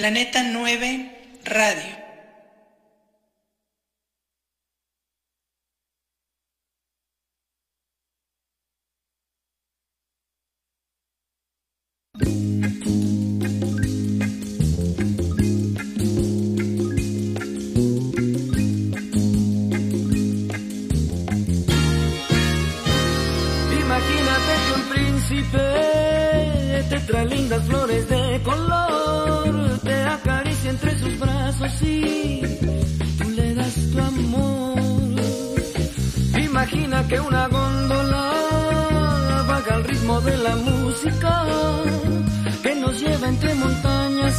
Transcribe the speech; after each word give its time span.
Planeta 0.00 0.42
9 0.42 1.12
Radio. 1.44 1.99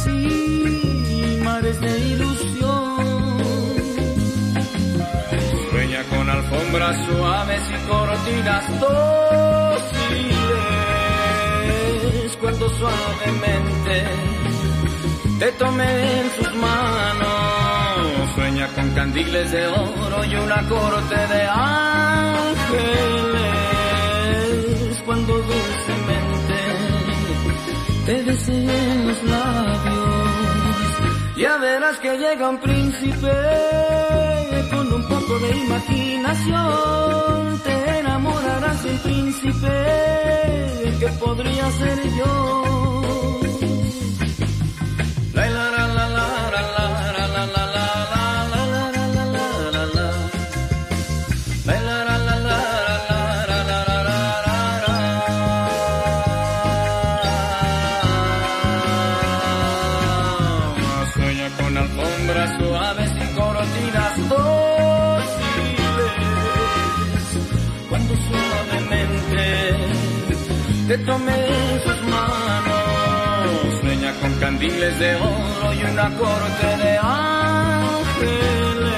Y 0.06 1.40
mares 1.44 1.80
de 1.80 1.98
ilusión. 1.98 3.42
Sueña 5.70 6.02
con 6.10 6.28
alfombras 6.30 6.96
suaves 7.06 7.62
y 7.70 7.76
cortinas 7.88 8.80
dóciles 8.80 9.62
cuando 12.40 12.68
suavemente 12.68 14.04
te 15.38 15.52
tome 15.52 16.20
en 16.20 16.30
sus 16.36 16.54
manos. 16.56 18.34
Sueña 18.34 18.66
con 18.68 18.90
candiles 18.90 19.50
de 19.50 19.66
oro 19.66 20.24
y 20.24 20.34
una 20.36 20.68
corte 20.68 21.14
de 21.14 21.42
ángeles 21.48 22.22
cuando 25.04 25.34
dulcemente 25.34 26.58
te 28.06 28.22
deseen 28.22 29.06
los 29.08 29.22
labios. 29.24 29.91
Ya 31.42 31.56
verás 31.56 31.98
que 31.98 32.16
llega 32.18 32.50
un 32.50 32.58
príncipe 32.58 33.32
con 34.70 34.92
un 34.92 35.02
poco 35.08 35.40
de 35.40 35.56
imaginación. 35.56 37.60
Te 37.64 37.98
enamorarás 37.98 38.84
de 38.84 38.90
un 38.90 38.98
príncipe 38.98 39.68
que 41.00 41.08
podría 41.18 41.68
ser 41.72 41.98
yo. 42.16 43.01
En 71.08 71.82
sus 71.82 72.00
manos. 72.02 73.80
Sueña 73.80 74.12
con 74.20 74.32
candiles 74.38 74.96
de 75.00 75.16
oro 75.16 75.74
y 75.74 75.82
una 75.84 76.16
corte 76.16 76.76
de 76.76 76.98
ángeles 76.98 78.92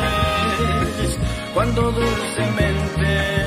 cuando 1.54 1.90
dulcemente 1.92 3.46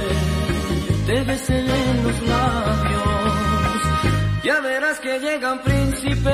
te 1.05 1.23
besen 1.23 1.67
los 2.03 2.19
labios. 2.23 3.83
Ya 4.43 4.59
verás 4.61 4.99
que 5.01 5.19
llega 5.19 5.53
un 5.53 5.59
príncipe 5.59 6.31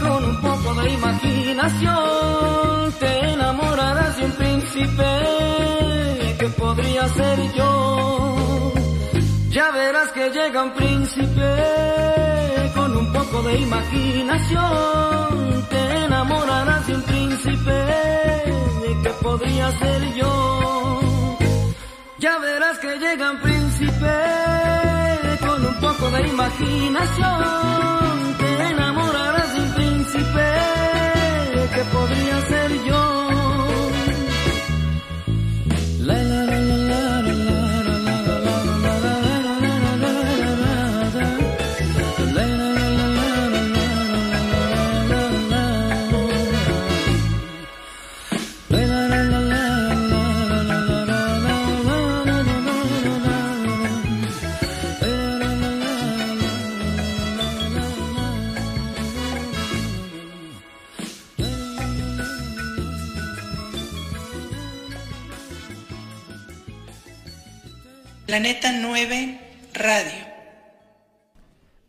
con 0.00 0.24
un 0.24 0.40
poco 0.40 0.74
de 0.80 0.92
imaginación. 0.92 2.94
Te 2.98 3.32
enamorarás 3.32 4.16
de 4.16 4.24
un 4.24 4.32
príncipe 4.32 5.04
que 6.38 6.48
podría 6.56 7.06
ser 7.08 7.52
yo. 7.54 8.35
Ya 9.56 9.70
verás 9.70 10.12
que 10.12 10.28
llega 10.28 10.64
un 10.64 10.72
príncipe 10.72 11.50
con 12.74 12.94
un 12.94 13.10
poco 13.10 13.42
de 13.44 13.56
imaginación. 13.56 15.66
Te 15.70 16.04
enamorarás 16.04 16.86
de 16.86 16.94
un 16.94 17.02
príncipe 17.04 17.86
que 19.02 19.08
podría 19.22 19.72
ser 19.78 20.12
yo. 20.12 21.00
Ya 22.18 22.38
verás 22.38 22.78
que 22.80 22.98
llega 22.98 23.30
un 23.30 23.40
príncipe 23.40 24.14
con 25.40 25.64
un 25.64 25.74
poco 25.80 26.10
de 26.10 26.28
imaginación. 26.28 28.36
Te 28.36 28.62
enamorarás 28.72 29.54
de 29.54 29.60
un 29.62 29.72
príncipe 29.72 30.52
que 31.74 31.82
podría 31.96 32.40
ser 32.42 32.84
yo. 32.84 33.25
Planeta 68.36 68.70
9 68.70 69.40
Radio. 69.72 70.12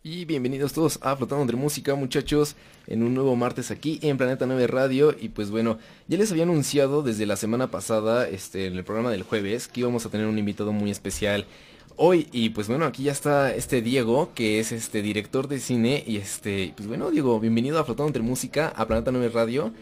Y 0.01 0.23
bienvenidos 0.23 0.71
todos 0.71 0.97
a 1.01 1.13
Flotando 1.17 1.41
entre 1.41 1.57
Música, 1.57 1.93
muchachos, 1.95 2.55
en 2.87 3.03
un 3.03 3.13
nuevo 3.13 3.35
martes 3.35 3.69
aquí 3.69 3.99
en 4.01 4.15
Planeta 4.15 4.45
9 4.45 4.65
Radio. 4.67 5.13
Y 5.19 5.27
pues 5.27 5.51
bueno, 5.51 5.77
ya 6.07 6.17
les 6.17 6.31
había 6.31 6.43
anunciado 6.43 7.03
desde 7.03 7.25
la 7.25 7.35
semana 7.35 7.69
pasada, 7.69 8.29
este, 8.29 8.67
en 8.67 8.77
el 8.77 8.85
programa 8.85 9.11
del 9.11 9.23
jueves, 9.23 9.67
que 9.67 9.81
íbamos 9.81 10.05
a 10.05 10.09
tener 10.09 10.25
un 10.25 10.39
invitado 10.39 10.71
muy 10.71 10.89
especial 10.89 11.45
hoy. 11.97 12.29
Y 12.31 12.51
pues 12.51 12.69
bueno, 12.69 12.85
aquí 12.85 13.03
ya 13.03 13.11
está 13.11 13.53
este 13.53 13.81
Diego, 13.81 14.31
que 14.33 14.61
es 14.61 14.71
este 14.71 15.01
director 15.01 15.49
de 15.49 15.59
cine. 15.59 16.01
Y 16.07 16.15
este, 16.15 16.71
pues 16.77 16.87
bueno, 16.87 17.11
Diego, 17.11 17.41
bienvenido 17.41 17.77
a 17.77 17.83
Flotando 17.83 18.07
entre 18.07 18.23
Música, 18.23 18.71
a 18.73 18.87
Planeta 18.87 19.11
9 19.11 19.31
Radio. 19.33 19.73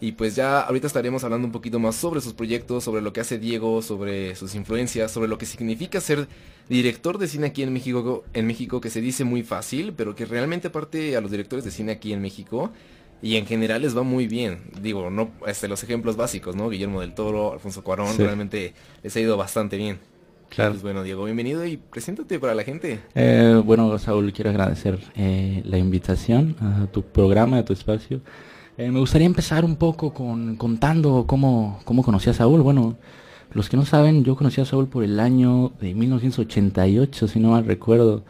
Y 0.00 0.12
pues 0.12 0.36
ya 0.36 0.60
ahorita 0.60 0.86
estaremos 0.86 1.24
hablando 1.24 1.46
un 1.46 1.52
poquito 1.52 1.80
más 1.80 1.96
sobre 1.96 2.20
sus 2.20 2.32
proyectos, 2.32 2.84
sobre 2.84 3.02
lo 3.02 3.12
que 3.12 3.20
hace 3.20 3.38
Diego, 3.38 3.82
sobre 3.82 4.36
sus 4.36 4.54
influencias, 4.54 5.10
sobre 5.10 5.28
lo 5.28 5.38
que 5.38 5.46
significa 5.46 6.00
ser 6.00 6.28
director 6.68 7.18
de 7.18 7.26
cine 7.26 7.48
aquí 7.48 7.64
en 7.64 7.72
México, 7.72 8.24
en 8.32 8.46
México 8.46 8.80
que 8.80 8.90
se 8.90 9.00
dice 9.00 9.24
muy 9.24 9.42
fácil, 9.42 9.92
pero 9.96 10.14
que 10.14 10.24
realmente 10.24 10.68
aparte 10.68 11.16
a 11.16 11.20
los 11.20 11.32
directores 11.32 11.64
de 11.64 11.72
cine 11.72 11.90
aquí 11.92 12.12
en 12.12 12.22
México 12.22 12.70
y 13.22 13.34
en 13.36 13.46
general 13.46 13.82
les 13.82 13.96
va 13.96 14.04
muy 14.04 14.28
bien. 14.28 14.60
Digo, 14.80 15.10
no 15.10 15.32
este 15.48 15.66
los 15.66 15.82
ejemplos 15.82 16.16
básicos, 16.16 16.54
¿no? 16.54 16.68
Guillermo 16.70 17.00
del 17.00 17.14
Toro, 17.14 17.52
Alfonso 17.54 17.82
Cuarón, 17.82 18.14
Sí. 18.14 18.22
realmente 18.22 18.74
les 19.02 19.16
ha 19.16 19.20
ido 19.20 19.36
bastante 19.36 19.76
bien. 19.76 19.98
Claro. 20.48 20.70
Pues 20.72 20.82
bueno, 20.82 21.02
Diego, 21.02 21.24
bienvenido 21.24 21.66
y 21.66 21.76
preséntate 21.76 22.38
para 22.38 22.54
la 22.54 22.62
gente. 22.62 23.00
Eh, 23.16 23.60
bueno, 23.64 23.98
Saúl, 23.98 24.32
quiero 24.32 24.50
agradecer 24.50 24.98
eh, 25.16 25.60
la 25.64 25.76
invitación 25.76 26.54
a 26.60 26.86
tu 26.86 27.02
programa, 27.02 27.58
a 27.58 27.64
tu 27.64 27.72
espacio. 27.72 28.20
Eh, 28.78 28.90
me 28.92 29.00
gustaría 29.00 29.26
empezar 29.26 29.64
un 29.64 29.76
poco 29.76 30.14
con 30.14 30.54
contando 30.56 31.24
cómo, 31.26 31.80
cómo 31.84 32.02
conocí 32.04 32.30
a 32.30 32.34
Saúl. 32.34 32.62
Bueno, 32.62 32.96
los 33.52 33.68
que 33.68 33.76
no 33.76 33.84
saben, 33.84 34.22
yo 34.24 34.36
conocí 34.36 34.60
a 34.60 34.64
Saúl 34.64 34.86
por 34.86 35.02
el 35.02 35.18
año 35.18 35.72
de 35.80 35.94
1988, 35.94 37.28
si 37.28 37.40
no 37.40 37.50
mal 37.50 37.64
recuerdo. 37.64 38.22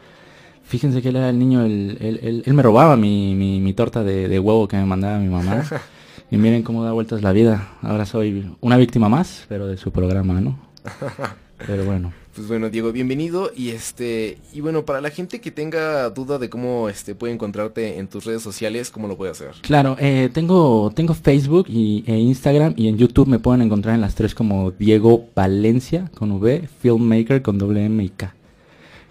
Fíjense 0.65 1.03
que 1.03 1.11
él 1.11 1.17
era 1.17 1.31
el 1.31 1.39
niño, 1.39 1.63
él, 1.65 1.99
él- 2.01 2.21
él- 2.23 2.43
él 2.47 2.55
me 2.55 2.63
robaba 2.63 2.97
mi, 2.97 3.35
mi- 3.35 3.61
mi 3.61 3.73
torta 3.75 4.03
de, 4.05 4.29
de 4.29 4.39
huevo 4.39 4.69
que 4.69 4.77
me 4.79 4.85
mandaba 4.87 5.19
mi 5.19 5.29
mamá. 5.29 5.65
y 6.31 6.37
miren 6.39 6.63
cómo 6.63 6.83
da 6.85 6.93
vueltas 6.93 7.23
la 7.23 7.33
vida. 7.33 7.69
Ahora 7.83 8.07
soy 8.07 8.51
una 8.61 8.77
víctima 8.79 9.09
más, 9.09 9.45
pero 9.49 9.67
de 9.67 9.77
su 9.77 9.91
programa, 9.93 10.41
¿no? 10.41 10.59
Pero 11.67 11.85
bueno. 11.85 12.13
Pues 12.39 12.47
bueno, 12.47 12.71
Diego, 12.71 12.93
bienvenido 12.93 13.51
y 13.57 13.71
este 13.71 14.39
y 14.55 14.61
bueno, 14.61 14.85
para 14.85 15.01
la 15.01 15.11
gente 15.11 15.41
que 15.41 15.51
tenga 15.51 16.09
duda 16.11 16.39
de 16.39 16.49
cómo 16.49 16.89
este 16.89 17.17
puede 17.17 17.35
encontrarte 17.35 17.99
en 17.99 18.07
tus 18.07 18.27
redes 18.27 18.43
sociales, 18.43 18.93
¿cómo 18.93 19.09
lo 19.09 19.17
puede 19.17 19.33
hacer? 19.33 19.51
Claro, 19.63 19.97
eh, 19.99 20.31
tengo, 20.33 20.93
tengo 20.95 21.15
Facebook 21.15 21.67
y, 21.69 22.05
e 22.07 22.17
Instagram 22.17 22.75
y 22.77 22.87
en 22.87 22.97
YouTube 22.97 23.27
me 23.27 23.41
pueden 23.41 23.63
encontrar 23.63 23.97
en 23.97 24.01
las 24.01 24.15
tres 24.15 24.37
como 24.37 24.71
Diego 24.71 25.27
Valencia 25.35 26.13
con 26.15 26.31
V, 26.31 26.69
Filmmaker 26.81 27.43
con 27.43 27.59
doble 27.59 27.85
M 27.87 28.05
y 28.05 28.09
K. 28.11 28.33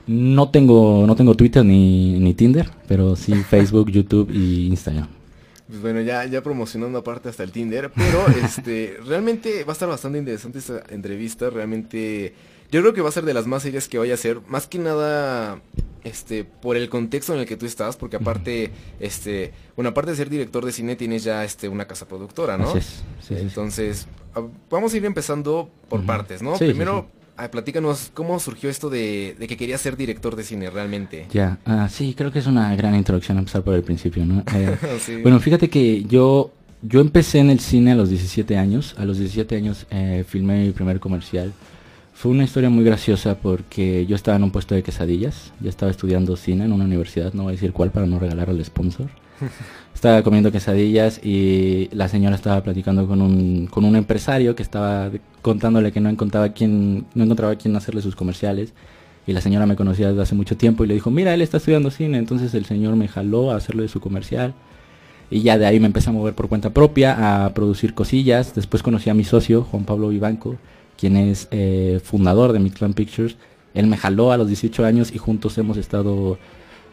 No 0.08 0.50
tengo, 0.50 1.04
no 1.06 1.14
tengo 1.18 1.36
Twitter 1.36 1.66
ni, 1.66 2.18
ni 2.20 2.34
Tinder, 2.34 2.70
pero 2.88 3.18
sí 3.18 3.34
Facebook, 3.50 3.92
YouTube 3.92 4.32
y 4.32 4.68
Instagram. 4.68 5.10
Pues 5.68 5.82
bueno, 5.82 6.00
ya, 6.00 6.24
ya 6.28 6.42
promocionando 6.42 7.00
aparte 7.00 7.28
hasta 7.28 7.44
el 7.44 7.52
Tinder, 7.52 7.92
pero 7.94 8.26
este, 8.42 8.96
realmente 9.06 9.66
va 9.66 9.72
a 9.72 9.74
estar 9.74 9.90
bastante 9.90 10.18
interesante 10.18 10.60
esta 10.60 10.82
entrevista, 10.92 11.50
realmente 11.50 12.34
yo 12.72 12.82
creo 12.82 12.94
que 12.94 13.02
va 13.02 13.10
a 13.10 13.12
ser 13.12 13.26
de 13.26 13.34
las 13.34 13.48
más 13.48 13.64
serias 13.64 13.88
que 13.88 13.98
vaya 13.98 14.14
a 14.14 14.18
ser, 14.18 14.42
más 14.48 14.68
que 14.68 14.80
nada 14.80 15.62
este 16.04 16.44
por 16.46 16.78
el 16.78 16.90
contexto 16.90 17.34
en 17.34 17.40
el 17.40 17.46
que 17.46 17.58
tú 17.58 17.66
estás, 17.66 17.98
porque 17.98 18.16
aparte 18.16 18.72
este, 19.00 19.54
bueno, 19.76 19.90
aparte 19.90 20.12
de 20.12 20.18
ser 20.18 20.30
director 20.30 20.66
de 20.66 20.72
cine 20.72 20.96
tienes 20.96 21.24
ya 21.24 21.44
este 21.44 21.70
una 21.70 21.86
casa 21.86 22.08
productora, 22.08 22.58
¿no? 22.58 22.70
Así 22.70 22.78
es, 22.80 23.04
sí. 23.22 23.36
Entonces, 23.38 24.08
vamos 24.70 24.94
a 24.94 24.98
ir 24.98 25.06
empezando 25.06 25.70
por 25.90 26.06
partes, 26.06 26.42
¿no? 26.42 26.58
Sí, 26.58 26.66
Primero, 26.66 27.08
platícanos 27.52 28.12
cómo 28.14 28.40
surgió 28.40 28.70
esto 28.70 28.90
de, 28.90 29.36
de 29.38 29.48
que 29.48 29.58
querías 29.58 29.80
ser 29.80 29.96
director 29.96 30.36
de 30.36 30.44
cine 30.44 30.70
realmente. 30.70 31.28
Ya, 31.32 31.60
ah, 31.66 31.88
sí, 31.90 32.16
creo 32.18 32.32
que 32.32 32.40
es 32.40 32.48
una 32.48 32.76
gran 32.76 32.96
introducción 32.96 33.38
empezar 33.38 33.64
por 33.64 33.76
el 33.76 33.84
principio, 33.84 34.26
¿no? 34.26 34.44
Eh, 34.56 34.78
Sí. 35.00 35.22
Bueno, 35.22 35.40
fíjate 35.40 35.70
que 35.70 36.04
yo, 36.04 36.52
yo 36.82 37.00
empecé 37.00 37.40
en 37.40 37.52
el 37.52 37.60
cine 37.60 37.92
a 37.92 37.96
los 37.96 38.10
17 38.10 38.58
años. 38.58 38.96
A 38.98 39.06
los 39.06 39.20
17 39.20 39.56
años 39.56 39.86
eh, 39.92 40.26
filmé 40.28 40.66
mi 40.66 40.72
primer 40.72 41.00
comercial. 41.00 41.54
Fue 42.18 42.32
una 42.32 42.46
historia 42.46 42.72
muy 42.72 42.84
graciosa 42.84 43.38
porque 43.38 44.08
yo 44.08 44.16
estaba 44.16 44.38
en 44.38 44.44
un 44.44 44.50
puesto 44.50 44.74
de 44.74 44.82
quesadillas. 44.82 45.54
Ya 45.60 45.70
estaba 45.70 45.92
estudiando 45.92 46.36
cine 46.36 46.66
en 46.66 46.74
una 46.74 46.86
universidad, 46.86 47.32
no 47.34 47.44
voy 47.44 47.52
a 47.52 47.54
decir 47.54 47.74
cuál 47.74 47.92
para 47.92 48.08
no 48.08 48.18
regalar 48.18 48.50
al 48.50 48.66
sponsor. 48.66 49.06
estaba 49.94 50.24
comiendo 50.24 50.52
quesadillas 50.52 51.24
y 51.24 51.90
la 51.92 52.08
señora 52.08 52.36
estaba 52.36 52.64
platicando 52.64 53.08
con 53.08 53.22
un, 53.22 53.68
con 53.68 53.86
un 53.86 53.96
empresario 53.96 54.56
que 54.56 54.64
estaba 54.64 55.12
contándole 55.44 55.92
que 55.92 56.00
no 56.00 56.10
encontraba 56.10 56.54
quién, 56.54 57.06
no 57.14 57.24
encontraba 57.24 57.56
quién 57.56 57.76
hacerle 57.76 58.02
sus 58.02 58.16
comerciales. 58.16 58.74
Y 59.28 59.34
la 59.34 59.42
señora 59.42 59.68
me 59.68 59.76
conocía 59.76 60.10
desde 60.10 60.24
hace 60.24 60.34
mucho 60.34 60.58
tiempo 60.58 60.84
y 60.84 60.88
le 60.88 60.96
dijo, 60.96 61.12
mira, 61.12 61.36
él 61.36 61.44
está 61.44 61.58
estudiando 61.58 61.92
cine. 61.92 62.18
Entonces 62.18 62.56
el 62.56 62.66
señor 62.66 62.96
me 62.96 63.08
jaló 63.08 63.52
a 63.52 63.58
hacerle 63.58 63.88
su 63.90 64.00
comercial. 64.00 64.56
Y 65.30 65.42
ya 65.42 65.60
de 65.60 65.68
ahí 65.68 65.80
me 65.80 65.86
empecé 65.86 66.10
a 66.10 66.14
mover 66.14 66.34
por 66.34 66.50
cuenta 66.50 66.72
propia, 66.72 67.46
a 67.46 67.54
producir 67.54 67.94
cosillas. 67.94 68.56
Después 68.56 68.82
conocí 68.82 69.12
a 69.12 69.14
mi 69.14 69.24
socio, 69.24 69.62
Juan 69.62 69.84
Pablo 69.84 70.10
Vivanco, 70.10 70.56
quien 70.98 71.16
es 71.16 71.48
eh, 71.52 72.02
fundador 72.04 72.54
de 72.54 72.60
Mictlan 72.60 72.94
Pictures. 72.94 73.38
Él 73.74 73.88
me 73.88 73.98
jaló 73.98 74.32
a 74.32 74.38
los 74.38 74.48
18 74.48 74.86
años 74.86 75.12
y 75.14 75.18
juntos 75.18 75.58
hemos 75.58 75.78
estado 75.78 76.38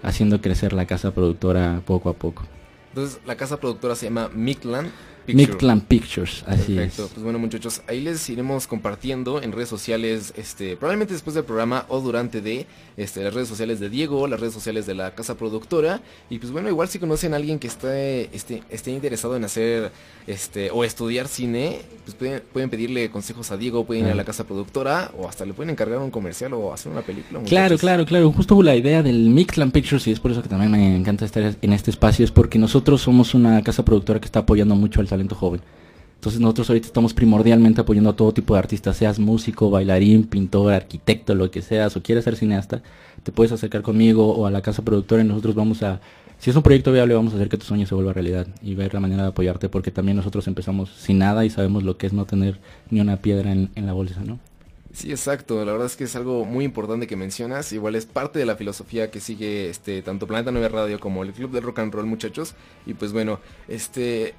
haciendo 0.03 0.41
crecer 0.41 0.73
la 0.73 0.87
casa 0.87 1.13
productora 1.13 1.83
poco 1.87 2.11
a 2.11 2.15
poco. 2.15 2.45
Entonces, 2.91 3.21
la 3.27 3.37
casa 3.37 3.59
productora 3.59 3.95
se 3.97 4.07
llama 4.07 4.31
Mictlan 4.33 4.91
Picture. 5.25 5.47
Mictlan 5.47 5.81
Pictures, 5.81 6.45
así 6.47 6.75
Perfecto. 6.75 7.05
es. 7.05 7.11
Pues 7.11 7.25
bueno, 7.25 7.39
muchachos, 7.39 7.83
ahí 7.89 8.01
les 8.01 8.29
iremos 8.29 8.67
compartiendo 8.67 9.43
en 9.43 9.53
redes 9.53 9.69
sociales, 9.69 10.33
este, 10.37 10.77
probablemente 10.77 11.15
después 11.15 11.35
del 11.35 11.45
programa 11.45 11.87
o 11.89 12.01
durante 12.01 12.41
de 12.41 12.67
este, 12.97 13.25
las 13.25 13.35
redes 13.35 13.49
sociales 13.49 13.81
de 13.81 13.89
Diego, 13.91 14.27
las 14.29 14.41
redes 14.41 14.55
sociales 14.55 14.87
de 14.87 14.95
la 14.95 15.15
casa 15.15 15.37
productora. 15.37 16.01
Y 16.31 16.39
pues 16.39 16.53
bueno, 16.53 16.69
igual 16.69 16.89
si 16.89 16.99
conocen 16.99 17.33
a 17.33 17.37
alguien 17.37 17.59
que 17.59 17.67
esté, 17.67 18.35
este, 18.35 18.63
esté 18.71 18.91
interesado 18.91 19.37
en 19.37 19.45
hacer 19.45 19.91
este, 20.27 20.71
o 20.71 20.85
estudiar 20.85 21.29
cine, 21.29 21.81
pues 22.05 22.15
pueden, 22.15 22.43
pueden 22.53 22.71
pedirle 22.71 23.11
consejos 23.11 23.51
a 23.51 23.57
Diego, 23.57 23.85
pueden 23.85 24.07
ir 24.07 24.13
a 24.13 24.15
la 24.15 24.25
casa 24.25 24.45
productora 24.45 25.11
o 25.19 25.29
hasta 25.29 25.45
le 25.45 25.55
pueden 25.55 25.71
encargar 25.71 25.99
un 25.99 26.11
comercial 26.11 26.55
o 26.55 26.73
hacer 26.73 26.93
una 26.93 27.03
película. 27.03 27.41
Claro, 27.41 27.65
muchachos. 27.65 27.81
claro, 27.81 28.07
claro. 28.07 28.33
Justo 28.33 28.63
la 28.63 28.77
idea 28.77 29.03
del 29.03 29.31
Mictlan 29.31 29.71
Pictures, 29.71 30.07
y 30.07 30.13
es 30.13 30.21
por 30.21 30.31
eso 30.31 30.43
que 30.43 30.49
también 30.49 30.71
me 30.71 30.97
encanta 30.97 31.25
estar 31.25 31.57
en 31.61 31.73
este 31.73 31.91
espacio, 31.91 32.25
es 32.25 32.31
porque 32.31 32.59
nosotros 32.59 33.03
somos 33.03 33.35
una 33.35 33.63
casa 33.63 33.85
productora 33.85 34.21
que 34.21 34.27
está 34.27 34.41
apoyando 34.41 34.75
mucho 34.75 35.01
al 35.01 35.09
talento 35.15 35.35
joven. 35.35 35.61
Entonces 36.17 36.41
nosotros 36.41 36.71
ahorita 36.71 36.87
estamos 36.87 37.13
primordialmente 37.13 37.83
apoyando 37.83 38.11
a 38.11 38.17
todo 38.17 38.33
tipo 38.33 38.55
de 38.55 38.61
artistas, 38.61 38.97
seas 38.97 39.19
músico, 39.19 39.69
bailarín, 39.71 40.25
pintor, 40.25 40.73
arquitecto, 40.73 41.35
lo 41.35 41.51
que 41.51 41.61
seas, 41.61 41.97
o 41.97 42.03
quieres 42.03 42.25
ser 42.25 42.37
cineasta, 42.37 42.83
te 43.23 43.31
puedes 43.31 43.53
acercar 43.53 43.83
conmigo 43.83 44.35
o 44.35 44.47
a 44.47 44.51
la 44.51 44.63
casa 44.63 44.83
productora 44.83 45.23
y 45.23 45.27
nosotros 45.27 45.55
vamos 45.55 45.83
a, 45.83 46.01
si 46.39 46.49
es 46.49 46.57
un 46.57 46.63
proyecto 46.63 46.93
viable, 46.93 47.15
vamos 47.15 47.35
a 47.35 47.37
hacer 47.37 47.51
que 47.51 47.59
tu 47.59 47.67
sueño 47.67 47.87
se 47.87 47.95
vuelva 47.95 48.15
realidad 48.15 48.47
y 48.63 48.75
ver 48.75 48.95
la 48.95 49.01
manera 49.01 49.23
de 49.23 49.29
apoyarte, 49.29 49.69
porque 49.69 49.91
también 49.91 50.17
nosotros 50.17 50.47
empezamos 50.49 50.89
sin 50.91 51.19
nada 51.19 51.45
y 51.45 51.51
sabemos 51.51 51.83
lo 51.83 51.99
que 51.99 52.07
es 52.07 52.15
no 52.15 52.25
tener 52.25 52.59
ni 52.89 53.03
una 53.03 53.19
piedra 53.19 53.53
en, 53.53 53.71
en 53.75 53.85
la 53.85 53.93
bolsa, 53.93 54.23
¿no? 54.25 54.39
Sí, 54.95 55.11
exacto. 55.11 55.63
La 55.65 55.73
verdad 55.73 55.89
es 55.89 55.97
que 55.97 56.05
es 56.05 56.15
algo 56.15 56.45
muy 56.45 56.65
importante 56.65 57.09
que 57.09 57.17
mencionas. 57.17 57.73
Igual 57.73 57.97
es 57.97 58.07
parte 58.07 58.39
de 58.39 58.47
la 58.47 58.55
filosofía 58.55 59.11
que 59.11 59.19
sigue 59.19 59.69
este 59.69 60.01
tanto 60.03 60.29
Planeta 60.29 60.53
9 60.53 60.69
Radio 60.69 61.01
como 61.01 61.25
el 61.25 61.33
Club 61.33 61.51
del 61.51 61.65
Rock 61.65 61.81
and 61.81 61.93
Roll, 61.93 62.07
muchachos. 62.07 62.55
Y 62.87 62.95
pues 62.95 63.13
bueno, 63.13 63.41
este 63.67 64.35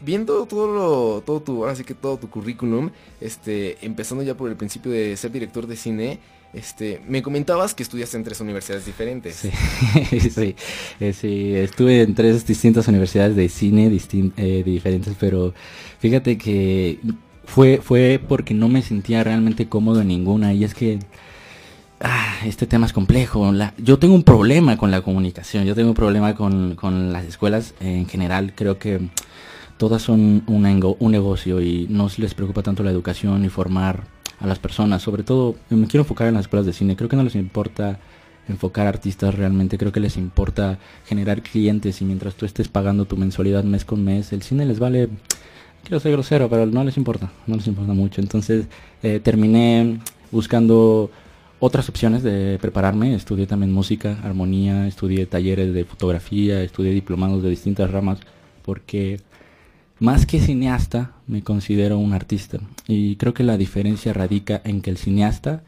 viendo 0.00 0.46
todo 0.46 0.66
lo, 0.72 1.22
todo 1.22 1.40
tu, 1.40 1.62
ahora 1.62 1.74
sí 1.74 1.84
que 1.84 1.94
todo 1.94 2.16
tu 2.16 2.28
currículum, 2.28 2.90
este, 3.20 3.78
empezando 3.84 4.22
ya 4.22 4.36
por 4.36 4.50
el 4.50 4.56
principio 4.56 4.92
de 4.92 5.16
ser 5.16 5.30
director 5.32 5.66
de 5.66 5.76
cine, 5.76 6.18
este, 6.52 7.00
me 7.06 7.22
comentabas 7.22 7.74
que 7.74 7.82
estudiaste 7.82 8.16
en 8.16 8.24
tres 8.24 8.40
universidades 8.40 8.84
diferentes. 8.84 9.36
Sí, 9.36 9.50
eh, 11.00 11.12
sí, 11.12 11.54
estuve 11.54 12.02
en 12.02 12.14
tres 12.14 12.44
distintas 12.46 12.88
universidades 12.88 13.36
de 13.36 13.48
cine 13.48 13.90
eh, 14.36 14.62
diferentes, 14.64 15.14
pero 15.18 15.54
fíjate 16.00 16.36
que 16.38 16.98
fue, 17.44 17.80
fue 17.82 18.20
porque 18.26 18.54
no 18.54 18.68
me 18.68 18.82
sentía 18.82 19.22
realmente 19.22 19.68
cómodo 19.68 20.00
en 20.00 20.08
ninguna 20.08 20.52
y 20.52 20.64
es 20.64 20.74
que 20.74 20.98
ah, 22.00 22.38
este 22.44 22.66
tema 22.66 22.86
es 22.86 22.92
complejo. 22.92 23.52
Yo 23.78 23.98
tengo 24.00 24.14
un 24.14 24.24
problema 24.24 24.76
con 24.76 24.90
la 24.90 25.02
comunicación, 25.02 25.64
yo 25.64 25.76
tengo 25.76 25.90
un 25.90 25.94
problema 25.94 26.34
con, 26.34 26.74
con 26.74 27.12
las 27.12 27.26
escuelas 27.26 27.74
en 27.80 28.08
general, 28.08 28.54
creo 28.56 28.78
que 28.78 29.00
todas 29.80 30.02
son 30.02 30.42
un, 30.46 30.96
un 30.98 31.10
negocio 31.10 31.62
y 31.62 31.86
no 31.88 32.10
les 32.18 32.34
preocupa 32.34 32.62
tanto 32.62 32.82
la 32.82 32.90
educación 32.90 33.46
y 33.46 33.48
formar 33.48 34.04
a 34.38 34.46
las 34.46 34.58
personas. 34.58 35.00
Sobre 35.00 35.22
todo, 35.22 35.54
me 35.70 35.86
quiero 35.86 36.02
enfocar 36.02 36.28
en 36.28 36.34
las 36.34 36.42
escuelas 36.42 36.66
de 36.66 36.74
cine. 36.74 36.96
Creo 36.96 37.08
que 37.08 37.16
no 37.16 37.22
les 37.22 37.34
importa 37.34 37.98
enfocar 38.46 38.86
artistas 38.86 39.34
realmente. 39.34 39.78
Creo 39.78 39.90
que 39.90 40.00
les 40.00 40.18
importa 40.18 40.78
generar 41.06 41.40
clientes 41.40 42.02
y 42.02 42.04
mientras 42.04 42.34
tú 42.34 42.44
estés 42.44 42.68
pagando 42.68 43.06
tu 43.06 43.16
mensualidad 43.16 43.64
mes 43.64 43.86
con 43.86 44.04
mes, 44.04 44.34
el 44.34 44.42
cine 44.42 44.66
les 44.66 44.78
vale... 44.78 45.08
Quiero 45.82 45.98
ser 45.98 46.12
grosero, 46.12 46.50
pero 46.50 46.66
no 46.66 46.84
les 46.84 46.98
importa, 46.98 47.32
no 47.46 47.56
les 47.56 47.66
importa 47.66 47.94
mucho. 47.94 48.20
Entonces 48.20 48.66
eh, 49.02 49.18
terminé 49.18 49.98
buscando 50.30 51.10
otras 51.58 51.88
opciones 51.88 52.22
de 52.22 52.58
prepararme. 52.60 53.14
Estudié 53.14 53.46
también 53.46 53.72
música, 53.72 54.18
armonía, 54.22 54.86
estudié 54.86 55.24
talleres 55.24 55.72
de 55.72 55.86
fotografía, 55.86 56.62
estudié 56.62 56.92
diplomados 56.92 57.42
de 57.42 57.48
distintas 57.48 57.90
ramas, 57.90 58.18
porque 58.62 59.20
más 60.00 60.26
que 60.26 60.40
cineasta, 60.40 61.12
me 61.26 61.42
considero 61.42 61.98
un 61.98 62.12
artista. 62.12 62.58
Y 62.88 63.16
creo 63.16 63.34
que 63.34 63.44
la 63.44 63.56
diferencia 63.56 64.12
radica 64.12 64.60
en 64.64 64.80
que 64.82 64.90
el 64.90 64.96
cineasta 64.96 65.62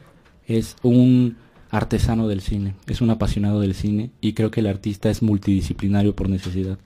es 0.46 0.76
un 0.82 1.36
artesano 1.70 2.28
del 2.28 2.40
cine, 2.40 2.74
es 2.86 3.00
un 3.00 3.10
apasionado 3.10 3.60
del 3.60 3.74
cine 3.74 4.10
y 4.20 4.32
creo 4.34 4.50
que 4.50 4.60
el 4.60 4.66
artista 4.66 5.08
es 5.10 5.22
multidisciplinario 5.22 6.14
por 6.16 6.28
necesidad. 6.28 6.78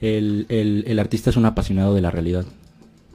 El, 0.00 0.46
el- 0.48 0.84
el 0.86 0.98
artista 0.98 1.30
es 1.30 1.36
un 1.36 1.46
apasionado 1.46 1.94
de 1.94 2.00
la 2.02 2.10
realidad. 2.10 2.44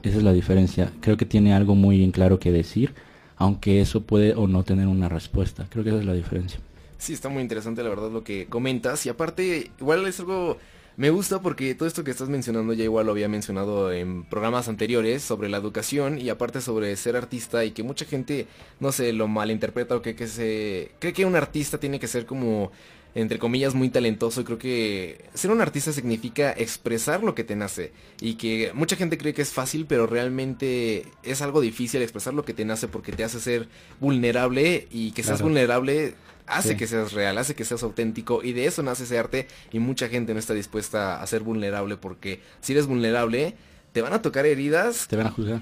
Esa 0.02 0.16
es 0.18 0.22
la 0.24 0.32
diferencia. 0.32 0.92
Creo 1.00 1.16
que 1.16 1.24
tiene 1.26 1.54
algo 1.54 1.74
muy 1.74 2.02
en 2.02 2.10
claro 2.10 2.38
que 2.40 2.50
decir, 2.52 2.92
aunque 3.36 3.80
eso 3.80 4.02
puede 4.02 4.34
o 4.34 4.46
no 4.48 4.64
tener 4.64 4.88
una 4.88 5.08
respuesta. 5.08 5.66
Creo 5.70 5.84
que 5.84 5.90
esa 5.90 6.00
es 6.00 6.04
la 6.06 6.12
diferencia. 6.14 6.60
Sí, 6.98 7.12
está 7.12 7.28
muy 7.28 7.42
interesante 7.42 7.82
la 7.82 7.88
verdad 7.88 8.10
lo 8.12 8.22
que 8.22 8.46
comentas 8.46 9.04
y 9.06 9.08
aparte 9.08 9.70
igual 9.80 10.06
es 10.06 10.20
algo 10.20 10.58
me 10.96 11.10
gusta 11.10 11.40
porque 11.40 11.74
todo 11.74 11.88
esto 11.88 12.04
que 12.04 12.10
estás 12.10 12.28
mencionando 12.28 12.72
ya 12.74 12.84
igual 12.84 13.06
lo 13.06 13.12
había 13.12 13.28
mencionado 13.28 13.92
en 13.92 14.24
programas 14.24 14.68
anteriores 14.68 15.22
sobre 15.22 15.48
la 15.48 15.56
educación 15.56 16.18
y 16.18 16.28
aparte 16.28 16.60
sobre 16.60 16.94
ser 16.96 17.16
artista 17.16 17.64
y 17.64 17.70
que 17.70 17.82
mucha 17.82 18.04
gente 18.04 18.46
no 18.80 18.92
sé 18.92 19.12
lo 19.12 19.26
malinterpreta 19.28 19.96
o 19.96 20.02
que, 20.02 20.14
que 20.14 20.26
se 20.26 20.90
cree 20.98 21.12
que 21.12 21.24
un 21.24 21.36
artista 21.36 21.78
tiene 21.78 21.98
que 21.98 22.08
ser 22.08 22.26
como 22.26 22.70
entre 23.14 23.38
comillas 23.38 23.74
muy 23.74 23.90
talentoso 23.90 24.40
y 24.40 24.44
creo 24.44 24.56
que 24.58 25.24
ser 25.34 25.50
un 25.50 25.60
artista 25.60 25.92
significa 25.92 26.50
expresar 26.52 27.22
lo 27.22 27.34
que 27.34 27.44
te 27.44 27.56
nace 27.56 27.92
y 28.22 28.34
que 28.34 28.70
mucha 28.74 28.96
gente 28.96 29.18
cree 29.18 29.34
que 29.34 29.42
es 29.42 29.50
fácil 29.52 29.84
pero 29.86 30.06
realmente 30.06 31.04
es 31.22 31.42
algo 31.42 31.60
difícil 31.60 32.00
expresar 32.00 32.32
lo 32.32 32.44
que 32.44 32.54
te 32.54 32.64
nace 32.64 32.88
porque 32.88 33.12
te 33.12 33.22
hace 33.24 33.38
ser 33.40 33.68
vulnerable 34.00 34.88
y 34.90 35.12
que 35.12 35.22
seas 35.22 35.38
Claro. 35.38 35.44
vulnerable 35.50 36.14
hace 36.46 36.70
Sí. 36.70 36.76
que 36.76 36.86
seas 36.86 37.12
real, 37.12 37.38
hace 37.38 37.54
que 37.54 37.64
seas 37.64 37.82
auténtico 37.82 38.42
y 38.42 38.52
de 38.52 38.66
eso 38.66 38.82
nace 38.82 39.04
ese 39.04 39.18
arte 39.18 39.46
y 39.72 39.78
mucha 39.78 40.08
gente 40.08 40.32
no 40.34 40.40
está 40.40 40.54
dispuesta 40.54 41.22
a 41.22 41.26
ser 41.26 41.42
vulnerable 41.42 41.96
porque 41.96 42.40
si 42.60 42.72
eres 42.72 42.86
vulnerable 42.86 43.54
te 43.92 44.02
van 44.02 44.12
a 44.12 44.22
tocar 44.22 44.46
heridas, 44.46 45.06
¿Te 45.08 45.16
van 45.16 45.26
a 45.26 45.30
juzgar? 45.30 45.60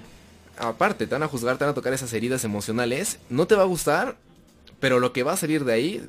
aparte 0.59 1.07
te 1.07 1.15
van 1.15 1.23
a 1.23 1.29
juzgar, 1.29 1.57
te 1.59 1.65
van 1.65 1.73
a 1.73 1.75
tocar 1.75 1.93
esas 1.93 2.13
heridas 2.13 2.45
emocionales, 2.45 3.19
no 3.29 3.47
te 3.47 3.55
va 3.55 3.63
a 3.63 3.67
gustar, 3.67 4.17
pero 4.79 5.01
lo 5.01 5.13
que 5.13 5.23
va 5.23 5.33
a 5.33 5.37
salir 5.37 5.65
de 5.65 5.73
ahí 5.73 6.03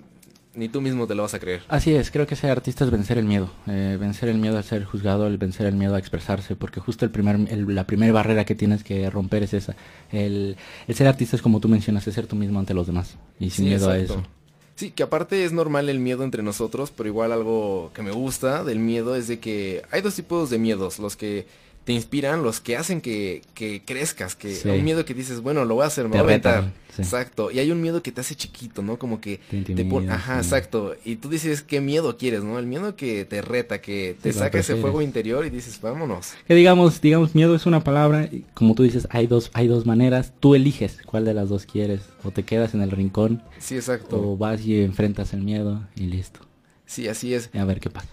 ni 0.54 0.68
tú 0.68 0.82
mismo 0.82 1.08
te 1.08 1.16
lo 1.16 1.22
vas 1.24 1.34
a 1.34 1.40
creer. 1.40 1.62
Así 1.70 1.96
es, 1.96 2.12
creo 2.12 2.28
que 2.28 2.36
ser 2.36 2.51
artista 2.51 2.84
es 2.84 2.92
vencer 2.92 3.18
el 3.18 3.24
miedo, 3.24 3.50
eh, 3.68 3.96
vencer 3.98 4.28
el 4.28 4.38
miedo 4.38 4.58
a 4.58 4.63
ser 4.63 4.84
juzgado, 4.84 5.25
el 5.28 5.38
vencer 5.38 5.66
el 5.66 5.75
miedo 5.75 5.96
a 5.96 6.00
expresarse, 6.00 6.58
porque 6.58 6.82
justo 6.82 7.06
el 7.06 7.12
primer, 7.12 7.38
el- 7.50 7.74
la 7.74 7.88
primera 7.88 8.12
barrera 8.12 8.44
que 8.44 8.54
tienes 8.54 8.84
que 8.84 9.10
romper 9.10 9.44
es 9.44 9.54
esa. 9.54 9.75
El, 10.12 10.58
el 10.90 10.96
ser 10.96 11.08
artista 11.08 11.38
es 11.38 11.42
como 11.42 11.62
tú 11.62 11.70
mencionas, 11.70 12.06
es 12.06 12.13
ser 12.16 12.28
tú 12.28 12.36
mismo 12.36 12.60
ante 12.60 12.74
los 12.74 12.86
demás 12.86 13.16
y 13.40 13.46
sin 13.51 13.63
Sí, 13.66 13.70
miedo 13.70 13.94
exacto. 13.94 14.13
a 14.13 14.18
eso. 14.20 14.28
Sí, 14.75 14.92
que 14.92 15.04
aparte 15.04 15.46
es 15.46 15.51
normal 15.51 15.90
el 15.90 16.00
miedo 16.00 16.24
entre 16.24 16.44
nosotros, 16.44 16.92
pero 16.96 17.08
igual 17.08 17.32
algo 17.32 17.92
que 17.94 18.01
me 18.01 18.12
gusta 18.12 18.63
del 18.63 18.80
miedo 18.80 19.16
es 19.16 19.28
de 19.28 19.40
que 19.40 19.84
hay 19.92 20.01
dos 20.01 20.16
tipos 20.16 20.50
de 20.50 20.58
miedos, 20.58 20.98
los 20.98 21.16
que 21.16 21.46
te 21.91 21.95
inspiran, 21.95 22.43
los 22.43 22.60
que 22.60 22.77
hacen 22.77 23.01
que, 23.01 23.41
que 23.53 23.81
crezcas, 23.86 24.36
que 24.36 24.55
Sí. 24.55 24.69
un 24.69 24.83
miedo 24.83 25.03
que 25.05 25.13
dices, 25.13 25.41
bueno, 25.41 25.65
lo 25.65 25.75
voy 25.75 25.83
a 25.83 25.88
hacer, 25.88 26.05
me 26.05 26.12
Te 26.12 26.17
voy 26.17 26.19
a 26.19 26.24
aventar. 26.36 26.71
sí. 26.95 27.01
Exacto. 27.01 27.51
Y 27.51 27.60
hay 27.60 27.71
un 27.71 27.81
miedo 27.81 28.01
que 28.03 28.12
te 28.12 28.21
hace 28.21 28.36
chiquito, 28.36 28.81
¿no? 28.81 28.98
Como 28.98 29.19
que 29.21 29.39
Te 29.50 29.62
te 29.62 29.86
pone, 29.86 30.10
ajá, 30.12 30.41
sí. 30.41 30.48
exacto. 30.48 30.95
Y 31.05 31.15
tú 31.17 31.29
dices, 31.29 31.62
¿qué 31.62 31.81
miedo 31.81 32.17
quieres, 32.17 32.43
no? 32.43 32.57
El 32.60 32.65
miedo 32.65 32.95
que 32.95 33.25
te 33.25 33.41
reta, 33.41 33.81
que 33.81 34.15
te 34.21 34.33
saca 34.33 34.60
ese 34.60 34.75
fuego 34.75 35.01
interior 35.01 35.45
y 35.45 35.50
dices, 35.50 35.79
vámonos. 35.81 36.33
Que 36.48 36.55
digamos, 36.55 37.00
digamos, 37.01 37.36
miedo 37.36 37.55
es 37.55 37.65
una 37.65 37.83
palabra, 37.83 38.25
y 38.31 38.45
como 38.53 38.75
tú 38.75 38.83
dices, 38.83 39.07
hay 39.12 39.27
dos, 39.27 39.51
hay 39.53 39.67
dos 39.67 39.86
maneras, 39.86 40.33
tú 40.39 40.55
eliges 40.55 40.98
cuál 41.05 41.25
de 41.25 41.33
las 41.33 41.50
dos 41.50 41.65
quieres, 41.65 42.01
o 42.24 42.31
te 42.31 42.43
quedas 42.43 42.74
en 42.74 42.81
el 42.81 42.91
rincón, 42.91 43.41
Sí, 43.60 43.75
exacto. 43.75 44.21
o 44.21 44.38
vas 44.38 44.62
y 44.65 44.81
enfrentas 44.81 45.33
el 45.33 45.41
miedo 45.41 45.88
y 45.95 46.07
listo. 46.07 46.39
Sí, 46.86 47.07
así 47.07 47.33
es. 47.33 47.50
Y 47.53 47.57
a 47.57 47.65
ver 47.65 47.79
qué 47.79 47.89
pasa. 47.89 48.07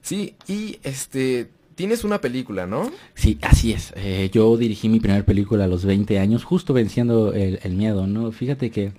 Sí, 0.00 0.34
y 0.48 0.78
este, 0.82 1.48
tienes 1.74 2.04
una 2.04 2.20
película, 2.20 2.66
¿no? 2.66 2.90
Sí, 3.14 3.38
así 3.42 3.72
es. 3.72 3.92
Eh, 3.96 4.30
yo 4.32 4.56
dirigí 4.56 4.88
mi 4.88 5.00
primera 5.00 5.24
película 5.24 5.64
a 5.64 5.66
los 5.68 5.84
20 5.84 6.18
años, 6.18 6.44
justo 6.44 6.72
venciendo 6.72 7.32
el, 7.32 7.58
el 7.62 7.72
miedo, 7.74 8.06
¿no? 8.06 8.30
Fíjate 8.32 8.70
que 8.70 8.92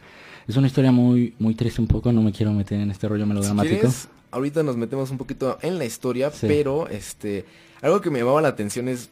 es 0.47 0.55
una 0.57 0.67
historia 0.67 0.91
muy, 0.91 1.33
muy 1.39 1.55
triste 1.55 1.81
un 1.81 1.87
poco, 1.87 2.11
no 2.11 2.21
me 2.21 2.31
quiero 2.31 2.51
meter 2.53 2.79
en 2.79 2.91
este 2.91 3.07
rollo 3.07 3.23
Si 3.23 3.29
melodramático. 3.29 3.75
quieres, 3.81 4.07
ahorita 4.31 4.63
nos 4.63 4.77
metemos 4.77 5.09
un 5.11 5.17
poquito 5.17 5.57
en 5.61 5.77
la 5.79 5.85
historia, 5.85 6.29
Sí. 6.31 6.45
pero 6.47 6.87
este, 6.89 7.45
algo 7.81 8.01
que 8.01 8.09
me 8.09 8.19
llamaba 8.19 8.41
la 8.41 8.49
atención 8.49 8.87
es, 8.87 9.09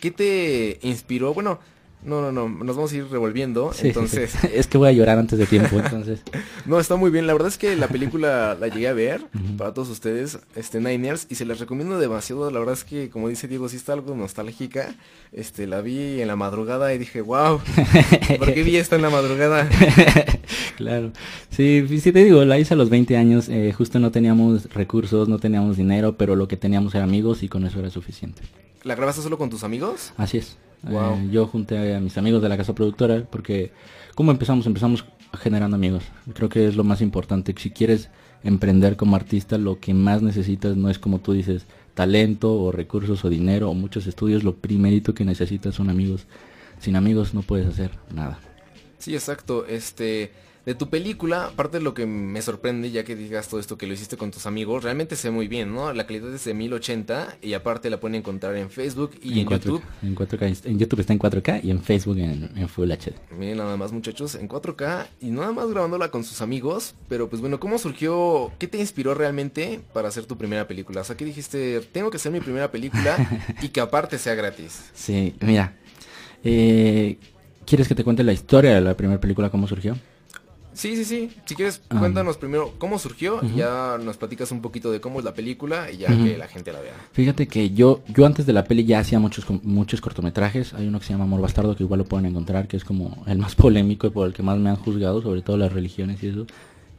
¿qué 0.00 0.10
te 0.10 0.78
inspiró? 0.82 1.34
Bueno, 1.34 1.60
no, 2.04 2.20
no, 2.20 2.32
no, 2.32 2.48
nos 2.48 2.76
vamos 2.76 2.92
a 2.92 2.96
ir 2.96 3.08
revolviendo, 3.08 3.72
Sí, 3.72 3.78
sí, 3.78 3.82
sí. 3.82 3.88
entonces, 3.88 4.34
es 4.52 4.66
que 4.66 4.78
voy 4.78 4.88
a 4.88 4.92
llorar 4.92 5.18
antes 5.18 5.38
de 5.38 5.46
tiempo, 5.46 5.78
entonces. 5.78 6.20
no, 6.66 6.80
está 6.80 6.96
muy 6.96 7.10
bien, 7.10 7.26
la 7.26 7.32
verdad 7.32 7.48
es 7.48 7.58
que 7.58 7.76
la 7.76 7.88
película 7.88 8.56
la 8.60 8.68
llegué 8.68 8.88
a 8.88 8.92
ver 8.92 9.26
para 9.56 9.72
todos 9.72 9.88
ustedes, 9.88 10.38
este, 10.56 10.80
Niners, 10.80 11.26
y 11.30 11.36
se 11.36 11.44
las 11.44 11.60
recomiendo 11.60 11.98
demasiado, 11.98 12.50
la 12.50 12.58
verdad 12.58 12.74
es 12.74 12.84
que, 12.84 13.10
como 13.10 13.28
dice 13.28 13.48
Diego, 13.48 13.68
sí 13.68 13.76
está 13.76 13.92
algo 13.92 14.14
nostálgica, 14.14 14.94
este, 15.32 15.66
la 15.66 15.80
vi 15.80 16.20
en 16.20 16.28
la 16.28 16.36
madrugada 16.36 16.92
y 16.94 16.98
dije, 16.98 17.20
wow, 17.20 17.60
¿por 18.38 18.52
qué 18.52 18.62
vi 18.62 18.76
esto 18.76 18.96
en 18.96 19.02
la 19.02 19.10
madrugada? 19.10 19.68
claro. 20.76 21.12
Sí, 21.50 21.86
sí 22.00 22.12
te 22.12 22.24
digo, 22.24 22.44
la 22.44 22.58
hice 22.58 22.74
a 22.74 22.76
los 22.76 22.90
20 22.90 23.16
años, 23.16 23.48
eh, 23.48 23.72
justo 23.72 23.98
no 23.98 24.10
teníamos 24.10 24.72
recursos, 24.72 25.28
no 25.28 25.38
teníamos 25.38 25.76
dinero, 25.76 26.16
pero 26.16 26.36
lo 26.36 26.48
que 26.48 26.56
teníamos 26.56 26.94
era 26.94 27.04
amigos 27.04 27.42
y 27.42 27.48
con 27.48 27.64
eso 27.66 27.78
era 27.78 27.90
suficiente. 27.90 28.42
¿La 28.82 28.94
grabaste 28.94 29.22
solo 29.22 29.38
con 29.38 29.48
tus 29.50 29.62
amigos? 29.64 30.12
Así 30.16 30.38
es. 30.38 30.56
Wow. 30.82 31.14
Eh, 31.14 31.28
yo 31.30 31.46
junté 31.46 31.94
a 31.94 32.00
mis 32.00 32.18
amigos 32.18 32.42
de 32.42 32.48
la 32.48 32.56
casa 32.56 32.74
productora 32.74 33.24
porque, 33.30 33.72
¿cómo 34.14 34.32
empezamos? 34.32 34.66
Empezamos 34.66 35.04
generando 35.38 35.76
amigos. 35.76 36.04
Creo 36.34 36.48
que 36.48 36.66
es 36.66 36.76
lo 36.76 36.84
más 36.84 37.00
importante. 37.00 37.54
Si 37.56 37.70
quieres 37.70 38.10
emprender 38.42 38.96
como 38.96 39.16
artista, 39.16 39.58
lo 39.58 39.78
que 39.78 39.94
más 39.94 40.22
necesitas 40.22 40.76
no 40.76 40.90
es 40.90 40.98
como 40.98 41.20
tú 41.20 41.32
dices, 41.32 41.66
talento 41.94 42.54
o 42.54 42.72
recursos 42.72 43.24
o 43.24 43.28
dinero 43.28 43.70
o 43.70 43.74
muchos 43.74 44.06
estudios. 44.06 44.44
Lo 44.44 44.56
primerito 44.56 45.14
que 45.14 45.24
necesitas 45.24 45.74
son 45.74 45.90
amigos. 45.90 46.26
Sin 46.78 46.96
amigos 46.96 47.34
no 47.34 47.42
puedes 47.42 47.66
hacer 47.66 47.92
nada. 48.12 48.40
Sí, 48.98 49.14
exacto. 49.14 49.66
Este, 49.66 50.32
de 50.64 50.74
tu 50.76 50.88
película, 50.88 51.46
aparte 51.46 51.78
de 51.78 51.84
lo 51.84 51.92
que 51.92 52.06
me 52.06 52.40
sorprende, 52.40 52.90
ya 52.90 53.02
que 53.02 53.16
digas 53.16 53.48
todo 53.48 53.58
esto 53.58 53.76
que 53.76 53.86
lo 53.86 53.94
hiciste 53.94 54.16
con 54.16 54.30
tus 54.30 54.46
amigos, 54.46 54.84
realmente 54.84 55.16
se 55.16 55.28
ve 55.28 55.34
muy 55.34 55.48
bien, 55.48 55.74
¿no? 55.74 55.92
La 55.92 56.06
calidad 56.06 56.32
es 56.32 56.44
de 56.44 56.54
1080 56.54 57.38
y 57.42 57.54
aparte 57.54 57.90
la 57.90 57.98
pueden 57.98 58.14
encontrar 58.14 58.54
en 58.56 58.70
Facebook 58.70 59.12
y 59.20 59.40
en, 59.40 59.46
4K, 59.46 59.50
YouTube. 59.50 59.82
En 60.02 60.14
4K. 60.14 60.66
En 60.66 60.78
YouTube 60.78 61.00
está 61.00 61.12
en 61.12 61.18
4K 61.18 61.64
y 61.64 61.70
en 61.72 61.82
Facebook 61.82 62.18
en, 62.18 62.50
en 62.56 62.68
Full 62.68 62.90
HD. 62.90 63.12
Miren 63.36 63.58
nada 63.58 63.76
más 63.76 63.92
muchachos, 63.92 64.36
en 64.36 64.48
4K 64.48 65.06
y 65.20 65.30
nada 65.30 65.50
más 65.52 65.68
grabándola 65.68 66.10
con 66.10 66.22
sus 66.22 66.40
amigos. 66.40 66.94
Pero 67.08 67.28
pues 67.28 67.40
bueno, 67.40 67.58
¿cómo 67.58 67.78
surgió? 67.78 68.52
¿Qué 68.58 68.68
te 68.68 68.78
inspiró 68.78 69.14
realmente 69.14 69.80
para 69.92 70.08
hacer 70.08 70.26
tu 70.26 70.36
primera 70.38 70.68
película? 70.68 71.00
O 71.00 71.04
sea, 71.04 71.16
¿qué 71.16 71.24
dijiste? 71.24 71.80
Tengo 71.92 72.10
que 72.10 72.18
hacer 72.18 72.30
mi 72.30 72.40
primera 72.40 72.70
película 72.70 73.16
y 73.60 73.70
que 73.70 73.80
aparte 73.80 74.18
sea 74.18 74.34
gratis. 74.34 74.90
Sí, 74.94 75.34
mira. 75.40 75.74
eh, 76.44 77.18
¿Quieres 77.66 77.88
que 77.88 77.94
te 77.94 78.04
cuente 78.04 78.22
la 78.22 78.32
historia 78.32 78.74
de 78.74 78.80
la 78.80 78.96
primera 78.96 79.20
película, 79.20 79.50
cómo 79.50 79.66
surgió? 79.66 79.96
Sí, 80.74 80.96
sí, 80.96 81.04
sí. 81.04 81.30
Si 81.44 81.54
quieres, 81.54 81.82
cuéntanos 81.88 82.36
primero 82.38 82.72
cómo 82.78 82.98
surgió 82.98 83.40
y 83.42 83.56
ya 83.56 83.98
nos 84.02 84.16
platicas 84.16 84.50
un 84.52 84.62
poquito 84.62 84.90
de 84.90 85.00
cómo 85.00 85.18
es 85.18 85.24
la 85.24 85.34
película 85.34 85.90
y 85.90 85.98
ya 85.98 86.08
que 86.08 86.36
la 86.38 86.48
gente 86.48 86.72
la 86.72 86.80
vea. 86.80 86.94
Fíjate 87.12 87.46
que 87.46 87.70
yo, 87.70 88.02
yo 88.08 88.24
antes 88.24 88.46
de 88.46 88.52
la 88.52 88.64
peli 88.64 88.84
ya 88.84 89.00
hacía 89.00 89.18
muchos, 89.18 89.44
muchos 89.62 90.00
cortometrajes. 90.00 90.74
Hay 90.74 90.88
uno 90.88 90.98
que 90.98 91.06
se 91.06 91.12
llama 91.12 91.24
Amor 91.24 91.40
Bastardo 91.40 91.76
que 91.76 91.82
igual 91.82 91.98
lo 91.98 92.04
pueden 92.04 92.26
encontrar, 92.26 92.68
que 92.68 92.76
es 92.76 92.84
como 92.84 93.22
el 93.26 93.38
más 93.38 93.54
polémico 93.56 94.06
y 94.06 94.10
por 94.10 94.26
el 94.26 94.32
que 94.32 94.42
más 94.42 94.58
me 94.58 94.70
han 94.70 94.76
juzgado, 94.76 95.22
sobre 95.22 95.42
todo 95.42 95.56
las 95.56 95.72
religiones 95.72 96.22
y 96.22 96.28
eso. 96.28 96.46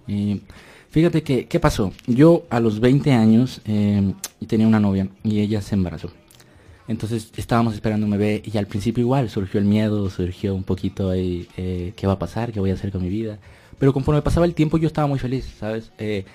Y 0.07 0.41
fíjate 0.89 1.23
que, 1.23 1.47
¿qué 1.47 1.59
pasó? 1.59 1.91
Yo 2.05 2.45
a 2.49 2.59
los 2.59 2.79
20 2.79 3.11
años 3.13 3.61
eh, 3.65 4.13
tenía 4.47 4.67
una 4.67 4.79
novia 4.79 5.07
y 5.23 5.39
ella 5.39 5.61
se 5.61 5.75
embarazó. 5.75 6.11
Entonces 6.87 7.31
estábamos 7.37 7.73
esperando 7.73 8.05
un 8.05 8.11
bebé 8.11 8.41
y 8.45 8.57
al 8.57 8.67
principio 8.67 9.01
igual 9.01 9.29
surgió 9.29 9.59
el 9.59 9.65
miedo, 9.65 10.09
surgió 10.09 10.53
un 10.53 10.63
poquito 10.63 11.09
ahí, 11.09 11.47
eh, 11.55 11.93
¿qué 11.95 12.07
va 12.07 12.13
a 12.13 12.19
pasar? 12.19 12.51
¿Qué 12.51 12.59
voy 12.59 12.71
a 12.71 12.73
hacer 12.73 12.91
con 12.91 13.01
mi 13.01 13.09
vida? 13.09 13.39
Pero 13.79 13.93
conforme 13.93 14.21
pasaba 14.21 14.45
el 14.45 14.53
tiempo 14.53 14.77
yo 14.77 14.87
estaba 14.87 15.07
muy 15.07 15.19
feliz, 15.19 15.45
¿sabes? 15.59 15.91
Eh, 15.97 16.25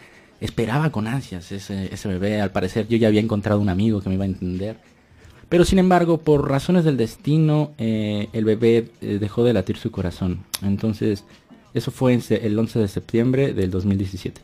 esperaba 0.41 0.91
con 0.91 1.07
ansias 1.07 1.51
ese, 1.53 1.93
ese 1.93 2.09
bebé, 2.09 2.41
al 2.41 2.53
parecer 2.53 2.87
yo 2.89 2.97
ya 2.97 3.09
había 3.09 3.21
encontrado 3.21 3.61
un 3.61 3.69
amigo 3.69 4.01
que 4.01 4.09
me 4.09 4.15
iba 4.15 4.25
a 4.25 4.29
entender. 4.29 4.77
Pero 5.49 5.65
sin 5.65 5.79
embargo, 5.79 6.19
por 6.19 6.49
razones 6.49 6.85
del 6.85 6.97
destino, 6.97 7.73
eh, 7.79 8.29
el 8.33 8.45
bebé 8.45 8.91
eh, 9.01 9.19
dejó 9.19 9.45
de 9.45 9.55
latir 9.55 9.79
su 9.79 9.91
corazón. 9.91 10.45
Entonces, 10.63 11.25
eso 11.73 11.91
fue 11.91 12.13
el 12.15 12.59
11 12.59 12.79
de 12.79 12.89
septiembre 12.89 13.55
del 13.55 13.71
2017. 13.71 14.43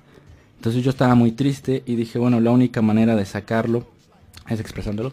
Entonces 0.57 0.83
yo 0.83 0.91
estaba 0.91 1.15
muy 1.15 1.33
triste 1.33 1.83
y 1.85 1.97
dije, 1.97 2.19
bueno, 2.19 2.41
la 2.41 2.51
única 2.51 2.81
manera 2.81 3.17
de 3.17 3.27
sacarlo 3.27 3.87
es 4.49 4.61
expresándolo. 4.61 5.13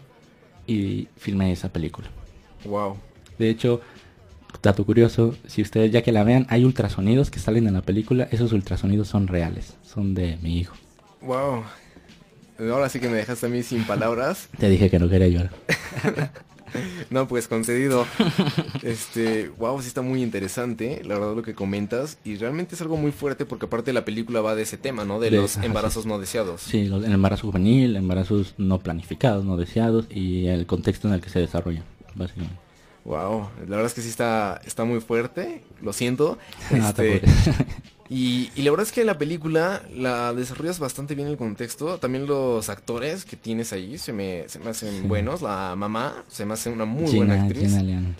Y 0.66 1.08
filmé 1.16 1.52
esa 1.52 1.70
película. 1.70 2.08
Wow. 2.64 2.96
De 3.38 3.50
hecho, 3.50 3.80
dato 4.62 4.84
curioso, 4.84 5.34
si 5.46 5.62
ustedes 5.62 5.90
ya 5.92 6.02
que 6.02 6.12
la 6.12 6.24
vean, 6.24 6.46
hay 6.50 6.64
ultrasonidos 6.64 7.30
que 7.30 7.38
salen 7.38 7.66
en 7.66 7.74
la 7.74 7.82
película. 7.82 8.28
Esos 8.30 8.52
ultrasonidos 8.52 9.08
son 9.08 9.26
reales, 9.28 9.74
son 9.82 10.14
de 10.14 10.38
mi 10.42 10.58
hijo. 10.58 10.74
Wow. 11.20 11.62
Ahora 12.70 12.88
sí 12.88 13.00
que 13.00 13.08
me 13.08 13.16
dejaste 13.16 13.46
a 13.46 13.48
mí 13.48 13.62
sin 13.62 13.84
palabras. 13.84 14.48
Te 14.58 14.68
dije 14.68 14.90
que 14.90 14.98
no 14.98 15.08
quería 15.08 15.28
llorar. 15.28 15.52
No, 17.10 17.28
pues 17.28 17.48
concedido. 17.48 18.06
Este, 18.82 19.50
wow, 19.58 19.78
sí 19.82 19.88
está 19.88 20.00
muy 20.00 20.22
interesante, 20.22 21.02
la 21.04 21.18
verdad 21.18 21.34
lo 21.36 21.42
que 21.42 21.52
comentas. 21.54 22.16
Y 22.24 22.36
realmente 22.36 22.74
es 22.74 22.80
algo 22.80 22.96
muy 22.96 23.12
fuerte 23.12 23.44
porque 23.44 23.66
aparte 23.66 23.92
la 23.92 24.06
película 24.06 24.40
va 24.40 24.54
de 24.54 24.62
ese 24.62 24.78
tema, 24.78 25.04
¿no? 25.04 25.20
De, 25.20 25.28
De- 25.28 25.36
los 25.36 25.58
embarazos 25.58 26.06
no 26.06 26.18
deseados. 26.18 26.62
Sí, 26.62 26.86
los- 26.86 27.04
el 27.04 27.12
embarazo 27.12 27.48
juvenil, 27.48 27.94
embarazos 27.96 28.54
no 28.56 28.78
planificados, 28.78 29.44
no 29.44 29.58
deseados 29.58 30.06
y 30.08 30.46
el 30.46 30.64
contexto 30.64 31.08
en 31.08 31.14
el 31.14 31.20
que 31.20 31.28
se 31.28 31.40
desarrolla, 31.40 31.82
básicamente. 32.14 32.56
Wow, 33.04 33.48
la 33.66 33.76
verdad 33.76 33.86
es 33.86 33.94
que 33.94 34.00
sí 34.02 34.08
está, 34.08 34.60
está 34.64 34.84
muy 34.84 35.00
fuerte, 35.00 35.62
lo 35.80 35.92
siento. 35.92 36.38
Te 36.70 36.78
Este, 37.16 37.22
y, 38.08 38.50
y 38.54 38.62
la 38.62 38.70
verdad 38.70 38.86
es 38.86 38.92
que 38.92 39.04
la 39.04 39.18
película 39.18 39.82
la 39.94 40.32
desarrollas 40.34 40.78
bastante 40.78 41.14
bien 41.14 41.26
el 41.28 41.36
contexto. 41.36 41.98
También 41.98 42.26
los 42.26 42.68
actores 42.68 43.24
que 43.24 43.36
tienes 43.36 43.72
ahí 43.72 43.98
se 43.98 44.12
me, 44.12 44.44
se 44.48 44.58
me 44.60 44.70
hacen 44.70 45.00
Sí. 45.02 45.06
buenos. 45.06 45.42
La 45.42 45.74
mamá 45.76 46.24
se 46.28 46.44
me 46.44 46.54
hace 46.54 46.70
una 46.70 46.84
muy 46.84 47.06
Gina- 47.08 47.26
buena 47.34 47.42
actriz. 47.44 47.72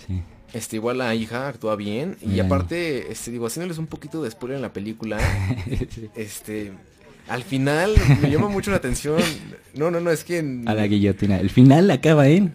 Sí. 0.07 0.23
Este, 0.53 0.77
igual 0.77 0.99
la 0.99 1.15
hija 1.15 1.49
actúa 1.49 1.77
bien. 1.77 2.17
Y 2.21 2.31
Bien. 2.31 2.47
aparte, 2.47 3.11
este, 3.13 3.31
digo, 3.31 3.47
haciéndoles 3.47 3.79
un 3.79 3.87
poquito 3.87 4.23
de 4.23 4.31
spoiler 4.31 4.57
en 4.57 4.63
la 4.63 4.73
película, 4.73 5.19
Sí. 5.91 6.11
este, 6.17 6.73
al 7.29 7.43
final 7.45 7.95
me 8.21 8.31
llama 8.31 8.49
mucho 8.49 8.71
la 8.71 8.77
atención. 8.79 9.21
No, 9.75 9.91
no, 9.91 10.01
no, 10.01 10.11
es 10.11 10.23
que... 10.25 10.39
en- 10.39 10.69
A 10.69 10.75
la 10.75 10.87
guillotina. 10.87 11.39
El 11.41 11.49
final 11.51 11.91
acaba 11.91 12.29
en... 12.29 12.53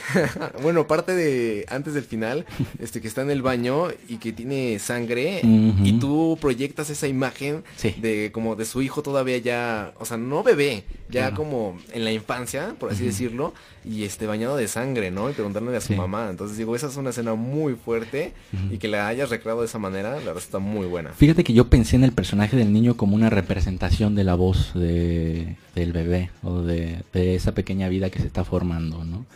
bueno, 0.62 0.86
parte 0.86 1.14
de 1.14 1.66
antes 1.68 1.94
del 1.94 2.04
final, 2.04 2.46
este 2.78 3.00
que 3.00 3.08
está 3.08 3.22
en 3.22 3.30
el 3.30 3.42
baño 3.42 3.88
y 4.08 4.16
que 4.18 4.32
tiene 4.32 4.78
sangre 4.78 5.40
y 5.42 5.98
tú 5.98 6.38
proyectas 6.40 6.90
esa 6.90 7.08
imagen 7.08 7.64
Sí. 7.76 7.94
de 8.00 8.30
como 8.32 8.54
de 8.56 8.64
su 8.64 8.82
hijo 8.82 9.02
todavía 9.02 9.38
ya, 9.38 9.92
o 9.98 10.04
sea, 10.04 10.16
no 10.16 10.42
bebé, 10.42 10.84
ya 11.12 11.28
Claro. 11.28 11.36
como 11.36 11.78
en 11.92 12.04
la 12.04 12.10
infancia, 12.12 12.74
por 12.80 12.90
así 12.90 13.04
decirlo, 13.04 13.52
y 13.84 14.02
este 14.04 14.26
bañado 14.26 14.56
de 14.56 14.66
sangre, 14.66 15.10
¿no? 15.10 15.30
Y 15.30 15.34
preguntándole 15.34 15.76
a 15.76 15.80
su 15.80 15.88
Sí. 15.88 15.94
mamá. 15.94 16.28
Entonces 16.30 16.56
digo, 16.56 16.74
esa 16.74 16.88
es 16.88 16.96
una 16.96 17.10
escena 17.10 17.34
muy 17.34 17.74
fuerte 17.74 18.32
y 18.70 18.78
que 18.78 18.88
la 18.88 19.06
hayas 19.08 19.30
recreado 19.30 19.60
de 19.60 19.66
esa 19.66 19.78
manera, 19.78 20.10
la 20.10 20.16
verdad 20.18 20.38
está 20.38 20.58
muy 20.58 20.86
buena. 20.86 21.10
Fíjate 21.12 21.44
que 21.44 21.52
yo 21.52 21.68
pensé 21.68 21.96
en 21.96 22.04
el 22.04 22.12
personaje 22.12 22.56
del 22.56 22.72
niño 22.72 22.96
como 22.96 23.14
una 23.14 23.30
representación 23.30 24.14
de 24.14 24.24
la 24.24 24.34
voz 24.34 24.72
de, 24.74 25.56
del 25.74 25.92
bebé 25.92 26.30
o 26.42 26.62
de, 26.62 27.02
de 27.12 27.34
esa 27.34 27.52
pequeña 27.52 27.88
vida 27.88 28.08
que 28.10 28.18
se 28.18 28.26
está 28.26 28.44
formando, 28.44 29.04
¿no? 29.04 29.26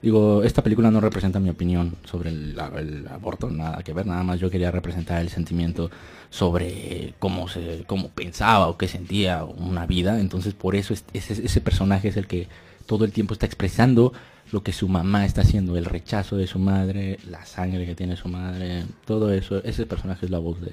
Digo, 0.00 0.44
esta 0.44 0.62
película 0.62 0.92
no 0.92 1.00
representa 1.00 1.40
mi 1.40 1.50
opinión 1.50 1.96
sobre 2.04 2.30
el, 2.30 2.56
el 2.78 3.08
aborto, 3.08 3.50
nada 3.50 3.82
que 3.82 3.92
ver, 3.92 4.06
nada 4.06 4.22
más 4.22 4.38
yo 4.38 4.48
quería 4.48 4.70
representar 4.70 5.20
el 5.20 5.28
sentimiento 5.28 5.90
sobre 6.30 7.14
cómo 7.18 7.48
se, 7.48 7.84
cómo 7.86 8.10
pensaba 8.10 8.68
o 8.68 8.76
qué 8.78 8.88
sentía 8.88 9.44
una 9.44 9.86
vida, 9.86 10.20
entonces 10.20 10.54
por 10.54 10.76
eso 10.76 10.92
es- 10.94 11.04
ese, 11.14 11.32
ese 11.44 11.60
personaje 11.60 12.08
es 12.08 12.16
el 12.16 12.26
que 12.26 12.48
todo 12.86 13.04
el 13.04 13.12
tiempo 13.12 13.32
está 13.34 13.46
expresando 13.46 14.12
lo 14.52 14.62
que 14.62 14.72
su 14.72 14.88
mamá 14.88 15.26
está 15.26 15.42
haciendo, 15.42 15.76
el 15.76 15.84
rechazo 15.84 16.36
de 16.36 16.46
su 16.46 16.58
madre, 16.58 17.18
la 17.28 17.44
sangre 17.44 17.84
que 17.86 17.94
tiene 17.94 18.16
su 18.16 18.28
madre, 18.28 18.84
todo 19.06 19.32
eso, 19.32 19.62
ese 19.64 19.84
personaje 19.86 20.26
es 20.26 20.30
la 20.30 20.38
voz 20.38 20.60
de, 20.60 20.72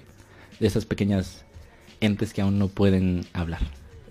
de 0.60 0.68
esas 0.68 0.86
pequeñas 0.86 1.44
entes 2.00 2.34
que 2.34 2.42
aún 2.42 2.58
no 2.60 2.68
pueden 2.70 3.26
hablar. 3.34 3.62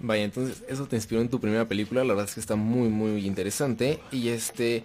Vaya, 0.00 0.24
entonces 0.24 0.64
eso 0.68 0.86
te 0.86 0.96
inspiró 0.96 1.22
en 1.22 1.30
tu 1.30 1.40
primera 1.40 1.66
película, 1.66 2.02
la 2.04 2.08
verdad 2.12 2.26
es 2.28 2.34
que 2.34 2.40
está 2.40 2.56
muy 2.56 2.88
muy 2.90 3.26
interesante. 3.26 4.00
Y 4.12 4.28
este 4.28 4.84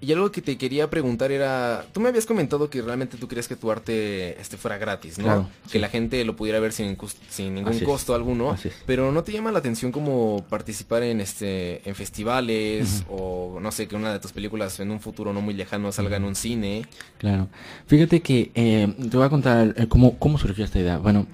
Y 0.00 0.12
algo 0.12 0.30
que 0.30 0.40
te 0.42 0.56
quería 0.56 0.88
preguntar 0.88 1.32
era, 1.32 1.84
tú 1.92 1.98
me 1.98 2.08
habías 2.08 2.24
comentado 2.24 2.70
que 2.70 2.80
realmente 2.82 3.16
tú 3.16 3.26
querías 3.26 3.48
que 3.48 3.56
tu 3.56 3.68
arte 3.70 4.40
este 4.40 4.56
fuera 4.56 4.78
gratis, 4.78 5.18
¿no? 5.18 5.24
Claro, 5.24 5.48
que 5.64 5.70
sí. 5.72 5.78
la 5.80 5.88
gente 5.88 6.24
lo 6.24 6.36
pudiera 6.36 6.60
ver 6.60 6.72
sin, 6.72 6.96
sin 7.28 7.56
ningún 7.56 7.72
Así 7.72 7.82
es, 7.82 7.84
costo 7.84 8.14
alguno. 8.14 8.52
así 8.52 8.68
es. 8.68 8.74
Pero 8.86 9.10
¿no 9.10 9.24
te 9.24 9.32
llama 9.32 9.50
la 9.50 9.58
atención 9.58 9.90
como 9.90 10.44
participar 10.48 11.02
en 11.02 11.20
este 11.20 11.88
en 11.88 11.96
festivales 11.96 13.04
o 13.08 13.58
no 13.60 13.72
sé, 13.72 13.88
que 13.88 13.96
una 13.96 14.12
de 14.12 14.20
tus 14.20 14.30
películas 14.30 14.78
en 14.78 14.92
un 14.92 15.00
futuro 15.00 15.32
no 15.32 15.40
muy 15.40 15.54
lejano 15.54 15.90
salga 15.90 16.16
en 16.16 16.24
un 16.24 16.36
cine? 16.36 16.86
Claro. 17.18 17.48
Fíjate 17.86 18.22
que 18.22 18.52
eh, 18.54 18.94
te 19.10 19.16
voy 19.16 19.26
a 19.26 19.30
contar 19.30 19.74
eh, 19.76 19.88
cómo, 19.88 20.16
cómo 20.18 20.38
surgió 20.38 20.64
esta 20.64 20.78
idea. 20.78 20.98
Bueno, 20.98 21.26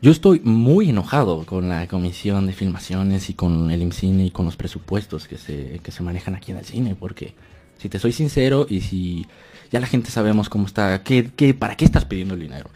yo 0.00 0.12
estoy 0.12 0.40
muy 0.44 0.90
enojado 0.90 1.44
con 1.44 1.68
la 1.68 1.88
comisión 1.88 2.46
de 2.46 2.52
filmaciones 2.52 3.28
y 3.30 3.34
con 3.34 3.70
el 3.72 3.82
IMCINE 3.82 4.26
y 4.26 4.30
con 4.30 4.46
los 4.46 4.56
presupuestos 4.56 5.26
que 5.26 5.36
se, 5.36 5.80
que 5.82 5.90
se 5.90 6.04
manejan 6.04 6.36
aquí 6.36 6.52
en 6.52 6.58
el 6.58 6.64
cine, 6.64 6.94
porque 6.94 7.34
si 7.80 7.88
te 7.88 7.98
soy 7.98 8.12
sincero 8.12 8.66
y 8.68 8.80
si 8.82 9.26
ya 9.72 9.80
la 9.80 9.86
gente 9.86 10.10
sabemos 10.10 10.48
cómo 10.48 10.66
está, 10.66 11.02
¿qué, 11.02 11.30
qué, 11.34 11.54
¿para 11.54 11.76
qué 11.76 11.84
estás 11.84 12.04
pidiendo 12.04 12.34
el 12.34 12.40
dinero? 12.40 12.68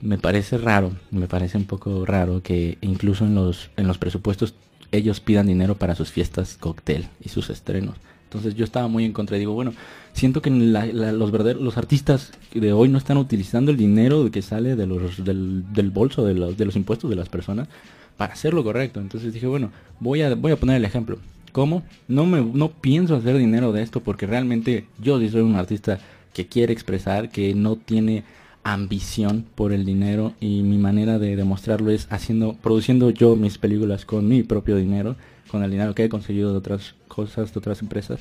Me 0.00 0.18
parece 0.18 0.58
raro, 0.58 0.92
me 1.10 1.28
parece 1.28 1.56
un 1.58 1.64
poco 1.64 2.04
raro 2.04 2.42
que 2.42 2.76
incluso 2.80 3.24
en 3.24 3.34
los, 3.34 3.70
en 3.76 3.86
los 3.86 3.98
presupuestos 3.98 4.54
ellos 4.90 5.20
pidan 5.20 5.46
dinero 5.46 5.76
para 5.76 5.94
sus 5.94 6.10
fiestas 6.10 6.56
cóctel 6.58 7.06
y 7.24 7.28
sus 7.28 7.50
estrenos. 7.50 7.96
Entonces 8.24 8.54
yo 8.54 8.64
estaba 8.64 8.88
muy 8.88 9.04
en 9.04 9.12
contra 9.12 9.36
y 9.36 9.40
digo, 9.40 9.52
bueno, 9.52 9.74
siento 10.14 10.40
que 10.42 10.50
la- 10.50 10.86
los 10.86 11.30
verdaderos, 11.30 11.76
artistas 11.76 12.32
de 12.54 12.72
hoy 12.72 12.88
no 12.88 12.98
están 12.98 13.18
utilizando 13.18 13.70
el 13.70 13.76
dinero 13.76 14.30
que 14.30 14.42
sale 14.42 14.74
de 14.74 14.86
los, 14.86 15.22
del, 15.24 15.64
del 15.72 15.90
bolso 15.90 16.24
de 16.24 16.34
los, 16.34 16.56
de 16.56 16.64
los 16.64 16.74
impuestos 16.76 17.08
de 17.10 17.16
las 17.16 17.28
personas 17.28 17.68
para 18.16 18.32
hacer 18.32 18.54
lo 18.54 18.64
correcto. 18.64 19.00
Entonces 19.00 19.32
dije, 19.34 19.46
bueno, 19.46 19.70
voy 20.00 20.22
a, 20.22 20.34
voy 20.34 20.52
a 20.52 20.56
poner 20.56 20.76
el 20.76 20.84
ejemplo. 20.84 21.18
¿Cómo? 21.52 21.82
No 22.08 22.24
me 22.26 22.40
no 22.40 22.70
pienso 22.70 23.14
hacer 23.16 23.36
dinero 23.36 23.72
de 23.72 23.82
esto 23.82 24.00
porque 24.00 24.26
realmente 24.26 24.86
yo 25.00 25.18
soy 25.30 25.42
un 25.42 25.56
artista 25.56 25.98
que 26.32 26.46
quiere 26.46 26.72
expresar, 26.72 27.28
que 27.28 27.54
no 27.54 27.76
tiene 27.76 28.24
ambición 28.64 29.44
por 29.54 29.72
el 29.72 29.84
dinero 29.84 30.32
y 30.40 30.62
mi 30.62 30.78
manera 30.78 31.18
de 31.18 31.36
demostrarlo 31.36 31.90
es 31.90 32.06
haciendo, 32.10 32.54
produciendo 32.54 33.10
yo 33.10 33.36
mis 33.36 33.58
películas 33.58 34.06
con 34.06 34.28
mi 34.28 34.42
propio 34.44 34.76
dinero, 34.76 35.16
con 35.50 35.62
el 35.62 35.70
dinero 35.70 35.94
que 35.94 36.04
he 36.04 36.08
conseguido 36.08 36.52
de 36.52 36.58
otras 36.58 36.94
cosas, 37.08 37.52
de 37.52 37.58
otras 37.58 37.82
empresas 37.82 38.20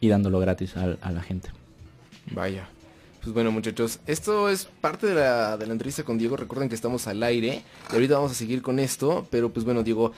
y 0.00 0.08
dándolo 0.08 0.38
gratis 0.40 0.76
al- 0.76 0.98
a, 1.00 1.12
la 1.12 1.22
gente. 1.22 1.48
Vaya. 2.32 2.68
Pues 3.22 3.32
bueno, 3.32 3.50
muchachos, 3.50 4.00
esto 4.06 4.48
es 4.50 4.66
parte 4.80 5.06
de 5.08 5.14
la 5.14 5.56
entrevista 5.68 6.02
con 6.04 6.18
Diego. 6.18 6.36
Recuerden 6.36 6.68
que 6.68 6.74
estamos 6.74 7.06
al 7.06 7.22
aire 7.22 7.62
y 7.90 7.94
ahorita 7.94 8.14
vamos 8.16 8.32
a 8.32 8.34
seguir 8.34 8.62
con 8.62 8.78
esto. 8.78 9.26
Pero 9.30 9.50
pues 9.52 9.64
bueno, 9.64 9.82
Diego, 9.82 10.12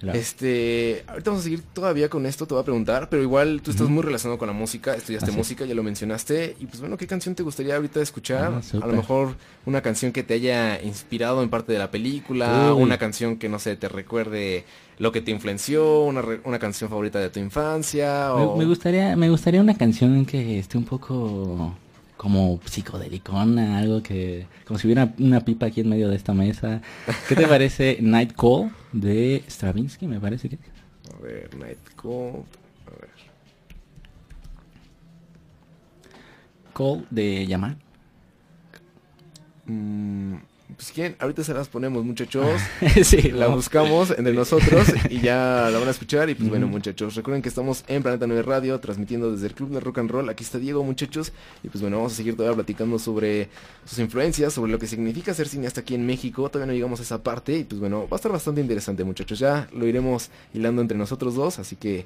Claro. 0.00 0.16
este, 0.18 1.02
ahorita 1.08 1.30
vamos 1.30 1.40
a 1.40 1.44
seguir 1.44 1.62
todavía 1.72 2.08
con 2.08 2.24
esto, 2.26 2.46
te 2.46 2.54
voy 2.54 2.62
a 2.62 2.64
preguntar. 2.64 3.08
Pero 3.10 3.22
igual 3.22 3.60
tú 3.62 3.70
estás 3.72 3.88
muy 3.88 4.02
relacionado 4.02 4.38
con 4.38 4.46
la 4.46 4.52
música, 4.54 4.94
estudiaste 4.94 5.26
Así 5.26 5.32
es. 5.32 5.36
música, 5.36 5.64
ya 5.64 5.74
lo 5.74 5.82
mencionaste. 5.82 6.56
Y 6.60 6.66
pues 6.66 6.80
bueno, 6.80 6.96
¿qué 6.96 7.06
canción 7.06 7.34
te 7.34 7.42
gustaría 7.42 7.74
ahorita 7.76 8.00
escuchar? 8.00 8.52
Ah, 8.54 8.76
a 8.82 8.86
lo 8.86 8.92
mejor 8.94 9.34
una 9.66 9.80
canción 9.82 10.12
que 10.12 10.22
te 10.22 10.34
haya 10.34 10.80
inspirado 10.82 11.42
en 11.42 11.50
parte 11.50 11.72
de 11.72 11.78
la 11.80 11.90
película, 11.90 12.72
Uy. 12.74 12.82
una 12.82 12.98
canción 12.98 13.36
que 13.36 13.48
no 13.48 13.58
sé, 13.58 13.76
te 13.76 13.88
recuerde 13.88 14.64
lo 14.98 15.12
que 15.12 15.20
te 15.20 15.30
influenció, 15.30 16.02
una, 16.04 16.22
re- 16.22 16.40
una 16.44 16.58
canción 16.58 16.90
favorita 16.90 17.18
de 17.20 17.30
tu 17.30 17.40
infancia. 17.40 18.30
Me, 18.36 18.58
me 18.58 18.64
gustaría, 18.66 19.16
me 19.16 19.30
gustaría 19.30 19.60
una 19.60 19.76
canción 19.76 20.24
que 20.26 20.58
esté 20.58 20.78
un 20.78 20.84
poco 20.84 21.74
como 22.18 22.60
psicodelicona, 22.64 23.78
algo 23.78 24.02
que, 24.02 24.46
como 24.66 24.78
si 24.78 24.88
hubiera 24.88 25.14
una 25.18 25.44
pipa 25.44 25.66
aquí 25.66 25.80
en 25.80 25.88
medio 25.88 26.10
de 26.10 26.16
esta 26.16 26.34
mesa. 26.34 26.82
¿Qué 27.28 27.36
te 27.36 27.46
parece 27.48 27.98
Night 28.02 28.32
Call 28.32 28.70
de 28.92 29.42
Stravinsky? 29.48 30.06
Me 30.06 30.20
parece 30.20 30.50
que. 30.50 30.58
A 31.14 31.22
ver, 31.22 31.56
Night 31.56 31.78
Cold. 31.94 32.44
A 32.86 32.90
ver. 33.00 33.10
Call 36.74 37.06
de 37.08 37.46
Yamal. 37.46 37.78
Mm, 39.66 40.36
pues 40.76 40.92
quién, 40.92 41.16
ahorita 41.18 41.42
se 41.42 41.54
las 41.54 41.68
ponemos 41.68 42.04
muchachos, 42.04 42.60
sí, 43.02 43.32
la 43.32 43.48
buscamos 43.48 44.10
entre 44.10 44.32
nosotros 44.34 44.86
y 45.10 45.20
ya 45.20 45.68
la 45.72 45.78
van 45.78 45.88
a 45.88 45.90
escuchar. 45.90 46.28
Y 46.28 46.34
pues 46.34 46.48
bueno 46.48 46.66
muchachos, 46.66 47.14
recuerden 47.14 47.42
que 47.42 47.48
estamos 47.48 47.84
en 47.88 48.02
Planeta 48.02 48.26
9 48.26 48.42
Radio 48.42 48.78
transmitiendo 48.78 49.32
desde 49.32 49.46
el 49.46 49.54
Club 49.54 49.70
de 49.70 49.80
Rock 49.80 49.98
and 49.98 50.10
Roll, 50.10 50.28
aquí 50.28 50.44
está 50.44 50.58
Diego 50.58 50.84
muchachos. 50.84 51.32
Y 51.62 51.68
pues 51.68 51.80
bueno 51.80 51.96
vamos 51.96 52.12
a 52.12 52.16
seguir 52.16 52.36
todavía 52.36 52.54
platicando 52.54 52.98
sobre 52.98 53.48
sus 53.84 53.98
influencias, 53.98 54.52
sobre 54.52 54.70
lo 54.70 54.78
que 54.78 54.86
significa 54.86 55.32
ser 55.32 55.48
cineasta 55.48 55.80
aquí 55.80 55.94
en 55.94 56.04
México, 56.04 56.48
todavía 56.48 56.66
no 56.66 56.76
llegamos 56.76 57.00
a 57.00 57.02
esa 57.02 57.22
parte 57.22 57.56
y 57.56 57.64
pues 57.64 57.80
bueno 57.80 58.02
va 58.08 58.14
a 58.14 58.16
estar 58.16 58.30
bastante 58.30 58.60
interesante 58.60 59.04
muchachos, 59.04 59.38
ya 59.38 59.68
lo 59.72 59.86
iremos 59.86 60.30
hilando 60.52 60.82
entre 60.82 60.98
nosotros 60.98 61.34
dos, 61.34 61.58
así 61.58 61.76
que 61.76 62.04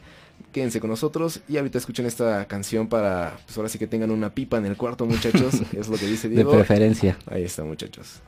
quédense 0.52 0.80
con 0.80 0.90
nosotros. 0.90 1.40
Y 1.48 1.56
ahorita 1.56 1.78
escuchen 1.78 2.06
esta 2.06 2.46
canción 2.46 2.88
para 2.88 3.38
pues 3.44 3.56
ahora 3.56 3.68
sí 3.68 3.78
que 3.78 3.86
tengan 3.86 4.10
una 4.10 4.32
pipa 4.34 4.58
en 4.58 4.66
el 4.66 4.76
cuarto 4.76 5.04
muchachos, 5.06 5.54
es 5.72 5.88
lo 5.88 5.96
que 5.96 6.06
dice 6.06 6.28
De 6.28 6.36
Diego. 6.36 6.52
preferencia. 6.52 7.18
Ahí 7.26 7.42
está 7.42 7.64
muchachos. 7.64 8.20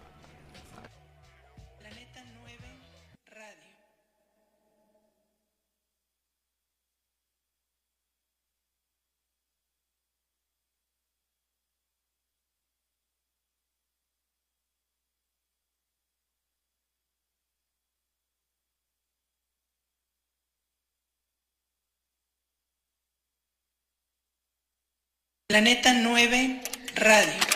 Planeta 25.54 25.92
9 25.94 26.60
Radio. 26.96 27.53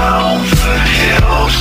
down 0.00 0.40
the 0.64 0.76
hills 0.96 1.56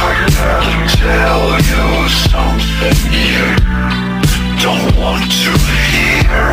I 0.00 0.12
gotta 0.36 0.76
tell 1.04 1.48
you 1.70 1.86
something 2.32 2.98
you 3.26 3.44
don't 4.64 4.88
want 5.02 5.26
to 5.44 5.52
hear 5.92 6.48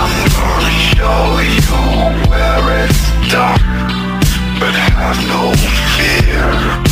I'm 0.00 0.14
gonna 0.36 0.72
show 0.88 1.24
you 1.56 1.76
where 2.30 2.68
it's 2.84 3.02
dark 3.30 3.60
But 4.58 4.72
have 4.88 5.20
no 5.32 5.42
fear. 5.96 6.91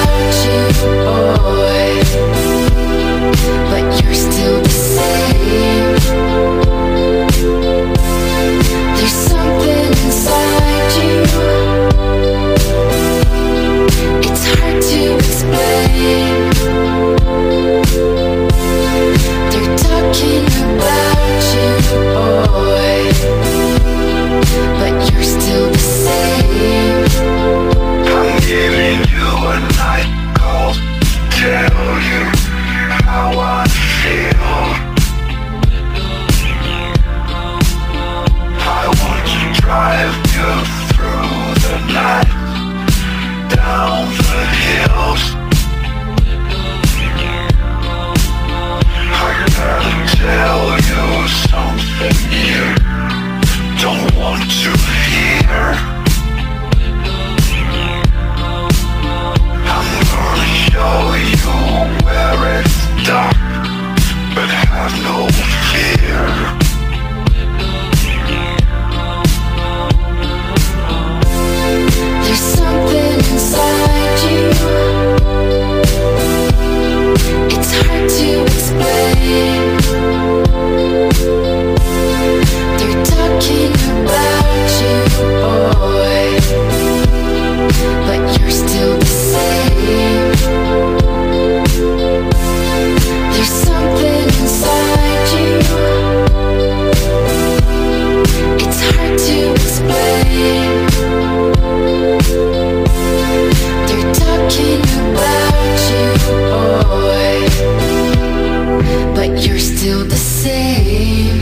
Still 109.81 110.05
the 110.05 110.15
same. 110.15 111.39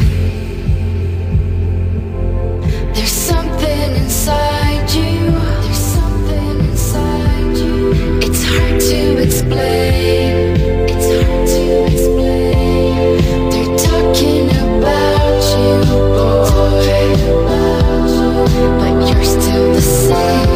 There's 2.94 3.12
something 3.12 3.96
inside 3.98 4.90
you. 4.94 5.32
There's 5.64 5.78
something 5.78 6.60
inside 6.70 7.58
you. 7.58 7.92
It's 8.22 8.42
hard 8.46 8.80
to 8.80 9.22
explain. 9.22 10.56
It's 10.88 11.08
hard 11.12 11.48
to 11.50 11.64
explain. 11.92 13.20
They're 13.52 13.78
talking 13.78 14.48
about 14.56 15.44
you, 15.60 15.76
boy. 16.16 17.12
But 18.80 18.96
you're 19.10 19.26
still 19.26 19.74
the 19.74 19.82
same. 19.82 20.49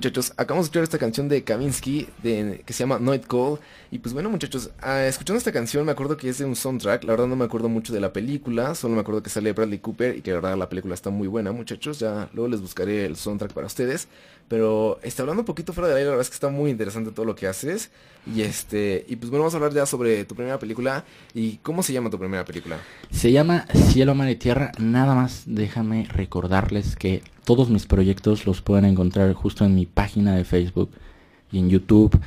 Muchachos, 0.00 0.32
acabamos 0.38 0.64
de 0.64 0.68
escuchar 0.68 0.84
esta 0.84 0.98
canción 0.98 1.28
de 1.28 1.44
Kavinsky 1.44 2.08
de, 2.22 2.62
que 2.64 2.72
se 2.72 2.84
llama 2.84 2.98
Night 2.98 3.26
Call. 3.26 3.58
Y 3.92 3.98
pues 3.98 4.12
bueno 4.12 4.30
muchachos, 4.30 4.70
ah, 4.80 5.04
escuchando 5.04 5.38
esta 5.38 5.50
canción 5.50 5.84
me 5.84 5.92
acuerdo 5.92 6.16
que 6.16 6.28
es 6.28 6.38
de 6.38 6.44
un 6.44 6.54
soundtrack, 6.54 7.02
la 7.04 7.12
verdad 7.12 7.26
no 7.26 7.34
me 7.34 7.44
acuerdo 7.44 7.68
mucho 7.68 7.92
de 7.92 7.98
la 7.98 8.12
película, 8.12 8.76
solo 8.76 8.94
me 8.94 9.00
acuerdo 9.00 9.22
que 9.22 9.30
sale 9.30 9.52
Bradley 9.52 9.80
Cooper 9.80 10.16
y 10.16 10.20
que 10.22 10.30
la 10.30 10.36
verdad 10.36 10.56
la 10.56 10.68
película 10.68 10.94
está 10.94 11.10
muy 11.10 11.26
buena 11.26 11.50
muchachos, 11.50 11.98
ya 11.98 12.28
luego 12.32 12.48
les 12.48 12.60
buscaré 12.60 13.04
el 13.04 13.16
soundtrack 13.16 13.52
para 13.52 13.66
ustedes. 13.66 14.08
Pero 14.50 14.98
está 15.04 15.22
hablando 15.22 15.42
un 15.42 15.46
poquito 15.46 15.72
fuera 15.72 15.88
de 15.88 15.94
aire, 15.94 16.06
la 16.06 16.10
verdad 16.10 16.22
es 16.22 16.28
que 16.28 16.34
está 16.34 16.48
muy 16.48 16.72
interesante 16.72 17.12
todo 17.12 17.24
lo 17.24 17.36
que 17.36 17.46
haces. 17.46 17.92
Y 18.34 18.42
este, 18.42 19.06
y 19.08 19.14
pues 19.14 19.30
bueno, 19.30 19.44
vamos 19.44 19.54
a 19.54 19.58
hablar 19.58 19.72
ya 19.72 19.86
sobre 19.86 20.24
tu 20.24 20.34
primera 20.34 20.58
película. 20.58 21.04
¿Y 21.34 21.58
cómo 21.58 21.84
se 21.84 21.92
llama 21.92 22.10
tu 22.10 22.18
primera 22.18 22.44
película? 22.44 22.76
Se 23.12 23.30
llama 23.30 23.66
Cielo, 23.72 24.16
Mar 24.16 24.28
y 24.28 24.34
Tierra. 24.34 24.72
Nada 24.80 25.14
más 25.14 25.44
déjame 25.46 26.04
recordarles 26.06 26.96
que 26.96 27.22
todos 27.44 27.70
mis 27.70 27.86
proyectos 27.86 28.44
los 28.44 28.60
pueden 28.60 28.86
encontrar 28.86 29.32
justo 29.34 29.64
en 29.64 29.76
mi 29.76 29.86
página 29.86 30.34
de 30.34 30.42
Facebook 30.42 30.90
y 31.52 31.60
en 31.60 31.70
YouTube. 31.70 32.20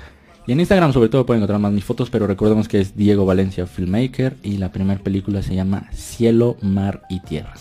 Y 0.45 0.51
en 0.51 0.59
Instagram 0.59 0.91
sobre 0.91 1.09
todo 1.09 1.25
pueden 1.25 1.41
encontrar 1.41 1.59
más 1.59 1.71
mis 1.71 1.85
fotos, 1.85 2.09
pero 2.09 2.27
recordemos 2.27 2.67
que 2.67 2.81
es 2.81 2.95
Diego 2.97 3.25
Valencia 3.25 3.65
Filmmaker 3.65 4.35
y 4.43 4.57
la 4.57 4.71
primera 4.71 5.01
película 5.01 5.41
se 5.41 5.55
llama 5.55 5.89
Cielo, 5.93 6.57
Mar 6.61 7.03
y 7.09 7.21
Tierra. 7.21 7.53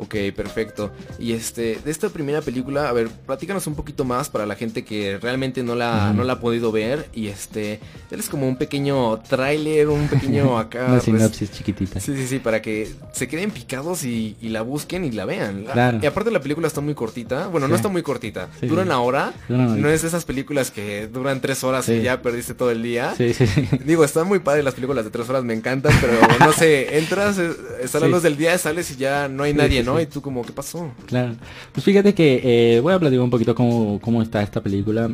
Ok, 0.00 0.14
perfecto. 0.34 0.92
Y 1.18 1.32
este, 1.32 1.78
de 1.84 1.90
esta 1.90 2.08
primera 2.08 2.40
película, 2.40 2.88
a 2.88 2.92
ver, 2.92 3.08
platícanos 3.08 3.66
un 3.66 3.74
poquito 3.74 4.04
más 4.04 4.28
para 4.30 4.46
la 4.46 4.54
gente 4.54 4.84
que 4.84 5.18
realmente 5.20 5.62
no 5.64 5.74
la, 5.74 6.12
no 6.12 6.22
la 6.24 6.34
ha 6.34 6.40
podido 6.40 6.70
ver. 6.70 7.08
Y 7.12 7.26
este, 7.26 7.80
es 8.10 8.28
como 8.28 8.46
un 8.48 8.56
pequeño 8.56 9.18
tráiler, 9.28 9.88
un 9.88 10.06
pequeño 10.08 10.56
acá. 10.58 10.84
Una 10.84 10.88
pues, 10.94 11.02
sinopsis 11.04 11.50
chiquitita. 11.50 11.98
Sí, 11.98 12.14
sí, 12.16 12.26
sí, 12.28 12.38
para 12.38 12.62
que 12.62 12.88
se 13.12 13.26
queden 13.26 13.50
picados 13.50 14.04
y, 14.04 14.36
y 14.40 14.50
la 14.50 14.62
busquen 14.62 15.04
y 15.04 15.10
la 15.10 15.24
vean. 15.24 15.64
Claro. 15.64 15.98
Y 16.00 16.06
aparte 16.06 16.30
la 16.30 16.40
película 16.40 16.68
está 16.68 16.80
muy 16.80 16.94
cortita. 16.94 17.48
Bueno, 17.48 17.66
no 17.66 17.74
está 17.74 17.88
muy 17.88 18.02
cortita. 18.02 18.48
Sí, 18.60 18.66
Dura 18.68 18.82
una 18.82 19.00
hora. 19.00 19.32
No 19.48 19.88
es 19.88 20.02
de 20.02 20.08
esas 20.08 20.24
películas 20.24 20.70
que 20.70 21.08
duran 21.08 21.40
tres 21.40 21.64
horas 21.64 21.84
Sí. 21.86 21.94
y 21.94 22.02
ya 22.02 22.22
perdiste 22.22 22.54
todo 22.54 22.70
el 22.70 22.82
día. 22.82 23.14
Sí, 23.16 23.34
sí, 23.34 23.46
sí. 23.46 23.68
Digo, 23.84 24.04
están 24.04 24.28
muy 24.28 24.38
padres 24.38 24.64
las 24.64 24.74
películas 24.74 25.04
de 25.04 25.10
tres 25.10 25.28
horas, 25.28 25.42
me 25.42 25.54
encantan, 25.54 25.92
pero 26.00 26.12
no 26.40 26.52
sé, 26.52 26.98
entras, 26.98 27.38
eh, 27.38 27.50
las 27.80 27.90
Sí. 27.90 28.08
luz 28.08 28.22
del 28.22 28.36
día, 28.36 28.56
sales 28.58 28.90
y 28.92 28.96
ya 28.96 29.28
no 29.28 29.42
hay 29.42 29.54
nadie, 29.54 29.82
¿no? 29.94 30.00
Y 30.00 30.06
tú 30.06 30.20
como, 30.20 30.42
¿qué 30.42 30.52
pasó? 30.52 30.90
Claro. 31.06 31.34
Pues 31.72 31.84
fíjate 31.84 32.14
que 32.14 32.76
eh, 32.76 32.80
voy 32.80 32.94
a 32.94 32.98
platicar 32.98 33.24
un 33.24 33.30
poquito 33.30 33.54
cómo, 33.54 33.98
cómo 34.00 34.22
está 34.22 34.42
esta 34.42 34.62
película. 34.62 35.10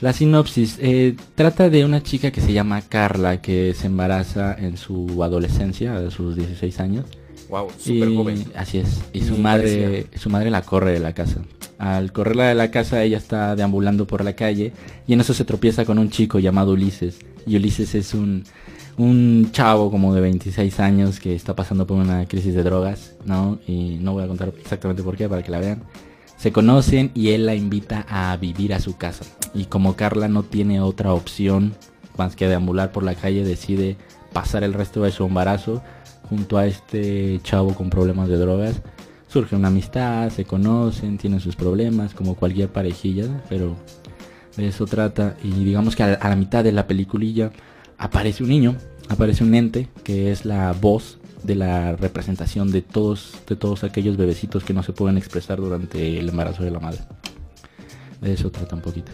La 0.00 0.14
sinopsis 0.14 0.78
eh, 0.80 1.14
trata 1.34 1.68
de 1.68 1.84
una 1.84 2.02
chica 2.02 2.30
que 2.30 2.40
se 2.40 2.52
llama 2.54 2.80
Carla 2.80 3.42
que 3.42 3.74
se 3.74 3.86
embaraza 3.86 4.56
en 4.58 4.78
su 4.78 5.22
adolescencia, 5.22 5.96
a 5.96 6.10
sus 6.10 6.36
16 6.36 6.80
años. 6.80 7.04
Wow, 7.50 7.68
súper 7.78 8.14
joven. 8.14 8.44
Así 8.54 8.78
es. 8.78 9.00
Y 9.12 9.22
su 9.22 9.36
madre, 9.36 10.06
su 10.16 10.30
madre 10.30 10.50
la 10.50 10.62
corre 10.62 10.92
de 10.92 11.00
la 11.00 11.12
casa. 11.12 11.42
Al 11.78 12.12
correrla 12.12 12.48
de 12.48 12.54
la 12.54 12.70
casa, 12.70 13.02
ella 13.02 13.18
está 13.18 13.56
deambulando 13.56 14.06
por 14.06 14.24
la 14.24 14.34
calle 14.34 14.72
y 15.06 15.12
en 15.12 15.20
eso 15.20 15.34
se 15.34 15.44
tropieza 15.44 15.84
con 15.84 15.98
un 15.98 16.08
chico 16.08 16.38
llamado 16.38 16.72
Ulises. 16.72 17.18
Y 17.46 17.56
Ulises 17.56 17.94
es 17.94 18.14
un, 18.14 18.44
un 19.00 19.50
chavo 19.50 19.90
como 19.90 20.14
de 20.14 20.20
26 20.20 20.78
años 20.78 21.20
que 21.20 21.34
está 21.34 21.56
pasando 21.56 21.86
por 21.86 21.96
una 21.96 22.26
crisis 22.26 22.54
de 22.54 22.62
drogas, 22.62 23.16
¿no? 23.24 23.58
Y 23.66 23.96
no 23.98 24.12
voy 24.12 24.24
a 24.24 24.28
contar 24.28 24.52
exactamente 24.60 25.02
por 25.02 25.16
qué 25.16 25.26
para 25.26 25.42
que 25.42 25.50
la 25.50 25.58
vean. 25.58 25.82
Se 26.36 26.52
conocen 26.52 27.10
y 27.14 27.30
él 27.30 27.46
la 27.46 27.54
invita 27.54 28.04
a 28.08 28.36
vivir 28.36 28.74
a 28.74 28.80
su 28.80 28.98
casa. 28.98 29.24
Y 29.54 29.64
como 29.64 29.96
Carla 29.96 30.28
no 30.28 30.42
tiene 30.42 30.82
otra 30.82 31.14
opción 31.14 31.74
más 32.18 32.36
que 32.36 32.46
deambular 32.46 32.92
por 32.92 33.02
la 33.02 33.14
calle, 33.14 33.42
decide 33.42 33.96
pasar 34.34 34.64
el 34.64 34.74
resto 34.74 35.02
de 35.02 35.12
su 35.12 35.24
embarazo 35.24 35.82
junto 36.28 36.58
a 36.58 36.66
este 36.66 37.40
chavo 37.42 37.74
con 37.74 37.88
problemas 37.88 38.28
de 38.28 38.36
drogas. 38.36 38.82
Surge 39.28 39.56
una 39.56 39.68
amistad, 39.68 40.28
se 40.28 40.44
conocen, 40.44 41.16
tienen 41.16 41.40
sus 41.40 41.56
problemas, 41.56 42.12
como 42.12 42.34
cualquier 42.34 42.68
parejilla, 42.68 43.42
pero 43.48 43.76
de 44.58 44.68
eso 44.68 44.84
trata. 44.84 45.36
Y 45.42 45.64
digamos 45.64 45.96
que 45.96 46.02
a, 46.02 46.28
la 46.28 46.36
mitad 46.36 46.62
de 46.64 46.72
la 46.72 46.86
peliculilla 46.86 47.50
aparece 47.96 48.42
un 48.42 48.48
niño, 48.48 48.76
aparece 49.10 49.44
un 49.44 49.54
ente 49.54 49.88
que 50.04 50.30
es 50.30 50.44
la 50.44 50.72
voz 50.72 51.18
de 51.42 51.56
la 51.56 51.96
representación 51.96 52.70
de 52.70 52.80
todos, 52.80 53.34
de 53.46 53.56
todos 53.56 53.82
aquellos 53.84 54.16
bebecitos 54.16 54.62
que 54.64 54.72
no 54.72 54.82
se 54.82 54.92
pueden 54.92 55.18
expresar 55.18 55.58
durante 55.58 56.18
el 56.18 56.28
embarazo 56.28 56.62
de 56.62 56.70
la 56.70 56.80
madre. 56.80 57.00
De 58.20 58.32
eso 58.32 58.50
trata 58.50 58.76
un 58.76 58.82
poquito. 58.82 59.10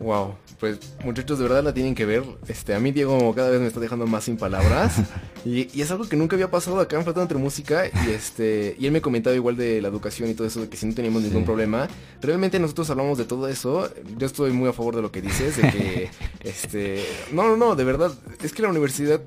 Wow, 0.00 0.34
pues 0.60 0.78
muchachos, 1.04 1.38
de 1.38 1.44
verdad 1.44 1.64
la 1.64 1.72
tienen 1.72 1.94
que 1.94 2.04
ver. 2.04 2.22
Este, 2.46 2.74
a 2.74 2.80
mí 2.80 2.92
Diego 2.92 3.34
cada 3.34 3.48
vez 3.48 3.60
me 3.60 3.66
está 3.66 3.80
dejando 3.80 4.06
más 4.06 4.24
sin 4.24 4.36
palabras. 4.36 4.96
y, 5.44 5.74
y 5.76 5.80
es 5.80 5.90
algo 5.90 6.06
que 6.06 6.16
nunca 6.16 6.36
había 6.36 6.50
pasado 6.50 6.78
acá 6.80 6.96
en 6.96 7.02
Flotando 7.02 7.22
Entre 7.22 7.38
Música. 7.38 7.86
Y 7.86 8.10
este, 8.10 8.76
y 8.78 8.84
él 8.84 8.92
me 8.92 9.00
comentaba 9.00 9.34
igual 9.34 9.56
de 9.56 9.80
la 9.80 9.88
educación 9.88 10.28
y 10.28 10.34
todo 10.34 10.46
eso, 10.46 10.60
de 10.60 10.68
que 10.68 10.76
si 10.76 10.84
no 10.84 10.94
teníamos 10.94 11.22
ningún 11.22 11.46
problema. 11.46 11.88
Realmente 12.20 12.58
nosotros 12.58 12.90
hablamos 12.90 13.16
de 13.16 13.24
todo 13.24 13.48
eso. 13.48 13.88
Yo 14.18 14.26
estoy 14.26 14.52
muy 14.52 14.68
a 14.68 14.74
favor 14.74 14.94
de 14.94 15.02
lo 15.02 15.10
que 15.10 15.22
dices, 15.22 15.56
de 15.56 15.62
que, 15.70 16.10
este, 16.40 17.04
no, 17.32 17.44
no, 17.44 17.56
no, 17.56 17.74
de 17.74 17.84
verdad, 17.84 18.12
es 18.42 18.52
que 18.52 18.60
la 18.60 18.68
universidad 18.68 19.22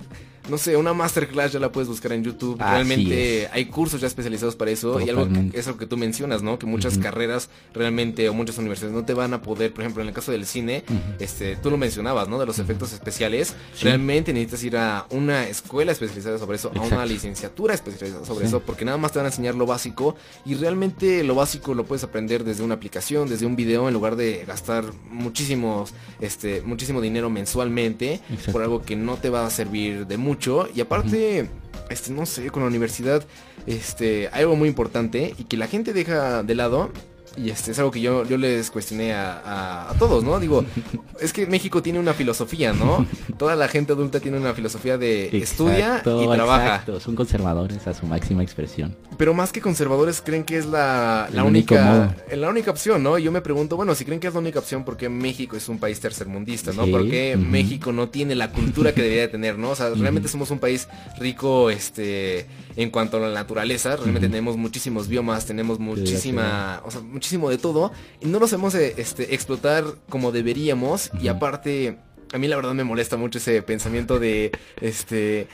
no 0.49 0.57
sé, 0.57 0.75
una 0.75 0.93
masterclass 0.93 1.53
ya 1.53 1.59
la 1.59 1.71
puedes 1.71 1.87
buscar 1.87 2.11
en 2.13 2.23
YouTube. 2.23 2.57
Así 2.61 2.69
realmente 2.71 3.49
hay 3.51 3.65
cursos 3.65 4.01
ya 4.01 4.07
especializados 4.07 4.55
para 4.55 4.71
eso. 4.71 4.99
Y 4.99 5.09
algo 5.09 5.27
que, 5.29 5.57
es 5.57 5.67
lo 5.67 5.77
que 5.77 5.85
tú 5.85 5.95
mencionas, 5.97 6.43
¿no? 6.43 6.59
Que 6.59 6.65
muchas 6.65 6.97
carreras 6.97 7.49
realmente 7.73 8.27
o 8.29 8.33
muchas 8.33 8.57
universidades 8.57 8.93
no 8.95 9.05
te 9.05 9.13
van 9.13 9.33
a 9.33 9.41
poder, 9.41 9.71
por 9.73 9.83
ejemplo, 9.83 10.01
en 10.01 10.09
el 10.09 10.13
caso 10.13 10.31
del 10.31 10.45
cine, 10.45 10.83
este, 11.19 11.55
tú 11.55 11.69
lo 11.71 11.77
mencionabas, 11.77 12.27
¿no? 12.27 12.39
De 12.39 12.45
los 12.45 12.59
efectos 12.59 12.91
especiales. 12.93 13.55
Sí. 13.73 13.85
Realmente 13.85 14.33
necesitas 14.33 14.63
ir 14.63 14.77
a 14.77 15.05
una 15.11 15.47
escuela 15.47 15.91
especializada 15.91 16.37
sobre 16.37 16.57
eso, 16.57 16.71
a 16.75 16.81
una 16.81 17.05
licenciatura 17.05 17.73
especializada 17.73 18.25
sobre 18.25 18.43
Sí. 18.45 18.47
eso, 18.49 18.59
porque 18.61 18.83
nada 18.83 18.97
más 18.97 19.11
te 19.13 19.19
van 19.19 19.27
a 19.27 19.29
enseñar 19.29 19.55
lo 19.55 19.65
básico 19.65 20.15
y 20.45 20.55
realmente 20.55 21.23
lo 21.23 21.35
básico 21.35 21.73
lo 21.73 21.85
puedes 21.85 22.03
aprender 22.03 22.43
desde 22.43 22.63
una 22.63 22.73
aplicación, 22.75 23.29
desde 23.29 23.45
un 23.45 23.55
video, 23.55 23.87
en 23.87 23.93
lugar 23.93 24.15
de 24.17 24.43
gastar 24.45 24.83
muchísimos, 25.09 25.93
este, 26.19 26.61
muchísimo 26.63 26.99
dinero 27.01 27.29
mensualmente 27.29 28.19
Exacto. 28.29 28.51
por 28.51 28.61
algo 28.61 28.81
que 28.81 28.95
no 28.95 29.15
te 29.15 29.29
va 29.29 29.45
a 29.45 29.49
servir 29.49 30.05
de 30.05 30.17
mucho. 30.17 30.32
Y 30.73 30.81
aparte, 30.81 31.49
este, 31.89 32.11
no 32.11 32.25
sé, 32.25 32.49
con 32.49 32.63
la 32.63 32.69
universidad, 32.69 33.23
este, 33.65 34.27
algo 34.29 34.55
muy 34.55 34.67
importante 34.67 35.33
y 35.37 35.43
que 35.45 35.57
la 35.57 35.67
gente 35.67 35.93
deja 35.93 36.43
de 36.43 36.55
lado. 36.55 36.91
Y 37.35 37.49
este 37.49 37.71
es 37.71 37.79
algo 37.79 37.89
que 37.89 37.99
yo, 37.99 38.25
yo 38.25 38.37
les 38.37 38.69
cuestioné 38.69 39.13
a, 39.13 39.39
a- 39.39 39.89
a 39.91 39.93
todos, 39.95 40.23
¿no? 40.23 40.39
Digo, 40.39 40.63
es 41.19 41.33
que 41.33 41.47
México 41.47 41.81
tiene 41.81 41.99
una 41.99 42.13
filosofía, 42.13 42.73
¿no? 42.73 43.05
Toda 43.37 43.55
la 43.55 43.67
gente 43.67 43.93
adulta 43.93 44.19
tiene 44.19 44.37
una 44.37 44.53
filosofía 44.53 44.97
de 44.97 45.35
estudia 45.37 45.97
y 46.05 46.27
trabaja. 46.27 46.65
exacto. 46.65 46.99
Son 46.99 47.15
conservadores 47.15 47.87
a 47.87 47.93
su 47.93 48.05
máxima 48.05 48.43
expresión. 48.43 48.95
Pero 49.17 49.33
más 49.33 49.51
que 49.51 49.61
conservadores 49.61 50.21
creen 50.21 50.43
que 50.43 50.57
es 50.57 50.65
la, 50.67 51.27
la 51.33 51.43
única 51.43 51.83
modo. 51.83 52.15
la 52.35 52.49
única 52.49 52.71
opción, 52.71 53.01
¿no? 53.01 53.17
Y 53.17 53.23
Yo 53.23 53.31
me 53.31 53.41
pregunto, 53.41 53.75
bueno, 53.77 53.95
si 53.95 54.05
creen 54.05 54.19
que 54.19 54.27
es 54.27 54.33
la 54.33 54.39
única 54.39 54.59
opción, 54.59 54.83
¿por 54.85 54.95
qué 54.97 55.09
México 55.09 55.55
es 55.55 55.67
un 55.69 55.79
país 55.79 55.99
tercermundista, 55.99 56.71
no? 56.73 56.85
Sí, 56.85 56.91
¿Por 56.91 57.09
qué. 57.09 57.35
México 57.37 57.91
no 57.91 58.09
tiene 58.09 58.35
la 58.35 58.51
cultura 58.51 58.93
que 58.93 59.01
debería 59.01 59.23
de 59.23 59.27
tener, 59.29 59.57
no? 59.57 59.71
O 59.71 59.75
sea, 59.75 59.89
realmente 59.89 60.27
somos 60.29 60.51
un 60.51 60.59
país 60.59 60.87
rico, 61.19 61.69
este, 61.69 62.45
en 62.75 62.89
cuanto 62.89 63.17
a 63.17 63.19
la 63.19 63.33
naturaleza, 63.33 63.95
realmente 63.95 64.27
tenemos 64.27 64.57
muchísimos 64.57 65.07
biomas, 65.07 65.45
tenemos 65.45 65.79
muchísima, 65.79 66.81
o 66.85 66.91
sea, 66.91 67.01
muchísimo 67.01 67.49
de 67.49 67.57
todo, 67.57 67.91
y 68.21 68.27
no 68.27 68.39
lo 68.39 68.45
hacemos 68.45 68.75
eh, 68.75 68.95
este, 68.97 69.33
explotar 69.33 69.83
como 70.09 70.31
deberíamos, 70.31 71.11
y 71.21 71.27
aparte, 71.27 71.97
a 72.33 72.37
mí 72.37 72.47
la 72.47 72.55
verdad 72.55 72.73
me 72.73 72.83
molesta 72.83 73.17
mucho 73.17 73.37
ese 73.37 73.61
pensamiento 73.61 74.19
de, 74.19 74.51
este, 74.81 75.47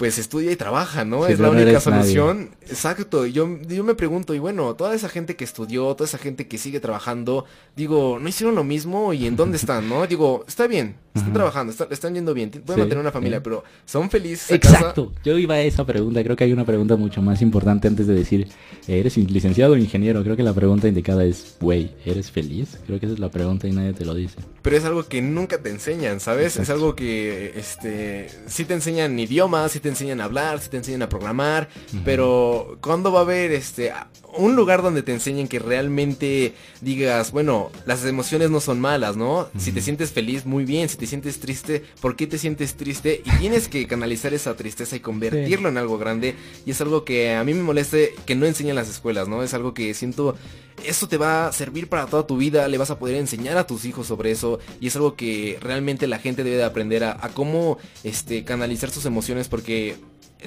pues 0.00 0.16
estudia 0.16 0.50
y 0.50 0.56
trabaja, 0.56 1.04
¿no? 1.04 1.26
Es 1.26 1.38
la 1.38 1.50
única 1.50 1.66
nadie. 1.66 1.80
solución. 1.80 2.50
Exacto, 2.62 3.26
yo, 3.26 3.58
yo 3.68 3.84
me 3.84 3.94
pregunto, 3.94 4.32
y 4.32 4.38
bueno, 4.38 4.74
toda 4.74 4.94
esa 4.94 5.10
gente 5.10 5.36
que 5.36 5.44
estudió, 5.44 5.94
toda 5.94 6.08
esa 6.08 6.16
gente 6.16 6.48
que 6.48 6.56
sigue 6.56 6.80
trabajando, 6.80 7.44
digo, 7.76 8.18
¿no 8.18 8.26
hicieron 8.26 8.54
lo 8.54 8.64
mismo? 8.64 9.12
¿Y 9.12 9.26
en 9.26 9.36
dónde 9.36 9.56
están, 9.58 9.90
no? 9.90 10.06
Digo, 10.06 10.42
está 10.48 10.66
bien, 10.66 10.94
están 11.08 11.24
Ajá. 11.24 11.32
trabajando, 11.34 11.70
está- 11.70 11.86
están 11.90 12.14
yendo 12.14 12.32
bien, 12.32 12.48
pueden 12.50 12.64
Sí, 12.66 12.80
mantener 12.80 12.98
una 13.02 13.12
familia, 13.12 13.38
sí. 13.38 13.42
pero 13.44 13.62
¿son 13.84 14.08
felices? 14.08 14.58
casa? 14.58 14.78
Exacto. 14.78 15.12
Yo 15.22 15.36
iba 15.36 15.56
a 15.56 15.60
esa 15.60 15.84
pregunta. 15.84 16.24
Creo 16.24 16.34
que 16.34 16.44
hay 16.44 16.52
una 16.54 16.64
pregunta 16.64 16.96
mucho 16.96 17.20
más 17.20 17.42
importante 17.42 17.86
antes 17.86 18.06
de 18.06 18.14
decir, 18.14 18.48
¿eres 18.88 19.18
licenciado 19.18 19.74
o 19.74 19.76
ingeniero? 19.76 20.22
Creo 20.22 20.34
que 20.34 20.42
la 20.42 20.54
pregunta 20.54 20.88
indicada 20.88 21.24
es, 21.26 21.56
güey, 21.60 21.90
¿eres 22.06 22.30
feliz? 22.30 22.78
Creo 22.86 22.98
que 22.98 23.04
esa 23.04 23.16
es 23.16 23.20
la 23.20 23.30
pregunta 23.30 23.68
y 23.68 23.72
nadie 23.72 23.92
te 23.92 24.06
lo 24.06 24.14
dice. 24.14 24.36
Pero 24.62 24.76
es 24.78 24.84
algo 24.86 25.02
que 25.06 25.20
nunca 25.20 25.58
te 25.58 25.68
enseñan, 25.68 26.20
¿sabes? 26.20 26.56
Es 26.56 26.70
algo 26.70 26.94
que, 26.96 27.52
este, 27.58 28.28
sí 28.46 28.64
te 28.64 28.72
enseñan 28.72 29.18
idiomas, 29.18 29.72
sí 29.72 29.80
te 29.80 29.89
enseñan 29.90 30.20
a 30.20 30.24
hablar, 30.24 30.58
sí 30.60 30.70
te 30.70 30.78
enseñan 30.78 31.02
a 31.02 31.08
programar, 31.08 31.68
pero 32.04 32.78
¿cuándo 32.80 33.12
va 33.12 33.20
a 33.20 33.22
haber, 33.22 33.52
este, 33.52 33.92
un 34.36 34.56
lugar 34.56 34.82
donde 34.82 35.02
te 35.02 35.12
enseñen 35.12 35.48
que 35.48 35.58
realmente 35.58 36.54
digas, 36.80 37.32
bueno, 37.32 37.70
las 37.86 38.04
emociones 38.04 38.50
no 38.50 38.60
son 38.60 38.80
malas, 38.80 39.16
¿no? 39.16 39.48
Si 39.58 39.72
te 39.72 39.80
sientes 39.80 40.12
feliz, 40.12 40.46
muy 40.46 40.64
bien, 40.64 40.88
si 40.88 40.96
te 40.96 41.06
sientes 41.06 41.40
triste, 41.40 41.84
¿por 42.00 42.16
qué 42.16 42.26
te 42.26 42.38
sientes 42.38 42.74
triste? 42.74 43.22
Y 43.24 43.30
tienes 43.38 43.68
que 43.68 43.86
canalizar 43.86 44.34
esa 44.34 44.56
tristeza 44.56 44.96
y 44.96 45.00
convertirlo 45.00 45.68
en 45.68 45.78
algo 45.78 45.98
grande, 45.98 46.34
y 46.64 46.70
es 46.70 46.80
algo 46.80 47.04
que 47.04 47.34
a 47.34 47.44
mí 47.44 47.54
me 47.54 47.62
molesta 47.62 47.98
que 48.24 48.34
no 48.34 48.46
enseñan 48.46 48.76
las 48.76 48.88
escuelas, 48.88 49.28
¿no? 49.28 49.42
Es 49.42 49.54
algo 49.54 49.74
que 49.74 49.94
siento 49.94 50.36
eso 50.84 51.08
te 51.08 51.18
va 51.18 51.46
a 51.46 51.52
servir 51.52 51.88
para 51.88 52.06
toda 52.06 52.26
tu 52.26 52.36
vida, 52.36 52.66
le 52.68 52.78
vas 52.78 52.90
a 52.90 52.98
poder 52.98 53.16
enseñar 53.16 53.58
a 53.58 53.66
tus 53.66 53.84
hijos 53.84 54.06
sobre 54.06 54.30
eso 54.30 54.60
y 54.80 54.86
es 54.86 54.96
algo 54.96 55.14
que 55.14 55.58
realmente 55.60 56.06
la 56.06 56.18
gente 56.18 56.44
debe 56.44 56.56
de 56.56 56.64
aprender 56.64 57.04
a, 57.04 57.18
a 57.20 57.28
cómo 57.30 57.78
este, 58.02 58.44
canalizar 58.44 58.90
sus 58.90 59.04
emociones 59.04 59.48
porque 59.48 59.96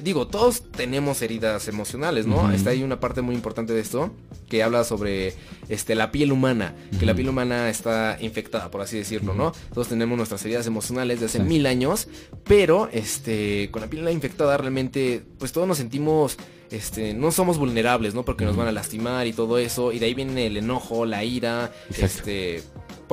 digo, 0.01 0.27
todos 0.27 0.63
tenemos 0.71 1.21
heridas 1.21 1.67
emocionales, 1.67 2.25
¿no? 2.25 2.51
Está 2.51 2.71
ahí 2.71 2.83
una 2.83 2.99
parte 2.99 3.21
muy 3.21 3.35
importante 3.35 3.73
de 3.73 3.81
esto 3.81 4.11
que 4.49 4.63
habla 4.63 4.83
sobre 4.83 5.33
este 5.69 5.95
la 5.95 6.11
piel 6.11 6.31
humana, 6.31 6.75
que 6.99 7.05
la 7.05 7.13
piel 7.15 7.29
humana 7.29 7.69
está 7.69 8.17
infectada, 8.21 8.69
por 8.71 8.81
así 8.81 8.97
decirlo, 8.97 9.33
¿no? 9.33 9.51
Todos 9.73 9.87
tenemos 9.89 10.15
nuestras 10.17 10.43
heridas 10.45 10.67
emocionales 10.67 11.19
de 11.19 11.25
hace 11.27 11.39
Sí. 11.39 11.43
mil 11.43 11.65
años, 11.65 12.07
pero 12.43 12.89
este 12.91 13.69
con 13.71 13.81
la 13.81 13.87
piel 13.89 14.07
infectada 14.09 14.57
realmente 14.57 15.23
pues 15.39 15.51
todos 15.51 15.67
nos 15.67 15.77
sentimos 15.77 16.37
este, 16.71 17.13
no 17.13 17.31
somos 17.31 17.59
vulnerables, 17.59 18.15
¿no? 18.15 18.25
Porque 18.25 18.45
nos 18.45 18.55
van 18.55 18.67
a 18.67 18.71
lastimar 18.71 19.27
y 19.27 19.33
todo 19.33 19.59
eso, 19.59 19.91
y 19.91 19.99
de 19.99 20.07
ahí 20.07 20.15
viene 20.15 20.47
el 20.47 20.57
enojo, 20.57 21.05
la 21.05 21.23
ira, 21.23 21.71
Exacto. 21.91 22.05
este, 22.05 22.63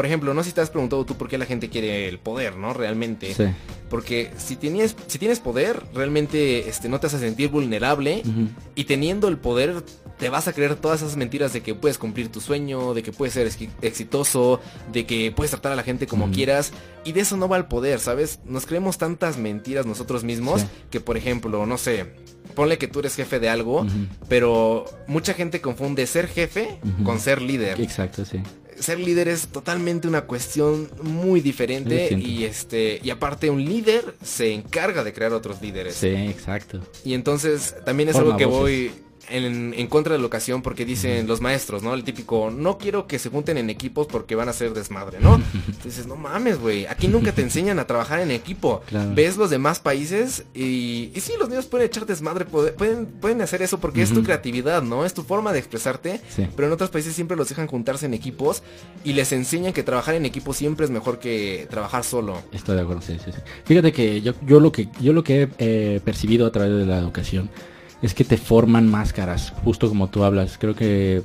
por 0.01 0.07
ejemplo, 0.07 0.33
no 0.33 0.43
sé 0.43 0.49
si 0.49 0.55
te 0.55 0.63
has 0.63 0.71
preguntado 0.71 1.05
tú 1.05 1.19
por 1.19 1.29
qué 1.29 1.37
la 1.37 1.45
gente 1.45 1.69
quiere 1.69 2.09
el 2.09 2.19
poder, 2.19 2.57
¿no? 2.57 2.73
Realmente. 2.73 3.35
Sí. 3.35 3.45
Porque 3.91 4.31
si 4.39 4.57
tienes, 4.57 4.97
si 5.09 5.19
tienes 5.19 5.41
poder, 5.41 5.83
realmente 5.93 6.71
este, 6.71 6.89
no 6.89 6.99
te 7.01 7.09
hace 7.09 7.19
sentir 7.19 7.51
vulnerable. 7.51 8.23
Y 8.75 8.85
teniendo 8.85 9.29
el 9.29 9.37
poder, 9.37 9.85
te 10.19 10.31
vas 10.31 10.49
a 10.49 10.55
creer 10.55 10.77
todas 10.77 11.03
esas 11.03 11.19
mentiras 11.19 11.53
de 11.53 11.61
que 11.61 11.75
puedes 11.75 11.99
cumplir 11.99 12.33
tu 12.33 12.41
sueño, 12.41 12.95
de 12.95 13.03
que 13.03 13.13
puedes 13.13 13.35
ser 13.35 13.47
exitoso, 13.83 14.61
de 14.91 15.05
que 15.05 15.33
puedes 15.33 15.51
tratar 15.51 15.73
a 15.73 15.77
la 15.77 15.83
gente 15.83 16.07
como 16.07 16.31
quieras. 16.31 16.73
Y 17.05 17.13
de 17.13 17.21
eso 17.21 17.37
no 17.37 17.47
va 17.47 17.59
el 17.59 17.67
poder, 17.67 18.01
¿sabes? 18.01 18.41
Nos 18.47 18.65
creemos 18.65 18.97
tantas 18.97 19.37
mentiras 19.37 19.85
nosotros 19.85 20.25
mismos 20.25 20.63
Sí. 20.63 20.67
que, 20.89 21.01
por 21.01 21.19
ejemplo, 21.19 21.67
no 21.67 21.77
sé, 21.77 22.07
ponle 22.55 22.79
que 22.79 22.89
tú 22.89 23.01
eres 23.01 23.17
jefe 23.17 23.39
de 23.39 23.51
algo, 23.51 23.87
pero 24.31 24.87
mucha 25.07 25.35
gente 25.35 25.61
confunde 25.61 26.07
ser 26.07 26.27
jefe 26.27 26.79
con 27.05 27.21
ser 27.21 27.43
líder 27.43 27.79
Exacto, 27.81 28.25
sí. 28.25 28.41
Ser 28.81 28.99
líder 28.99 29.29
es 29.29 29.49
totalmente 29.49 30.09
una 30.09 30.23
cuestión 30.23 30.91
muy 31.03 31.41
diferente 31.41 32.17
y 32.17 32.45
este 32.45 33.01
y 33.03 33.11
aparte 33.11 33.51
un 33.51 33.65
líder 33.65 34.15
se 34.23 34.53
encarga 34.53 35.05
de 35.05 35.13
crear 35.13 35.33
otros 35.33 35.61
líderes 35.63 35.95
Sí, 35.95 36.09
exacto. 36.09 36.81
y 37.05 37.15
entonces 37.15 37.75
también 37.85 38.09
es 38.09 38.15
Forma 38.17 38.29
algo 38.35 38.39
que 38.39 38.45
voces. 38.47 38.61
voy 38.61 38.91
en, 39.31 39.75
en 39.77 39.87
contra 39.87 40.15
de 40.15 40.19
la 40.21 40.27
ocasión 40.27 40.63
porque 40.63 40.85
dicen 40.85 41.27
los 41.27 41.41
maestros, 41.41 41.83
¿no? 41.83 41.95
El 41.95 42.05
típico, 42.05 42.51
no 42.51 42.79
quiero 42.79 43.07
que 43.07 43.19
se 43.19 43.31
junten 43.31 43.57
en 43.59 43.71
equipos 43.71 44.07
porque 44.07 44.35
van 44.35 44.49
a 44.49 44.53
ser 44.53 44.73
desmadre, 44.75 45.19
¿no? 45.21 45.41
Entonces, 45.69 46.07
no 46.07 46.17
mames, 46.17 46.59
güey, 46.61 46.87
aquí 46.87 47.09
nunca 47.09 47.33
te 47.33 47.43
enseñan 47.43 47.79
a 47.79 47.87
trabajar 47.87 48.21
en 48.21 48.31
equipo. 48.31 48.83
Claro. 48.89 49.13
Ves 49.15 49.37
los 49.37 49.51
demás 49.51 49.81
países 49.81 50.45
y, 50.55 51.11
y 51.15 51.21
sí, 51.21 51.33
los 51.39 51.49
niños 51.49 51.67
pueden 51.67 51.87
echar 51.87 52.07
desmadre, 52.07 52.45
puede- 52.45 52.73
pueden, 52.73 53.07
pueden 53.07 53.41
hacer 53.43 53.63
eso 53.63 53.79
porque 53.81 54.03
es 54.03 54.13
tu 54.13 54.23
creatividad, 54.23 54.83
¿no? 54.83 55.05
Es 55.05 55.15
tu 55.15 55.23
forma 55.23 55.53
de 55.53 55.59
expresarte. 55.59 56.21
Sí. 56.29 56.47
Pero 56.57 56.67
en 56.69 56.73
otros 56.73 56.91
países 56.91 57.15
siempre 57.15 57.37
los 57.37 57.49
dejan 57.49 57.67
juntarse 57.67 58.07
en 58.07 58.15
equipos 58.15 58.63
y 59.05 59.13
les 59.13 59.33
enseñan 59.33 59.73
que 59.73 59.83
trabajar 59.83 60.15
en 60.15 60.27
equipo 60.27 60.53
siempre 60.55 60.85
es 60.85 60.91
mejor 60.91 61.19
que 61.19 61.67
trabajar 61.71 62.05
solo. 62.05 62.43
Estoy 62.53 62.77
de 62.77 62.83
acuerdo, 62.83 63.03
sí, 63.03 63.17
sí, 63.25 63.31
sí. 63.33 63.39
Fíjate 63.65 63.93
que 63.93 64.21
yo, 64.21 64.35
yo 64.47 64.61
lo 64.61 64.73
que 64.73 64.89
yo 65.01 65.13
lo 65.13 65.23
que 65.25 65.43
he 65.43 65.49
eh, 65.59 66.01
percibido 66.05 66.47
a 66.47 66.53
través 66.53 66.77
de 66.79 66.87
la 66.87 66.99
educación 66.99 67.51
es 68.03 68.15
que 68.15 68.25
te 68.25 68.37
forman 68.37 68.89
máscaras, 68.89 69.53
justo 69.65 69.89
como 69.89 70.09
tú 70.09 70.25
hablas. 70.25 70.59
Creo 70.59 70.75
que 70.75 71.23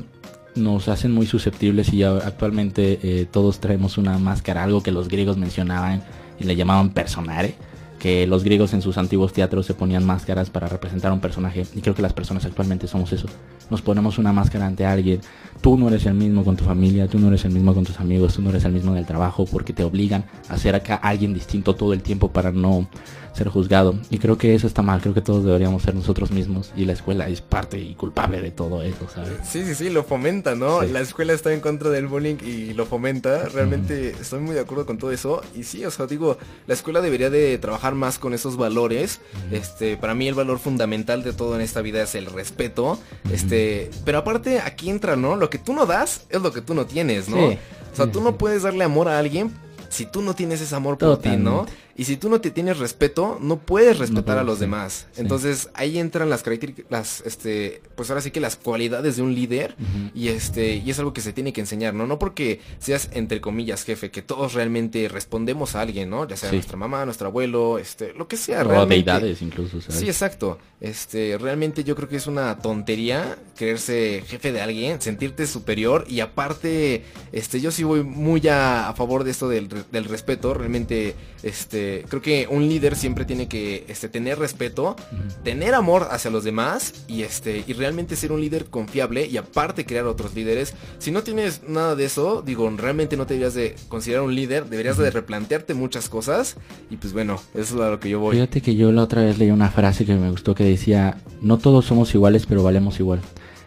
nos 0.55 0.87
hacen 0.87 1.11
muy 1.11 1.25
susceptibles 1.25 1.93
y 1.93 1.97
ya 1.97 2.11
actualmente 2.17 2.99
eh, 3.03 3.25
todos 3.29 3.59
traemos 3.59 3.97
una 3.97 4.17
máscara, 4.17 4.63
algo 4.63 4.81
que 4.83 4.91
los 4.91 5.07
griegos 5.07 5.37
mencionaban 5.37 6.03
y 6.39 6.45
le 6.45 6.55
llamaban 6.55 6.91
personare, 6.91 7.55
que 7.99 8.27
los 8.27 8.43
griegos 8.43 8.73
en 8.73 8.81
sus 8.81 8.97
antiguos 8.97 9.33
teatros 9.33 9.65
se 9.65 9.73
ponían 9.73 10.05
máscaras 10.05 10.49
para 10.49 10.67
representar 10.67 11.11
a 11.11 11.13
un 11.13 11.21
personaje 11.21 11.65
y 11.75 11.81
creo 11.81 11.95
que 11.95 12.01
las 12.01 12.13
personas 12.13 12.45
actualmente 12.45 12.87
somos 12.87 13.11
eso. 13.13 13.27
Nos 13.69 13.81
ponemos 13.81 14.17
una 14.17 14.31
máscara 14.31 14.67
ante 14.67 14.85
alguien. 14.85 15.21
Tú 15.61 15.77
no 15.77 15.87
eres 15.87 16.05
el 16.05 16.13
mismo 16.13 16.43
con 16.43 16.55
tu 16.55 16.63
familia, 16.63 17.07
tú 17.07 17.19
no 17.19 17.29
eres 17.29 17.45
el 17.45 17.51
mismo 17.51 17.73
con 17.73 17.83
tus 17.83 17.99
amigos, 17.99 18.35
tú 18.35 18.41
no 18.41 18.49
eres 18.51 18.63
el 18.65 18.73
mismo 18.73 18.91
en 18.91 18.99
el 18.99 19.05
trabajo 19.05 19.45
porque 19.45 19.73
te 19.73 19.83
obligan 19.83 20.25
a 20.49 20.57
ser 20.57 20.75
acá 20.75 20.95
alguien 20.95 21.33
distinto 21.33 21.75
todo 21.75 21.93
el 21.93 22.01
tiempo 22.01 22.29
para 22.31 22.51
no 22.51 22.87
ser 23.35 23.49
juzgado. 23.49 23.95
Y 24.09 24.19
creo 24.19 24.37
que 24.37 24.55
eso 24.55 24.65
está 24.67 24.81
mal, 24.81 25.01
creo 25.01 25.13
que 25.13 25.21
todos 25.21 25.43
deberíamos 25.43 25.83
ser 25.83 25.95
nosotros 25.95 26.31
mismos 26.31 26.71
y 26.75 26.85
la 26.85 26.93
escuela 26.93 27.27
es 27.27 27.41
parte 27.41 27.79
y 27.79 27.93
culpable 27.95 28.41
de 28.41 28.51
todo 28.51 28.81
eso, 28.81 29.07
¿sabes? 29.13 29.33
Sí, 29.43 29.65
sí, 29.65 29.75
sí, 29.75 29.89
lo 29.89 30.03
fomenta, 30.03 30.55
¿no? 30.55 30.81
Sí. 30.81 30.87
La 30.91 31.01
escuela 31.01 31.33
está 31.33 31.53
en 31.53 31.59
contra 31.59 31.89
del 31.89 32.07
bullying 32.07 32.37
y 32.45 32.73
lo 32.73 32.85
fomenta. 32.85 33.49
Realmente 33.49 34.11
estoy 34.11 34.39
muy 34.39 34.55
de 34.55 34.61
acuerdo 34.61 34.85
con 34.85 34.97
todo 34.97 35.11
eso. 35.11 35.41
Y 35.53 35.63
sí, 35.63 35.85
o 35.85 35.91
sea, 35.91 36.07
digo, 36.07 36.37
la 36.67 36.73
escuela 36.73 37.01
debería 37.01 37.29
de 37.29 37.57
trabajar 37.57 37.95
más 37.95 38.19
con 38.19 38.33
esos 38.33 38.57
valores. 38.57 39.19
Este, 39.51 39.97
para 39.97 40.15
mí 40.15 40.27
el 40.27 40.33
valor 40.33 40.59
fundamental 40.59 41.23
de 41.23 41.33
todo 41.33 41.55
en 41.55 41.61
esta 41.61 41.81
vida 41.81 42.01
es 42.01 42.15
el 42.15 42.27
respeto. 42.27 42.99
Este, 43.31 43.89
pero 44.05 44.19
aparte 44.19 44.59
aquí 44.59 44.89
entra, 44.89 45.15
¿no? 45.15 45.35
Lo 45.35 45.49
que 45.49 45.57
tú 45.57 45.73
no 45.73 45.85
das 45.85 46.25
es 46.29 46.41
lo 46.41 46.53
que 46.53 46.61
tú 46.61 46.73
no 46.73 46.85
tienes, 46.85 47.27
¿no? 47.29 47.49
Sí, 47.49 47.57
O 47.91 47.95
sea, 47.95 48.11
tú 48.11 48.21
no 48.21 48.37
puedes 48.37 48.63
darle 48.63 48.83
amor 48.83 49.09
a 49.09 49.19
alguien 49.19 49.51
si 49.89 50.05
tú 50.05 50.21
no 50.21 50.33
tienes 50.33 50.61
ese 50.61 50.75
amor 50.75 50.97
por 50.97 51.19
ti, 51.19 51.37
¿no? 51.37 51.65
Y 51.97 52.03
si 52.03 52.17
tú 52.17 52.27
no 52.29 52.41
te 52.41 52.51
tienes 52.51 52.77
respeto, 52.77 53.37
no 53.41 53.57
puedes 53.59 53.97
respetar 53.97 54.37
a 54.37 54.43
los 54.43 54.55
sí, 54.57 54.61
demás. 54.65 55.07
sí. 55.13 55.21
Entonces, 55.21 55.69
ahí 55.73 55.97
entran 55.97 56.29
las 56.29 56.43
características, 56.43 56.91
las, 56.91 57.21
este, 57.21 57.81
pues 57.95 58.09
ahora 58.09 58.19
sí 58.21 58.31
que 58.31 58.41
las 58.41 58.57
cualidades 58.57 59.15
de 59.15 59.21
un 59.21 59.33
líder. 59.33 59.75
Y 60.13 60.27
este, 60.27 60.75
y 60.75 60.89
es 60.91 60.99
algo 60.99 61.13
que 61.13 61.21
se 61.21 61.31
tiene 61.31 61.53
que 61.53 61.61
enseñar, 61.61 61.93
¿no? 61.93 62.05
No 62.05 62.19
porque 62.19 62.59
seas, 62.79 63.09
entre 63.13 63.39
comillas, 63.39 63.83
jefe, 63.85 64.11
que 64.11 64.21
todos 64.21 64.53
realmente 64.53 65.07
respondemos 65.07 65.75
a 65.75 65.81
alguien, 65.81 66.09
¿no? 66.09 66.27
Ya 66.27 66.35
sea 66.35 66.49
Sí. 66.49 66.57
nuestra 66.57 66.75
mamá, 66.77 67.05
nuestro 67.05 67.27
abuelo, 67.27 67.79
este, 67.79 68.13
lo 68.13 68.27
que 68.27 68.35
sea, 68.35 68.61
O 68.61 68.63
realmente. 68.65 68.95
deidades 68.95 69.41
incluso, 69.41 69.79
¿sabes? 69.79 69.95
Sí, 69.99 70.07
exacto. 70.07 70.57
Este, 70.81 71.37
realmente 71.37 71.83
yo 71.85 71.95
creo 71.95 72.09
que 72.09 72.17
es 72.17 72.27
una 72.27 72.59
tontería 72.59 73.37
creerse 73.55 74.21
jefe 74.27 74.51
de 74.51 74.59
alguien, 74.61 75.01
sentirte 75.01 75.47
superior 75.47 76.03
y 76.09 76.19
aparte, 76.19 77.05
este, 77.31 77.61
yo 77.61 77.71
sí 77.71 77.83
voy 77.83 78.03
muy 78.03 78.45
a, 78.49 78.89
a 78.89 78.93
favor 78.93 79.23
de 79.23 79.31
esto 79.31 79.47
del, 79.47 79.69
del 79.91 80.03
respeto. 80.05 80.53
Realmente, 80.53 81.15
este, 81.41 81.84
creo 82.09 82.21
que 82.21 82.47
un 82.49 82.67
líder 82.67 82.95
siempre 82.95 83.25
tiene 83.25 83.47
que, 83.47 83.85
este, 83.87 84.09
tener 84.09 84.39
respeto, 84.39 84.95
tener 85.43 85.73
amor 85.73 86.07
hacia 86.11 86.31
los 86.31 86.43
demás 86.43 87.05
y 87.07 87.23
este, 87.23 87.63
y 87.65 87.73
realmente 87.73 88.15
ser 88.15 88.31
un 88.31 88.41
líder 88.41 88.65
confiable 88.65 89.25
y 89.25 89.37
aparte 89.37 89.85
crear 89.85 90.05
otros 90.05 90.35
líderes. 90.35 90.73
Si 90.99 91.11
no 91.11 91.23
tienes 91.23 91.61
nada 91.67 91.95
de 91.95 92.05
eso, 92.05 92.41
digo, 92.45 92.69
realmente 92.75 93.17
no 93.17 93.25
te 93.25 93.35
deberías 93.35 93.53
de 93.53 93.75
considerar 93.87 94.23
un 94.23 94.35
líder, 94.35 94.65
deberías 94.65 94.97
de 94.97 95.11
replantearte 95.11 95.73
muchas 95.73 96.09
cosas 96.09 96.57
y 96.89 96.97
pues 96.97 97.13
bueno, 97.13 97.41
eso 97.53 97.75
es 97.75 97.81
a 97.81 97.89
lo 97.89 97.99
que 97.99 98.09
yo 98.09 98.19
voy. 98.19 98.35
Fíjate 98.35 98.61
que 98.61 98.75
yo 98.75 98.91
la 98.91 99.03
otra 99.03 99.23
vez 99.23 99.37
leí 99.37 99.51
una 99.51 99.69
frase 99.69 100.05
que 100.05 100.15
me 100.15 100.29
gustó 100.29 100.55
que 100.55 100.63
decía, 100.63 101.17
no 101.41 101.57
todos 101.57 101.85
somos 101.85 102.13
iguales, 102.13 102.45
pero 102.45 102.63
valemos 102.63 102.99
igual. 102.99 103.21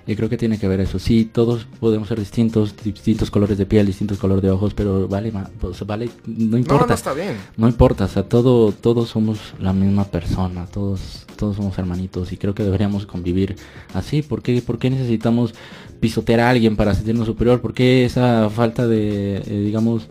Y 0.08 0.16
creo 0.16 0.30
que 0.30 0.38
tiene 0.38 0.58
que 0.58 0.66
ver 0.66 0.80
eso. 0.80 0.98
Sí, 0.98 1.26
todos 1.26 1.66
podemos 1.80 2.08
ser 2.08 2.18
distintos, 2.18 2.74
distintos 2.82 3.30
colores 3.30 3.58
de 3.58 3.66
piel, 3.66 3.84
distintos 3.84 4.16
colores 4.16 4.42
de 4.42 4.50
ojos, 4.50 4.72
pero 4.72 5.06
vale, 5.06 5.30
pues, 5.60 5.86
vale, 5.86 6.08
no 6.26 6.56
importa. 6.56 6.86
no 6.86 6.94
está 6.94 7.12
bien. 7.12 7.36
No 7.58 7.68
importa, 7.68 8.06
o 8.06 8.08
sea, 8.08 8.22
todo, 8.22 8.72
todos 8.72 9.10
somos 9.10 9.38
la 9.60 9.74
misma 9.74 10.04
persona, 10.04 10.64
todos, 10.64 11.26
todos 11.36 11.56
somos 11.56 11.78
hermanitos 11.78 12.32
y 12.32 12.38
creo 12.38 12.54
que 12.54 12.62
deberíamos 12.62 13.04
convivir 13.04 13.56
así. 13.92 14.22
¿Por 14.22 14.40
qué, 14.40 14.62
por 14.62 14.78
qué 14.78 14.88
necesitamos 14.88 15.54
pisotear 16.00 16.40
a 16.40 16.48
alguien 16.48 16.74
para 16.74 16.94
sentirnos 16.94 17.26
superior? 17.26 17.60
¿Por 17.60 17.74
qué 17.74 18.06
esa 18.06 18.48
falta 18.48 18.86
de, 18.86 19.42
eh, 19.44 19.62
digamos, 19.62 20.08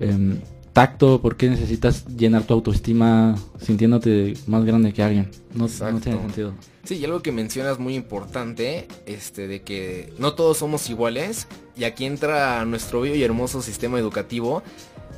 em, 0.00 0.38
tacto? 0.72 1.20
¿Por 1.20 1.36
qué 1.36 1.50
necesitas 1.50 2.06
llenar 2.16 2.44
tu 2.44 2.54
autoestima 2.54 3.34
sintiéndote 3.60 4.38
más 4.46 4.64
grande 4.64 4.94
que 4.94 5.02
alguien? 5.02 5.30
No, 5.54 5.66
tiene 5.68 6.00
sentido. 6.00 6.54
Sí, 6.84 6.96
y 6.96 7.04
algo 7.04 7.22
que 7.22 7.32
mencionas 7.32 7.78
muy 7.78 7.94
importante, 7.94 8.86
este, 9.06 9.48
de 9.48 9.62
que 9.62 10.12
no 10.18 10.34
todos 10.34 10.58
somos 10.58 10.90
iguales, 10.90 11.46
y 11.76 11.84
aquí 11.84 12.04
entra 12.04 12.64
nuestro 12.64 13.00
bello 13.00 13.14
y 13.14 13.22
hermoso 13.22 13.62
sistema 13.62 13.98
educativo. 13.98 14.62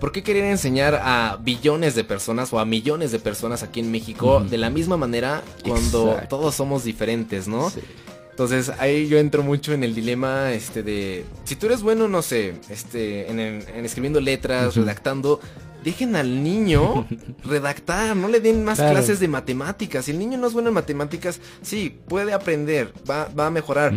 ¿Por 0.00 0.12
qué 0.12 0.22
querer 0.22 0.44
enseñar 0.44 0.94
a 0.94 1.38
billones 1.40 1.94
de 1.94 2.04
personas 2.04 2.52
o 2.52 2.58
a 2.58 2.64
millones 2.64 3.12
de 3.12 3.18
personas 3.18 3.62
aquí 3.62 3.80
en 3.80 3.90
México 3.90 4.40
de 4.40 4.58
la 4.58 4.68
misma 4.68 4.96
manera 4.96 5.42
cuando 5.64 6.10
Exacto. 6.12 6.36
todos 6.36 6.54
somos 6.54 6.84
diferentes, 6.84 7.48
¿no? 7.48 7.70
Sí. 7.70 7.80
Entonces 8.30 8.70
ahí 8.78 9.08
yo 9.08 9.16
entro 9.16 9.42
mucho 9.42 9.72
en 9.72 9.82
el 9.82 9.94
dilema 9.94 10.52
este 10.52 10.82
de 10.82 11.24
si 11.44 11.56
tú 11.56 11.64
eres 11.64 11.80
bueno, 11.80 12.06
no 12.06 12.20
sé, 12.20 12.52
este 12.68 13.30
en, 13.30 13.62
escribiendo 13.82 14.20
letras, 14.20 14.76
redactando, 14.76 15.40
dejen 15.86 16.16
al 16.16 16.42
niño 16.42 17.06
redactar, 17.44 18.14
no 18.16 18.28
le 18.28 18.40
den 18.40 18.64
más 18.64 18.76
Claro. 18.78 18.92
clases 18.94 19.20
de 19.20 19.28
matemáticas. 19.28 20.04
Si 20.04 20.10
el 20.10 20.18
niño 20.18 20.36
no 20.36 20.46
es 20.48 20.52
bueno 20.52 20.68
en 20.68 20.74
matemáticas, 20.74 21.40
sí, 21.62 21.96
puede 22.08 22.34
aprender, 22.34 22.92
va, 23.08 23.28
va 23.28 23.46
a 23.46 23.50
mejorar, 23.50 23.94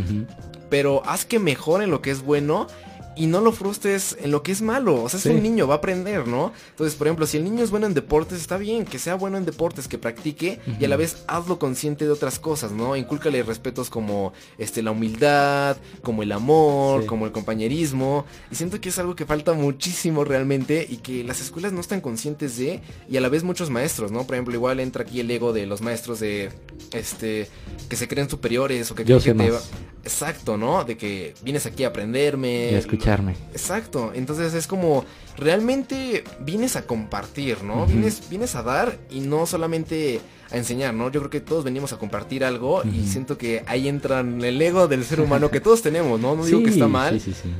pero 0.70 1.02
haz 1.06 1.26
que 1.26 1.40
mejore 1.40 1.86
en 1.86 1.92
lo 1.92 2.02
que 2.02 2.12
es 2.12 2.22
bueno 2.22 2.68
y 3.16 3.26
no 3.28 3.42
lo 3.42 3.52
frustres 3.52 4.16
en 4.22 4.32
lo 4.32 4.44
que 4.44 4.52
es 4.52 4.62
malo. 4.62 5.04
O 5.04 5.10
sea, 5.10 5.18
es 5.18 5.24
Sí. 5.24 5.30
un 5.30 5.44
niño, 5.44 5.68
va 5.68 5.76
a 5.76 5.78
aprender, 5.78 6.28
¿no? 6.28 6.54
Entonces, 6.70 6.96
por 6.96 7.08
ejemplo, 7.08 7.26
si 7.28 7.38
el 7.38 7.44
niño 7.44 7.64
es 7.64 7.70
bueno 7.72 7.86
en 7.86 7.94
deportes, 7.94 8.40
está 8.40 8.58
bien, 8.58 8.86
que 8.86 8.98
sea 9.00 9.16
bueno 9.16 9.38
en 9.38 9.46
deportes, 9.46 9.88
que 9.88 9.98
practique 9.98 10.60
y 10.80 10.86
a 10.86 10.88
la 10.88 10.96
vez 10.96 11.24
hazlo 11.28 11.60
consciente 11.60 12.06
de 12.06 12.12
otras 12.12 12.40
cosas, 12.40 12.72
¿no? 12.72 12.96
Incúlcale 12.96 13.44
respetos 13.44 13.90
como 13.90 14.32
este 14.58 14.82
la 14.82 14.92
humildad, 14.92 15.78
como 16.02 16.24
el 16.24 16.32
amor, 16.32 17.02
Sí. 17.02 17.08
como 17.08 17.26
el 17.26 17.32
compañerismo. 17.32 18.26
Y 18.52 18.56
siento 18.56 18.80
que 18.80 18.90
es 18.90 19.00
algo 19.00 19.16
que 19.16 19.26
falta 19.26 19.54
muchísimo 19.54 20.24
realmente 20.24 20.86
y 20.90 20.98
que 20.98 21.24
las 21.24 21.42
escuelas 21.42 21.74
no 21.74 21.82
están 21.82 22.02
conscientes 22.02 22.58
de 22.58 22.82
y 23.10 23.18
a 23.18 23.22
la 23.22 23.30
vez 23.30 23.44
muchos 23.44 23.70
maestros, 23.70 24.12
¿no? 24.12 24.26
Por 24.26 24.36
ejemplo, 24.36 24.54
igual 24.54 24.80
entra 24.80 25.04
aquí 25.04 25.20
el 25.20 25.30
ego 25.30 25.52
de 25.52 25.66
los 25.66 25.82
maestros 25.82 26.20
de 26.20 26.52
este 26.92 27.48
que 27.90 27.96
se 27.96 28.08
creen 28.08 28.30
superiores 28.30 28.90
o 28.92 28.96
que 28.96 29.04
Yo 29.04 29.20
creen 29.20 29.38
que 29.38 29.44
te. 29.46 29.54
Exacto, 30.04 30.58
¿no? 30.58 30.84
De 30.84 30.98
que 30.98 31.34
vienes 31.44 31.66
aquí 31.66 31.84
a 31.84 31.90
aprenderme. 31.90 32.72
Y 32.72 32.76
a 32.76 32.80
escucharme. 32.80 33.36
Exacto. 33.52 34.12
Entonces 34.14 34.54
es 34.54 34.68
como 34.68 35.06
realmente 35.38 36.24
vienes 36.40 36.76
a 36.76 36.84
compartir, 36.84 37.64
¿no? 37.64 37.86
Vienes, 37.86 38.24
vienes 38.30 38.56
a 38.56 38.64
dar 38.64 38.98
y 39.10 39.22
no 39.22 39.46
solamente 39.46 40.22
a 40.52 40.58
enseñar, 40.58 40.94
¿no? 40.94 41.12
Yo 41.12 41.20
creo 41.22 41.30
que 41.30 41.42
todos 41.42 41.64
venimos 41.64 41.94
a 41.94 41.98
compartir 41.98 42.44
algo 42.44 42.82
y 42.84 43.06
siento 43.08 43.38
que 43.38 43.64
ahí 43.68 43.88
entra 43.88 44.22
el 44.22 44.62
ego 44.62 44.88
del 44.88 45.04
ser 45.04 45.22
humano 45.22 45.52
que 45.52 45.60
todos 45.60 45.82
tenemos, 45.82 46.20
¿no? 46.20 46.36
No 46.36 46.46
digo 46.46 46.64
que 46.64 46.70
está 46.70 46.88
mal. 46.88 47.20
Sí, 47.20 47.32
sí, 47.32 47.42
sí. 47.44 47.54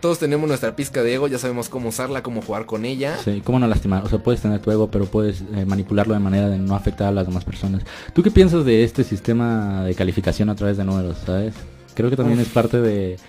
Todos 0.00 0.18
tenemos 0.18 0.48
nuestra 0.48 0.74
pizca 0.74 1.00
de 1.04 1.14
ego, 1.14 1.28
ya 1.28 1.38
sabemos 1.38 1.68
cómo 1.68 1.90
usarla, 1.90 2.24
cómo 2.24 2.42
jugar 2.42 2.66
con 2.66 2.84
ella. 2.84 3.16
Sí, 3.22 3.40
cómo 3.44 3.60
no 3.60 3.68
lastimar. 3.68 4.04
O 4.04 4.08
sea, 4.08 4.18
puedes 4.18 4.40
tener 4.40 4.58
tu 4.58 4.72
ego, 4.72 4.90
pero 4.90 5.06
puedes 5.06 5.42
eh, 5.54 5.64
manipularlo 5.64 6.12
de 6.12 6.18
manera 6.18 6.48
de 6.48 6.58
no 6.58 6.74
afectar 6.74 7.06
a 7.06 7.12
las 7.12 7.24
demás 7.24 7.44
personas. 7.44 7.84
¿Tú 8.12 8.20
qué 8.20 8.32
piensas 8.32 8.64
de 8.64 8.82
este 8.82 9.04
sistema 9.04 9.84
de 9.84 9.94
calificación 9.94 10.50
a 10.50 10.56
través 10.56 10.76
de 10.76 10.84
números, 10.84 11.18
sabes? 11.24 11.54
Creo 11.94 12.10
que 12.10 12.16
también 12.16 12.38
Uf. 12.40 12.46
es 12.46 12.52
parte 12.52 12.80
de... 12.80 13.14
Es 13.14 13.20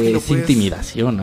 eh, 0.00 0.12
es 0.16 0.22
puedes- 0.24 0.48
intimidación. 0.48 1.20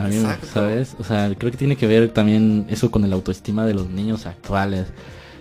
¿sabes? 0.52 0.94
O 0.98 1.04
sea, 1.04 1.32
creo 1.38 1.50
que 1.50 1.56
tiene 1.58 1.76
que 1.76 1.86
ver 1.86 2.10
también 2.10 2.66
eso 2.68 2.90
con 2.90 3.04
el 3.04 3.12
autoestima 3.12 3.64
de 3.66 3.74
los 3.74 3.88
niños 3.90 4.26
actuales. 4.26 4.86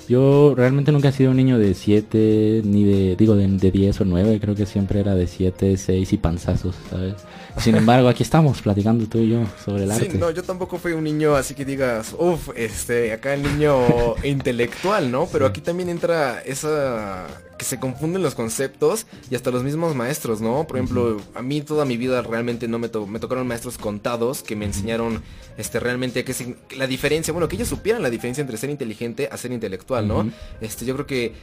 Yo 0.08 0.54
realmente 0.56 0.93
nunca 0.93 1.10
he 1.10 1.12
sido 1.12 1.32
un 1.32 1.38
niño 1.38 1.58
de 1.60 1.74
7, 1.74 2.62
ni 2.63 2.86
de, 2.86 3.15
digo, 3.17 3.36
de, 3.36 3.46
de 3.48 3.72
10 3.72 4.00
o 4.02 4.06
9, 4.06 4.39
creo 4.39 4.56
que 4.56 4.65
siempre 4.65 5.02
era 5.02 5.15
de 5.15 5.28
7, 5.28 5.76
6 5.76 6.13
y 6.13 6.17
panzazos, 6.17 6.76
¿sabes? 6.89 7.15
Sin 7.60 7.76
embargo, 7.76 8.08
aquí 8.08 8.24
estamos 8.24 8.62
platicando 8.62 9.08
tú 9.08 9.17
y 9.20 9.30
yo 9.30 9.43
sobre 9.63 9.84
el 9.84 9.91
Sí, 9.93 10.06
arte. 10.06 10.17
no, 10.17 10.30
yo 10.32 10.43
tampoco 10.43 10.78
fui 10.78 10.91
un 10.93 11.04
niño 11.04 11.36
así 11.36 11.54
que 11.56 11.65
digas, 11.65 12.15
uff, 12.17 12.50
este, 12.56 13.12
acá 13.12 13.34
el 13.34 13.43
niño 13.43 13.76
intelectual, 14.24 15.12
¿no? 15.12 15.28
Pero 15.32 15.46
Sí. 15.48 15.50
aquí 15.50 15.62
también 15.62 15.89
entra 15.89 16.39
esa 16.41 17.26
que 17.58 17.65
se 17.65 17.80
confunden 17.80 18.22
los 18.22 18.36
conceptos 18.36 19.08
y 19.32 19.36
hasta 19.36 19.50
los 19.50 19.63
mismos 19.63 19.96
maestros, 19.96 20.39
¿no? 20.41 20.67
Por 20.67 20.78
ejemplo, 20.78 21.20
a 21.34 21.41
mí 21.41 21.62
toda 21.62 21.86
mi 21.86 21.98
vida 21.98 22.22
realmente 22.22 22.67
no 22.67 22.78
me, 22.78 22.88
to- 22.88 23.08
me 23.08 23.20
tocaron 23.20 23.48
maestros 23.48 23.80
contados 23.80 24.43
que 24.43 24.56
me 24.56 24.65
enseñaron 24.65 25.24
este 25.58 25.80
realmente 25.80 26.24
que 26.24 26.36
la 26.78 26.86
diferencia, 26.86 27.34
bueno, 27.34 27.48
que 27.48 27.56
ellos 27.56 27.67
supieran 27.70 28.04
la 28.04 28.12
diferencia 28.12 28.41
entre 28.41 28.58
ser 28.58 28.70
inteligente 28.70 29.28
a 29.32 29.38
ser 29.38 29.52
intelectual, 29.52 30.08
¿no? 30.08 30.30
Este, 30.62 30.86
yo 30.86 30.93
creo 30.93 31.08
que 31.08 31.34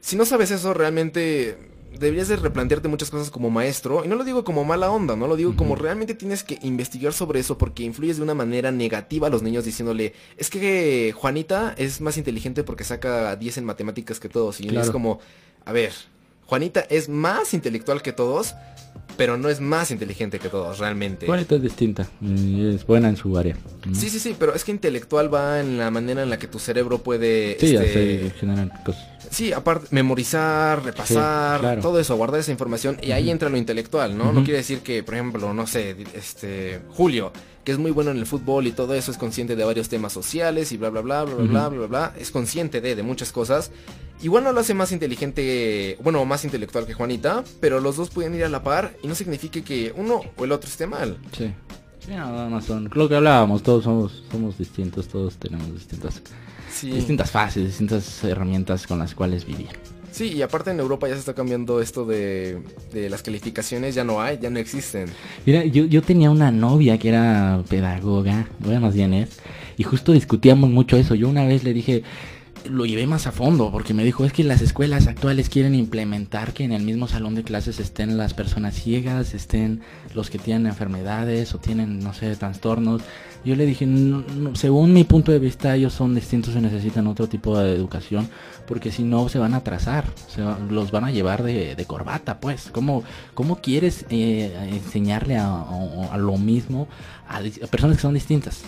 si 0.00 0.14
no 0.14 0.24
sabes 0.24 0.52
eso 0.52 0.72
realmente 0.72 1.58
deberías 1.98 2.28
de 2.28 2.36
replantearte 2.36 2.88
muchas 2.88 3.10
cosas 3.10 3.30
como 3.30 3.50
maestro 3.50 4.04
y 4.04 4.08
no 4.08 4.16
lo 4.16 4.24
digo 4.24 4.44
como 4.44 4.64
mala 4.64 4.90
onda, 4.90 5.16
no 5.16 5.26
lo 5.26 5.36
digo 5.36 5.56
como 5.56 5.76
realmente 5.76 6.14
tienes 6.14 6.44
que 6.44 6.58
investigar 6.62 7.12
sobre 7.12 7.40
eso 7.40 7.58
porque 7.58 7.82
influyes 7.82 8.16
de 8.16 8.22
una 8.22 8.34
manera 8.34 8.70
negativa 8.70 9.26
a 9.26 9.30
los 9.30 9.42
niños 9.42 9.64
diciéndole, 9.64 10.14
es 10.36 10.50
que 10.50 11.12
Juanita 11.16 11.74
es 11.76 12.00
más 12.00 12.16
inteligente 12.16 12.64
porque 12.64 12.84
saca 12.84 13.34
10 13.36 13.58
en 13.58 13.64
matemáticas 13.64 14.20
que 14.20 14.28
todos 14.28 14.60
y 14.60 14.74
es 14.76 14.90
como, 14.90 15.20
a 15.64 15.72
ver, 15.72 15.92
Juanita 16.46 16.80
es 16.80 17.08
más 17.08 17.54
intelectual 17.54 18.02
que 18.02 18.12
todos, 18.12 18.54
pero 19.16 19.36
no 19.36 19.48
es 19.48 19.60
más 19.60 19.90
inteligente 19.90 20.38
que 20.38 20.48
todos 20.48 20.78
realmente. 20.78 21.26
Juanita 21.26 21.54
es 21.56 21.62
distinta, 21.62 22.08
es 22.22 22.86
buena 22.86 23.08
en 23.08 23.16
su 23.16 23.36
área. 23.38 23.56
Sí, 23.92 24.10
sí, 24.10 24.18
sí, 24.18 24.34
pero 24.38 24.54
es 24.54 24.64
que 24.64 24.72
intelectual 24.72 25.32
va 25.32 25.60
en 25.60 25.78
la 25.78 25.90
manera 25.90 26.22
en 26.22 26.30
la 26.30 26.38
que 26.38 26.48
tu 26.48 26.58
cerebro 26.58 26.98
puede... 26.98 27.56
Sí, 27.60 27.76
este, 27.76 28.32
generan 28.38 28.72
cosas. 28.84 29.19
Sí, 29.30 29.52
aparte, 29.52 29.86
memorizar, 29.90 30.84
repasar, 30.84 31.60
claro. 31.60 31.80
todo 31.80 32.00
eso, 32.00 32.16
guardar 32.16 32.40
esa 32.40 32.50
información 32.50 32.98
y 33.00 33.12
ahí 33.12 33.30
entra 33.30 33.48
lo 33.48 33.56
intelectual, 33.56 34.18
¿no? 34.18 34.32
No 34.32 34.42
quiere 34.42 34.58
decir 34.58 34.80
que, 34.80 35.02
por 35.04 35.14
ejemplo, 35.14 35.54
no 35.54 35.66
sé, 35.68 35.96
este, 36.14 36.80
Julio, 36.90 37.32
que 37.64 37.70
es 37.72 37.78
muy 37.78 37.92
bueno 37.92 38.10
en 38.10 38.16
el 38.18 38.26
fútbol 38.26 38.66
y 38.66 38.72
todo 38.72 38.92
eso, 38.94 39.12
es 39.12 39.18
consciente 39.18 39.54
de 39.54 39.64
varios 39.64 39.88
temas 39.88 40.12
sociales 40.12 40.72
y 40.72 40.76
bla, 40.78 40.90
bla, 40.90 41.00
bla, 41.02 41.24
bla, 41.24 41.34
bla, 41.34 41.42
Ujú. 41.44 41.52
bla, 41.52 41.68
bla, 41.68 41.86
bla, 41.86 42.14
es 42.18 42.30
consciente 42.32 42.80
de, 42.80 42.96
de 42.96 43.02
muchas 43.04 43.30
cosas. 43.30 43.70
Igual 44.20 44.44
no 44.44 44.52
lo 44.52 44.60
hace 44.60 44.74
más 44.74 44.90
inteligente, 44.92 45.96
bueno, 46.02 46.24
más 46.24 46.44
intelectual 46.44 46.84
que 46.84 46.92
Juanita, 46.94 47.44
pero 47.60 47.80
los 47.80 47.96
dos 47.96 48.10
pueden 48.10 48.34
ir 48.34 48.44
a 48.44 48.48
la 48.48 48.62
par 48.62 48.96
y 49.02 49.06
no 49.06 49.14
significa 49.14 49.60
que 49.62 49.94
uno 49.96 50.20
o 50.36 50.44
el 50.44 50.52
otro 50.52 50.68
esté 50.68 50.86
mal. 50.86 51.18
Sí. 51.36 51.52
Sí, 52.04 52.10
nada 52.12 52.48
más 52.48 52.64
son. 52.64 52.90
Lo 52.94 53.08
que 53.08 53.14
hablábamos, 53.14 53.62
todos 53.62 53.84
somos, 53.84 54.24
somos 54.30 54.58
distintos, 54.58 55.06
todos 55.08 55.36
tenemos 55.36 55.72
distintas, 55.72 56.20
Sí. 56.80 56.90
distintas 56.90 57.30
fases, 57.30 57.64
distintas 57.66 58.24
herramientas 58.24 58.86
con 58.86 58.98
las 58.98 59.14
cuales 59.14 59.44
vivir. 59.44 59.68
Sí, 60.12 60.32
y 60.32 60.42
aparte 60.42 60.72
en 60.72 60.80
Europa 60.80 61.06
ya 61.06 61.14
se 61.14 61.20
está 61.20 61.34
cambiando 61.34 61.80
esto 61.80 62.04
de, 62.04 62.62
de 62.92 63.08
las 63.08 63.22
calificaciones, 63.22 63.94
ya 63.94 64.02
no 64.02 64.20
hay, 64.20 64.38
ya 64.40 64.50
no 64.50 64.58
existen. 64.58 65.08
Mira, 65.46 65.64
yo, 65.64 65.84
yo 65.84 66.02
tenía 66.02 66.30
una 66.30 66.50
novia 66.50 66.98
que 66.98 67.10
era 67.10 67.62
pedagoga, 67.68 68.48
bueno, 68.58 68.80
más 68.80 68.94
bien 68.94 69.14
es, 69.14 69.38
y 69.76 69.84
justo 69.84 70.12
discutíamos 70.12 70.68
mucho 70.68 70.96
eso. 70.96 71.14
Yo 71.14 71.28
una 71.28 71.44
vez 71.46 71.62
le 71.62 71.72
dije, 71.72 72.02
lo 72.68 72.86
llevé 72.86 73.06
más 73.06 73.26
a 73.26 73.32
fondo, 73.32 73.70
porque 73.70 73.94
me 73.94 74.04
dijo, 74.04 74.24
es 74.24 74.32
que 74.32 74.42
las 74.42 74.60
escuelas 74.62 75.06
actuales 75.06 75.48
quieren 75.48 75.74
implementar 75.74 76.52
que 76.52 76.64
en 76.64 76.72
el 76.72 76.82
mismo 76.82 77.06
salón 77.06 77.34
de 77.34 77.44
clases 77.44 77.78
estén 77.78 78.18
las 78.18 78.34
personas 78.34 78.74
ciegas, 78.74 79.32
estén 79.32 79.80
los 80.14 80.28
que 80.28 80.38
tienen 80.38 80.66
enfermedades 80.66 81.54
o 81.54 81.58
tienen, 81.58 82.00
no 82.00 82.12
sé, 82.14 82.34
trastornos. 82.36 83.02
Yo 83.44 83.56
le 83.56 83.64
dije, 83.66 83.86
"No, 83.86 84.22
no, 84.36 84.54
según 84.54 84.92
mi 84.92 85.04
punto 85.04 85.32
de 85.32 85.38
vista, 85.38 85.74
ellos 85.74 85.92
son 85.94 86.14
distintos 86.14 86.54
y 86.54 86.60
necesitan 86.60 87.06
otro 87.06 87.26
tipo 87.26 87.58
de 87.58 87.74
educación, 87.74 88.28
porque 88.66 88.92
si 88.92 89.02
no 89.02 89.28
se 89.30 89.38
van 89.38 89.54
a 89.54 89.58
atrasar, 89.58 90.04
se 90.28 90.42
va- 90.42 90.58
los 90.68 90.90
van 90.90 91.04
a 91.04 91.10
llevar 91.10 91.42
de, 91.42 91.84
corbata, 91.86 92.38
pues. 92.38 92.68
¿Cómo, 92.70 93.02
cómo 93.34 93.56
quieres 93.56 94.04
eh, 94.10 94.54
enseñarle 94.72 95.38
a 95.38 96.16
lo 96.18 96.36
mismo 96.36 96.86
a, 97.32 97.40
dis- 97.42 97.62
a 97.62 97.66
personas 97.68 97.96
que 97.96 98.02
son 98.02 98.14
distintas? 98.14 98.62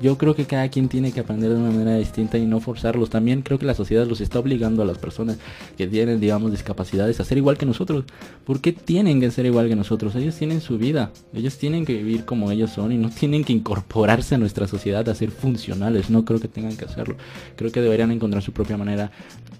Yo 0.00 0.16
creo 0.16 0.34
que 0.34 0.46
cada 0.46 0.68
quien 0.70 0.88
tiene 0.88 1.12
que 1.12 1.20
aprender 1.20 1.50
de 1.50 1.56
una 1.56 1.70
manera 1.70 1.96
distinta 1.98 2.38
y 2.38 2.46
no 2.46 2.58
forzarlos. 2.60 3.10
También 3.10 3.42
creo 3.42 3.58
que 3.58 3.66
la 3.66 3.74
sociedad 3.74 4.06
los 4.06 4.20
está 4.22 4.38
obligando 4.38 4.80
a 4.82 4.86
las 4.86 4.96
personas 4.96 5.36
que 5.76 5.86
tienen, 5.86 6.18
digamos, 6.18 6.50
discapacidades 6.52 7.20
a 7.20 7.24
ser 7.24 7.36
igual 7.38 7.58
que 7.58 7.66
nosotros. 7.66 8.04
¿Por 8.44 8.60
qué 8.62 8.72
tienen 8.72 9.20
que 9.20 9.30
ser 9.30 9.44
igual 9.44 9.68
que 9.68 9.76
nosotros? 9.76 10.14
Ellos 10.16 10.34
tienen 10.36 10.60
su 10.62 10.78
vida, 10.78 11.12
ellos 11.34 11.58
tienen 11.58 11.84
que 11.84 11.92
vivir 11.92 12.24
como 12.24 12.50
ellos 12.50 12.70
son 12.70 12.92
y 12.92 12.96
no 12.96 13.10
tienen 13.10 13.44
que 13.44 13.52
incorporarse 13.52 14.36
a 14.36 14.38
nuestra 14.38 14.66
sociedad 14.66 15.06
a 15.08 15.14
ser 15.14 15.30
funcionales. 15.30 16.08
No 16.08 16.24
creo 16.24 16.40
que 16.40 16.48
tengan 16.48 16.76
que 16.76 16.86
hacerlo. 16.86 17.16
Creo 17.56 17.70
que 17.72 17.82
deberían 17.82 18.10
encontrar 18.10 18.42
su 18.42 18.52
propia 18.52 18.76
manera 18.78 19.10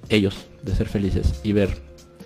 ellos 0.09 0.47
de 0.63 0.75
ser 0.75 0.89
felices 0.89 1.41
y 1.45 1.53
ver 1.53 1.69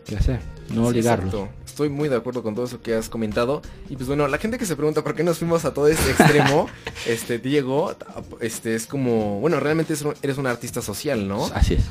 qué 0.07 0.17
hacer, 0.17 0.39
no 0.69 0.83
Sí, 0.85 0.89
obligarlos. 0.91 1.35
exacto. 1.35 1.55
Estoy 1.81 1.97
muy 1.97 2.11
de 2.11 2.17
acuerdo 2.17 2.43
con 2.43 2.55
todo 2.55 2.67
eso 2.67 2.83
que 2.83 2.95
has 2.95 3.09
comentado. 3.09 3.63
Y 3.89 3.97
pues 3.97 4.07
bueno, 4.07 4.29
la 4.29 4.37
gente 4.37 4.59
que 4.59 4.67
se 4.67 4.77
pregunta 4.77 5.03
por 5.03 5.15
qué 5.15 5.25
nos 5.25 5.39
fuimos 5.39 5.65
a 5.65 5.73
todo 5.73 5.89
este 5.89 6.11
extremo, 6.11 6.69
este 7.07 7.39
Diego, 7.39 7.95
este 8.41 8.75
es 8.75 8.87
como, 8.87 9.41
bueno, 9.41 9.59
realmente 9.61 9.95
es 9.95 10.03
un- 10.03 10.13
eres 10.21 10.37
un 10.37 10.47
artista 10.47 10.83
social, 10.83 11.27
¿no? 11.27 11.47
Así 11.55 11.75
es. 11.75 11.85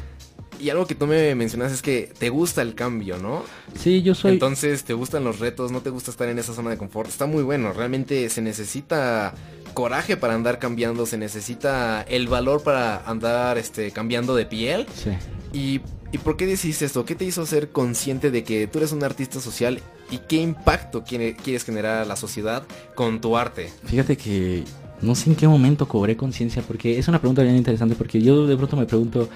Y 0.60 0.70
algo 0.70 0.86
que 0.86 0.94
tú 0.96 1.08
me 1.08 1.34
mencionas 1.36 1.72
es 1.72 1.82
que 1.82 2.12
te 2.20 2.30
gusta 2.30 2.62
el 2.62 2.76
cambio, 2.76 3.18
¿no? 3.18 3.44
Sí, 3.76 4.02
yo 4.02 4.14
soy... 4.14 4.34
Entonces, 4.34 4.84
te 4.84 4.94
gustan 4.94 5.24
los 5.24 5.40
retos, 5.40 5.72
no 5.72 5.80
te 5.82 5.90
gusta 5.90 6.12
estar 6.12 6.28
en 6.28 6.38
esa 6.38 6.54
zona 6.54 6.70
de 6.70 6.78
confort. 6.78 7.08
Está 7.10 7.26
muy 7.26 7.44
bueno, 7.44 7.72
realmente 7.72 8.28
se 8.30 8.42
necesita 8.42 9.34
coraje 9.74 10.18
para 10.18 10.34
andar 10.36 10.60
cambiando, 10.60 11.06
se 11.06 11.18
necesita 11.18 12.02
el 12.02 12.28
valor 12.28 12.62
para 12.64 12.98
andar 13.10 13.58
este 13.58 13.92
cambiando 13.92 14.36
de 14.36 14.46
piel. 14.46 14.86
Sí. 14.94 15.12
¿Y, 15.54 15.82
¿Y 16.12 16.18
por 16.18 16.36
qué 16.38 16.46
decidiste 16.46 16.86
esto? 16.86 17.06
¿Qué 17.06 17.16
te 17.16 17.24
hizo 17.24 17.46
ser 17.46 17.70
consciente 17.70 18.30
de 18.32 18.44
que 18.44 18.68
tú 18.68 18.80
eres 18.80 18.92
un 18.92 19.04
artista 19.04 19.40
social 19.40 19.80
y 20.12 20.18
qué 20.28 20.38
impacto 20.38 21.04
quiere- 21.04 21.36
quieres 21.36 21.64
generar 21.64 22.02
a 22.02 22.06
la 22.06 22.16
sociedad 22.18 22.64
con 22.96 23.22
tu 23.22 23.38
arte? 23.38 23.70
Fíjate 23.86 24.18
que 24.18 24.64
no 25.02 25.16
sé 25.16 25.30
en 25.30 25.36
qué 25.38 25.48
momento 25.48 25.88
cobré 25.88 26.18
conciencia, 26.18 26.62
porque 26.68 27.00
es 27.00 27.08
una 27.08 27.20
pregunta 27.20 27.44
bien 27.44 27.56
interesante, 27.56 27.96
porque 27.96 28.22
yo 28.22 28.46
de 28.46 28.58
pronto 28.58 28.76
me 28.76 28.86
pregunto, 28.86 29.30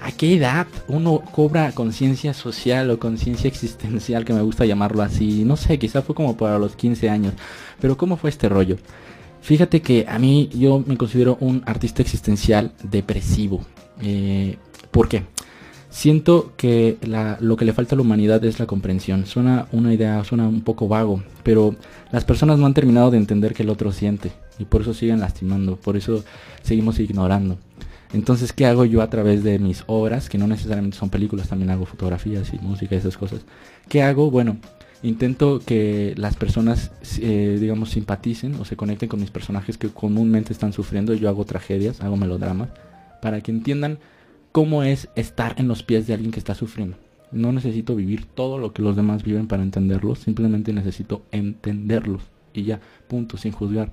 ¿a 0.00 0.12
qué 0.12 0.36
edad 0.36 0.66
uno 0.88 1.22
cobra 1.32 1.72
conciencia 1.72 2.34
social 2.34 2.90
o 2.90 2.98
conciencia 2.98 3.48
existencial, 3.48 4.24
que 4.24 4.32
me 4.32 4.42
gusta 4.42 4.64
llamarlo 4.64 5.02
así? 5.02 5.44
No 5.44 5.56
sé, 5.56 5.78
quizá 5.78 6.02
fue 6.02 6.14
como 6.14 6.36
para 6.36 6.58
los 6.58 6.76
15 6.76 7.10
años, 7.10 7.34
pero 7.80 7.96
¿cómo 7.96 8.16
fue 8.16 8.30
este 8.30 8.48
rollo? 8.48 8.76
Fíjate 9.42 9.80
que 9.80 10.06
a 10.08 10.18
mí 10.18 10.50
yo 10.52 10.82
me 10.86 10.96
considero 10.96 11.38
un 11.40 11.62
artista 11.66 12.02
existencial 12.02 12.72
depresivo. 12.82 13.60
Eh, 14.02 14.56
¿Por 14.90 15.08
qué? 15.08 15.24
Siento 15.88 16.52
que 16.56 16.98
lo 17.40 17.56
que 17.56 17.64
le 17.64 17.72
falta 17.72 17.94
a 17.94 17.96
la 17.96 18.02
humanidad 18.02 18.44
es 18.44 18.60
la 18.60 18.66
comprensión. 18.66 19.26
Suena 19.26 19.66
una 19.72 19.92
idea, 19.92 20.22
suena 20.24 20.46
un 20.46 20.60
poco 20.60 20.86
vago, 20.86 21.22
pero 21.42 21.74
las 22.12 22.24
personas 22.24 22.58
no 22.58 22.66
han 22.66 22.74
terminado 22.74 23.10
de 23.10 23.16
entender 23.16 23.54
que 23.54 23.64
el 23.64 23.70
otro 23.70 23.90
siente 23.90 24.30
y 24.60 24.66
por 24.66 24.82
eso 24.82 24.94
siguen 24.94 25.20
lastimando, 25.20 25.76
por 25.76 25.96
eso 25.96 26.22
seguimos 26.62 27.00
ignorando. 27.00 27.58
Entonces, 28.12 28.52
¿qué 28.52 28.66
hago 28.66 28.84
yo 28.84 29.02
a 29.02 29.10
través 29.10 29.44
de 29.44 29.58
mis 29.58 29.84
obras? 29.86 30.28
Que 30.28 30.38
no 30.38 30.46
necesariamente 30.46 30.96
son 30.96 31.10
películas, 31.10 31.48
también 31.48 31.70
hago 31.70 31.86
fotografías 31.86 32.52
y 32.52 32.58
música 32.58 32.94
y 32.94 32.98
esas 32.98 33.16
cosas. 33.16 33.42
¿Qué 33.88 34.02
hago? 34.02 34.30
Bueno, 34.30 34.56
intento 35.02 35.60
que 35.64 36.14
las 36.16 36.36
personas, 36.36 36.90
eh, 37.20 37.58
digamos, 37.60 37.90
simpaticen 37.90 38.56
o 38.56 38.64
se 38.64 38.76
conecten 38.76 39.08
con 39.08 39.20
mis 39.20 39.30
personajes 39.30 39.78
que 39.78 39.88
comúnmente 39.88 40.52
están 40.52 40.72
sufriendo. 40.72 41.14
Yo 41.14 41.28
hago 41.28 41.44
tragedias, 41.44 42.00
hago 42.00 42.16
melodramas, 42.16 42.70
para 43.22 43.40
que 43.42 43.52
entiendan 43.52 43.98
cómo 44.50 44.82
es 44.82 45.08
estar 45.14 45.54
en 45.58 45.68
los 45.68 45.84
pies 45.84 46.08
de 46.08 46.14
alguien 46.14 46.32
que 46.32 46.40
está 46.40 46.56
sufriendo. 46.56 46.96
No 47.30 47.52
necesito 47.52 47.94
vivir 47.94 48.24
todo 48.24 48.58
lo 48.58 48.72
que 48.72 48.82
los 48.82 48.96
demás 48.96 49.22
viven 49.22 49.46
para 49.46 49.62
entenderlos, 49.62 50.18
simplemente 50.18 50.72
necesito 50.72 51.22
entenderlos 51.30 52.22
y 52.52 52.64
ya, 52.64 52.80
punto, 53.06 53.36
sin 53.36 53.52
juzgar. 53.52 53.92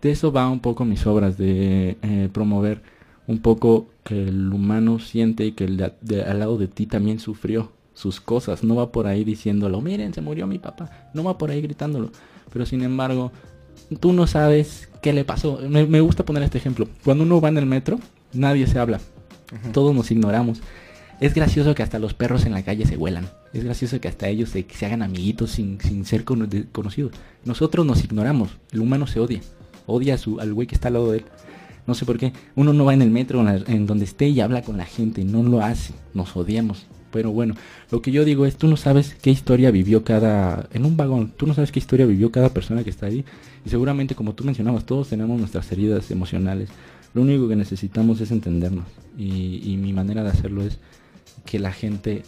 De 0.00 0.10
eso 0.10 0.32
va 0.32 0.48
un 0.48 0.60
poco 0.60 0.86
mis 0.86 1.06
obras, 1.06 1.36
de 1.36 1.98
eh, 2.00 2.30
promover 2.32 2.80
un 3.28 3.38
poco 3.38 3.86
que 4.02 4.24
el 4.28 4.52
humano 4.52 4.98
siente 4.98 5.46
y 5.46 5.52
que 5.52 5.64
el 5.64 5.76
de, 5.76 5.92
de- 6.00 6.22
al 6.24 6.40
lado 6.40 6.58
de 6.58 6.66
ti 6.66 6.86
también 6.86 7.20
sufrió, 7.20 7.70
sus 7.94 8.20
cosas, 8.20 8.62
no 8.62 8.76
va 8.76 8.92
por 8.92 9.06
ahí 9.06 9.24
diciéndolo, 9.24 9.80
miren, 9.80 10.14
se 10.14 10.20
murió 10.20 10.46
mi 10.46 10.58
papá, 10.58 11.10
no 11.14 11.24
va 11.24 11.36
por 11.36 11.50
ahí 11.50 11.60
gritándolo. 11.60 12.10
Pero 12.52 12.64
sin 12.64 12.82
embargo, 12.82 13.32
tú 14.00 14.12
no 14.12 14.26
sabes 14.26 14.88
qué 15.02 15.12
le 15.12 15.24
pasó. 15.24 15.58
Me, 15.68 16.00
gusta 16.00 16.24
poner 16.24 16.42
este 16.42 16.58
ejemplo. 16.58 16.88
Cuando 17.04 17.24
uno 17.24 17.40
va 17.40 17.48
en 17.48 17.58
el 17.58 17.66
metro, 17.66 17.98
nadie 18.32 18.66
se 18.66 18.78
habla. 18.78 19.00
Todos 19.72 19.94
nos 19.94 20.10
ignoramos. 20.10 20.60
Es 21.20 21.34
gracioso 21.34 21.74
que 21.74 21.82
hasta 21.82 21.98
los 21.98 22.14
perros 22.14 22.46
en 22.46 22.52
la 22.52 22.62
calle 22.62 22.86
se 22.86 22.96
huelan. 22.96 23.28
Es 23.52 23.64
gracioso 23.64 24.00
que 24.00 24.06
hasta 24.06 24.28
ellos 24.28 24.50
se, 24.50 24.64
hagan 24.86 25.02
amiguitos 25.02 25.50
sin, 25.50 25.80
ser 26.04 26.24
conocidos. 26.24 27.12
Nosotros 27.44 27.84
nos 27.84 28.04
ignoramos. 28.04 28.50
El 28.70 28.80
humano 28.80 29.06
se 29.08 29.18
odia. 29.18 29.40
Odia 29.86 30.14
a 30.14 30.18
su, 30.18 30.38
al 30.38 30.54
güey 30.54 30.68
que 30.68 30.76
está 30.76 30.88
al 30.88 30.94
lado 30.94 31.10
de 31.10 31.18
él. 31.18 31.24
No 31.88 31.94
sé 31.94 32.04
por 32.04 32.18
qué. 32.18 32.34
Uno 32.54 32.74
no 32.74 32.84
va 32.84 32.92
en 32.92 33.00
el 33.00 33.10
metro 33.10 33.42
en 33.48 33.86
donde 33.86 34.04
esté 34.04 34.28
y 34.28 34.40
habla 34.40 34.60
con 34.60 34.76
la 34.76 34.84
gente. 34.84 35.24
No 35.24 35.42
lo 35.42 35.62
hace. 35.62 35.94
Nos 36.12 36.36
odiamos. 36.36 36.86
Pero 37.10 37.32
bueno, 37.32 37.54
lo 37.90 38.02
que 38.02 38.12
yo 38.12 38.26
digo 38.26 38.44
es, 38.44 38.56
tú 38.56 38.68
no 38.68 38.76
sabes 38.76 39.16
qué 39.22 39.30
historia 39.30 39.70
vivió 39.70 40.04
cada... 40.04 40.68
En 40.74 40.84
un 40.84 40.98
vagón, 40.98 41.32
tú 41.34 41.46
no 41.46 41.54
sabes 41.54 41.72
qué 41.72 41.78
historia 41.78 42.04
vivió 42.04 42.30
cada 42.30 42.50
persona 42.50 42.84
que 42.84 42.90
está 42.90 43.06
ahí. 43.06 43.24
Y 43.64 43.70
seguramente, 43.70 44.14
como 44.14 44.34
tú 44.34 44.44
mencionabas, 44.44 44.84
todos 44.84 45.08
tenemos 45.08 45.38
nuestras 45.38 45.72
heridas 45.72 46.10
emocionales. 46.10 46.68
Lo 47.14 47.22
único 47.22 47.48
que 47.48 47.56
necesitamos 47.56 48.20
es 48.20 48.32
entendernos. 48.32 48.84
Y, 49.16 49.78
mi 49.78 49.94
manera 49.94 50.22
de 50.22 50.28
hacerlo 50.28 50.62
es 50.62 50.78
que 51.46 51.58
la 51.58 51.72
gente 51.72 52.22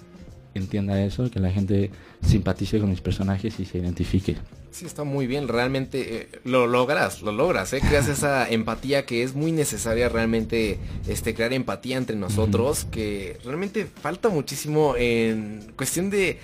entienda 0.54 1.04
eso, 1.04 1.30
que 1.30 1.38
la 1.38 1.50
gente 1.50 1.90
simpatice 2.22 2.80
con 2.80 2.88
mis 2.88 3.02
personajes 3.02 3.60
y 3.60 3.66
se 3.66 3.76
identifique. 3.76 4.36
Sí, 4.70 4.86
está 4.86 5.02
muy 5.02 5.26
bien, 5.26 5.48
realmente 5.48 6.16
eh, 6.16 6.28
lo 6.44 6.66
logras, 6.66 7.22
lo 7.22 7.32
logras, 7.32 7.72
¿eh? 7.72 7.80
creas 7.80 8.08
esa 8.08 8.48
empatía 8.50 9.04
que 9.04 9.22
es 9.22 9.34
muy 9.34 9.50
necesaria 9.50 10.08
realmente, 10.08 10.78
este, 11.08 11.34
crear 11.34 11.52
empatía 11.52 11.96
entre 11.96 12.16
nosotros, 12.16 12.86
que 12.90 13.38
realmente 13.44 13.86
falta 13.86 14.28
muchísimo 14.28 14.94
en 14.96 15.72
cuestión 15.76 16.08
de 16.08 16.38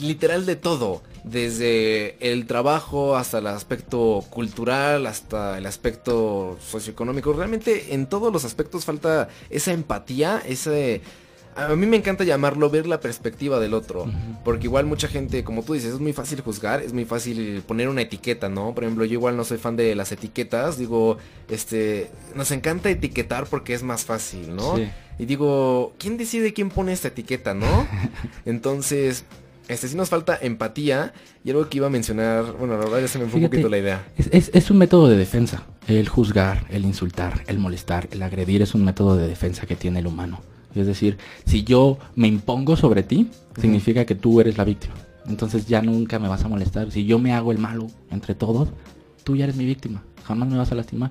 literal 0.00 0.46
de 0.46 0.56
todo, 0.56 1.02
desde 1.24 2.16
el 2.20 2.46
trabajo 2.46 3.16
hasta 3.16 3.38
el 3.38 3.46
aspecto 3.46 4.24
cultural, 4.30 5.06
hasta 5.06 5.58
el 5.58 5.66
aspecto 5.66 6.58
socioeconómico, 6.60 7.32
realmente 7.32 7.94
en 7.94 8.06
todos 8.06 8.32
los 8.32 8.44
aspectos 8.44 8.84
falta 8.84 9.28
esa 9.50 9.72
empatía, 9.72 10.42
ese 10.46 11.02
a 11.56 11.74
mí 11.76 11.86
me 11.86 11.96
encanta 11.96 12.24
llamarlo 12.24 12.70
ver 12.70 12.86
la 12.86 13.00
perspectiva 13.00 13.60
del 13.60 13.74
otro, 13.74 14.06
porque 14.44 14.66
igual 14.66 14.86
mucha 14.86 15.08
gente, 15.08 15.44
como 15.44 15.62
tú 15.62 15.74
dices, 15.74 15.94
es 15.94 16.00
muy 16.00 16.12
fácil 16.12 16.40
juzgar, 16.40 16.82
es 16.82 16.92
muy 16.92 17.04
fácil 17.04 17.62
poner 17.66 17.88
una 17.88 18.02
etiqueta, 18.02 18.48
¿no? 18.48 18.74
Por 18.74 18.84
ejemplo, 18.84 19.04
yo 19.04 19.12
igual 19.14 19.36
no 19.36 19.44
soy 19.44 19.58
fan 19.58 19.76
de 19.76 19.94
las 19.94 20.12
etiquetas, 20.12 20.78
digo, 20.78 21.18
este, 21.48 22.10
nos 22.34 22.50
encanta 22.50 22.90
etiquetar 22.90 23.46
porque 23.46 23.74
es 23.74 23.82
más 23.82 24.04
fácil, 24.04 24.54
¿no? 24.54 24.76
Y 25.18 25.26
digo, 25.26 25.94
¿quién 25.98 26.16
decide 26.16 26.52
quién 26.52 26.70
pone 26.70 26.92
esta 26.92 27.08
etiqueta, 27.08 27.54
no? 27.54 27.86
Entonces, 28.44 29.24
este 29.68 29.88
sí 29.88 29.96
nos 29.96 30.10
falta 30.10 30.36
empatía 30.40 31.14
y 31.44 31.50
algo 31.50 31.68
que 31.68 31.78
iba 31.78 31.86
a 31.86 31.90
mencionar, 31.90 32.52
bueno, 32.58 32.74
la 32.74 32.84
verdad 32.84 33.00
ya 33.00 33.08
se 33.08 33.18
me 33.18 33.26
fue 33.26 33.40
un 33.40 33.46
poquito 33.46 33.68
la 33.68 33.78
idea. 33.78 34.06
Es, 34.16 34.50
es, 34.52 34.70
un 34.70 34.78
método 34.78 35.08
de 35.08 35.16
defensa. 35.16 35.62
El 35.86 36.08
juzgar, 36.08 36.66
el 36.68 36.84
insultar, 36.84 37.44
el 37.46 37.58
molestar, 37.58 38.08
el 38.10 38.22
agredir 38.22 38.62
es 38.62 38.74
un 38.74 38.84
método 38.84 39.16
de 39.16 39.28
defensa 39.28 39.66
que 39.66 39.76
tiene 39.76 40.00
el 40.00 40.06
humano. 40.06 40.40
Es 40.74 40.86
decir, 40.86 41.18
si 41.46 41.64
yo 41.64 41.98
me 42.16 42.28
impongo 42.28 42.76
sobre 42.76 43.02
ti, 43.02 43.28
significa 43.60 44.04
que 44.04 44.14
tú 44.14 44.40
eres 44.40 44.58
la 44.58 44.64
víctima. 44.64 44.94
Entonces 45.26 45.66
ya 45.66 45.80
nunca 45.82 46.18
me 46.18 46.28
vas 46.28 46.44
a 46.44 46.48
molestar. 46.48 46.90
Si 46.90 47.04
yo 47.04 47.18
me 47.18 47.32
hago 47.32 47.52
el 47.52 47.58
malo 47.58 47.86
entre 48.10 48.34
todos, 48.34 48.68
tú 49.22 49.36
ya 49.36 49.44
eres 49.44 49.56
mi 49.56 49.64
víctima. 49.64 50.02
Jamás 50.24 50.48
me 50.48 50.56
vas 50.56 50.72
a 50.72 50.74
lastimar. 50.74 51.10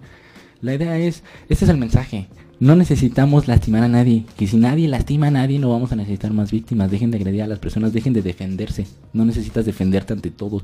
La 0.61 0.73
idea 0.73 0.97
es, 0.97 1.23
este 1.49 1.65
es 1.65 1.69
el 1.69 1.77
mensaje. 1.77 2.27
No 2.59 2.75
necesitamos 2.75 3.47
lastimar 3.47 3.83
a 3.83 3.87
nadie. 3.87 4.25
Que 4.37 4.47
si 4.47 4.57
nadie 4.57 4.87
lastima 4.87 5.27
a 5.27 5.31
nadie, 5.31 5.59
no 5.59 5.69
vamos 5.69 5.91
a 5.91 5.95
necesitar 5.95 6.31
más 6.31 6.51
víctimas. 6.51 6.91
Dejen 6.91 7.11
de 7.11 7.17
agredir 7.17 7.41
a 7.41 7.47
las 7.47 7.59
personas, 7.59 7.91
dejen 7.91 8.13
de 8.13 8.21
defenderse. 8.21 8.85
No 9.11 9.25
necesitas 9.25 9.65
defenderte 9.65 10.13
ante 10.13 10.31
todos. 10.31 10.63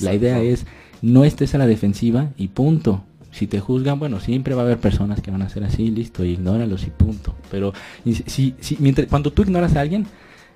La 0.00 0.14
idea 0.14 0.40
es, 0.42 0.66
no 1.02 1.24
estés 1.24 1.54
a 1.54 1.58
la 1.58 1.66
defensiva 1.66 2.30
y 2.36 2.48
punto 2.48 3.04
si 3.36 3.46
te 3.46 3.60
juzgan, 3.60 3.98
bueno, 3.98 4.18
siempre 4.18 4.54
va 4.54 4.62
a 4.62 4.64
haber 4.64 4.78
personas 4.78 5.20
que 5.20 5.30
van 5.30 5.42
a 5.42 5.50
ser 5.50 5.62
así, 5.62 5.90
listo, 5.90 6.24
ignóralos 6.24 6.86
y 6.86 6.90
punto. 6.90 7.34
Pero 7.50 7.74
si, 8.26 8.54
si, 8.58 8.76
mientras, 8.80 9.08
cuando 9.08 9.30
tú 9.30 9.42
ignoras 9.42 9.76
a 9.76 9.80
alguien, 9.80 10.06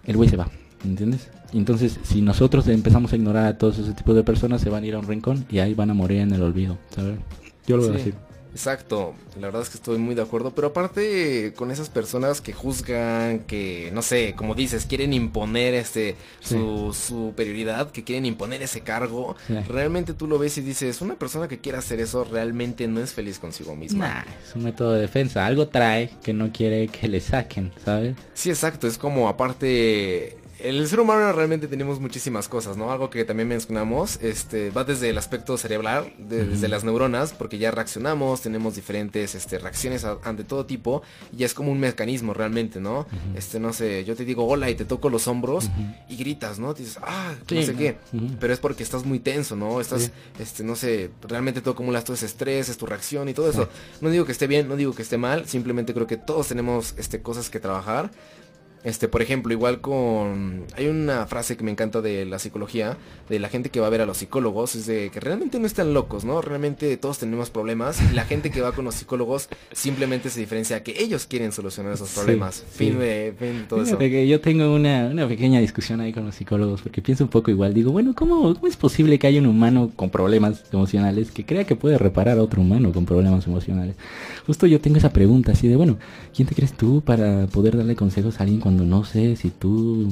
el 0.06 0.16
güey 0.16 0.30
se 0.30 0.38
va, 0.38 0.48
¿entiendes? 0.82 1.28
Entonces, 1.52 2.00
si 2.02 2.22
nosotros 2.22 2.66
empezamos 2.68 3.12
a 3.12 3.16
ignorar 3.16 3.46
a 3.46 3.58
todos 3.58 3.78
ese 3.78 3.92
tipo 3.92 4.14
de 4.14 4.22
personas, 4.22 4.62
se 4.62 4.70
van 4.70 4.82
a 4.82 4.86
ir 4.86 4.94
a 4.94 4.98
un 4.98 5.06
rincón 5.06 5.44
y 5.50 5.58
ahí 5.58 5.74
van 5.74 5.90
a 5.90 5.94
morir 5.94 6.20
en 6.20 6.32
el 6.32 6.42
olvido, 6.42 6.78
¿sabes? 6.88 7.18
Yo 7.66 7.76
lo 7.76 7.82
voy 7.82 7.92
a 7.92 7.96
decir. 7.98 8.14
Exacto, 8.53 9.14
la 9.38 9.46
verdad 9.46 9.62
es 9.62 9.70
que 9.70 9.76
estoy 9.76 9.98
muy 9.98 10.14
de 10.14 10.22
acuerdo, 10.22 10.53
pero 10.55 10.68
aparte 10.68 11.53
con 11.55 11.70
esas 11.70 11.88
personas 11.88 12.40
que 12.40 12.53
juzgan, 12.53 13.40
que 13.40 13.90
no 13.92 14.03
sé, 14.03 14.34
como 14.36 14.55
dices, 14.55 14.86
quieren 14.86 15.12
imponer 15.12 15.74
este 15.74 16.16
su 16.40 16.92
superioridad, 16.92 17.90
que 17.90 18.05
quieren 18.05 18.26
imponer 18.26 18.62
ese 18.62 18.80
cargo, 18.80 19.36
realmente 19.68 20.14
tú 20.14 20.26
lo 20.26 20.38
ves 20.38 20.59
y 20.59 20.62
dices, 20.62 21.01
una 21.01 21.14
persona 21.14 21.48
que 21.48 21.59
quiera 21.59 21.78
hacer 21.78 22.01
eso 22.01 22.24
realmente 22.24 22.88
no 22.88 23.01
es 23.01 23.12
feliz 23.12 23.38
consigo 23.38 23.76
misma. 23.76 24.24
es 24.46 24.55
un 24.55 24.64
método 24.64 24.94
de 24.94 25.03
defensa, 25.03 25.46
algo 25.46 25.68
trae 25.68 26.11
que 26.22 26.32
no 26.32 26.53
quiere 26.53 26.88
que 26.88 27.09
le 27.09 27.20
saquen, 27.20 27.72
¿sabes? 27.84 28.16
Sí, 28.34 28.51
exacto, 28.51 28.86
es 28.86 28.98
como 28.98 29.28
aparte 29.28 30.39
el 30.62 30.86
ser 30.88 31.00
humano 31.00 31.32
realmente 31.32 31.68
tenemos 31.68 32.00
muchísimas 32.00 32.48
cosas, 32.48 32.76
¿no? 32.76 32.90
Algo 32.92 33.11
que 33.11 33.24
también 33.24 33.48
mencionamos, 33.48 34.18
este, 34.22 34.70
va 34.70 34.84
desde 34.84 35.11
el 35.11 35.18
aspecto 35.18 35.56
cerebral, 35.56 36.12
desde 36.18 36.68
las 36.68 36.84
neuronas, 36.84 37.32
porque 37.32 37.58
ya 37.58 37.70
reaccionamos, 37.70 38.42
tenemos 38.42 38.74
diferentes 38.74 39.34
este, 39.34 39.58
reacciones 39.58 40.04
ante 40.24 40.44
todo 40.44 40.66
tipo, 40.66 41.02
y 41.36 41.44
es 41.44 41.54
como 41.54 41.72
un 41.72 41.80
mecanismo 41.80 42.34
realmente, 42.34 42.80
¿no? 42.80 43.06
Este, 43.34 43.61
no 43.61 43.72
sé, 43.72 44.04
yo 44.04 44.16
te 44.16 44.24
digo 44.24 44.46
hola 44.46 44.70
y 44.70 44.74
te 44.74 44.84
toco 44.84 45.11
los 45.11 45.28
hombros 45.28 45.70
y 46.08 46.16
gritas, 46.16 46.58
¿no? 46.58 46.74
dices, 46.74 46.98
ah, 47.02 47.34
no 47.50 47.62
sé 47.62 47.74
qué, 47.74 47.96
pero 48.38 48.52
es 48.52 48.58
porque 48.58 48.82
estás 48.82 49.04
muy 49.04 49.18
tenso, 49.18 49.56
¿no? 49.56 49.80
Estás, 49.80 50.11
este, 50.38 50.62
no 50.64 50.76
sé, 50.76 51.11
realmente 51.22 51.61
tú 51.61 51.70
acumulas 51.70 52.04
todo 52.04 52.14
ese 52.14 52.26
estrés, 52.26 52.68
es 52.68 52.76
tu 52.76 52.86
reacción 52.86 53.28
y 53.28 53.34
todo 53.34 53.50
eso. 53.50 53.68
No 54.00 54.11
digo 54.11 54.24
que 54.24 54.32
esté 54.32 54.46
bien, 54.46 54.68
no 54.68 54.76
digo 54.76 54.94
que 54.94 55.02
esté 55.02 55.18
mal, 55.18 55.46
simplemente 55.46 55.94
creo 55.94 56.06
que 56.06 56.16
todos 56.16 56.48
tenemos, 56.48 56.94
este, 56.96 57.22
cosas 57.22 57.50
que 57.50 57.61
trabajar. 57.61 58.11
Este, 58.82 59.08
por 59.08 59.20
ejemplo, 59.20 59.52
igual 59.52 59.80
con... 59.80 60.64
Hay 60.76 60.86
una 60.86 61.26
frase 61.26 61.56
que 61.56 61.64
me 61.64 61.70
encanta 61.70 62.00
de 62.00 62.24
la 62.24 62.38
psicología, 62.38 62.96
de 63.28 63.38
la 63.38 63.48
gente 63.48 63.68
que 63.70 63.80
va 63.80 63.86
a 63.86 63.90
ver 63.90 64.00
a 64.00 64.06
los 64.06 64.18
psicólogos, 64.18 64.74
es 64.74 64.86
de 64.86 65.10
que 65.10 65.20
realmente 65.20 65.58
no 65.58 65.66
están 65.66 65.92
locos, 65.92 66.24
¿no? 66.24 66.40
Realmente 66.40 66.96
todos 66.96 67.18
tenemos 67.18 67.50
problemas 67.50 68.00
y 68.10 68.14
la 68.14 68.24
gente 68.24 68.50
que 68.50 68.60
va 68.60 68.72
con 68.72 68.84
los 68.84 68.94
psicólogos 68.94 69.48
simplemente 69.72 70.30
se 70.30 70.40
diferencia 70.40 70.82
que 70.82 70.94
ellos 71.02 71.26
quieren 71.26 71.52
solucionar 71.52 71.92
esos 71.92 72.10
problemas. 72.10 72.64
fin 72.70 72.98
de 72.98 73.34
fin, 73.38 73.66
todo 73.68 73.82
eso. 73.82 73.98
Que 73.98 74.26
yo 74.26 74.40
tengo 74.40 74.74
una, 74.74 75.08
una, 75.08 75.28
pequeña 75.28 75.60
discusión 75.60 76.00
ahí 76.00 76.12
con 76.12 76.24
los 76.24 76.34
psicólogos 76.34 76.80
porque 76.80 77.02
pienso 77.02 77.24
un 77.24 77.30
poco 77.30 77.50
igual. 77.50 77.74
Digo, 77.74 77.92
bueno, 77.92 78.14
¿cómo, 78.14 78.54
¿cómo 78.54 78.66
es 78.66 78.76
posible 78.76 79.18
que 79.18 79.26
haya 79.26 79.40
un 79.40 79.46
humano 79.46 79.90
con 79.94 80.10
problemas 80.10 80.64
emocionales 80.72 81.30
que 81.30 81.44
crea 81.44 81.64
que 81.64 81.76
puede 81.76 81.98
reparar 81.98 82.38
a 82.38 82.42
otro 82.42 82.62
humano 82.62 82.92
con 82.92 83.04
problemas 83.04 83.46
emocionales? 83.46 83.94
Justo 84.46 84.66
yo 84.66 84.80
tengo 84.80 84.96
esa 84.96 85.12
pregunta 85.12 85.52
así 85.52 85.68
de, 85.68 85.76
bueno, 85.76 85.98
¿quién 86.34 86.48
te 86.48 86.54
crees 86.54 86.72
tú 86.72 87.02
para 87.02 87.46
poder 87.46 87.76
darle 87.76 87.96
consejos 87.96 88.40
a 88.40 88.44
alguien 88.44 88.60
cuando 88.60 88.84
no 88.84 89.04
sé 89.04 89.36
si 89.36 89.50
tú 89.50 90.08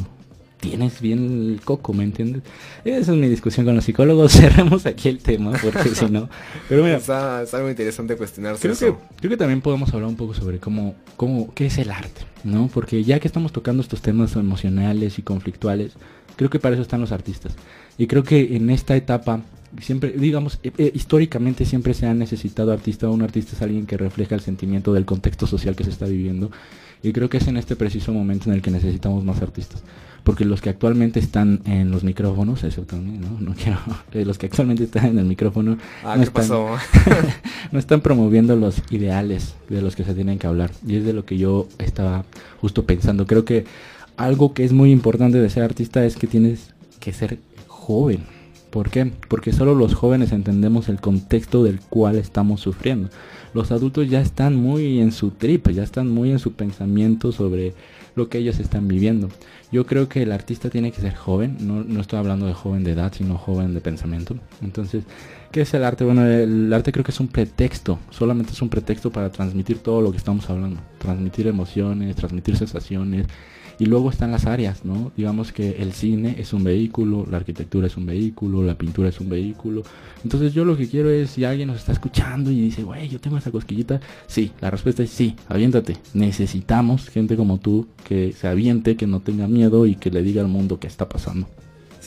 tienes 0.61 1.01
bien 1.01 1.53
el 1.53 1.61
coco, 1.63 1.93
¿me 1.93 2.05
entiendes? 2.05 2.43
Esa 2.85 3.13
es 3.13 3.19
mi 3.19 3.29
discusión 3.29 3.65
con 3.65 3.75
los 3.75 3.85
psicólogos. 3.85 4.33
Cerremos 4.39 4.87
aquí 4.87 5.09
el 5.09 5.19
tema, 5.19 5.53
porque 5.63 5.89
si 5.91 6.07
no. 6.07 6.29
Pero 6.69 6.83
mira, 6.83 6.97
está, 6.97 7.45
muy 7.61 7.71
interesante 7.71 8.17
cuestionarse 8.17 8.69
creo 8.69 8.75
Que, 8.77 8.99
creo 9.17 9.31
que 9.31 9.37
también 9.37 9.61
podemos 9.61 9.93
hablar 9.95 10.09
un 10.09 10.17
poco 10.17 10.35
sobre 10.35 10.59
cómo, 10.59 10.95
cómo, 11.17 11.53
qué 11.55 11.67
es 11.67 11.79
el 11.79 11.91
arte, 11.91 12.23
¿no? 12.45 12.69
Porque 12.73 13.05
ya 13.05 13.21
que 13.21 13.29
estamos 13.29 13.53
tocando 13.53 13.83
estos 13.83 14.03
temas 14.03 14.35
emocionales 14.37 15.19
y 15.19 15.23
conflictuales, 15.23 15.93
creo 16.37 16.51
que 16.51 16.59
para 16.59 16.75
eso 16.75 16.83
están 16.83 17.01
los 17.01 17.13
artistas. 17.13 17.55
Y 17.97 18.07
creo 18.07 18.23
que 18.23 18.57
en 18.57 18.71
esta 18.71 18.97
etapa 18.97 19.43
siempre, 19.81 20.13
digamos, 20.13 20.59
eh, 20.63 20.73
eh, 20.79 20.91
históricamente 20.95 21.65
siempre 21.65 21.95
se 21.95 22.07
ha 22.07 22.15
necesitado 22.15 22.73
artista. 22.73 23.09
Un 23.09 23.23
artista 23.23 23.55
es 23.55 23.63
alguien 23.63 23.87
que 23.87 23.97
refleja 23.97 24.35
el 24.35 24.41
sentimiento 24.41 24.93
del 24.93 25.05
contexto 25.05 25.47
social 25.47 25.77
que 25.77 25.85
se 25.85 25.91
está 25.91 26.07
viviendo. 26.07 26.51
Y 27.03 27.13
creo 27.13 27.29
que 27.29 27.37
es 27.37 27.47
en 27.47 27.57
este 27.57 27.77
preciso 27.77 28.13
momento 28.13 28.49
en 28.49 28.57
el 28.57 28.63
que 28.63 28.71
necesitamos 28.71 29.25
más 29.25 29.41
artistas. 29.41 29.83
Porque 30.25 30.45
los 30.45 30.61
que 30.61 30.69
actualmente 30.69 31.21
están 31.21 31.61
en 31.65 31.91
los 31.91 32.03
micrófonos, 32.03 32.65
eso 32.65 32.83
también, 32.83 33.21
¿no? 33.21 33.39
No 33.41 33.55
quiero. 33.55 33.79
Eh, 34.13 34.25
los 34.25 34.39
que 34.39 34.47
actualmente 34.47 34.85
están 34.85 35.07
en 35.07 35.19
el 35.19 35.27
micrófono. 35.27 35.77
Ah, 36.03 36.17
no, 36.17 36.23
están, 36.23 36.49
no 37.73 37.79
están 37.79 38.01
promoviendo 38.01 38.57
los 38.57 38.83
ideales 38.91 39.55
de 39.69 39.83
los 39.83 39.95
que 39.97 40.05
se 40.05 40.15
tienen 40.15 40.39
que 40.39 40.47
hablar. 40.47 40.71
Y 40.87 40.97
es 40.97 41.05
de 41.05 41.13
lo 41.13 41.25
que 41.25 41.37
yo 41.37 41.69
estaba 41.79 42.25
justo 42.61 42.85
pensando. 42.85 43.27
Creo 43.27 43.45
que 43.45 43.65
algo 44.17 44.55
que 44.55 44.65
es 44.65 44.73
muy 44.73 44.91
importante 44.91 45.39
de 45.39 45.51
ser 45.51 45.63
artista 45.63 46.05
es 46.05 46.17
que 46.17 46.27
tienes 46.27 46.71
que 47.01 47.13
ser 47.13 47.39
joven 47.67 48.38
¿Por 48.71 48.91
qué? 48.91 49.11
Porque 49.29 49.53
solo 49.53 49.75
los 49.75 49.95
jóvenes 49.95 50.33
entendemos 50.33 50.89
el 50.89 51.01
contexto 51.01 51.65
del 51.65 51.81
cual 51.81 52.17
estamos 52.17 52.61
sufriendo. 52.61 53.09
Los 53.55 53.73
adultos 53.73 54.09
ya 54.11 54.21
están 54.21 54.57
muy 54.57 55.01
en 55.01 55.13
su 55.13 55.31
trip, 55.31 55.69
ya 55.71 55.83
están 55.83 56.11
muy 56.11 56.31
en 56.31 56.39
su 56.39 56.53
pensamiento 56.53 57.33
sobre 57.33 57.73
lo 58.15 58.29
que 58.29 58.39
ellos 58.39 58.59
están 58.59 58.89
viviendo. 58.89 59.31
Yo 59.73 59.87
creo 59.87 60.09
que 60.09 60.23
el 60.23 60.33
artista 60.33 60.71
tiene 60.71 60.93
que 60.93 61.01
ser 61.01 61.15
joven, 61.15 61.57
no, 61.61 61.85
no 61.85 62.01
estoy 62.01 62.19
hablando 62.19 62.47
de 62.47 62.55
joven 62.55 62.85
de 62.85 62.93
edad, 62.93 63.13
sino 63.17 63.39
joven 63.39 63.75
de 63.75 63.81
pensamiento. 63.81 64.35
Entonces, 64.63 65.05
¿qué 65.51 65.63
es 65.63 65.73
el 65.75 65.85
arte? 65.85 66.05
Bueno, 66.05 66.27
el 66.27 66.73
arte 66.73 66.93
creo 66.93 67.05
que 67.05 67.11
es 67.11 67.21
un 67.21 67.29
pretexto, 67.29 67.99
solamente 68.11 68.53
es 68.53 68.61
un 68.61 68.69
pretexto 68.69 69.11
para 69.11 69.31
transmitir 69.31 69.79
todo 69.79 70.03
lo 70.03 70.11
que 70.11 70.19
estamos 70.19 70.49
hablando. 70.51 70.81
Transmitir 70.99 71.47
emociones, 71.47 72.17
transmitir 72.17 72.57
sensaciones, 72.57 73.27
Y 73.79 73.87
luego 73.87 74.11
están 74.11 74.33
las 74.33 74.47
áreas, 74.47 74.85
¿no? 74.85 75.13
Digamos 75.17 75.53
que 75.53 75.81
el 75.83 75.93
cine 75.93 76.37
es 76.39 76.53
un 76.53 76.65
vehículo, 76.65 77.27
la 77.31 77.37
arquitectura 77.37 77.87
es 77.87 77.97
un 77.97 78.07
vehículo, 78.07 78.63
la 78.63 78.77
pintura 78.77 79.09
es 79.09 79.21
un 79.21 79.29
vehículo. 79.29 79.83
Entonces 80.25 80.53
yo 80.53 80.65
lo 80.65 80.77
que 80.77 80.89
quiero 80.89 81.11
es, 81.11 81.31
si 81.31 81.45
alguien 81.45 81.69
nos 81.69 81.79
está 81.79 81.93
escuchando 81.93 82.51
y 82.51 82.61
dice, 82.61 82.83
güey, 82.83 83.09
yo 83.09 83.21
tengo 83.21 83.39
esa 83.39 83.53
cosquillita, 83.53 84.01
sí, 84.27 84.51
la 84.61 84.71
respuesta 84.71 85.05
es 85.05 85.11
sí, 85.11 85.37
aviéntate. 85.49 85.97
Necesitamos 86.15 87.09
gente 87.09 87.37
como 87.37 87.59
tú 87.59 87.87
que 88.05 88.33
se 88.33 88.49
aviente, 88.49 88.97
que 88.97 89.07
no 89.07 89.21
tenga 89.21 89.47
miedo 89.47 89.87
y 89.87 89.95
que 89.95 90.11
le 90.11 90.23
diga 90.23 90.43
al 90.43 90.49
mundo 90.49 90.81
qué 90.81 90.89
está 90.89 91.09
pasando. 91.09 91.47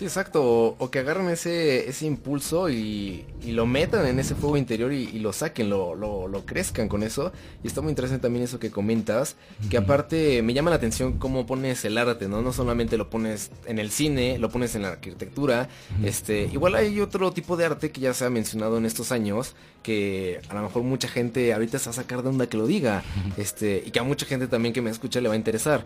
Sí, 0.01 0.05
exacto. 0.05 0.75
O, 0.79 0.89
que 0.89 0.97
agarren 0.97 1.29
ese, 1.29 1.87
ese 1.87 2.07
impulso 2.07 2.71
y, 2.71 3.23
lo 3.45 3.67
metan 3.67 4.07
en 4.07 4.17
ese 4.17 4.33
fuego 4.33 4.57
interior 4.57 4.91
y, 4.91 5.19
lo 5.19 5.31
saquen, 5.31 5.69
lo, 5.69 5.93
lo, 5.93 6.43
crezcan 6.43 6.87
con 6.87 7.03
eso. 7.03 7.31
Y 7.63 7.67
está 7.67 7.81
muy 7.81 7.91
interesante 7.91 8.23
también 8.23 8.43
eso 8.43 8.57
que 8.57 8.71
comentas. 8.71 9.35
Que 9.69 9.77
aparte 9.77 10.41
me 10.41 10.55
llama 10.55 10.71
la 10.71 10.77
atención 10.77 11.19
cómo 11.19 11.45
pones 11.45 11.85
el 11.85 11.99
arte, 11.99 12.27
¿no? 12.27 12.41
No 12.41 12.51
solamente 12.51 12.97
lo 12.97 13.11
pones 13.11 13.51
en 13.67 13.77
el 13.77 13.91
cine, 13.91 14.39
lo 14.39 14.49
pones 14.49 14.73
en 14.73 14.81
la 14.81 14.87
arquitectura. 14.87 15.69
Este, 16.03 16.49
igual 16.51 16.73
hay 16.73 16.99
otro 16.99 17.31
tipo 17.31 17.55
de 17.55 17.65
arte 17.65 17.91
que 17.91 18.01
ya 18.01 18.15
se 18.15 18.25
ha 18.25 18.31
mencionado 18.31 18.79
en 18.79 18.87
estos 18.87 19.11
años. 19.11 19.53
Que 19.83 20.41
a 20.49 20.55
lo 20.55 20.63
mejor 20.63 20.81
mucha 20.81 21.09
gente 21.09 21.53
ahorita 21.53 21.77
se 21.77 21.85
va 21.85 21.91
a 21.91 21.93
sacar 21.93 22.23
de 22.23 22.29
onda 22.29 22.47
que 22.47 22.57
lo 22.57 22.65
diga. 22.65 23.03
Este, 23.37 23.83
y 23.85 23.91
que 23.91 23.99
a 23.99 24.03
mucha 24.03 24.25
gente 24.25 24.47
también 24.47 24.73
que 24.73 24.81
me 24.81 24.89
escucha 24.89 25.21
le 25.21 25.27
va 25.27 25.35
a 25.35 25.37
interesar. 25.37 25.85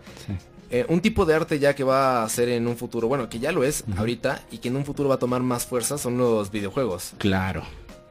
Eh, 0.70 0.84
un 0.88 1.00
tipo 1.00 1.24
de 1.24 1.34
arte 1.34 1.58
ya 1.58 1.74
que 1.74 1.84
va 1.84 2.24
a 2.24 2.28
ser 2.28 2.48
en 2.48 2.66
un 2.66 2.76
futuro, 2.76 3.08
bueno, 3.08 3.28
que 3.28 3.38
ya 3.38 3.52
lo 3.52 3.64
es 3.64 3.84
ahorita 3.96 4.42
y 4.50 4.58
que 4.58 4.68
en 4.68 4.76
un 4.76 4.84
futuro 4.84 5.08
va 5.08 5.16
a 5.16 5.18
tomar 5.18 5.42
más 5.42 5.66
fuerza 5.66 5.98
son 5.98 6.18
los 6.18 6.50
videojuegos. 6.50 7.12
Claro. 7.18 7.62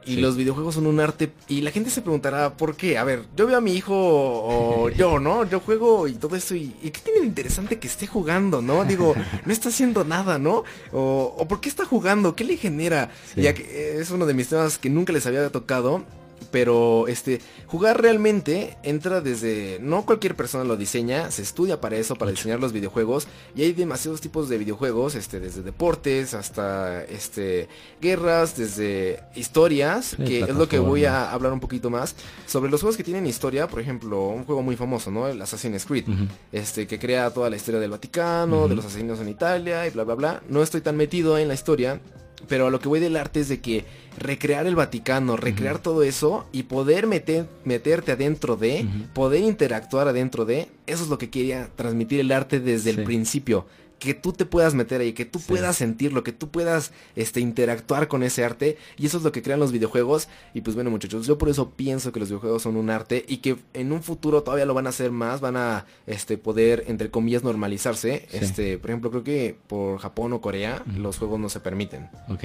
Y 0.06 0.18
los 0.18 0.36
videojuegos 0.36 0.76
son 0.76 0.86
un 0.86 1.00
arte 1.00 1.32
y 1.48 1.62
la 1.62 1.72
gente 1.72 1.90
se 1.90 2.00
preguntará 2.00 2.56
por 2.56 2.76
qué. 2.76 2.96
A 2.96 3.02
ver, 3.02 3.24
yo 3.36 3.46
veo 3.46 3.58
a 3.58 3.60
mi 3.60 3.74
hijo 3.74 3.92
o 3.92 4.88
yo, 4.96 5.18
¿no? 5.18 5.44
Yo 5.48 5.58
juego 5.58 6.06
y 6.06 6.12
todo 6.12 6.36
eso 6.36 6.54
y, 6.54 6.68
¿qué 6.68 7.00
tiene 7.02 7.20
de 7.20 7.26
interesante 7.26 7.80
que 7.80 7.88
esté 7.88 8.06
jugando, 8.06 8.62
no? 8.62 8.84
Digo, 8.84 9.14
no 9.44 9.52
está 9.52 9.68
haciendo 9.68 10.04
nada, 10.04 10.38
¿no? 10.38 10.62
O, 10.92 11.34
o 11.36 11.48
¿por 11.48 11.60
qué 11.60 11.68
está 11.68 11.84
jugando? 11.84 12.36
¿Qué 12.36 12.44
le 12.44 12.56
genera? 12.56 13.10
Ya 13.34 13.52
que 13.52 13.98
es 13.98 14.10
uno 14.10 14.26
de 14.26 14.34
mis 14.34 14.48
temas 14.48 14.78
que 14.78 14.90
nunca 14.90 15.12
les 15.12 15.26
había 15.26 15.50
tocado 15.50 16.04
pero 16.50 17.08
este, 17.08 17.40
jugar 17.66 18.00
realmente 18.00 18.76
entra 18.82 19.20
desde, 19.20 19.78
no 19.80 20.06
cualquier 20.06 20.36
persona 20.36 20.64
lo 20.64 20.76
diseña, 20.76 21.30
se 21.30 21.42
estudia 21.42 21.80
para 21.80 21.96
eso, 21.96 22.16
para 22.16 22.30
diseñar 22.30 22.60
los 22.60 22.72
videojuegos, 22.72 23.26
y 23.54 23.62
hay 23.62 23.72
demasiados 23.72 24.20
tipos 24.20 24.48
de 24.48 24.58
videojuegos, 24.58 25.14
este, 25.14 25.40
desde 25.40 25.62
deportes 25.62 26.34
hasta 26.34 27.04
este, 27.04 27.68
guerras, 28.00 28.56
desde 28.56 29.20
historias, 29.34 30.16
que 30.16 30.40
es 30.40 30.54
lo 30.54 30.68
que 30.68 30.78
voy 30.78 31.04
a 31.04 31.30
hablar 31.30 31.52
un 31.52 31.60
poquito 31.60 31.90
más. 31.90 32.14
Sobre 32.46 32.70
los 32.70 32.80
juegos 32.80 32.96
que 32.96 33.04
tienen 33.04 33.26
historia, 33.26 33.68
por 33.68 33.80
ejemplo, 33.80 34.28
un 34.28 34.44
juego 34.44 34.62
muy 34.62 34.76
famoso, 34.76 35.10
¿no? 35.10 35.28
El 35.28 35.40
Assassin's 35.42 35.84
Creed, 35.84 36.04
este, 36.52 36.86
que 36.86 36.98
crea 36.98 37.30
toda 37.30 37.50
la 37.50 37.56
historia 37.56 37.80
del 37.80 37.90
Vaticano, 37.90 38.68
de 38.68 38.74
los 38.74 38.84
asesinos 38.84 39.20
en 39.20 39.28
Italia 39.28 39.86
y 39.86 39.90
bla 39.90 40.04
bla 40.04 40.14
bla. 40.14 40.42
No 40.48 40.62
estoy 40.62 40.80
tan 40.80 40.96
metido 40.96 41.38
en 41.38 41.48
la 41.48 41.54
historia, 41.54 42.00
pero 42.48 42.66
a 42.66 42.70
lo 42.70 42.80
que 42.80 42.88
voy 42.88 43.00
del 43.00 43.16
arte 43.16 43.40
es 43.40 43.48
de 43.48 43.60
que 43.60 43.84
recrear 44.18 44.66
el 44.66 44.76
Vaticano, 44.76 45.36
recrear 45.36 45.78
todo 45.78 46.02
eso 46.02 46.46
y 46.52 46.64
poder 46.64 47.06
meter, 47.06 47.46
meterte 47.64 48.12
adentro 48.12 48.56
de, 48.56 48.86
poder 49.14 49.42
interactuar 49.42 50.08
adentro 50.08 50.44
de, 50.44 50.68
eso 50.86 51.04
es 51.04 51.08
lo 51.08 51.18
que 51.18 51.30
quería 51.30 51.68
transmitir 51.76 52.20
el 52.20 52.32
arte 52.32 52.60
desde 52.60 52.90
el 52.90 53.04
principio 53.04 53.66
que 53.98 54.14
tú 54.14 54.32
te 54.32 54.44
puedas 54.44 54.74
meter 54.74 55.00
ahí, 55.00 55.12
que 55.12 55.24
tú 55.24 55.40
puedas 55.40 55.76
sentirlo, 55.76 56.22
que 56.22 56.32
tú 56.32 56.48
puedas 56.48 56.92
este, 57.14 57.40
interactuar 57.40 58.08
con 58.08 58.22
ese 58.22 58.44
arte. 58.44 58.76
Y 58.96 59.06
eso 59.06 59.18
es 59.18 59.24
lo 59.24 59.32
que 59.32 59.42
crean 59.42 59.60
los 59.60 59.72
videojuegos. 59.72 60.28
Y 60.54 60.60
pues 60.60 60.74
bueno 60.74 60.90
muchachos, 60.90 61.26
yo 61.26 61.38
por 61.38 61.48
eso 61.48 61.70
pienso 61.70 62.12
que 62.12 62.20
los 62.20 62.28
videojuegos 62.28 62.62
son 62.62 62.76
un 62.76 62.90
arte 62.90 63.24
y 63.26 63.38
que 63.38 63.56
en 63.74 63.92
un 63.92 64.02
futuro 64.02 64.42
todavía 64.42 64.66
lo 64.66 64.74
van 64.74 64.86
a 64.86 64.90
hacer 64.90 65.10
más, 65.10 65.40
van 65.40 65.56
a 65.56 65.86
este, 66.06 66.38
poder, 66.38 66.84
entre 66.88 67.10
comillas, 67.10 67.42
normalizarse. 67.42 68.26
Este, 68.32 68.78
por 68.78 68.90
ejemplo, 68.90 69.10
creo 69.10 69.24
que 69.24 69.56
por 69.66 69.98
Japón 69.98 70.32
o 70.32 70.40
Corea 70.40 70.82
los 70.96 71.18
juegos 71.18 71.40
no 71.40 71.48
se 71.48 71.60
permiten. 71.60 72.10
Ok. 72.28 72.44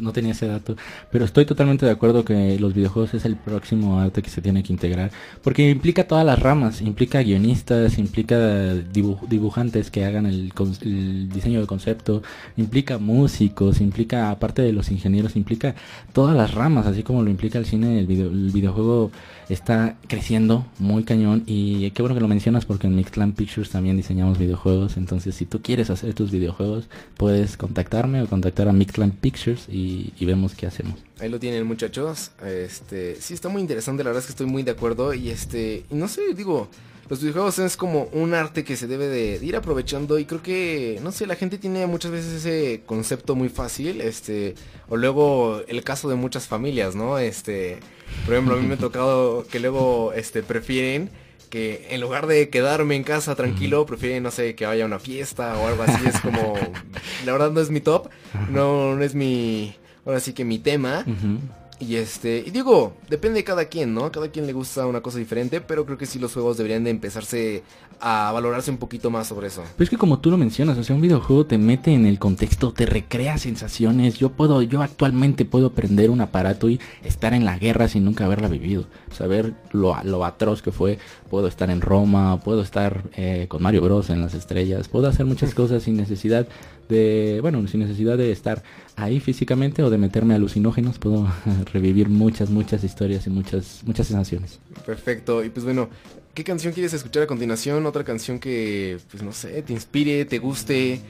No, 0.00 0.12
tenía 0.12 0.32
ese 0.32 0.46
dato. 0.46 0.76
Pero 1.10 1.24
estoy 1.24 1.44
totalmente 1.44 1.86
de 1.86 1.92
acuerdo 1.92 2.24
que 2.24 2.58
los 2.58 2.74
videojuegos 2.74 3.14
es 3.14 3.24
el 3.24 3.36
próximo 3.36 4.00
arte 4.00 4.22
que 4.22 4.30
se 4.30 4.40
tiene 4.42 4.62
que 4.62 4.72
integrar. 4.72 5.10
Porque 5.42 5.68
implica 5.70 6.06
todas 6.06 6.24
las 6.24 6.38
ramas. 6.38 6.80
Implica 6.80 7.20
guionistas, 7.22 7.98
implica 7.98 8.74
dibujantes 8.74 9.90
que 9.90 10.04
hagan 10.04 10.26
el, 10.26 10.52
diseño 11.28 11.60
de 11.60 11.66
concepto, 11.66 12.22
implica 12.56 12.98
músicos, 12.98 13.80
implica, 13.80 14.30
aparte 14.30 14.62
de 14.62 14.72
los 14.72 14.90
ingenieros, 14.90 15.36
implica 15.36 15.74
todas 16.12 16.36
las 16.36 16.54
ramas. 16.54 16.86
Así 16.86 17.02
como 17.02 17.22
lo 17.22 17.30
implica 17.30 17.58
el 17.58 17.66
cine, 17.66 18.00
el, 18.00 18.10
el 18.10 18.50
videojuego 18.52 19.10
está 19.48 19.96
creciendo 20.08 20.66
muy 20.78 21.04
cañón. 21.04 21.42
Y 21.46 21.90
qué 21.90 22.02
bueno 22.02 22.14
que 22.14 22.20
lo 22.20 22.28
mencionas 22.28 22.64
porque 22.64 22.86
en 22.86 22.96
Mixclan 22.96 23.32
Pictures 23.32 23.70
también 23.70 23.96
diseñamos 23.96 24.38
videojuegos. 24.38 24.96
Entonces, 24.96 25.34
si 25.34 25.46
tú 25.46 25.62
quieres 25.62 25.90
hacer 25.90 26.14
tus 26.14 26.30
videojuegos, 26.30 26.88
puedes 27.16 27.56
contactarme 27.56 28.22
o 28.22 28.26
contactar 28.26 28.68
a 28.68 28.72
Mixclan 28.72 29.10
Pictures 29.12 29.68
y, 29.68 30.12
vemos 30.24 30.54
qué 30.54 30.66
hacemos. 30.66 30.98
Ahí 31.20 31.28
lo 31.28 31.38
tienen 31.38 31.66
muchachos. 31.66 32.30
Este, 32.44 33.16
sí 33.20 33.34
está 33.34 33.50
muy 33.50 33.60
interesante, 33.60 34.02
la 34.02 34.10
verdad 34.10 34.20
es 34.20 34.26
que 34.26 34.32
estoy 34.32 34.46
muy 34.46 34.62
de 34.62 34.70
acuerdo 34.70 35.12
y 35.12 35.28
este, 35.28 35.84
y 35.90 35.94
no 35.94 36.08
sé, 36.08 36.22
digo, 36.34 36.68
los 37.08 37.20
videojuegos 37.20 37.58
es 37.58 37.76
como 37.76 38.04
un 38.12 38.34
arte 38.34 38.64
que 38.64 38.76
se 38.76 38.86
debe 38.86 39.08
de, 39.08 39.44
ir 39.44 39.56
aprovechando 39.56 40.18
y 40.18 40.24
creo 40.24 40.42
que, 40.42 40.98
no 41.02 41.12
sé, 41.12 41.26
la 41.26 41.36
gente 41.36 41.58
tiene 41.58 41.86
muchas 41.86 42.10
veces 42.10 42.32
ese 42.32 42.82
concepto 42.86 43.34
muy 43.34 43.48
fácil, 43.48 44.00
este, 44.00 44.54
o 44.88 44.96
luego 44.96 45.60
el 45.68 45.84
caso 45.84 46.08
de 46.08 46.14
muchas 46.14 46.46
familias, 46.46 46.94
¿no? 46.94 47.18
Este, 47.18 47.78
por 48.24 48.34
ejemplo, 48.34 48.54
a 48.54 48.58
mí 48.58 48.66
me 48.66 48.74
ha 48.74 48.78
tocado 48.78 49.46
que 49.46 49.60
luego, 49.60 50.12
este, 50.12 50.42
prefieren 50.42 51.10
que 51.50 51.86
en 51.90 52.00
lugar 52.00 52.26
de 52.26 52.48
quedarme 52.48 52.96
en 52.96 53.04
casa 53.04 53.36
tranquilo, 53.36 53.86
prefieren, 53.86 54.24
no 54.24 54.32
sé, 54.32 54.56
que 54.56 54.66
vaya 54.66 54.82
a 54.82 54.86
una 54.86 54.98
fiesta 54.98 55.56
o 55.56 55.68
algo 55.68 55.84
así. 55.84 56.04
Es 56.04 56.20
como, 56.20 56.54
la 57.24 57.32
verdad 57.32 57.52
no 57.52 57.60
es 57.60 57.70
mi 57.70 57.80
top, 57.80 58.08
no, 58.50 58.96
no 58.96 59.04
es 59.04 59.14
mi, 59.14 59.76
ahora 60.04 60.18
sí 60.18 60.32
que 60.32 60.44
mi 60.44 60.58
tema. 60.58 61.04
Y 61.80 61.96
este, 61.96 62.42
y 62.46 62.50
digo, 62.50 62.94
depende 63.08 63.40
de 63.40 63.44
cada 63.44 63.64
quien, 63.64 63.94
¿no? 63.94 64.10
Cada 64.12 64.28
quien 64.28 64.46
le 64.46 64.52
gusta 64.52 64.86
una 64.86 65.00
cosa 65.00 65.18
diferente, 65.18 65.60
pero 65.60 65.84
creo 65.84 65.98
que 65.98 66.06
sí 66.06 66.20
los 66.20 66.32
juegos 66.32 66.56
deberían 66.56 66.84
de 66.84 66.90
empezarse 66.90 67.64
a 68.00 68.30
valorarse 68.32 68.70
un 68.70 68.76
poquito 68.76 69.10
más 69.10 69.26
sobre 69.26 69.48
eso. 69.48 69.62
Pero 69.76 69.84
es 69.84 69.90
que 69.90 69.96
como 69.96 70.20
tú 70.20 70.30
lo 70.30 70.36
mencionas, 70.36 70.78
o 70.78 70.84
sea, 70.84 70.94
un 70.94 71.02
videojuego 71.02 71.46
te 71.46 71.58
mete 71.58 71.92
en 71.92 72.06
el 72.06 72.18
contexto, 72.18 72.72
te 72.72 72.86
recrea 72.86 73.38
sensaciones. 73.38 74.14
Yo 74.14 74.30
puedo, 74.30 74.62
yo 74.62 74.82
actualmente 74.82 75.44
puedo 75.44 75.72
prender 75.72 76.10
un 76.10 76.20
aparato 76.20 76.70
y 76.70 76.80
estar 77.02 77.34
en 77.34 77.44
la 77.44 77.58
guerra 77.58 77.88
sin 77.88 78.04
nunca 78.04 78.24
haberla 78.24 78.48
vivido. 78.48 78.84
Saber 79.10 79.54
lo, 79.72 79.96
lo 80.04 80.24
atroz 80.24 80.62
que 80.62 80.70
fue. 80.70 80.98
Puedo 81.28 81.48
estar 81.48 81.70
en 81.70 81.80
Roma, 81.80 82.38
puedo 82.40 82.62
estar 82.62 83.02
eh, 83.16 83.46
con 83.48 83.62
Mario 83.62 83.82
Bros 83.82 84.10
en 84.10 84.20
las 84.20 84.34
estrellas, 84.34 84.88
puedo 84.88 85.08
hacer 85.08 85.26
muchas 85.26 85.54
cosas 85.54 85.82
sin 85.82 85.96
necesidad 85.96 86.46
de, 86.88 87.38
bueno, 87.40 87.66
sin 87.68 87.80
necesidad 87.80 88.18
de 88.18 88.32
estar 88.32 88.62
ahí 88.96 89.20
físicamente 89.20 89.82
o 89.82 89.90
de 89.90 89.98
meterme 89.98 90.34
alucinógenos, 90.34 90.98
puedo 90.98 91.28
revivir 91.72 92.08
muchas, 92.08 92.50
muchas 92.50 92.84
historias 92.84 93.26
y 93.26 93.30
muchas, 93.30 93.82
muchas 93.84 94.06
sensaciones. 94.06 94.60
Perfecto, 94.86 95.44
y 95.44 95.50
pues 95.50 95.64
bueno, 95.64 95.88
¿qué 96.34 96.44
canción 96.44 96.72
quieres 96.72 96.92
escuchar 96.92 97.24
a 97.24 97.26
continuación? 97.26 97.86
Otra 97.86 98.04
canción 98.04 98.38
que, 98.38 98.98
pues 99.10 99.22
no 99.22 99.32
sé, 99.32 99.62
te 99.62 99.72
inspire, 99.72 100.24
te 100.24 100.38
guste. 100.38 101.00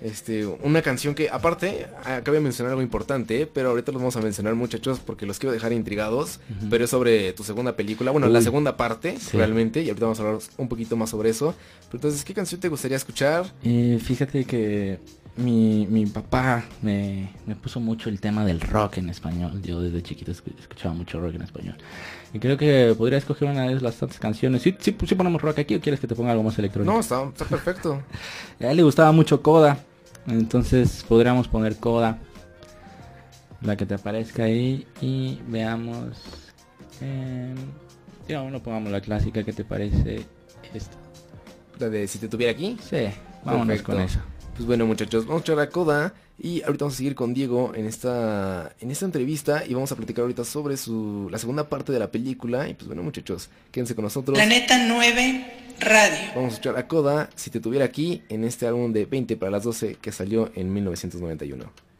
Este, 0.00 0.46
una 0.46 0.80
canción 0.80 1.14
que, 1.14 1.28
aparte, 1.28 1.86
acabo 2.04 2.34
de 2.34 2.40
mencionar 2.40 2.70
algo 2.70 2.82
importante, 2.82 3.46
pero 3.46 3.70
ahorita 3.70 3.92
lo 3.92 3.98
vamos 3.98 4.16
a 4.16 4.20
mencionar, 4.20 4.54
muchachos, 4.54 5.00
porque 5.00 5.26
los 5.26 5.38
quiero 5.38 5.52
dejar 5.52 5.72
intrigados. 5.72 6.40
Pero 6.70 6.84
es 6.84 6.90
sobre 6.90 7.32
tu 7.34 7.44
segunda 7.44 7.76
película, 7.76 8.10
bueno, 8.10 8.26
la 8.28 8.40
segunda 8.40 8.76
parte, 8.76 9.16
realmente, 9.32 9.82
y 9.82 9.88
ahorita 9.88 10.06
vamos 10.06 10.20
a 10.20 10.22
hablar 10.22 10.40
un 10.56 10.68
poquito 10.68 10.96
más 10.96 11.10
sobre 11.10 11.30
eso. 11.30 11.54
Pero 11.88 11.98
entonces, 11.98 12.24
¿qué 12.24 12.32
canción 12.32 12.60
te 12.60 12.68
gustaría 12.68 12.96
escuchar? 12.96 13.52
Eh, 13.62 13.98
fíjate 14.02 14.44
que 14.44 14.98
mi, 15.36 15.86
mi 15.86 16.04
papá 16.06 16.64
me, 16.82 17.30
puso 17.62 17.80
mucho 17.80 18.10
el 18.10 18.20
tema 18.20 18.44
del 18.44 18.60
rock 18.60 18.98
en 18.98 19.08
español. 19.08 19.62
Yo 19.62 19.80
desde 19.80 20.02
chiquito 20.02 20.30
escuchaba 20.30 20.94
mucho 20.94 21.20
rock 21.20 21.36
en 21.36 21.42
español. 21.42 21.76
Y 22.34 22.38
creo 22.38 22.56
que 22.56 22.94
podría 22.96 23.18
escoger 23.18 23.48
una 23.48 23.68
de 23.68 23.80
las 23.80 23.96
tantas 23.96 24.18
canciones. 24.18 24.62
¿Sí, 24.62 24.76
sí, 24.78 24.92
ponemos 24.92 25.40
rock 25.40 25.60
aquí 25.60 25.74
o 25.74 25.80
quieres 25.80 26.00
que 26.00 26.06
te 26.06 26.14
ponga 26.14 26.32
algo 26.32 26.42
más 26.42 26.58
electrónico? 26.58 26.92
No, 26.92 27.00
está, 27.00 27.22
está 27.24 27.44
perfecto. 27.44 28.02
a 28.60 28.70
él 28.70 28.76
le 28.76 28.82
gustaba 28.82 29.12
mucho 29.12 29.42
Coda. 29.42 29.78
Entonces 30.26 31.04
podríamos 31.08 31.48
poner 31.48 31.76
Coda. 31.76 32.18
La 33.62 33.76
que 33.76 33.86
te 33.86 33.94
aparezca 33.94 34.44
ahí. 34.44 34.86
Y 35.00 35.40
veamos. 35.46 36.18
Eh, 37.00 37.54
no 38.28 38.62
pongamos 38.62 38.92
la 38.92 39.00
clásica 39.00 39.42
que 39.44 39.52
te 39.52 39.64
parece. 39.64 40.26
Esta. 40.74 40.96
La 41.78 41.88
de 41.88 42.06
si 42.06 42.18
te 42.18 42.28
tuviera 42.28 42.52
aquí. 42.52 42.76
Sí, 42.82 43.08
vámonos 43.44 43.82
con 43.82 44.00
esa. 44.00 44.24
Pues 44.54 44.66
bueno 44.66 44.84
muchachos, 44.84 45.26
vamos 45.26 45.40
a 45.40 45.44
echar 45.44 45.56
la 45.56 45.70
coda 45.70 46.12
y 46.38 46.62
ahorita 46.62 46.84
vamos 46.84 46.94
a 46.94 46.96
seguir 46.98 47.14
con 47.14 47.32
Diego 47.32 47.72
en 47.74 47.86
esta, 47.86 48.74
en 48.80 48.90
esta 48.90 49.06
entrevista 49.06 49.64
y 49.66 49.72
vamos 49.72 49.90
a 49.92 49.96
platicar 49.96 50.22
ahorita 50.22 50.44
sobre 50.44 50.76
su, 50.76 51.28
la 51.30 51.38
segunda 51.38 51.68
parte 51.68 51.90
de 51.90 51.98
la 51.98 52.10
película. 52.10 52.68
Y 52.68 52.74
pues 52.74 52.86
bueno 52.86 53.02
muchachos, 53.02 53.48
quédense 53.70 53.94
con 53.94 54.04
nosotros. 54.04 54.36
Planeta 54.36 54.76
9 54.86 55.74
Radio. 55.80 56.18
Vamos 56.34 56.54
a 56.54 56.58
echar 56.58 56.74
la 56.74 56.86
coda 56.86 57.30
si 57.34 57.50
te 57.50 57.60
tuviera 57.60 57.86
aquí 57.86 58.22
en 58.28 58.44
este 58.44 58.66
álbum 58.66 58.92
de 58.92 59.06
20 59.06 59.36
para 59.38 59.50
las 59.50 59.62
12 59.64 59.96
que 60.00 60.12
salió 60.12 60.50
en 60.54 60.72
1991. 60.72 61.91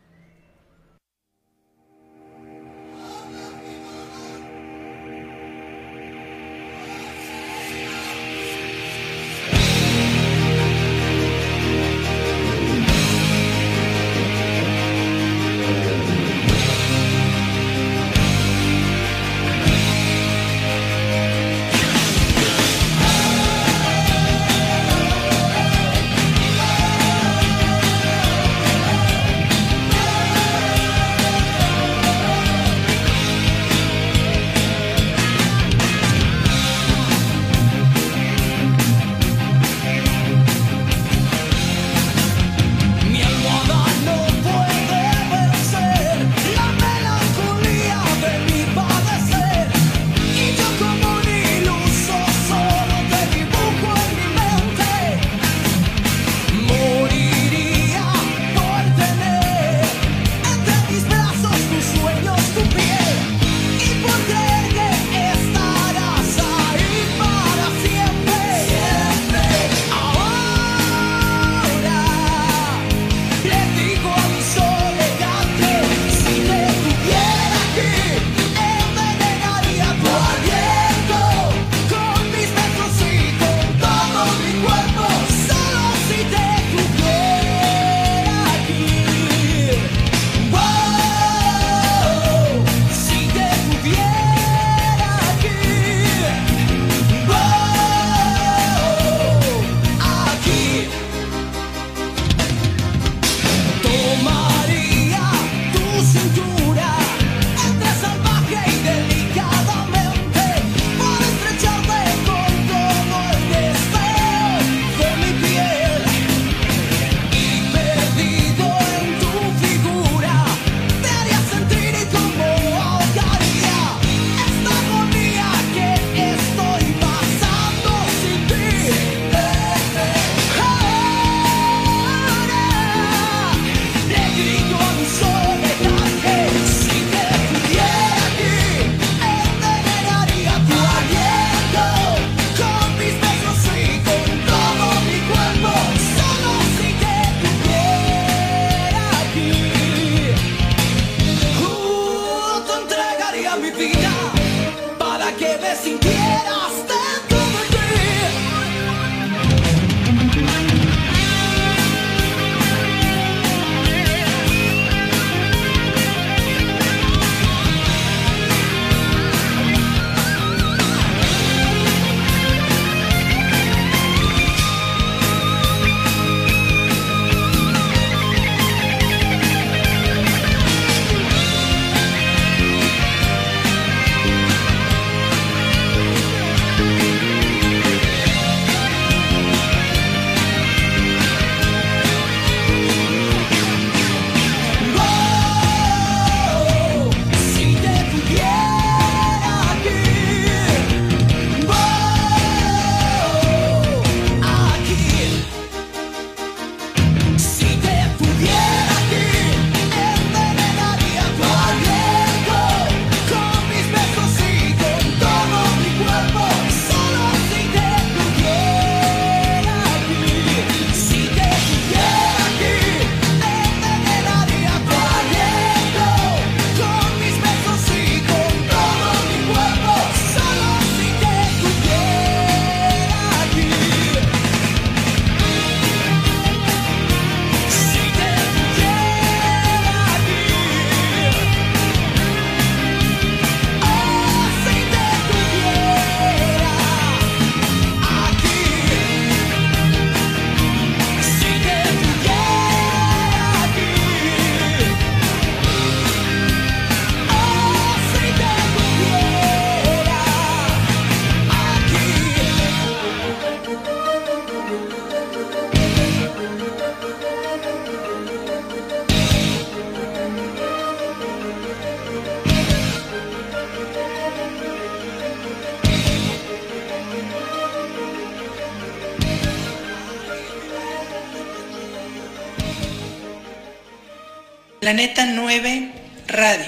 Planeta 284.92 285.24
9 285.24 285.90
Radio. 286.28 286.66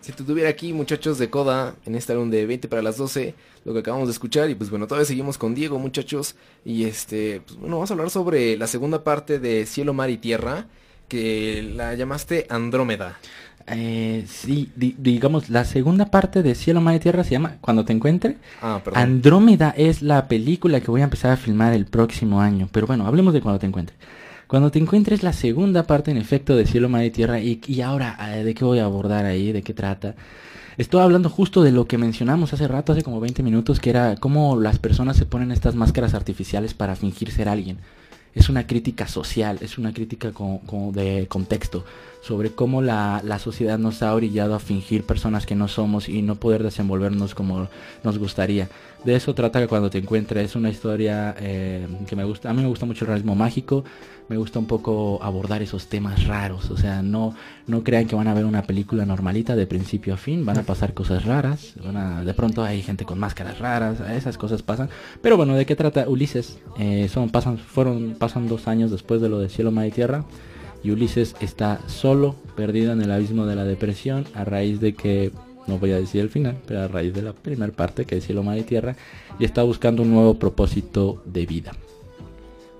Si 0.00 0.12
te 0.12 0.24
tuviera 0.24 0.48
aquí, 0.48 0.72
muchachos 0.72 1.18
de 1.18 1.28
Coda, 1.28 1.74
en 1.84 1.94
este 1.94 2.14
álbum 2.14 2.30
de 2.30 2.46
20 2.46 2.68
para 2.68 2.80
las 2.80 2.96
12, 2.96 3.34
lo 3.66 3.74
que 3.74 3.80
acabamos 3.80 4.08
de 4.08 4.12
escuchar, 4.12 4.48
y 4.48 4.54
pues 4.54 4.70
bueno, 4.70 4.86
todavía 4.86 5.04
seguimos 5.04 5.36
con 5.36 5.54
Diego, 5.54 5.78
muchachos, 5.78 6.34
y 6.64 6.84
este, 6.84 7.42
pues 7.46 7.58
bueno, 7.58 7.76
vamos 7.76 7.90
a 7.90 7.92
hablar 7.92 8.08
sobre 8.08 8.56
la 8.56 8.66
segunda 8.66 9.04
parte 9.04 9.40
de 9.40 9.66
Cielo, 9.66 9.92
Mar 9.92 10.08
y 10.08 10.16
Tierra, 10.16 10.68
que 11.06 11.70
la 11.76 11.92
llamaste 11.96 12.46
Andrómeda. 12.48 13.18
Eh, 13.66 14.24
sí, 14.26 14.70
di- 14.74 14.96
digamos, 14.98 15.50
la 15.50 15.66
segunda 15.66 16.06
parte 16.06 16.42
de 16.42 16.54
Cielo, 16.54 16.80
Mar 16.80 16.94
y 16.94 17.00
Tierra 17.00 17.24
se 17.24 17.32
llama 17.32 17.58
Cuando 17.60 17.84
te 17.84 17.92
encuentre. 17.92 18.38
Ah, 18.62 18.80
perdón. 18.82 19.02
Andrómeda 19.02 19.74
es 19.76 20.00
la 20.00 20.28
película 20.28 20.80
que 20.80 20.90
voy 20.90 21.02
a 21.02 21.04
empezar 21.04 21.32
a 21.32 21.36
filmar 21.36 21.74
el 21.74 21.84
próximo 21.84 22.40
año. 22.40 22.70
Pero 22.72 22.86
bueno, 22.86 23.06
hablemos 23.06 23.34
de 23.34 23.42
Cuando 23.42 23.58
te 23.58 23.66
encuentre. 23.66 23.94
Cuando 24.52 24.70
te 24.70 24.78
encuentres 24.78 25.22
la 25.22 25.32
segunda 25.32 25.84
parte 25.84 26.10
en 26.10 26.18
efecto 26.18 26.54
de 26.54 26.66
Cielo, 26.66 26.90
Mar 26.90 27.02
y 27.06 27.10
Tierra. 27.10 27.40
Y, 27.40 27.62
y 27.66 27.80
ahora, 27.80 28.18
eh, 28.36 28.44
¿de 28.44 28.52
qué 28.52 28.66
voy 28.66 28.80
a 28.80 28.84
abordar 28.84 29.24
ahí? 29.24 29.50
¿De 29.50 29.62
qué 29.62 29.72
trata? 29.72 30.14
Estoy 30.76 31.00
hablando 31.00 31.30
justo 31.30 31.62
de 31.62 31.72
lo 31.72 31.86
que 31.86 31.96
mencionamos 31.96 32.52
hace 32.52 32.68
rato, 32.68 32.92
hace 32.92 33.00
como 33.02 33.18
20 33.18 33.42
minutos, 33.42 33.80
que 33.80 33.88
era 33.88 34.14
cómo 34.16 34.60
las 34.60 34.78
personas 34.78 35.16
se 35.16 35.24
ponen 35.24 35.52
estas 35.52 35.74
máscaras 35.74 36.12
artificiales 36.12 36.74
para 36.74 36.96
fingir 36.96 37.30
ser 37.30 37.48
alguien. 37.48 37.78
Es 38.34 38.50
una 38.50 38.66
crítica 38.66 39.08
social, 39.08 39.56
es 39.62 39.78
una 39.78 39.94
crítica 39.94 40.32
co- 40.32 40.60
co- 40.66 40.92
de 40.92 41.26
contexto 41.30 41.86
sobre 42.22 42.52
cómo 42.52 42.80
la, 42.82 43.20
la 43.24 43.38
sociedad 43.40 43.78
nos 43.78 44.02
ha 44.02 44.14
orillado 44.14 44.54
a 44.54 44.60
fingir 44.60 45.04
personas 45.04 45.44
que 45.44 45.56
no 45.56 45.66
somos 45.68 46.08
y 46.08 46.22
no 46.22 46.36
poder 46.36 46.62
desenvolvernos 46.62 47.34
como 47.34 47.68
nos 48.04 48.18
gustaría. 48.18 48.68
De 49.04 49.16
eso 49.16 49.34
trata 49.34 49.66
cuando 49.66 49.90
te 49.90 49.98
encuentres. 49.98 50.44
Es 50.50 50.54
una 50.56 50.70
historia 50.70 51.34
eh, 51.40 51.86
que 52.06 52.14
me 52.14 52.22
gusta. 52.22 52.48
A 52.50 52.54
mí 52.54 52.62
me 52.62 52.68
gusta 52.68 52.86
mucho 52.86 53.04
el 53.04 53.08
realismo 53.08 53.34
mágico. 53.34 53.84
Me 54.28 54.36
gusta 54.36 54.60
un 54.60 54.66
poco 54.66 55.18
abordar 55.20 55.60
esos 55.62 55.88
temas 55.88 56.24
raros. 56.28 56.70
O 56.70 56.76
sea, 56.76 57.02
no, 57.02 57.34
no 57.66 57.82
crean 57.82 58.06
que 58.06 58.14
van 58.14 58.28
a 58.28 58.34
ver 58.34 58.44
una 58.44 58.62
película 58.62 59.04
normalita 59.04 59.56
de 59.56 59.66
principio 59.66 60.14
a 60.14 60.16
fin. 60.16 60.46
Van 60.46 60.58
a 60.58 60.62
pasar 60.62 60.94
cosas 60.94 61.24
raras. 61.24 61.74
Van 61.84 61.96
a- 61.96 62.24
de 62.24 62.32
pronto 62.34 62.62
hay 62.62 62.80
gente 62.82 63.04
con 63.04 63.18
máscaras 63.18 63.58
raras. 63.58 63.98
Esas 64.12 64.38
cosas 64.38 64.62
pasan. 64.62 64.88
Pero 65.20 65.36
bueno, 65.36 65.56
¿de 65.56 65.66
qué 65.66 65.74
trata 65.74 66.08
Ulises? 66.08 66.60
Eh, 66.78 67.08
son, 67.12 67.30
pasan, 67.30 67.58
fueron, 67.58 68.14
pasan 68.16 68.46
dos 68.46 68.68
años 68.68 68.92
después 68.92 69.20
de 69.20 69.28
lo 69.28 69.40
de 69.40 69.48
Cielo, 69.48 69.72
Mar 69.72 69.86
y 69.86 69.90
Tierra. 69.90 70.24
Y 70.82 70.90
Ulises 70.90 71.36
está 71.40 71.80
solo, 71.88 72.34
perdido 72.56 72.92
en 72.92 73.02
el 73.02 73.10
abismo 73.10 73.46
de 73.46 73.56
la 73.56 73.64
depresión 73.64 74.26
a 74.34 74.44
raíz 74.44 74.80
de 74.80 74.94
que, 74.94 75.32
no 75.66 75.78
voy 75.78 75.92
a 75.92 76.00
decir 76.00 76.20
el 76.20 76.28
final, 76.28 76.56
pero 76.66 76.80
a 76.80 76.88
raíz 76.88 77.14
de 77.14 77.22
la 77.22 77.32
primera 77.32 77.72
parte 77.72 78.04
que 78.04 78.16
es 78.16 78.24
cielo, 78.24 78.42
mar 78.42 78.58
y 78.58 78.62
tierra, 78.62 78.96
y 79.38 79.44
está 79.44 79.62
buscando 79.62 80.02
un 80.02 80.10
nuevo 80.10 80.38
propósito 80.38 81.22
de 81.24 81.46
vida. 81.46 81.72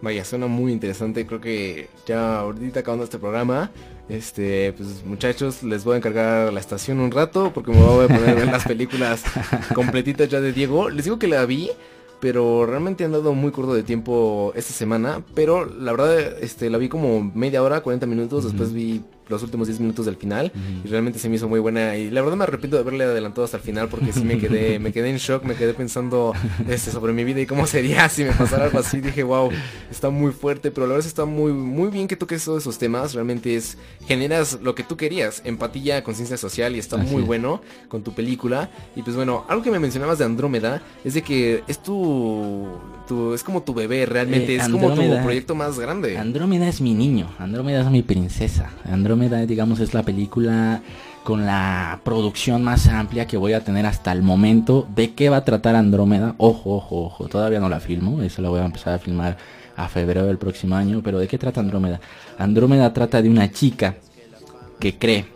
Vaya, 0.02 0.24
suena 0.24 0.48
muy 0.48 0.72
interesante. 0.72 1.24
Creo 1.26 1.40
que 1.40 1.88
ya 2.06 2.40
ahorita 2.40 2.80
acabando 2.80 3.04
este 3.04 3.20
programa, 3.20 3.70
este, 4.08 4.72
pues 4.72 5.04
muchachos, 5.06 5.62
les 5.62 5.84
voy 5.84 5.94
a 5.94 5.96
encargar 5.98 6.52
la 6.52 6.58
estación 6.58 6.98
un 6.98 7.12
rato 7.12 7.52
porque 7.54 7.70
me 7.70 7.78
voy 7.78 8.06
a 8.06 8.08
poner 8.08 8.30
a 8.30 8.34
ver 8.34 8.46
las 8.46 8.64
películas 8.66 9.22
completitas 9.72 10.28
ya 10.28 10.40
de 10.40 10.52
Diego. 10.52 10.90
Les 10.90 11.04
digo 11.04 11.20
que 11.20 11.28
la 11.28 11.46
vi, 11.46 11.70
pero 12.22 12.66
realmente 12.66 13.02
han 13.02 13.10
dado 13.10 13.34
muy 13.34 13.50
corto 13.50 13.74
de 13.74 13.82
tiempo 13.82 14.52
esta 14.54 14.72
semana. 14.72 15.24
Pero 15.34 15.66
la 15.66 15.90
verdad, 15.90 16.38
este, 16.40 16.70
la 16.70 16.78
vi 16.78 16.88
como 16.88 17.32
media 17.34 17.64
hora, 17.64 17.80
40 17.80 18.06
minutos. 18.06 18.44
Después 18.44 18.72
vi 18.72 19.02
los 19.28 19.42
últimos 19.42 19.68
10 19.68 19.80
minutos 19.80 20.06
del 20.06 20.16
final 20.16 20.52
y 20.84 20.88
realmente 20.88 21.18
se 21.18 21.28
me 21.28 21.36
hizo 21.36 21.48
muy 21.48 21.60
buena 21.60 21.96
y 21.96 22.10
la 22.10 22.20
verdad 22.22 22.36
me 22.36 22.44
arrepiento 22.44 22.76
de 22.76 22.82
haberle 22.82 23.04
adelantado 23.04 23.44
hasta 23.44 23.56
el 23.56 23.62
final 23.62 23.88
porque 23.88 24.12
sí 24.12 24.24
me 24.24 24.38
quedé 24.38 24.78
me 24.78 24.92
quedé 24.92 25.10
en 25.10 25.16
shock 25.16 25.44
me 25.44 25.54
quedé 25.54 25.74
pensando 25.74 26.32
este 26.68 26.90
sobre 26.90 27.12
mi 27.12 27.24
vida 27.24 27.40
y 27.40 27.46
cómo 27.46 27.66
sería 27.66 28.08
si 28.08 28.24
me 28.24 28.32
pasara 28.32 28.64
algo 28.64 28.78
así. 28.78 29.00
Dije 29.00 29.22
wow 29.22 29.50
está 29.90 30.10
muy 30.10 30.32
fuerte 30.32 30.70
pero 30.70 30.86
la 30.86 30.94
verdad 30.94 31.06
está 31.06 31.24
muy 31.24 31.52
muy 31.52 31.90
bien 31.90 32.08
que 32.08 32.16
toques 32.16 32.44
todos 32.44 32.62
esos 32.62 32.78
temas 32.78 33.14
realmente 33.14 33.56
es 33.56 33.78
generas 34.06 34.58
lo 34.62 34.74
que 34.74 34.82
tú 34.82 34.96
querías 34.96 35.42
empatía 35.44 36.02
conciencia 36.02 36.36
social 36.36 36.76
y 36.76 36.78
está 36.78 36.96
Así 36.96 37.10
muy 37.12 37.22
bueno 37.22 37.60
con 37.88 38.02
tu 38.02 38.12
película. 38.12 38.70
Y 38.96 39.02
pues 39.02 39.16
bueno 39.16 39.44
algo 39.48 39.62
que 39.62 39.70
me 39.70 39.78
mencionabas 39.78 40.18
de 40.18 40.24
Andrómeda 40.24 40.82
es 41.04 41.14
de 41.14 41.22
que 41.22 41.62
es 41.66 41.82
tu, 41.82 42.66
tu 43.08 43.34
es 43.34 43.42
como 43.42 43.62
tu 43.62 43.74
bebé 43.74 44.06
realmente 44.06 44.54
Eh, 44.54 44.56
es 44.56 44.68
como 44.68 44.92
tu 44.94 45.02
proyecto 45.22 45.54
más 45.54 45.78
grande. 45.78 46.18
Andrómeda 46.18 46.68
es 46.68 46.80
mi 46.80 46.94
niño, 46.94 47.28
Andrómeda 47.38 47.82
es 47.82 47.90
mi 47.90 48.02
princesa. 48.02 48.70
Andrómeda, 48.84 49.11
digamos, 49.46 49.80
es 49.80 49.94
la 49.94 50.02
película 50.02 50.82
con 51.22 51.44
la 51.44 52.00
producción 52.02 52.62
más 52.64 52.88
amplia 52.88 53.26
que 53.26 53.36
voy 53.36 53.52
a 53.52 53.62
tener 53.62 53.86
hasta 53.86 54.12
el 54.12 54.22
momento. 54.22 54.86
¿De 54.94 55.12
qué 55.12 55.28
va 55.28 55.38
a 55.38 55.44
tratar 55.44 55.76
Andrómeda? 55.76 56.34
Ojo, 56.38 56.76
ojo, 56.76 57.04
ojo, 57.04 57.28
todavía 57.28 57.60
no 57.60 57.68
la 57.68 57.80
filmo, 57.80 58.22
eso 58.22 58.42
la 58.42 58.48
voy 58.48 58.60
a 58.60 58.64
empezar 58.64 58.94
a 58.94 58.98
filmar 58.98 59.36
a 59.76 59.88
febrero 59.88 60.26
del 60.26 60.38
próximo 60.38 60.76
año, 60.76 61.00
pero 61.02 61.18
¿de 61.18 61.28
qué 61.28 61.38
trata 61.38 61.60
Andrómeda? 61.60 62.00
Andrómeda 62.38 62.92
trata 62.92 63.22
de 63.22 63.28
una 63.28 63.50
chica 63.50 63.96
que 64.78 64.98
cree 64.98 65.26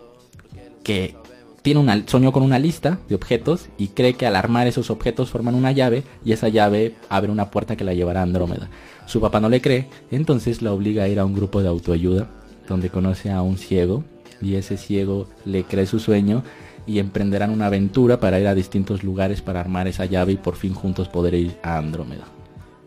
que 0.82 1.14
tiene 1.62 1.80
una, 1.80 2.02
soñó 2.06 2.32
con 2.32 2.42
una 2.42 2.58
lista 2.58 2.98
de 3.08 3.14
objetos 3.14 3.66
y 3.76 3.88
cree 3.88 4.14
que 4.14 4.26
al 4.26 4.36
armar 4.36 4.66
esos 4.66 4.90
objetos 4.90 5.30
forman 5.30 5.54
una 5.54 5.72
llave 5.72 6.04
y 6.24 6.32
esa 6.32 6.48
llave 6.48 6.94
abre 7.08 7.30
una 7.30 7.50
puerta 7.50 7.76
que 7.76 7.84
la 7.84 7.94
llevará 7.94 8.20
a 8.20 8.22
Andrómeda. 8.24 8.68
Su 9.06 9.20
papá 9.20 9.40
no 9.40 9.48
le 9.48 9.60
cree, 9.60 9.88
entonces 10.10 10.62
la 10.62 10.72
obliga 10.72 11.04
a 11.04 11.08
ir 11.08 11.18
a 11.18 11.24
un 11.24 11.34
grupo 11.34 11.62
de 11.62 11.68
autoayuda 11.68 12.28
donde 12.68 12.90
conoce 12.90 13.30
a 13.30 13.42
un 13.42 13.58
ciego 13.58 14.04
y 14.40 14.54
ese 14.54 14.76
ciego 14.76 15.28
le 15.44 15.64
cree 15.64 15.86
su 15.86 15.98
sueño 15.98 16.42
y 16.86 16.98
emprenderán 16.98 17.50
una 17.50 17.66
aventura 17.66 18.20
para 18.20 18.38
ir 18.38 18.46
a 18.46 18.54
distintos 18.54 19.02
lugares 19.02 19.42
para 19.42 19.60
armar 19.60 19.88
esa 19.88 20.04
llave 20.04 20.32
y 20.32 20.36
por 20.36 20.56
fin 20.56 20.74
juntos 20.74 21.08
poder 21.08 21.34
ir 21.34 21.56
a 21.62 21.78
Andrómeda. 21.78 22.35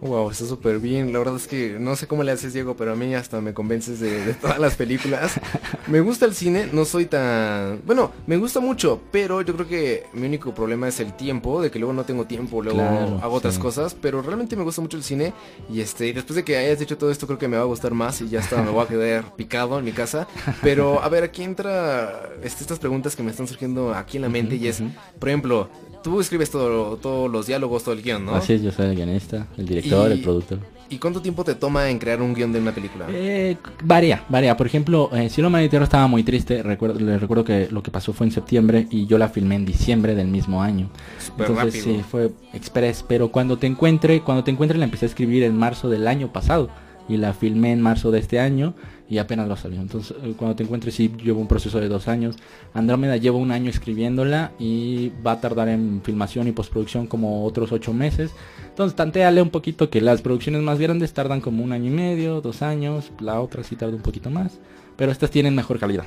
Wow, 0.02 0.32
está 0.32 0.46
súper 0.46 0.80
bien. 0.80 1.12
La 1.12 1.20
verdad 1.20 1.36
es 1.36 1.46
que 1.46 1.76
no 1.78 1.94
sé 1.98 2.08
cómo 2.08 2.24
le 2.24 2.32
haces, 2.32 2.54
Diego, 2.54 2.76
pero 2.78 2.94
a 2.94 2.96
mí 2.96 3.14
hasta 3.16 3.42
me 3.42 3.54
convences 3.54 4.00
de, 4.00 4.26
de 4.26 4.34
todas 4.34 4.58
las 4.58 4.76
películas. 4.76 5.34
Me 5.88 6.00
gusta 6.02 6.26
el 6.26 6.36
cine, 6.36 6.70
no 6.72 6.86
soy 6.86 7.06
tan... 7.08 7.82
Bueno, 7.84 8.12
me 8.28 8.38
gusta 8.38 8.60
mucho, 8.60 9.02
pero 9.12 9.42
yo 9.42 9.56
creo 9.56 9.68
que 9.68 10.04
mi 10.14 10.28
único 10.28 10.54
problema 10.54 10.88
es 10.88 11.00
el 11.00 11.14
tiempo, 11.18 11.62
de 11.64 11.72
que 11.72 11.80
luego 11.80 11.94
no 11.94 12.04
tengo 12.04 12.26
tiempo, 12.26 12.62
luego 12.62 12.78
Claro, 12.78 13.20
hago 13.24 13.34
otras 13.34 13.56
sí. 13.56 13.60
cosas, 13.60 13.96
pero 14.00 14.22
realmente 14.22 14.56
me 14.56 14.62
gusta 14.64 14.82
mucho 14.82 14.98
el 14.98 15.04
cine 15.04 15.34
y 15.68 15.82
este, 15.82 16.14
después 16.14 16.36
de 16.36 16.44
que 16.44 16.58
hayas 16.58 16.78
dicho 16.78 16.96
todo 16.96 17.10
esto 17.10 17.26
creo 17.26 17.40
que 17.40 17.48
me 17.48 17.58
va 17.58 17.64
a 17.64 17.66
gustar 17.66 17.96
más 17.96 18.22
y 18.22 18.30
ya 18.30 18.40
está, 18.40 18.62
me 18.62 18.70
voy 18.70 18.84
a 18.84 18.88
quedar 18.88 19.36
picado 19.36 19.80
en 19.80 19.86
mi 19.86 19.92
casa. 19.94 20.28
Pero 20.62 21.02
a 21.02 21.10
ver, 21.10 21.24
aquí 21.24 21.42
entra 21.42 22.30
este, 22.44 22.62
estas 22.62 22.78
preguntas 22.78 23.16
que 23.16 23.24
me 23.24 23.32
están 23.32 23.48
surgiendo 23.48 23.96
aquí 23.96 24.18
en 24.18 24.24
la 24.24 24.30
mente 24.30 24.58
y 24.58 24.68
es, 24.68 24.84
por 25.18 25.30
ejemplo, 25.30 25.70
tú 26.04 26.20
escribes 26.20 26.50
todo, 26.52 26.98
todos 26.98 27.30
los 27.32 27.48
diálogos, 27.48 27.84
todo 27.84 27.94
el 27.96 28.02
guion, 28.02 28.26
¿no? 28.26 28.36
Así 28.36 28.54
es, 28.54 28.62
yo 28.62 28.72
soy 28.72 28.88
el 28.88 28.96
guionista, 28.96 29.48
el 29.58 29.66
director, 29.66 30.10
Y- 30.10 30.14
el 30.14 30.22
productor. 30.22 30.60
¿Y 30.92 30.98
cuánto 30.98 31.22
tiempo 31.22 31.44
te 31.44 31.54
toma 31.54 31.88
en 31.92 32.00
crear 32.00 32.20
un 32.20 32.34
guion 32.34 32.52
de 32.52 32.60
una 32.60 32.72
película? 32.72 33.06
Eh, 33.10 33.58
varía, 33.84 34.24
varía. 34.28 34.58
Por 34.58 34.66
ejemplo, 34.66 35.12
eh, 35.14 35.30
Cielo, 35.30 35.52
Mar 35.52 35.62
y 35.62 35.70
Tierra 35.70 35.84
estaba 35.86 36.08
muy 36.08 36.24
triste. 36.24 36.64
Recuerdo, 36.64 37.00
le 37.00 37.20
recuerdo 37.20 37.44
que 37.44 37.68
lo 37.70 37.84
que 37.84 37.92
pasó 37.92 38.12
fue 38.12 38.26
en 38.26 38.32
septiembre 38.32 38.88
y 38.90 39.06
yo 39.06 39.20
la 39.20 39.30
filmé 39.30 39.54
en 39.54 39.66
diciembre 39.68 40.16
del 40.16 40.30
mismo 40.30 40.64
año. 40.64 40.90
Súper 41.24 41.46
Entonces 41.52 41.84
rápido. 41.84 41.98
sí, 42.00 42.04
fue 42.10 42.32
express. 42.54 43.06
Pero 43.08 43.30
cuando 43.32 43.58
te 43.60 43.68
encuentre, 43.68 44.22
cuando 44.22 44.44
te 44.44 44.50
encuentre 44.50 44.80
la 44.80 44.86
empecé 44.86 45.06
a 45.06 45.10
escribir 45.10 45.44
en 45.44 45.56
marzo 45.56 45.90
del 45.90 46.08
año 46.08 46.34
pasado 46.34 46.72
y 47.08 47.18
la 47.18 47.34
filmé 47.34 47.72
en 47.72 47.82
marzo 47.82 48.10
de 48.10 48.18
este 48.18 48.40
año 48.40 48.74
y 49.10 49.18
apenas 49.18 49.50
va 49.50 49.54
a 49.54 49.58
salir. 49.58 49.80
Entonces, 49.80 50.16
eh, 50.24 50.34
cuando 50.38 50.56
te 50.56 50.64
encuentres 50.64 50.94
sí 50.94 51.12
llevo 51.22 51.42
un 51.42 51.48
proceso 51.48 51.80
de 51.80 51.88
dos 51.88 52.08
años. 52.08 52.36
Andrómeda 52.74 53.18
llevo 53.18 53.40
un 53.40 53.52
año 53.52 53.70
escribiéndola 53.70 54.52
y 54.60 55.12
va 55.26 55.34
a 55.34 55.42
tardar 55.42 55.68
en 55.70 56.02
filmación 56.04 56.48
y 56.48 56.52
postproducción 56.52 57.08
como 57.08 57.44
otros 57.46 57.72
ocho 57.72 57.92
meses. 57.92 58.32
Entonces, 58.68 58.96
tanteale 58.96 59.42
un 59.42 59.50
poquito 59.50 59.90
que 59.90 60.00
las 60.00 60.22
producciones 60.22 60.62
más 60.62 60.80
grandes 60.80 61.14
tardan 61.14 61.42
como 61.42 61.64
un 61.64 61.72
año 61.72 61.88
y 61.88 61.96
medio, 61.96 62.42
dos 62.42 62.62
años. 62.62 63.12
La 63.20 63.42
otra 63.42 63.64
sí 63.64 63.76
tarda 63.76 63.96
un 63.96 64.04
poquito 64.04 64.30
más. 64.30 64.60
Pero 64.96 65.12
estas 65.12 65.32
tienen 65.32 65.56
mejor 65.56 65.80
calidad. 65.80 66.06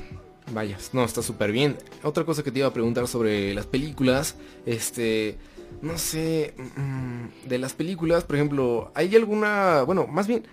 Vaya, 0.51 0.77
no, 0.93 1.03
está 1.03 1.21
súper 1.21 1.51
bien. 1.51 1.77
Otra 2.03 2.25
cosa 2.25 2.43
que 2.43 2.51
te 2.51 2.59
iba 2.59 2.67
a 2.67 2.73
preguntar 2.73 3.07
sobre 3.07 3.53
las 3.53 3.65
películas, 3.65 4.35
este, 4.65 5.37
no 5.81 5.97
sé, 5.97 6.53
mm, 6.57 7.47
de 7.47 7.57
las 7.57 7.73
películas, 7.73 8.23
por 8.23 8.35
ejemplo, 8.35 8.91
¿hay 8.93 9.15
alguna, 9.15 9.83
bueno, 9.83 10.05
más 10.05 10.27
bien, 10.27 10.43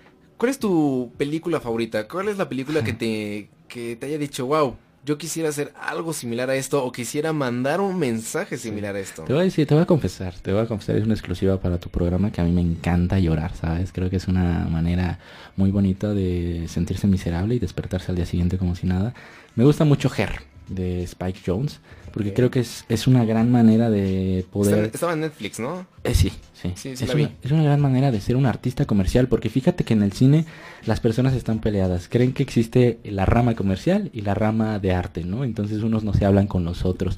¿cuál 0.40 0.50
es 0.50 0.58
tu 0.58 1.12
película 1.18 1.60
favorita? 1.60 2.08
¿Cuál 2.08 2.28
es 2.28 2.38
la 2.38 2.48
película 2.48 2.82
que 2.82 2.92
te, 2.94 3.50
que 3.68 3.94
te 3.96 4.06
haya 4.06 4.16
dicho, 4.16 4.46
wow, 4.46 4.74
yo 5.04 5.18
quisiera 5.18 5.50
hacer 5.50 5.72
algo 5.78 6.14
similar 6.14 6.48
a 6.48 6.56
esto 6.56 6.82
o 6.82 6.90
quisiera 6.92 7.34
mandar 7.34 7.82
un 7.82 7.98
mensaje 7.98 8.56
similar 8.56 8.96
a 8.96 9.00
esto? 9.00 9.24
Te 9.24 9.34
voy 9.34 9.42
a 9.42 9.44
decir, 9.44 9.66
te 9.66 9.74
voy 9.74 9.82
a 9.82 9.86
confesar, 9.86 10.34
te 10.40 10.50
voy 10.52 10.62
a 10.62 10.66
confesar, 10.66 10.96
es 10.96 11.04
una 11.04 11.12
exclusiva 11.12 11.60
para 11.60 11.78
tu 11.78 11.90
programa 11.90 12.32
que 12.32 12.40
a 12.40 12.44
mí 12.44 12.52
me 12.52 12.62
encanta 12.62 13.18
llorar, 13.18 13.54
¿sabes? 13.54 13.92
Creo 13.92 14.08
que 14.08 14.16
es 14.16 14.28
una 14.28 14.66
manera 14.70 15.18
muy 15.56 15.70
bonita 15.70 16.14
de 16.14 16.64
sentirse 16.68 17.06
miserable 17.06 17.56
y 17.56 17.58
despertarse 17.58 18.10
al 18.10 18.16
día 18.16 18.26
siguiente 18.26 18.56
como 18.56 18.74
si 18.74 18.86
nada. 18.86 19.12
Me 19.56 19.64
gusta 19.64 19.84
mucho 19.84 20.10
Her 20.16 20.40
de 20.70 21.02
Spike 21.02 21.40
Jones, 21.44 21.80
porque 22.12 22.32
creo 22.32 22.50
que 22.50 22.60
es, 22.60 22.84
es 22.88 23.06
una 23.06 23.24
gran 23.24 23.52
manera 23.52 23.90
de 23.90 24.46
poder... 24.50 24.90
Estaba 24.92 25.12
en 25.12 25.20
Netflix, 25.20 25.60
¿no? 25.60 25.86
Eh, 26.04 26.14
sí, 26.14 26.30
sí. 26.54 26.72
Sí, 26.74 26.96
sí 26.96 27.04
es, 27.04 27.14
una, 27.14 27.30
es 27.42 27.50
una 27.52 27.62
gran 27.62 27.80
manera 27.80 28.10
de 28.10 28.20
ser 28.20 28.36
un 28.36 28.46
artista 28.46 28.86
comercial, 28.86 29.28
porque 29.28 29.50
fíjate 29.50 29.84
que 29.84 29.92
en 29.94 30.02
el 30.02 30.12
cine 30.12 30.46
las 30.86 31.00
personas 31.00 31.34
están 31.34 31.60
peleadas. 31.60 32.08
Creen 32.08 32.32
que 32.32 32.42
existe 32.42 32.98
la 33.04 33.26
rama 33.26 33.54
comercial 33.54 34.10
y 34.12 34.22
la 34.22 34.34
rama 34.34 34.78
de 34.78 34.92
arte, 34.92 35.24
¿no? 35.24 35.44
Entonces 35.44 35.82
unos 35.82 36.04
no 36.04 36.14
se 36.14 36.24
hablan 36.24 36.46
con 36.46 36.64
los 36.64 36.84
otros. 36.84 37.16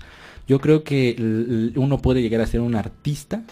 Yo 0.48 0.60
creo 0.60 0.82
que 0.82 1.72
uno 1.76 1.98
puede 1.98 2.20
llegar 2.20 2.40
a 2.40 2.46
ser 2.46 2.60
un 2.60 2.74
artista 2.74 3.44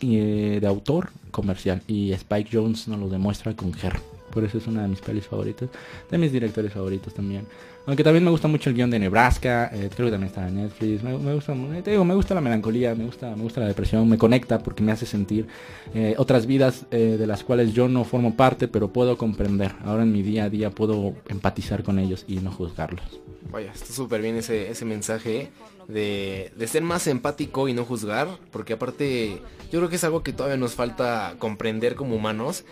eh, 0.00 0.58
de 0.60 0.66
autor 0.66 1.10
comercial 1.30 1.82
y 1.86 2.12
Spike 2.12 2.50
Jones 2.52 2.88
nos 2.88 2.98
lo 2.98 3.08
demuestra 3.08 3.54
con 3.54 3.72
Her. 3.80 4.00
Por 4.32 4.44
eso 4.44 4.58
es 4.58 4.66
una 4.66 4.82
de 4.82 4.88
mis 4.88 5.00
pelis 5.00 5.26
favoritas. 5.26 5.68
De 6.10 6.18
mis 6.18 6.32
directores 6.32 6.72
favoritos 6.72 7.14
también. 7.14 7.46
Aunque 7.88 8.04
también 8.04 8.22
me 8.22 8.30
gusta 8.30 8.48
mucho 8.48 8.68
el 8.68 8.76
guion 8.76 8.90
de 8.90 8.98
Nebraska, 8.98 9.70
eh, 9.72 9.88
creo 9.88 10.08
que 10.08 10.12
también 10.12 10.24
está 10.24 10.46
en 10.46 10.56
Netflix. 10.56 11.02
Me, 11.02 11.32
gusta, 11.32 11.54
te 11.82 11.92
digo, 11.92 12.04
me 12.04 12.14
gusta 12.14 12.34
la 12.34 12.42
melancolía, 12.42 12.94
me 12.94 13.06
gusta, 13.06 13.34
me 13.34 13.42
gusta 13.42 13.62
la 13.62 13.66
depresión, 13.66 14.06
me 14.06 14.18
conecta 14.18 14.58
porque 14.58 14.82
me 14.82 14.92
hace 14.92 15.06
sentir 15.06 15.46
eh, 15.94 16.14
otras 16.18 16.44
vidas 16.44 16.84
eh, 16.90 17.16
de 17.18 17.26
las 17.26 17.44
cuales 17.44 17.72
yo 17.72 17.88
no 17.88 18.04
formo 18.04 18.36
parte, 18.36 18.68
pero 18.68 18.88
puedo 18.88 19.16
comprender. 19.16 19.74
Ahora 19.86 20.02
en 20.02 20.12
mi 20.12 20.20
día 20.20 20.44
a 20.44 20.50
día 20.50 20.70
puedo 20.70 21.14
empatizar 21.30 21.82
con 21.82 21.98
ellos 21.98 22.26
y 22.28 22.40
no 22.40 22.52
juzgarlos. 22.52 23.22
Vaya, 23.50 23.72
está 23.72 23.94
súper 23.94 24.20
bien 24.20 24.36
ese, 24.36 24.68
ese 24.68 24.84
mensaje 24.84 25.48
de, 25.88 26.52
de 26.54 26.66
ser 26.66 26.82
más 26.82 27.06
empático 27.06 27.68
y 27.68 27.72
no 27.72 27.86
juzgar, 27.86 28.28
porque 28.50 28.74
aparte 28.74 29.40
yo 29.72 29.78
creo 29.78 29.88
que 29.88 29.96
es 29.96 30.04
algo 30.04 30.22
que 30.22 30.34
todavía 30.34 30.58
nos 30.58 30.74
falta 30.74 31.36
comprender 31.38 31.94
como 31.94 32.16
humanos 32.16 32.66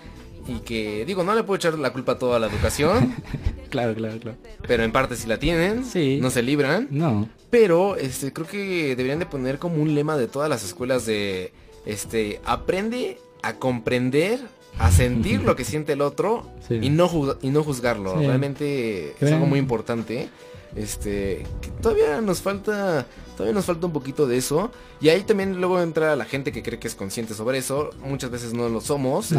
y 0.48 0.60
que 0.60 1.04
digo, 1.04 1.24
no 1.24 1.34
le 1.34 1.42
puedo 1.42 1.56
echar 1.56 1.78
la 1.78 1.92
culpa 1.92 2.12
a 2.12 2.18
toda 2.18 2.38
la 2.38 2.46
educación. 2.46 3.14
claro, 3.70 3.94
claro, 3.94 4.18
claro. 4.18 4.38
Pero 4.66 4.84
en 4.84 4.92
parte 4.92 5.16
si 5.16 5.26
la 5.26 5.38
tienen, 5.38 5.84
sí. 5.84 6.18
no 6.20 6.30
se 6.30 6.42
libran. 6.42 6.88
No. 6.90 7.28
Pero 7.50 7.96
este 7.96 8.32
creo 8.32 8.46
que 8.46 8.96
deberían 8.96 9.18
de 9.18 9.26
poner 9.26 9.58
como 9.58 9.82
un 9.82 9.94
lema 9.94 10.16
de 10.16 10.28
todas 10.28 10.48
las 10.48 10.64
escuelas 10.64 11.06
de 11.06 11.52
este 11.84 12.40
aprende 12.44 13.18
a 13.42 13.54
comprender, 13.54 14.40
a 14.78 14.90
sentir 14.90 15.42
lo 15.42 15.56
que 15.56 15.64
siente 15.64 15.92
el 15.92 16.00
otro 16.00 16.50
y 16.68 16.90
no 16.90 17.38
y 17.42 17.50
no 17.50 17.62
juzgarlo. 17.62 18.16
Realmente 18.16 19.14
es 19.20 19.32
algo 19.32 19.46
muy 19.46 19.58
importante. 19.58 20.28
Este, 20.74 21.46
que 21.62 21.70
todavía 21.80 22.20
nos 22.20 22.42
falta 22.42 23.06
Todavía 23.36 23.54
nos 23.54 23.66
falta 23.66 23.86
un 23.86 23.92
poquito 23.92 24.26
de 24.26 24.38
eso. 24.38 24.70
Y 25.00 25.10
ahí 25.10 25.22
también 25.22 25.60
luego 25.60 25.80
entra 25.80 26.16
la 26.16 26.24
gente 26.24 26.52
que 26.52 26.62
cree 26.62 26.78
que 26.78 26.88
es 26.88 26.94
consciente 26.94 27.34
sobre 27.34 27.58
eso. 27.58 27.90
Muchas 28.02 28.30
veces 28.30 28.54
no 28.54 28.68
lo 28.70 28.80
somos. 28.80 29.32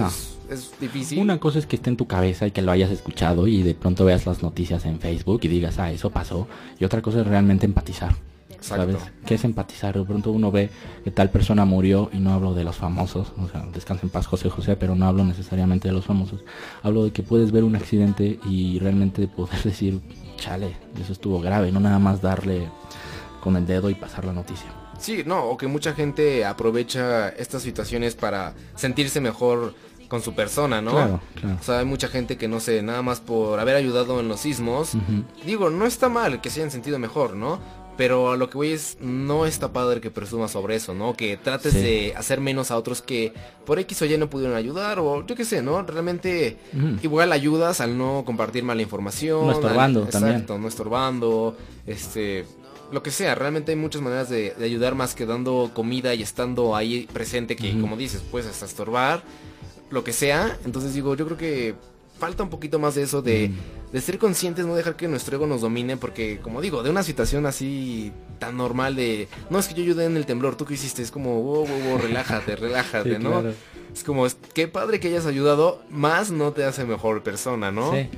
Es, 0.50 0.72
difícil. 0.80 1.20
Una 1.20 1.40
cosa 1.40 1.58
es 1.58 1.66
que 1.66 1.78
esté 1.78 1.90
en 1.90 1.98
tu 1.98 2.06
cabeza 2.06 2.46
y 2.46 2.52
que 2.52 2.62
lo 2.62 2.72
hayas 2.72 2.92
escuchado 2.92 3.48
y 3.48 3.64
de 3.64 3.74
pronto 3.74 4.06
veas 4.06 4.28
las 4.28 4.44
noticias 4.44 4.86
en 4.86 5.00
Facebook 5.00 5.40
y 5.44 5.48
digas, 5.48 5.80
ah, 5.80 5.92
eso 5.92 6.12
pasó. 6.12 6.48
Y 6.80 6.86
otra 6.86 7.02
cosa 7.02 7.22
es 7.22 7.28
realmente 7.28 7.66
empatizar. 7.66 8.16
¿Sabes? 8.60 8.98
¿Qué 9.26 9.36
es 9.36 9.44
empatizar? 9.44 9.98
De 9.98 10.04
pronto 10.04 10.32
uno 10.32 10.52
ve 10.52 10.70
que 11.04 11.12
tal 11.12 11.30
persona 11.30 11.66
murió 11.66 12.10
y 12.12 12.18
no 12.18 12.34
hablo 12.34 12.54
de 12.54 12.64
los 12.64 12.76
famosos, 12.76 13.32
o 13.38 13.48
sea, 13.48 13.66
descansa 13.72 14.04
en 14.04 14.10
paz 14.10 14.26
José 14.26 14.50
José, 14.50 14.76
pero 14.76 14.96
no 14.96 15.06
hablo 15.06 15.24
necesariamente 15.24 15.88
de 15.88 15.94
los 15.94 16.06
famosos. 16.06 16.44
Hablo 16.82 17.04
de 17.04 17.12
que 17.12 17.24
puedes 17.24 17.52
ver 17.52 17.64
un 17.64 17.76
accidente 17.76 18.40
y 18.46 18.80
realmente 18.80 19.28
poder 19.28 19.62
decir, 19.64 20.02
chale, 20.38 20.76
eso 21.00 21.14
estuvo 21.14 21.40
grave, 21.40 21.72
no 21.72 21.80
nada 21.80 22.00
más 22.00 22.22
darle 22.22 22.68
con 23.48 23.56
el 23.56 23.66
dedo 23.66 23.90
y 23.90 23.96
pasar 23.96 24.26
la 24.26 24.34
noticia. 24.34 24.68
Sí, 25.00 25.24
no, 25.26 25.46
o 25.46 25.56
que 25.56 25.68
mucha 25.68 25.94
gente 25.94 26.44
aprovecha 26.44 27.30
estas 27.30 27.62
situaciones 27.62 28.14
para 28.14 28.56
sentirse 28.76 29.22
mejor 29.22 29.74
con 30.10 30.22
su 30.22 30.34
persona, 30.34 30.82
¿no? 30.82 30.92
Claro, 30.92 31.22
claro. 31.40 31.58
O 31.62 31.64
sea, 31.64 31.80
hay 31.80 31.86
mucha 31.86 32.10
gente 32.10 32.36
que 32.38 32.50
no 32.50 32.60
sé, 32.60 32.82
nada 32.82 33.02
más 33.04 33.22
por 33.22 33.58
haber 33.62 33.78
ayudado 33.78 34.20
en 34.20 34.28
los 34.28 34.42
sismos. 34.42 34.98
Digo, 35.46 35.70
no 35.70 35.86
está 35.86 36.10
mal 36.10 36.42
que 36.42 36.50
se 36.50 36.60
hayan 36.60 36.72
sentido 36.72 37.00
mejor, 37.00 37.38
¿no? 37.38 37.62
Pero 37.96 38.34
a 38.34 38.36
lo 38.36 38.50
que 38.50 38.58
voy 38.58 38.72
es, 38.74 38.98
no 39.00 39.46
está 39.46 39.72
padre 39.72 40.02
que 40.02 40.12
presumas 40.12 40.52
sobre 40.52 40.76
eso, 40.76 40.94
¿no? 40.94 41.14
Que 41.16 41.38
trates 41.38 41.74
de 41.74 42.14
hacer 42.18 42.42
menos 42.42 42.70
a 42.70 42.78
otros 42.78 43.02
que 43.02 43.32
por 43.66 43.80
X 43.80 44.02
o 44.02 44.06
Y 44.06 44.18
no 44.18 44.30
pudieron 44.30 44.58
ayudar 44.58 45.00
o 45.00 45.26
yo 45.26 45.36
qué 45.36 45.46
sé, 45.46 45.62
¿no? 45.62 45.82
Realmente 45.84 46.58
igual 47.02 47.32
ayudas 47.32 47.80
al 47.80 47.98
no 47.98 48.24
compartir 48.26 48.66
mala 48.66 48.82
información. 48.82 49.48
No 49.48 49.54
estorbando 49.54 50.02
también. 50.02 50.34
Exacto, 50.34 50.58
no 50.58 50.68
estorbando. 50.68 51.58
Este, 51.88 52.46
lo 52.92 53.04
que 53.04 53.12
sea, 53.12 53.36
realmente 53.36 53.72
hay 53.72 53.78
muchas 53.78 54.02
maneras 54.02 54.30
de, 54.30 54.54
ayudar 54.62 54.96
más 54.96 55.16
que 55.16 55.26
dando 55.26 55.72
comida 55.74 56.14
y 56.14 56.24
estando 56.24 56.76
ahí 56.76 57.08
presente 57.12 57.56
que 57.56 57.80
como 57.80 57.98
dices, 57.98 58.22
puedes 58.32 58.48
hasta 58.48 58.66
estorbar, 58.66 59.24
lo 59.90 60.04
que 60.04 60.14
sea. 60.14 60.58
Entonces 60.66 60.94
digo, 60.94 61.16
yo 61.16 61.26
creo 61.26 61.38
que 61.38 61.76
falta 62.18 62.44
un 62.44 62.50
poquito 62.50 62.80
más 62.80 62.96
de 62.96 63.04
eso 63.04 63.22
de, 63.22 63.52
de 63.92 64.02
ser 64.02 64.18
conscientes, 64.18 64.66
no 64.66 64.76
dejar 64.76 64.96
que 64.96 65.08
nuestro 65.08 65.36
ego 65.36 65.48
nos 65.48 65.62
domine, 65.62 65.98
porque 65.98 66.40
como 66.42 66.62
digo, 66.62 66.84
de 66.84 66.90
una 66.90 67.04
situación 67.04 67.46
así 67.46 68.12
tan 68.40 68.58
normal 68.58 68.96
de, 68.96 69.28
no 69.50 69.60
es 69.60 69.68
que 69.68 69.76
yo 69.76 69.84
ayudé 69.84 70.06
en 70.06 70.18
el 70.18 70.26
temblor, 70.26 70.56
tú 70.56 70.66
qué 70.66 70.74
hiciste, 70.74 71.02
es 71.02 71.12
como, 71.12 71.42
wow, 71.42 71.68
wow, 71.68 71.80
wow 71.90 71.98
relájate, 71.98 72.56
relájate, 72.58 73.20
¿no? 73.20 73.44
Es 73.94 74.04
como, 74.04 74.28
qué 74.54 74.68
padre 74.68 75.00
que 75.00 75.08
hayas 75.08 75.26
ayudado, 75.26 75.82
más 75.90 76.32
no 76.32 76.52
te 76.52 76.64
hace 76.64 76.86
mejor 76.86 77.24
persona, 77.24 77.72
¿no? 77.72 77.94
Sí. 77.94 78.10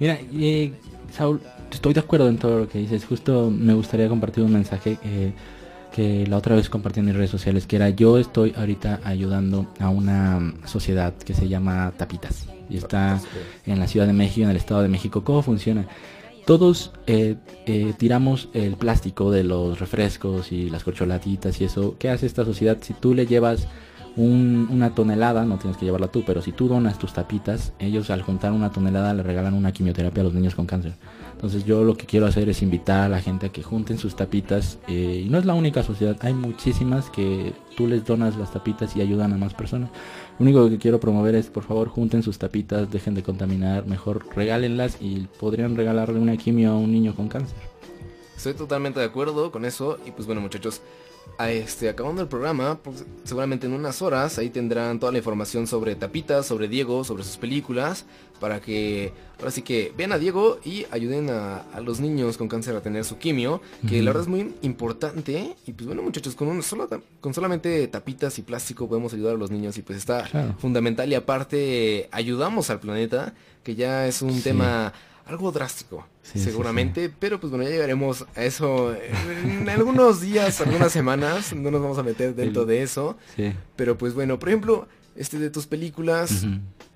Mira, 0.00 0.18
Saúl, 1.12 1.40
estoy 1.74 1.94
de 1.94 2.00
acuerdo 2.00 2.28
en 2.28 2.38
todo 2.38 2.60
lo 2.60 2.68
que 2.68 2.78
dices. 2.78 3.04
Justo 3.04 3.50
me 3.50 3.74
gustaría 3.74 4.08
compartir 4.08 4.44
un 4.44 4.52
mensaje 4.52 4.98
que 5.94 6.26
la 6.26 6.38
otra 6.38 6.56
vez 6.56 6.68
compartí 6.68 6.98
en 6.98 7.06
mis 7.06 7.14
redes 7.14 7.30
sociales, 7.30 7.68
que 7.68 7.76
era 7.76 7.88
yo 7.88 8.18
estoy 8.18 8.52
ahorita 8.56 9.00
ayudando 9.04 9.68
a 9.78 9.90
una 9.90 10.54
sociedad 10.64 11.14
que 11.14 11.34
se 11.34 11.46
llama 11.46 11.92
Tapitas. 11.96 12.46
Y 12.68 12.78
está 12.78 13.20
en 13.64 13.78
la 13.78 13.86
Ciudad 13.86 14.06
de 14.06 14.12
México, 14.12 14.42
en 14.42 14.50
el 14.50 14.56
Estado 14.56 14.82
de 14.82 14.88
México. 14.88 15.22
¿Cómo 15.22 15.42
funciona? 15.42 15.86
Todos 16.46 16.92
eh, 17.06 17.36
eh, 17.66 17.94
tiramos 17.96 18.48
el 18.54 18.76
plástico 18.76 19.30
de 19.30 19.44
los 19.44 19.78
refrescos 19.78 20.50
y 20.50 20.68
las 20.68 20.82
corcholatitas 20.82 21.60
y 21.60 21.64
eso. 21.64 21.94
¿Qué 21.96 22.10
hace 22.10 22.26
esta 22.26 22.44
sociedad? 22.44 22.78
Si 22.80 22.92
tú 22.92 23.14
le 23.14 23.26
llevas 23.26 23.68
una 24.16 24.94
tonelada, 24.94 25.44
no 25.44 25.58
tienes 25.58 25.76
que 25.76 25.84
llevarla 25.84 26.08
tú, 26.08 26.24
pero 26.26 26.42
si 26.42 26.50
tú 26.50 26.66
donas 26.68 26.98
tus 26.98 27.12
tapitas, 27.12 27.72
ellos 27.78 28.10
al 28.10 28.22
juntar 28.22 28.52
una 28.52 28.70
tonelada 28.70 29.14
le 29.14 29.22
regalan 29.22 29.54
una 29.54 29.72
quimioterapia 29.72 30.22
a 30.22 30.24
los 30.24 30.34
niños 30.34 30.54
con 30.54 30.66
cáncer. 30.66 30.94
Entonces 31.44 31.66
yo 31.66 31.84
lo 31.84 31.94
que 31.94 32.06
quiero 32.06 32.24
hacer 32.24 32.48
es 32.48 32.62
invitar 32.62 33.02
a 33.02 33.08
la 33.10 33.20
gente 33.20 33.44
a 33.44 33.52
que 33.52 33.62
junten 33.62 33.98
sus 33.98 34.16
tapitas. 34.16 34.78
Eh, 34.88 35.24
y 35.26 35.28
no 35.28 35.36
es 35.36 35.44
la 35.44 35.52
única 35.52 35.82
sociedad, 35.82 36.16
hay 36.22 36.32
muchísimas 36.32 37.10
que 37.10 37.52
tú 37.76 37.86
les 37.86 38.06
donas 38.06 38.34
las 38.38 38.50
tapitas 38.50 38.96
y 38.96 39.02
ayudan 39.02 39.34
a 39.34 39.36
más 39.36 39.52
personas. 39.52 39.90
Lo 40.38 40.44
único 40.44 40.70
que 40.70 40.78
quiero 40.78 41.00
promover 41.00 41.34
es, 41.34 41.48
por 41.48 41.64
favor, 41.64 41.90
junten 41.90 42.22
sus 42.22 42.38
tapitas, 42.38 42.90
dejen 42.90 43.14
de 43.14 43.22
contaminar, 43.22 43.84
mejor 43.84 44.24
regálenlas 44.34 44.96
y 45.02 45.28
podrían 45.38 45.76
regalarle 45.76 46.18
una 46.18 46.34
quimio 46.38 46.70
a 46.70 46.78
un 46.78 46.90
niño 46.90 47.14
con 47.14 47.28
cáncer. 47.28 47.58
Estoy 48.34 48.54
totalmente 48.54 49.00
de 49.00 49.04
acuerdo 49.04 49.52
con 49.52 49.66
eso 49.66 49.98
y 50.06 50.12
pues 50.12 50.24
bueno 50.24 50.40
muchachos, 50.40 50.80
a 51.38 51.50
este, 51.50 51.88
acabando 51.88 52.22
el 52.22 52.28
programa, 52.28 52.78
pues, 52.82 53.04
seguramente 53.24 53.66
en 53.66 53.72
unas 53.72 54.02
horas 54.02 54.38
ahí 54.38 54.50
tendrán 54.50 55.00
toda 55.00 55.12
la 55.12 55.18
información 55.18 55.66
sobre 55.66 55.96
Tapitas, 55.96 56.46
sobre 56.46 56.68
Diego, 56.68 57.04
sobre 57.04 57.24
sus 57.24 57.36
películas, 57.36 58.04
para 58.40 58.60
que 58.60 59.12
ahora 59.38 59.50
sí 59.50 59.62
que 59.62 59.92
vean 59.96 60.12
a 60.12 60.18
Diego 60.18 60.58
y 60.64 60.86
ayuden 60.90 61.30
a, 61.30 61.64
los 61.80 62.00
niños 62.00 62.36
con 62.36 62.48
cáncer 62.48 62.76
a 62.76 62.80
tener 62.80 63.04
su 63.04 63.18
quimio, 63.18 63.60
que 63.88 64.02
la 64.02 64.10
verdad 64.10 64.22
es 64.22 64.28
muy 64.28 64.54
importante. 64.62 65.56
Y 65.66 65.72
pues 65.72 65.86
bueno 65.86 66.02
muchachos, 66.02 66.34
con, 66.34 66.48
un 66.48 66.62
solo, 66.62 66.88
con 67.20 67.34
solamente 67.34 67.86
tapitas 67.88 68.38
y 68.38 68.42
plástico 68.42 68.88
podemos 68.88 69.12
ayudar 69.14 69.34
a 69.34 69.38
los 69.38 69.50
niños 69.50 69.76
y 69.78 69.82
pues 69.82 69.98
está 69.98 70.54
fundamental. 70.58 71.10
Y 71.10 71.14
aparte 71.14 72.08
ayudamos 72.12 72.70
al 72.70 72.80
planeta, 72.80 73.34
que 73.62 73.74
ya 73.74 74.06
es 74.06 74.22
un 74.22 74.40
tema 74.42 74.92
algo 75.26 75.50
drástico, 75.52 76.06
seguramente, 76.22 77.10
pero 77.18 77.40
pues 77.40 77.50
bueno, 77.50 77.64
ya 77.64 77.70
llegaremos 77.70 78.26
a 78.34 78.44
eso 78.44 78.94
en 78.94 79.68
algunos 79.68 80.20
días, 80.20 80.60
algunas 80.60 80.92
semanas, 80.92 81.54
no 81.54 81.70
nos 81.70 81.80
vamos 81.80 81.98
a 81.98 82.02
meter 82.02 82.34
dentro 82.34 82.64
de 82.66 82.82
eso, 82.82 83.16
pero 83.76 83.96
pues 83.96 84.14
bueno, 84.14 84.38
por 84.38 84.48
ejemplo, 84.48 84.88
este 85.16 85.38
de 85.38 85.50
tus 85.50 85.66
películas, 85.66 86.46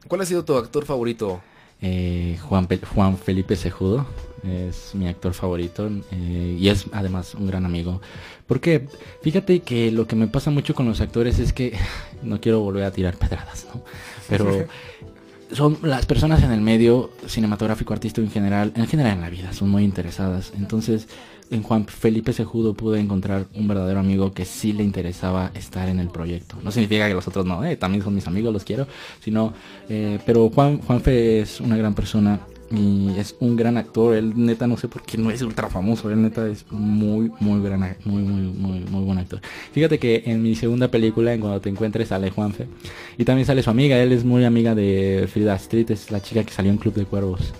¿cuál 0.08 0.20
ha 0.20 0.26
sido 0.26 0.44
tu 0.44 0.56
actor 0.56 0.84
favorito? 0.84 1.40
Eh, 1.80 2.36
Juan, 2.42 2.66
Juan 2.92 3.16
Felipe 3.16 3.54
Sejudo 3.54 4.04
es 4.42 4.94
mi 4.94 5.06
actor 5.06 5.32
favorito 5.32 5.88
eh, 6.10 6.56
y 6.58 6.68
es 6.68 6.86
además 6.92 7.34
un 7.34 7.46
gran 7.46 7.64
amigo. 7.64 8.00
Porque 8.46 8.88
fíjate 9.22 9.60
que 9.60 9.90
lo 9.92 10.06
que 10.06 10.16
me 10.16 10.26
pasa 10.26 10.50
mucho 10.50 10.74
con 10.74 10.86
los 10.86 11.00
actores 11.00 11.38
es 11.38 11.52
que 11.52 11.76
no 12.22 12.40
quiero 12.40 12.60
volver 12.60 12.84
a 12.84 12.90
tirar 12.90 13.16
pedradas, 13.16 13.66
¿no? 13.72 13.82
Pero 14.28 14.66
son 15.52 15.78
las 15.82 16.06
personas 16.06 16.42
en 16.42 16.52
el 16.52 16.60
medio 16.60 17.10
cinematográfico, 17.26 17.92
artístico 17.92 18.24
en 18.24 18.30
general, 18.30 18.72
en 18.76 18.86
general 18.86 19.12
en 19.12 19.20
la 19.20 19.30
vida, 19.30 19.52
son 19.52 19.70
muy 19.70 19.84
interesadas. 19.84 20.52
Entonces, 20.56 21.08
en 21.50 21.62
Juan 21.62 21.86
Felipe 21.86 22.32
Sejudo 22.32 22.74
pude 22.74 23.00
encontrar 23.00 23.46
un 23.54 23.68
verdadero 23.68 24.00
amigo 24.00 24.32
que 24.32 24.44
sí 24.44 24.72
le 24.72 24.84
interesaba 24.84 25.50
estar 25.54 25.88
en 25.88 25.98
el 26.00 26.08
proyecto. 26.08 26.56
No 26.62 26.70
significa 26.70 27.08
que 27.08 27.14
los 27.14 27.26
otros 27.26 27.46
no, 27.46 27.64
eh, 27.64 27.76
también 27.76 28.04
son 28.04 28.14
mis 28.14 28.26
amigos, 28.26 28.52
los 28.52 28.64
quiero, 28.64 28.86
sino, 29.20 29.54
eh, 29.88 30.18
pero 30.26 30.50
Juan 30.50 30.78
Juanfe 30.78 31.40
es 31.40 31.60
una 31.60 31.76
gran 31.76 31.94
persona 31.94 32.40
y 32.70 33.18
es 33.18 33.36
un 33.40 33.56
gran 33.56 33.76
actor. 33.76 34.14
Él 34.14 34.32
neta 34.36 34.66
no 34.66 34.76
sé 34.76 34.88
por 34.88 35.02
qué 35.02 35.18
no 35.18 35.30
es 35.30 35.42
ultra 35.42 35.68
famoso. 35.68 36.10
Él 36.10 36.22
neta 36.22 36.46
es 36.48 36.64
muy, 36.70 37.30
muy 37.40 37.62
gran, 37.62 37.96
muy, 38.04 38.22
muy, 38.22 38.42
muy, 38.52 38.80
muy 38.80 39.04
buen 39.04 39.18
actor. 39.18 39.40
Fíjate 39.72 39.98
que 39.98 40.22
en 40.26 40.42
mi 40.42 40.54
segunda 40.54 40.88
película, 40.88 41.32
en 41.32 41.40
Cuando 41.40 41.60
te 41.60 41.68
encuentres, 41.68 42.08
sale 42.08 42.30
Juanfe. 42.30 42.66
Y 43.16 43.24
también 43.24 43.46
sale 43.46 43.62
su 43.62 43.70
amiga. 43.70 43.98
Él 43.98 44.12
es 44.12 44.24
muy 44.24 44.44
amiga 44.44 44.74
de 44.74 45.28
Frida 45.32 45.54
Street. 45.56 45.90
Es 45.90 46.10
la 46.10 46.20
chica 46.20 46.44
que 46.44 46.52
salió 46.52 46.70
en 46.70 46.78
Club 46.78 46.94
de 46.94 47.04
Cuervos. 47.04 47.52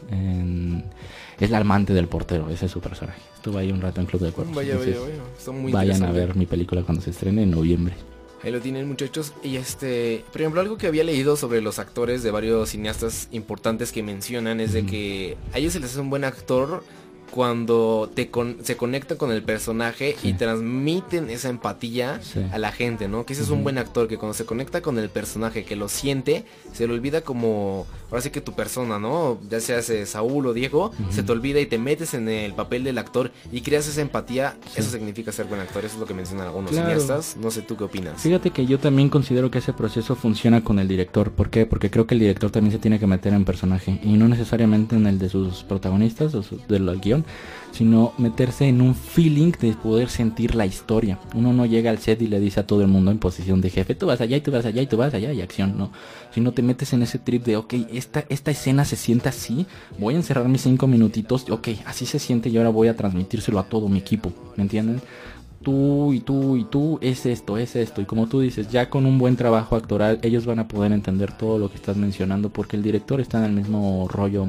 Es 1.40 1.50
la 1.50 1.58
amante 1.58 1.94
del 1.94 2.08
portero. 2.08 2.50
Ese 2.50 2.66
es 2.66 2.72
su 2.72 2.80
personaje. 2.80 3.20
Estuvo 3.34 3.58
ahí 3.58 3.70
un 3.70 3.80
rato 3.80 4.00
en 4.00 4.06
Club 4.06 4.22
de 4.22 4.32
Cuervos. 4.32 4.54
Vaya, 4.54 4.76
vaya, 4.76 4.96
vaya. 5.00 5.72
vayan 5.72 6.02
a 6.02 6.12
ver 6.12 6.34
mi 6.36 6.46
película 6.46 6.82
cuando 6.82 7.02
se 7.02 7.10
estrene 7.10 7.44
en 7.44 7.50
noviembre. 7.50 7.94
Ahí 8.42 8.52
lo 8.52 8.60
tienen 8.60 8.86
muchachos. 8.86 9.32
Y 9.42 9.56
este, 9.56 10.24
por 10.32 10.40
ejemplo, 10.40 10.60
algo 10.60 10.78
que 10.78 10.86
había 10.86 11.04
leído 11.04 11.36
sobre 11.36 11.60
los 11.60 11.78
actores 11.78 12.22
de 12.22 12.30
varios 12.30 12.70
cineastas 12.70 13.28
importantes 13.32 13.92
que 13.92 14.02
mencionan 14.02 14.60
es 14.60 14.72
de 14.72 14.86
que 14.86 15.36
a 15.52 15.58
ellos 15.58 15.72
se 15.72 15.80
les 15.80 15.90
hace 15.90 16.00
un 16.00 16.10
buen 16.10 16.24
actor 16.24 16.84
cuando 17.30 18.10
te 18.14 18.30
se 18.62 18.76
conecta 18.76 19.16
con 19.16 19.32
el 19.32 19.42
personaje 19.42 20.16
y 20.22 20.34
transmiten 20.34 21.30
esa 21.30 21.48
empatía 21.48 22.20
a 22.52 22.58
la 22.58 22.72
gente, 22.72 23.08
¿no? 23.08 23.24
Que 23.24 23.32
ese 23.32 23.42
es 23.42 23.50
un 23.50 23.62
buen 23.62 23.78
actor, 23.78 24.08
que 24.08 24.18
cuando 24.18 24.34
se 24.34 24.44
conecta 24.44 24.80
con 24.80 24.98
el 24.98 25.08
personaje, 25.10 25.64
que 25.64 25.76
lo 25.76 25.88
siente, 25.88 26.44
se 26.72 26.86
le 26.86 26.94
olvida 26.94 27.20
como, 27.20 27.86
ahora 28.10 28.22
sí 28.22 28.30
que 28.30 28.40
tu 28.40 28.52
persona, 28.52 28.98
¿no? 28.98 29.38
Ya 29.48 29.60
sea 29.60 29.82
Saúl 30.06 30.46
o 30.46 30.52
Diego, 30.52 30.92
se 31.10 31.22
te 31.22 31.32
olvida 31.32 31.60
y 31.60 31.66
te 31.66 31.78
metes 31.78 32.14
en 32.14 32.28
el 32.28 32.54
papel 32.54 32.84
del 32.84 32.98
actor 32.98 33.32
y 33.52 33.60
creas 33.60 33.88
esa 33.88 34.00
empatía, 34.00 34.56
eso 34.76 34.90
significa 34.90 35.32
ser 35.32 35.46
buen 35.46 35.60
actor, 35.60 35.84
eso 35.84 35.94
es 35.94 36.00
lo 36.00 36.06
que 36.06 36.14
mencionan 36.14 36.46
algunos 36.46 36.70
cineastas, 36.70 37.36
no 37.40 37.50
sé 37.50 37.62
tú 37.62 37.76
qué 37.76 37.84
opinas. 37.84 38.20
Fíjate 38.20 38.50
que 38.50 38.66
yo 38.66 38.78
también 38.78 39.08
considero 39.08 39.50
que 39.50 39.58
ese 39.58 39.72
proceso 39.72 40.16
funciona 40.16 40.62
con 40.62 40.78
el 40.78 40.88
director, 40.88 41.30
¿por 41.30 41.50
qué? 41.50 41.66
Porque 41.66 41.90
creo 41.90 42.06
que 42.06 42.14
el 42.14 42.20
director 42.20 42.50
también 42.50 42.72
se 42.72 42.78
tiene 42.78 42.98
que 42.98 43.06
meter 43.06 43.32
en 43.32 43.44
personaje 43.44 44.00
y 44.02 44.14
no 44.14 44.28
necesariamente 44.28 44.96
en 44.96 45.06
el 45.06 45.18
de 45.18 45.28
sus 45.28 45.62
protagonistas 45.64 46.34
o 46.34 46.42
del 46.68 46.88
guion, 47.00 47.17
sino 47.72 48.12
meterse 48.18 48.66
en 48.66 48.80
un 48.80 48.94
feeling 48.94 49.52
de 49.60 49.72
poder 49.72 50.08
sentir 50.08 50.54
la 50.54 50.66
historia. 50.66 51.18
Uno 51.34 51.52
no 51.52 51.66
llega 51.66 51.90
al 51.90 51.98
set 51.98 52.20
y 52.22 52.26
le 52.26 52.40
dice 52.40 52.60
a 52.60 52.66
todo 52.66 52.82
el 52.82 52.88
mundo 52.88 53.10
en 53.10 53.18
posición 53.18 53.60
de 53.60 53.70
jefe, 53.70 53.94
tú 53.94 54.06
vas 54.06 54.20
allá 54.20 54.36
y 54.36 54.40
tú 54.40 54.50
vas 54.50 54.64
allá 54.64 54.82
y 54.82 54.86
tú 54.86 54.96
vas 54.96 55.14
allá 55.14 55.32
y 55.32 55.40
acción, 55.40 55.78
no. 55.78 55.92
Sino 56.32 56.52
te 56.52 56.62
metes 56.62 56.92
en 56.92 57.02
ese 57.02 57.18
trip 57.18 57.44
de, 57.44 57.56
ok, 57.56 57.74
esta, 57.92 58.24
esta 58.28 58.50
escena 58.50 58.84
se 58.84 58.96
siente 58.96 59.28
así, 59.28 59.66
voy 59.98 60.14
a 60.14 60.16
encerrar 60.18 60.48
mis 60.48 60.62
cinco 60.62 60.86
minutitos, 60.86 61.48
ok, 61.50 61.68
así 61.86 62.06
se 62.06 62.18
siente 62.18 62.48
y 62.48 62.56
ahora 62.56 62.70
voy 62.70 62.88
a 62.88 62.96
transmitírselo 62.96 63.58
a 63.58 63.68
todo 63.68 63.88
mi 63.88 63.98
equipo, 63.98 64.32
¿me 64.56 64.62
entienden? 64.64 65.00
Tú 65.62 66.12
y 66.12 66.20
tú 66.20 66.56
y 66.56 66.64
tú 66.64 66.98
es 67.02 67.26
esto, 67.26 67.58
es 67.58 67.74
esto. 67.76 68.00
Y 68.00 68.04
como 68.04 68.28
tú 68.28 68.40
dices, 68.40 68.70
ya 68.70 68.88
con 68.88 69.06
un 69.06 69.18
buen 69.18 69.36
trabajo 69.36 69.74
actoral, 69.76 70.20
ellos 70.22 70.46
van 70.46 70.60
a 70.60 70.68
poder 70.68 70.92
entender 70.92 71.32
todo 71.36 71.58
lo 71.58 71.68
que 71.68 71.76
estás 71.76 71.96
mencionando 71.96 72.48
porque 72.50 72.76
el 72.76 72.82
director 72.82 73.20
está 73.20 73.38
en 73.38 73.44
el 73.44 73.52
mismo 73.52 74.06
rollo, 74.08 74.48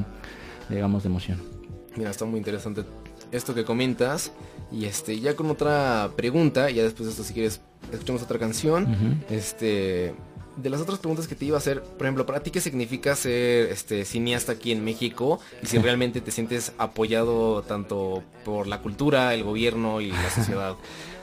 digamos, 0.68 1.02
de 1.02 1.08
emoción. 1.08 1.49
Mira, 1.96 2.10
está 2.10 2.24
muy 2.24 2.38
interesante 2.38 2.84
esto 3.32 3.54
que 3.54 3.64
comentas. 3.64 4.32
Y 4.72 4.84
este, 4.84 5.18
ya 5.18 5.34
con 5.34 5.50
otra 5.50 6.10
pregunta, 6.16 6.70
ya 6.70 6.82
después 6.82 7.06
de 7.06 7.10
esto 7.10 7.24
si 7.24 7.34
quieres, 7.34 7.60
escuchamos 7.92 8.22
otra 8.22 8.38
canción. 8.38 9.20
Este, 9.28 10.14
de 10.56 10.70
las 10.70 10.80
otras 10.80 10.98
preguntas 10.98 11.26
que 11.26 11.34
te 11.34 11.44
iba 11.44 11.56
a 11.56 11.58
hacer, 11.58 11.82
por 11.82 12.06
ejemplo, 12.06 12.26
para 12.26 12.40
ti 12.40 12.50
qué 12.50 12.60
significa 12.60 13.16
ser 13.16 13.70
este 13.70 14.04
cineasta 14.04 14.52
aquí 14.52 14.72
en 14.72 14.84
México 14.84 15.40
y 15.62 15.66
si 15.66 15.78
realmente 15.82 16.20
te 16.20 16.30
sientes 16.30 16.72
apoyado 16.78 17.62
tanto 17.62 18.22
por 18.44 18.66
la 18.66 18.80
cultura, 18.80 19.34
el 19.34 19.42
gobierno 19.42 20.00
y 20.00 20.10
la 20.10 20.30
sociedad. 20.30 20.76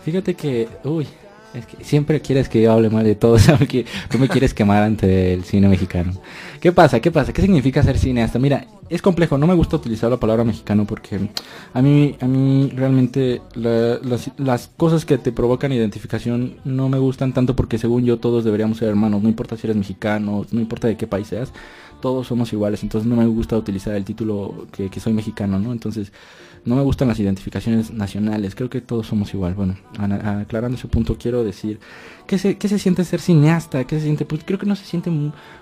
Fíjate 0.03 0.35
que, 0.35 0.67
uy, 0.83 1.07
es 1.57 1.65
que 1.65 1.83
siempre 1.83 2.21
quieres 2.21 2.49
que 2.49 2.61
yo 2.61 2.71
hable 2.71 2.89
mal 2.89 3.03
de 3.03 3.15
todo, 3.15 3.37
¿sabes? 3.39 3.67
Que 3.67 3.85
tú 4.09 4.17
me 4.17 4.27
quieres 4.27 4.53
quemar 4.53 4.83
ante 4.83 5.33
el 5.33 5.43
cine 5.43 5.67
mexicano. 5.67 6.13
¿Qué 6.59 6.71
pasa? 6.71 6.99
¿Qué 6.99 7.11
pasa? 7.11 7.33
¿Qué 7.33 7.41
significa 7.41 7.83
ser 7.83 7.97
cineasta? 7.97 8.39
Mira, 8.39 8.65
es 8.89 9.01
complejo, 9.01 9.37
no 9.37 9.47
me 9.47 9.53
gusta 9.53 9.75
utilizar 9.75 10.09
la 10.09 10.17
palabra 10.17 10.43
mexicano 10.43 10.85
porque 10.85 11.29
a 11.73 11.81
mí, 11.81 12.15
a 12.21 12.25
mí 12.25 12.71
realmente 12.73 13.41
las, 13.53 14.31
las, 14.37 14.69
cosas 14.77 15.05
que 15.05 15.17
te 15.17 15.31
provocan 15.31 15.71
identificación 15.71 16.55
no 16.63 16.89
me 16.89 16.97
gustan 16.97 17.33
tanto 17.33 17.55
porque 17.55 17.77
según 17.77 18.05
yo 18.05 18.17
todos 18.17 18.43
deberíamos 18.43 18.77
ser 18.77 18.89
hermanos, 18.89 19.21
no 19.21 19.29
importa 19.29 19.57
si 19.57 19.67
eres 19.67 19.77
mexicano, 19.77 20.45
no 20.51 20.61
importa 20.61 20.87
de 20.87 20.95
qué 20.95 21.05
país 21.05 21.27
seas, 21.27 21.51
todos 22.01 22.27
somos 22.27 22.53
iguales, 22.53 22.83
entonces 22.83 23.09
no 23.09 23.15
me 23.15 23.25
gusta 23.25 23.57
utilizar 23.57 23.95
el 23.95 24.05
título 24.05 24.67
que 24.71 24.99
soy 24.99 25.13
mexicano, 25.13 25.59
¿no? 25.59 25.71
Entonces 25.73 26.11
no 26.67 26.75
me 26.75 26.81
gustan 26.81 27.07
las 27.07 27.19
identificaciones 27.19 27.91
nacionales, 27.91 28.53
creo 28.53 28.69
que 28.69 28.81
todos 28.81 29.07
somos 29.07 29.33
igual. 29.33 29.53
Bueno, 29.53 29.77
aclarando 29.97 30.77
ese 30.77 30.89
punto, 30.89 31.17
quiero 31.17 31.43
decir, 31.45 31.79
¿qué 32.27 32.37
se, 32.37 32.57
qué 32.57 32.67
se 32.67 32.77
siente 32.77 33.05
ser 33.05 33.21
cineasta? 33.21 33.85
¿Qué 33.85 33.97
se 33.97 34.03
siente? 34.03 34.25
Pues 34.25 34.43
creo 34.43 34.59
que 34.59 34.65
no 34.65 34.75
se 34.75 34.83
siente 34.83 35.09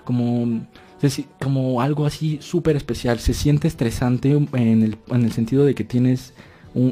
como, 0.04 0.66
como 1.40 1.80
algo 1.80 2.06
así 2.06 2.38
súper 2.42 2.74
especial, 2.74 3.20
se 3.20 3.34
siente 3.34 3.68
estresante 3.68 4.32
en 4.32 4.82
el, 4.82 4.98
en 5.06 5.22
el 5.22 5.32
sentido 5.32 5.64
de 5.64 5.76
que 5.76 5.84
tienes 5.84 6.34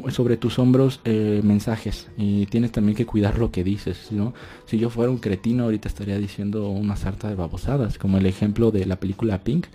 sobre 0.09 0.37
tus 0.37 0.57
hombros 0.57 0.99
eh, 1.03 1.41
mensajes 1.43 2.07
y 2.17 2.47
tienes 2.47 2.71
también 2.71 2.95
que 2.95 3.05
cuidar 3.05 3.37
lo 3.37 3.51
que 3.51 3.63
dices, 3.63 4.11
¿no? 4.11 4.33
Si 4.65 4.79
yo 4.79 4.89
fuera 4.89 5.11
un 5.11 5.19
cretino 5.19 5.65
ahorita 5.65 5.87
estaría 5.87 6.17
diciendo 6.17 6.69
una 6.69 6.95
sarta 6.95 7.29
de 7.29 7.35
babosadas, 7.35 7.99
como 7.99 8.17
el 8.17 8.25
ejemplo 8.25 8.71
de 8.71 8.85
la 8.85 8.95
película 8.95 9.43
Pink, 9.43 9.67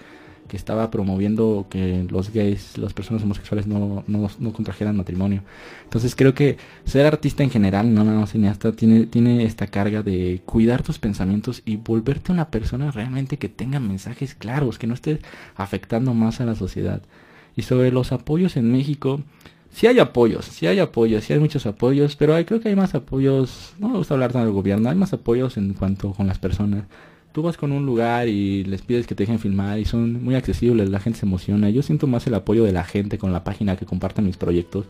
que 0.50 0.56
estaba 0.56 0.90
promoviendo 0.90 1.66
que 1.70 2.04
los 2.10 2.32
gays, 2.32 2.76
las 2.76 2.92
personas 2.92 3.22
homosexuales 3.22 3.68
no, 3.68 4.02
no, 4.08 4.52
contrajeran 4.52 4.96
matrimonio. 4.96 5.42
Entonces 5.84 6.16
creo 6.16 6.34
que 6.34 6.56
ser 6.84 7.06
artista 7.06 7.44
en 7.44 7.50
general, 7.50 7.94
no 7.94 8.02
nada 8.02 8.18
más 8.18 8.32
cineasta, 8.32 8.72
tiene, 8.72 9.06
tiene 9.06 9.44
esta 9.44 9.68
carga 9.68 10.02
de 10.02 10.42
cuidar 10.44 10.82
tus 10.82 10.98
pensamientos 10.98 11.62
y 11.64 11.76
volverte 11.76 12.32
una 12.32 12.50
persona 12.50 12.90
realmente 12.90 13.38
que 13.38 13.48
tenga 13.48 13.78
mensajes 13.78 14.34
claros, 14.34 14.76
que 14.76 14.88
no 14.88 14.94
estés 14.94 15.20
afectando 15.54 16.14
más 16.14 16.40
a 16.40 16.46
la 16.46 16.56
sociedad. 16.56 17.00
Y 17.54 17.62
sobre 17.62 17.92
los 17.92 18.10
apoyos 18.10 18.56
en 18.56 18.72
México, 18.72 19.20
sí 19.70 19.86
hay 19.86 20.00
apoyos, 20.00 20.46
sí 20.46 20.66
hay 20.66 20.80
apoyos, 20.80 21.22
sí 21.22 21.32
hay 21.32 21.38
muchos 21.38 21.64
apoyos, 21.66 22.16
pero 22.16 22.34
hay, 22.34 22.44
creo 22.44 22.60
que 22.60 22.70
hay 22.70 22.76
más 22.76 22.96
apoyos, 22.96 23.74
no 23.78 23.88
me 23.88 23.98
gusta 23.98 24.14
hablar 24.14 24.32
tanto 24.32 24.46
del 24.46 24.54
gobierno, 24.54 24.90
hay 24.90 24.96
más 24.96 25.12
apoyos 25.12 25.56
en 25.56 25.74
cuanto 25.74 26.12
con 26.12 26.26
las 26.26 26.40
personas 26.40 26.86
tú 27.32 27.42
vas 27.42 27.56
con 27.56 27.72
un 27.72 27.86
lugar 27.86 28.28
y 28.28 28.64
les 28.64 28.82
pides 28.82 29.06
que 29.06 29.14
te 29.14 29.22
dejen 29.24 29.38
filmar 29.38 29.78
y 29.78 29.84
son 29.84 30.22
muy 30.22 30.34
accesibles, 30.34 30.90
la 30.90 31.00
gente 31.00 31.20
se 31.20 31.26
emociona. 31.26 31.70
Yo 31.70 31.82
siento 31.82 32.06
más 32.06 32.26
el 32.26 32.34
apoyo 32.34 32.64
de 32.64 32.72
la 32.72 32.84
gente 32.84 33.18
con 33.18 33.32
la 33.32 33.44
página 33.44 33.76
que 33.76 33.86
comparten 33.86 34.26
mis 34.26 34.36
proyectos. 34.36 34.86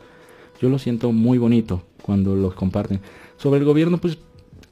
Yo 0.60 0.68
lo 0.68 0.78
siento 0.78 1.12
muy 1.12 1.38
bonito 1.38 1.82
cuando 2.02 2.34
los 2.36 2.54
comparten. 2.54 3.00
Sobre 3.36 3.60
el 3.60 3.66
gobierno, 3.66 3.98
pues 3.98 4.18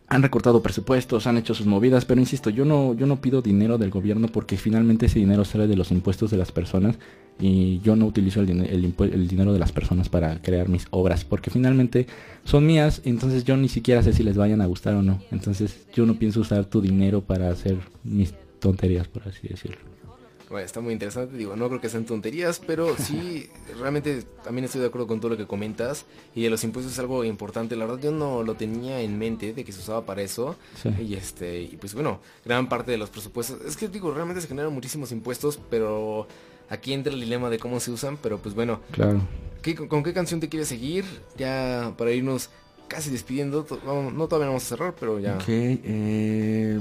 han 0.09 0.23
recortado 0.23 0.63
presupuestos, 0.63 1.27
han 1.27 1.37
hecho 1.37 1.55
sus 1.55 1.67
movidas, 1.67 2.05
pero 2.05 2.21
insisto, 2.21 2.51
yo 2.51 2.65
no, 2.65 2.95
yo 2.95 3.07
no 3.07 3.21
pido 3.21 3.43
dinero 3.43 3.77
del 3.77 3.91
gobierno 3.91 4.29
porque 4.29 4.57
finalmente 4.57 5.07
ese 5.07 5.19
dinero 5.19 5.45
sale 5.45 5.67
de 5.67 5.77
los 5.77 5.91
impuestos 5.91 6.31
de 6.31 6.39
las 6.39 6.53
personas 6.53 6.99
y 7.41 7.81
yo 7.81 7.97
no 7.97 8.07
utilizo 8.07 8.41
el, 8.41 8.51
el, 8.51 9.29
dinero 9.29 9.53
de 9.53 9.59
las 9.59 9.73
personas 9.73 10.09
para 10.09 10.43
crear 10.43 10.69
mis 10.69 10.87
obras 10.91 11.25
porque 11.25 11.51
finalmente 11.51 12.07
son 12.45 12.67
mías, 12.67 13.01
entonces 13.05 13.45
yo 13.45 13.57
ni 13.57 13.69
siquiera 13.69 14.03
sé 14.03 14.13
si 14.13 14.23
les 14.23 14.37
vayan 14.37 14.61
a 14.61 14.67
gustar 14.67 14.95
o 14.95 15.03
no. 15.03 15.23
Entonces 15.31 15.87
yo 15.95 16.07
no 16.07 16.15
pienso 16.15 16.41
usar 16.41 16.65
tu 16.65 16.81
dinero 16.81 17.21
para 17.21 17.51
hacer 17.51 17.77
mis 18.03 18.35
tonterías, 18.59 19.07
por 19.07 19.29
así 19.29 19.47
decirlo. 19.49 19.79
Bueno, 20.51 20.65
está 20.65 20.81
muy 20.81 20.95
interesante, 20.95 21.37
digo, 21.37 21.57
no 21.57 21.69
creo 21.69 21.79
que 21.79 21.91
sean 21.91 22.07
tonterías, 22.07 22.59
pero 22.59 22.97
sí, 22.97 23.51
realmente 23.79 24.23
también 24.43 24.65
estoy 24.65 24.81
de 24.81 24.87
acuerdo 24.87 25.07
con 25.07 25.21
todo 25.21 25.33
lo 25.33 25.37
que 25.37 25.47
comentas 25.47 26.07
y 26.35 26.43
de 26.43 26.49
los 26.49 26.65
impuestos 26.65 26.95
es 26.95 26.99
algo 26.99 27.23
importante, 27.23 27.77
la 27.77 27.85
verdad 27.85 28.03
yo 28.03 28.13
no 28.13 28.43
lo 28.43 28.55
tenía 28.55 29.03
en 29.03 29.19
mente 29.19 29.53
de 29.53 29.63
que 29.63 29.73
se 29.73 29.81
usaba 29.81 30.07
para 30.07 30.23
eso 30.23 30.57
y 30.99 31.15
este, 31.15 31.61
y 31.61 31.77
pues 31.77 31.93
bueno, 31.93 32.21
gran 32.47 32.67
parte 32.67 32.91
de 32.91 32.97
los 32.97 33.11
presupuestos, 33.11 33.61
es 33.67 33.77
que 33.77 33.89
digo, 33.89 34.11
realmente 34.11 34.41
se 34.41 34.49
generan 34.49 34.73
muchísimos 34.73 35.13
impuestos, 35.13 35.61
pero 35.69 36.27
aquí 36.69 36.93
entra 36.93 37.13
el 37.13 37.21
dilema 37.21 37.51
de 37.51 37.59
cómo 37.59 37.81
se 37.81 37.91
usan, 37.91 38.17
pero 38.17 38.39
pues 38.39 38.55
bueno, 38.55 38.81
claro. 38.93 39.21
con, 39.89 40.03
qué 40.03 40.13
canción 40.13 40.41
te 40.41 40.49
quieres 40.49 40.69
seguir? 40.69 41.05
Ya 41.37 41.95
para 41.97 42.13
irnos 42.13 42.51
casi 42.89 43.11
despidiendo, 43.11 43.67
no 43.85 44.29
todavía 44.29 44.47
no 44.47 44.53
vamos 44.53 44.65
a 44.65 44.69
cerrar, 44.69 44.95
pero 44.99 45.19
ya. 45.19 45.37
Ok, 45.37 45.45
eh... 45.49 46.79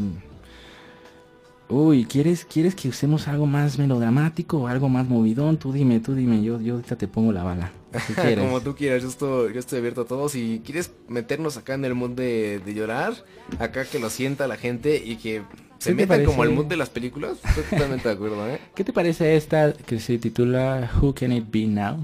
Uy, 1.70 2.06
¿quieres, 2.06 2.46
¿quieres 2.46 2.76
que 2.76 2.88
usemos 2.88 3.28
algo 3.28 3.46
más 3.46 3.78
melodramático 3.78 4.58
o 4.60 4.68
algo 4.68 4.88
más 4.88 5.06
movidón? 5.06 5.58
Tú 5.58 5.74
dime, 5.74 6.00
tú 6.00 6.16
dime, 6.16 6.42
yo, 6.42 6.62
yo 6.62 6.76
ahorita 6.76 6.96
te 6.96 7.10
pongo 7.10 7.34
la 7.34 7.44
bala. 7.44 7.74
Como 8.38 8.62
tú 8.62 8.74
quieras, 8.74 9.04
yo 9.04 9.10
estoy, 9.10 9.54
yo 9.54 9.60
estoy 9.60 9.80
abierto 9.80 10.02
a 10.02 10.06
todo. 10.06 10.30
Si 10.30 10.62
quieres 10.64 10.92
meternos 11.10 11.58
acá 11.58 11.74
en 11.74 11.84
el 11.84 11.94
mood 11.94 12.12
de, 12.12 12.62
llorar, 12.74 13.14
acá 13.60 13.84
que 13.84 14.00
lo 14.00 14.10
sienta 14.10 14.48
la 14.48 14.56
gente 14.56 15.02
y 15.04 15.18
que 15.18 15.42
se 15.80 15.94
meta 15.94 16.24
como 16.24 16.44
el 16.44 16.52
mood 16.52 16.66
de 16.66 16.78
las 16.78 16.90
películas, 16.90 17.38
estoy 17.44 17.64
totalmente 17.64 18.08
de 18.08 18.16
acuerdo, 18.16 18.48
¿eh? 18.50 18.60
¿Qué 18.76 18.84
te 18.84 18.94
parece 18.94 19.36
esta 19.36 19.74
que 19.74 20.00
se 20.00 20.18
titula 20.18 20.92
Who 21.00 21.14
Can 21.14 21.32
It 21.32 21.46
Be 21.50 21.68
Now? 21.68 21.98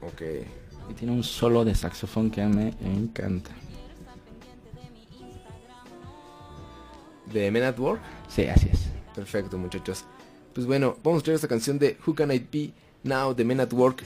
Ok. 0.00 0.22
Y 0.90 0.94
tiene 0.94 1.12
un 1.12 1.22
solo 1.22 1.64
de 1.64 1.74
saxofón 1.74 2.30
que 2.30 2.44
me 2.44 2.74
encanta. 2.84 3.50
¿De 7.32 7.50
Men 7.50 7.62
at 7.62 7.78
Work? 7.78 8.00
Sí, 8.28 8.46
así 8.46 8.68
es. 8.72 8.90
Perfecto, 9.14 9.56
muchachos. 9.56 10.04
Pues 10.52 10.66
bueno, 10.66 10.96
vamos 11.02 11.16
a 11.16 11.18
escuchar 11.18 11.34
esta 11.34 11.48
canción 11.48 11.78
de 11.78 11.96
Who 12.06 12.14
Can 12.14 12.30
I 12.32 12.38
Be 12.38 12.72
Now 13.04 13.34
de 13.34 13.44
Men 13.44 13.60
at 13.60 13.72
Work 13.72 14.04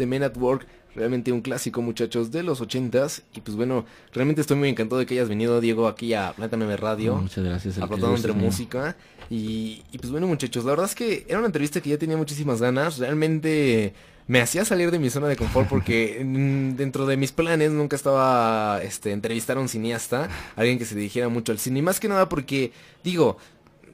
de 0.00 0.06
Men 0.06 0.24
at 0.24 0.36
Work. 0.36 0.66
Realmente 0.96 1.30
un 1.30 1.40
clásico, 1.40 1.82
muchachos, 1.82 2.32
de 2.32 2.42
los 2.42 2.60
ochentas. 2.60 3.22
Y 3.32 3.42
pues 3.42 3.56
bueno, 3.56 3.84
realmente 4.12 4.40
estoy 4.40 4.56
muy 4.56 4.68
encantado 4.68 4.98
de 4.98 5.06
que 5.06 5.14
hayas 5.14 5.28
venido, 5.28 5.60
Diego, 5.60 5.86
aquí 5.86 6.12
a 6.14 6.32
Planeta 6.32 6.56
9 6.56 6.76
Radio. 6.76 7.14
Muchas 7.14 7.44
gracias. 7.44 7.78
a 7.78 7.84
entre 7.84 8.32
música. 8.32 8.96
Y, 9.28 9.84
y 9.92 9.98
pues 9.98 10.10
bueno, 10.10 10.26
muchachos, 10.26 10.64
la 10.64 10.70
verdad 10.70 10.86
es 10.86 10.96
que 10.96 11.24
era 11.28 11.38
una 11.38 11.46
entrevista 11.46 11.80
que 11.80 11.90
ya 11.90 11.98
tenía 11.98 12.16
muchísimas 12.16 12.60
ganas. 12.60 12.98
Realmente 12.98 13.94
me 14.26 14.40
hacía 14.40 14.64
salir 14.64 14.90
de 14.90 14.98
mi 14.98 15.10
zona 15.10 15.28
de 15.28 15.36
confort 15.36 15.68
porque 15.68 16.24
dentro 16.76 17.06
de 17.06 17.16
mis 17.16 17.30
planes 17.30 17.70
nunca 17.70 17.94
estaba 17.94 18.80
este, 18.82 19.12
entrevistar 19.12 19.56
a 19.56 19.60
un 19.60 19.68
cineasta, 19.68 20.28
alguien 20.56 20.78
que 20.78 20.84
se 20.84 20.96
dirigiera 20.96 21.28
mucho 21.28 21.52
al 21.52 21.58
cine. 21.58 21.78
Y 21.78 21.82
más 21.82 22.00
que 22.00 22.08
nada 22.08 22.28
porque, 22.28 22.72
digo, 23.04 23.38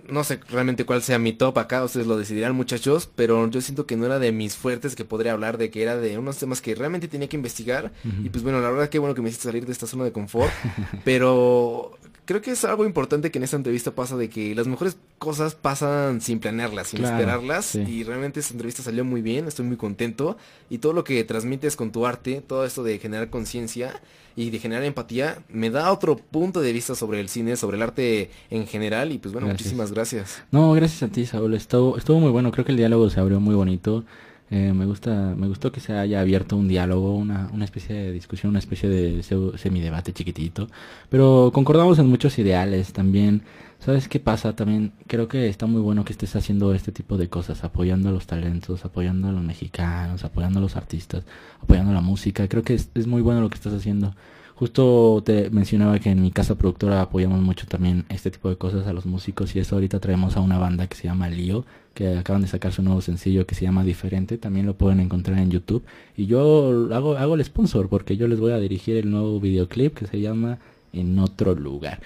no 0.08 0.24
sé 0.24 0.40
realmente 0.48 0.84
cuál 0.84 1.02
sea 1.02 1.18
mi 1.18 1.32
top 1.32 1.58
acá, 1.58 1.84
ustedes 1.84 2.06
lo 2.06 2.16
decidirán 2.16 2.54
muchachos, 2.54 3.08
pero 3.14 3.48
yo 3.50 3.60
siento 3.60 3.86
que 3.86 3.96
no 3.96 4.06
era 4.06 4.18
de 4.18 4.32
mis 4.32 4.56
fuertes 4.56 4.96
que 4.96 5.04
podría 5.04 5.32
hablar, 5.32 5.58
de 5.58 5.70
que 5.70 5.82
era 5.82 5.96
de 5.96 6.18
unos 6.18 6.38
temas 6.38 6.60
que 6.60 6.74
realmente 6.74 7.08
tenía 7.08 7.28
que 7.28 7.36
investigar. 7.36 7.92
Y 8.22 8.30
pues 8.30 8.42
bueno, 8.42 8.60
la 8.60 8.70
verdad 8.70 8.88
que 8.88 8.98
bueno 8.98 9.14
que 9.14 9.22
me 9.22 9.28
hiciste 9.28 9.48
salir 9.48 9.66
de 9.66 9.72
esta 9.72 9.86
zona 9.86 10.04
de 10.04 10.12
confort, 10.12 10.52
pero 11.04 11.98
creo 12.26 12.42
que 12.42 12.50
es 12.50 12.62
algo 12.66 12.84
importante 12.84 13.30
que 13.30 13.38
en 13.38 13.44
esta 13.44 13.56
entrevista 13.56 13.92
pasa 13.92 14.16
de 14.18 14.28
que 14.28 14.54
las 14.54 14.66
mejores 14.66 14.98
cosas 15.18 15.54
pasan 15.54 16.20
sin 16.20 16.38
planearlas, 16.40 16.88
sin 16.88 16.98
Claro, 17.00 17.16
esperarlas. 17.16 17.64
sí. 17.64 17.80
Y 17.80 18.04
realmente 18.04 18.40
esta 18.40 18.52
entrevista 18.52 18.82
salió 18.82 19.04
muy 19.04 19.22
bien, 19.22 19.46
estoy 19.48 19.64
muy 19.64 19.76
contento. 19.78 20.36
Y 20.68 20.78
todo 20.78 20.92
lo 20.92 21.02
que 21.04 21.24
transmites 21.24 21.74
con 21.76 21.90
tu 21.92 22.04
arte, 22.06 22.42
todo 22.46 22.66
esto 22.66 22.82
de 22.82 22.98
generar 22.98 23.30
conciencia 23.30 24.02
y 24.36 24.50
de 24.50 24.58
generar 24.58 24.84
empatía, 24.84 25.38
me 25.48 25.70
da 25.70 25.90
otro 25.90 26.16
punto 26.16 26.60
de 26.60 26.70
vista 26.72 26.94
sobre 26.94 27.20
el 27.20 27.30
cine, 27.30 27.56
sobre 27.56 27.78
el 27.78 27.82
arte 27.82 28.30
en 28.50 28.66
general. 28.66 29.10
Y 29.12 29.18
pues 29.18 29.32
bueno, 29.32 29.46
Gracias. 29.46 29.64
muchísimas 29.66 29.92
gracias. 29.92 30.42
No, 30.50 30.72
gracias 30.74 31.02
a 31.02 31.08
ti, 31.12 31.24
Saúl. 31.24 31.54
Estuvo, 31.54 31.96
estuvo 31.96 32.20
muy 32.20 32.30
bueno. 32.30 32.52
Creo 32.52 32.64
que 32.66 32.72
el 32.72 32.76
diálogo 32.78 33.08
se 33.08 33.18
abrió 33.20 33.40
muy 33.40 33.54
bonito. 33.54 34.04
Eh, 34.50 34.72
me 34.72 34.86
gusta, 34.86 35.34
me 35.36 35.48
gustó 35.48 35.72
que 35.72 35.80
se 35.80 35.92
haya 35.92 36.20
abierto 36.20 36.56
un 36.56 36.68
diálogo, 36.68 37.16
una, 37.16 37.50
una 37.52 37.64
especie 37.64 37.96
de 37.96 38.12
discusión, 38.12 38.50
una 38.50 38.60
especie 38.60 38.88
de 38.88 39.22
semidebate 39.56 40.12
chiquitito. 40.12 40.68
Pero 41.10 41.50
concordamos 41.52 41.98
en 41.98 42.06
muchos 42.08 42.38
ideales 42.38 42.92
también. 42.92 43.42
¿Sabes 43.78 44.08
qué 44.08 44.20
pasa? 44.20 44.54
También 44.56 44.92
creo 45.06 45.28
que 45.28 45.48
está 45.48 45.66
muy 45.66 45.80
bueno 45.80 46.04
que 46.04 46.12
estés 46.12 46.34
haciendo 46.36 46.72
este 46.74 46.92
tipo 46.92 47.18
de 47.18 47.28
cosas, 47.28 47.62
apoyando 47.64 48.08
a 48.08 48.12
los 48.12 48.26
talentos, 48.26 48.84
apoyando 48.84 49.28
a 49.28 49.32
los 49.32 49.42
mexicanos, 49.42 50.24
apoyando 50.24 50.60
a 50.60 50.62
los 50.62 50.76
artistas, 50.76 51.24
apoyando 51.60 51.92
la 51.92 52.00
música. 52.00 52.48
Creo 52.48 52.62
que 52.62 52.74
es, 52.74 52.90
es 52.94 53.06
muy 53.06 53.22
bueno 53.22 53.40
lo 53.40 53.50
que 53.50 53.56
estás 53.56 53.74
haciendo. 53.74 54.14
Justo 54.54 55.22
te 55.24 55.50
mencionaba 55.50 55.98
que 55.98 56.10
en 56.10 56.22
mi 56.22 56.30
casa 56.30 56.54
productora 56.54 57.02
apoyamos 57.02 57.42
mucho 57.42 57.66
también 57.66 58.06
este 58.08 58.30
tipo 58.30 58.48
de 58.48 58.56
cosas 58.56 58.86
a 58.86 58.94
los 58.94 59.04
músicos 59.04 59.54
y 59.54 59.58
eso 59.58 59.74
ahorita 59.74 60.00
traemos 60.00 60.36
a 60.36 60.40
una 60.40 60.56
banda 60.58 60.86
que 60.86 60.96
se 60.96 61.04
llama 61.04 61.28
Lío, 61.28 61.66
que 61.96 62.18
acaban 62.18 62.42
de 62.42 62.48
sacar 62.48 62.72
su 62.72 62.82
nuevo 62.82 63.00
sencillo 63.00 63.46
que 63.46 63.54
se 63.54 63.64
llama 63.64 63.82
Diferente, 63.82 64.36
también 64.36 64.66
lo 64.66 64.74
pueden 64.74 65.00
encontrar 65.00 65.38
en 65.38 65.50
YouTube 65.50 65.82
y 66.14 66.26
yo 66.26 66.90
hago, 66.92 67.16
hago 67.16 67.34
el 67.34 67.42
sponsor 67.42 67.88
porque 67.88 68.18
yo 68.18 68.28
les 68.28 68.38
voy 68.38 68.52
a 68.52 68.58
dirigir 68.58 68.98
el 68.98 69.10
nuevo 69.10 69.40
videoclip 69.40 69.94
que 69.94 70.06
se 70.06 70.20
llama 70.20 70.58
En 70.92 71.18
otro 71.18 71.54
lugar. 71.54 72.00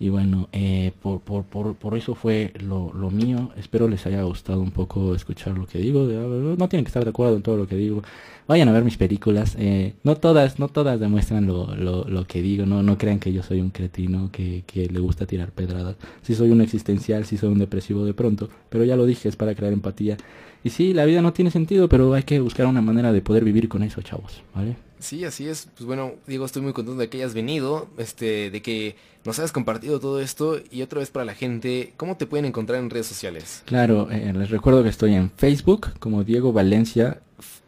Y 0.00 0.10
bueno, 0.10 0.48
eh, 0.52 0.92
por, 1.02 1.20
por, 1.20 1.44
por, 1.44 1.74
por 1.74 1.96
eso 1.96 2.14
fue 2.14 2.52
lo, 2.60 2.92
lo 2.94 3.10
mío. 3.10 3.50
Espero 3.56 3.88
les 3.88 4.06
haya 4.06 4.22
gustado 4.22 4.60
un 4.60 4.70
poco 4.70 5.14
escuchar 5.14 5.56
lo 5.58 5.66
que 5.66 5.78
digo. 5.78 6.04
No 6.04 6.68
tienen 6.68 6.84
que 6.84 6.88
estar 6.88 7.02
de 7.02 7.10
acuerdo 7.10 7.36
en 7.36 7.42
todo 7.42 7.56
lo 7.56 7.66
que 7.66 7.74
digo. 7.76 8.02
Vayan 8.48 8.68
a 8.68 8.72
ver 8.72 8.82
mis 8.82 8.96
películas. 8.96 9.54
eh, 9.58 9.94
no 10.02 10.16
todas, 10.16 10.58
no 10.58 10.68
todas 10.68 10.98
demuestran 10.98 11.46
lo, 11.46 11.76
lo, 11.76 12.04
lo 12.04 12.26
que 12.26 12.40
digo. 12.42 12.64
No, 12.66 12.82
no 12.82 12.96
crean 12.96 13.18
que 13.20 13.32
yo 13.32 13.42
soy 13.42 13.60
un 13.60 13.70
cretino 13.70 14.30
que, 14.32 14.64
que 14.66 14.86
le 14.88 15.00
gusta 15.00 15.26
tirar 15.26 15.52
pedradas. 15.52 15.96
Sí 16.22 16.34
soy 16.34 16.50
un 16.50 16.60
existencial, 16.62 17.26
sí 17.26 17.36
soy 17.36 17.50
un 17.50 17.58
depresivo 17.58 18.04
de 18.06 18.14
pronto. 18.14 18.48
Pero 18.70 18.84
ya 18.84 18.96
lo 18.96 19.04
dije, 19.06 19.28
es 19.28 19.36
para 19.36 19.54
crear 19.54 19.72
empatía. 19.72 20.16
Y 20.64 20.70
sí, 20.70 20.94
la 20.94 21.04
vida 21.04 21.22
no 21.22 21.32
tiene 21.34 21.50
sentido, 21.50 21.88
pero 21.88 22.14
hay 22.14 22.22
que 22.24 22.40
buscar 22.40 22.66
una 22.66 22.80
manera 22.82 23.12
de 23.12 23.20
poder 23.22 23.44
vivir 23.44 23.68
con 23.68 23.82
eso, 23.82 24.02
chavos. 24.02 24.42
¿Vale? 24.54 24.76
Sí, 24.98 25.24
así 25.24 25.48
es. 25.48 25.68
Pues 25.76 25.86
bueno, 25.86 26.12
Diego, 26.26 26.44
estoy 26.44 26.62
muy 26.62 26.72
contento 26.72 27.00
de 27.00 27.08
que 27.08 27.18
hayas 27.18 27.34
venido, 27.34 27.88
este, 27.98 28.50
de 28.50 28.62
que 28.62 28.96
nos 29.24 29.38
hayas 29.38 29.52
compartido 29.52 30.00
todo 30.00 30.20
esto 30.20 30.60
y 30.70 30.82
otra 30.82 31.00
vez 31.00 31.10
para 31.10 31.24
la 31.24 31.34
gente, 31.34 31.92
¿cómo 31.96 32.16
te 32.16 32.26
pueden 32.26 32.46
encontrar 32.46 32.80
en 32.80 32.90
redes 32.90 33.06
sociales? 33.06 33.62
Claro, 33.66 34.10
eh, 34.10 34.32
les 34.34 34.50
recuerdo 34.50 34.82
que 34.82 34.88
estoy 34.88 35.14
en 35.14 35.30
Facebook 35.30 35.88
como 35.98 36.24
Diego 36.24 36.52
Valencia 36.52 37.20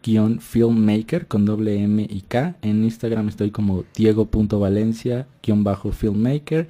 guion 0.03 0.41
filmmaker 0.41 1.27
con 1.27 1.45
doble 1.45 1.83
M 1.83 2.07
y 2.09 2.21
K. 2.23 2.57
En 2.63 2.85
Instagram 2.85 3.29
estoy 3.29 3.51
como 3.51 3.85
Diego.valencia 3.95 5.27
guion 5.43 5.65
bajo 5.65 5.93
filmmaker. 5.93 6.69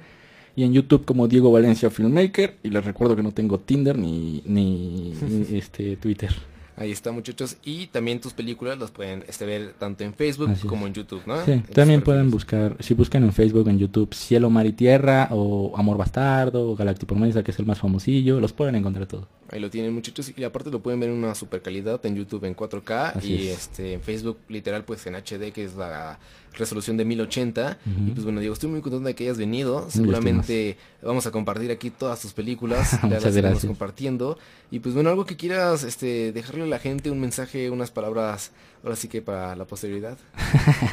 Y 0.55 0.63
en 0.63 0.73
YouTube 0.73 1.05
como 1.05 1.27
Diego 1.29 1.51
Valencia 1.51 1.89
Filmmaker. 1.89 2.57
Y 2.61 2.69
les 2.69 2.83
recuerdo 2.83 3.15
que 3.15 3.23
no 3.23 3.31
tengo 3.31 3.59
Tinder 3.59 3.97
ni, 3.97 4.43
ni, 4.45 5.13
ni, 5.21 5.45
este 5.57 5.95
Twitter. 5.95 6.35
Ahí 6.77 6.91
está, 6.91 7.11
muchachos. 7.11 7.57
Y 7.63 7.87
también 7.87 8.19
tus 8.19 8.33
películas 8.33 8.79
las 8.79 8.91
pueden 8.91 9.23
este, 9.27 9.45
ver 9.45 9.73
tanto 9.77 10.03
en 10.03 10.13
Facebook 10.13 10.49
Así 10.49 10.61
es. 10.61 10.65
como 10.65 10.87
en 10.87 10.93
YouTube, 10.93 11.21
¿no? 11.25 11.43
Sí, 11.45 11.51
En 11.51 11.63
también 11.63 12.01
pueden 12.01 12.31
buscar, 12.31 12.77
si 12.79 12.93
buscan 12.93 13.23
en 13.23 13.33
Facebook, 13.33 13.67
en 13.67 13.77
YouTube, 13.77 14.13
Cielo, 14.13 14.49
Mar 14.49 14.65
y 14.65 14.73
Tierra, 14.73 15.27
o 15.31 15.73
Amor 15.77 15.97
Bastardo, 15.97 16.69
o 16.69 16.75
Galactipromesa, 16.75 17.43
que 17.43 17.51
es 17.51 17.59
el 17.59 17.65
más 17.65 17.79
famosillo, 17.79 18.39
los 18.39 18.53
pueden 18.53 18.75
encontrar 18.75 19.05
todos. 19.05 19.25
Ahí 19.51 19.59
lo 19.59 19.69
tienen 19.69 19.93
muchachos 19.93 20.31
y 20.35 20.43
aparte 20.43 20.71
lo 20.71 20.81
pueden 20.81 20.99
ver 20.99 21.09
en 21.09 21.15
una 21.17 21.35
super 21.35 21.61
calidad 21.61 22.03
en 22.05 22.15
YouTube 22.15 22.45
en 22.45 22.55
4K 22.55 23.17
Así 23.17 23.33
y 23.33 23.47
es. 23.49 23.59
este 23.59 23.93
en 23.93 24.01
Facebook 24.01 24.37
literal 24.47 24.83
pues 24.85 25.05
en 25.07 25.15
HD 25.15 25.51
que 25.53 25.63
es 25.65 25.75
la 25.75 26.19
resolución 26.53 26.97
de 26.97 27.05
1080 27.05 27.79
Ujú. 27.85 28.07
y 28.07 28.11
pues 28.11 28.23
bueno 28.23 28.39
Diego 28.39 28.53
estoy 28.53 28.69
muy 28.69 28.81
contento 28.81 29.07
de 29.07 29.15
que 29.15 29.23
hayas 29.25 29.37
venido 29.37 29.89
seguramente 29.89 30.77
vamos 31.01 31.25
a 31.27 31.31
compartir 31.31 31.69
aquí 31.71 31.89
todas 31.89 32.19
tus 32.21 32.33
películas 32.33 32.97
Muchas 33.03 33.35
gracias. 33.35 33.65
compartiendo 33.65 34.37
y 34.69 34.79
pues 34.79 34.93
bueno 34.95 35.09
algo 35.09 35.25
que 35.25 35.35
quieras 35.37 35.83
este 35.83 36.31
dejarle 36.31 36.63
a 36.63 36.67
la 36.67 36.79
gente 36.79 37.09
un 37.11 37.19
mensaje 37.19 37.69
unas 37.69 37.91
palabras 37.91 38.51
ahora 38.83 38.95
sí 38.95 39.07
que 39.07 39.21
para 39.21 39.55
la 39.55 39.65
posterioridad 39.65 40.17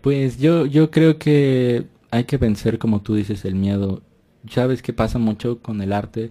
Pues 0.00 0.38
yo, 0.38 0.66
yo 0.66 0.90
creo 0.90 1.18
que 1.18 1.86
hay 2.10 2.24
que 2.24 2.36
vencer, 2.36 2.78
como 2.78 3.02
tú 3.02 3.14
dices, 3.16 3.44
el 3.44 3.56
miedo. 3.56 4.02
Sabes 4.48 4.80
que 4.82 4.92
pasa 4.92 5.18
mucho 5.18 5.58
con 5.60 5.80
el 5.82 5.92
arte, 5.92 6.30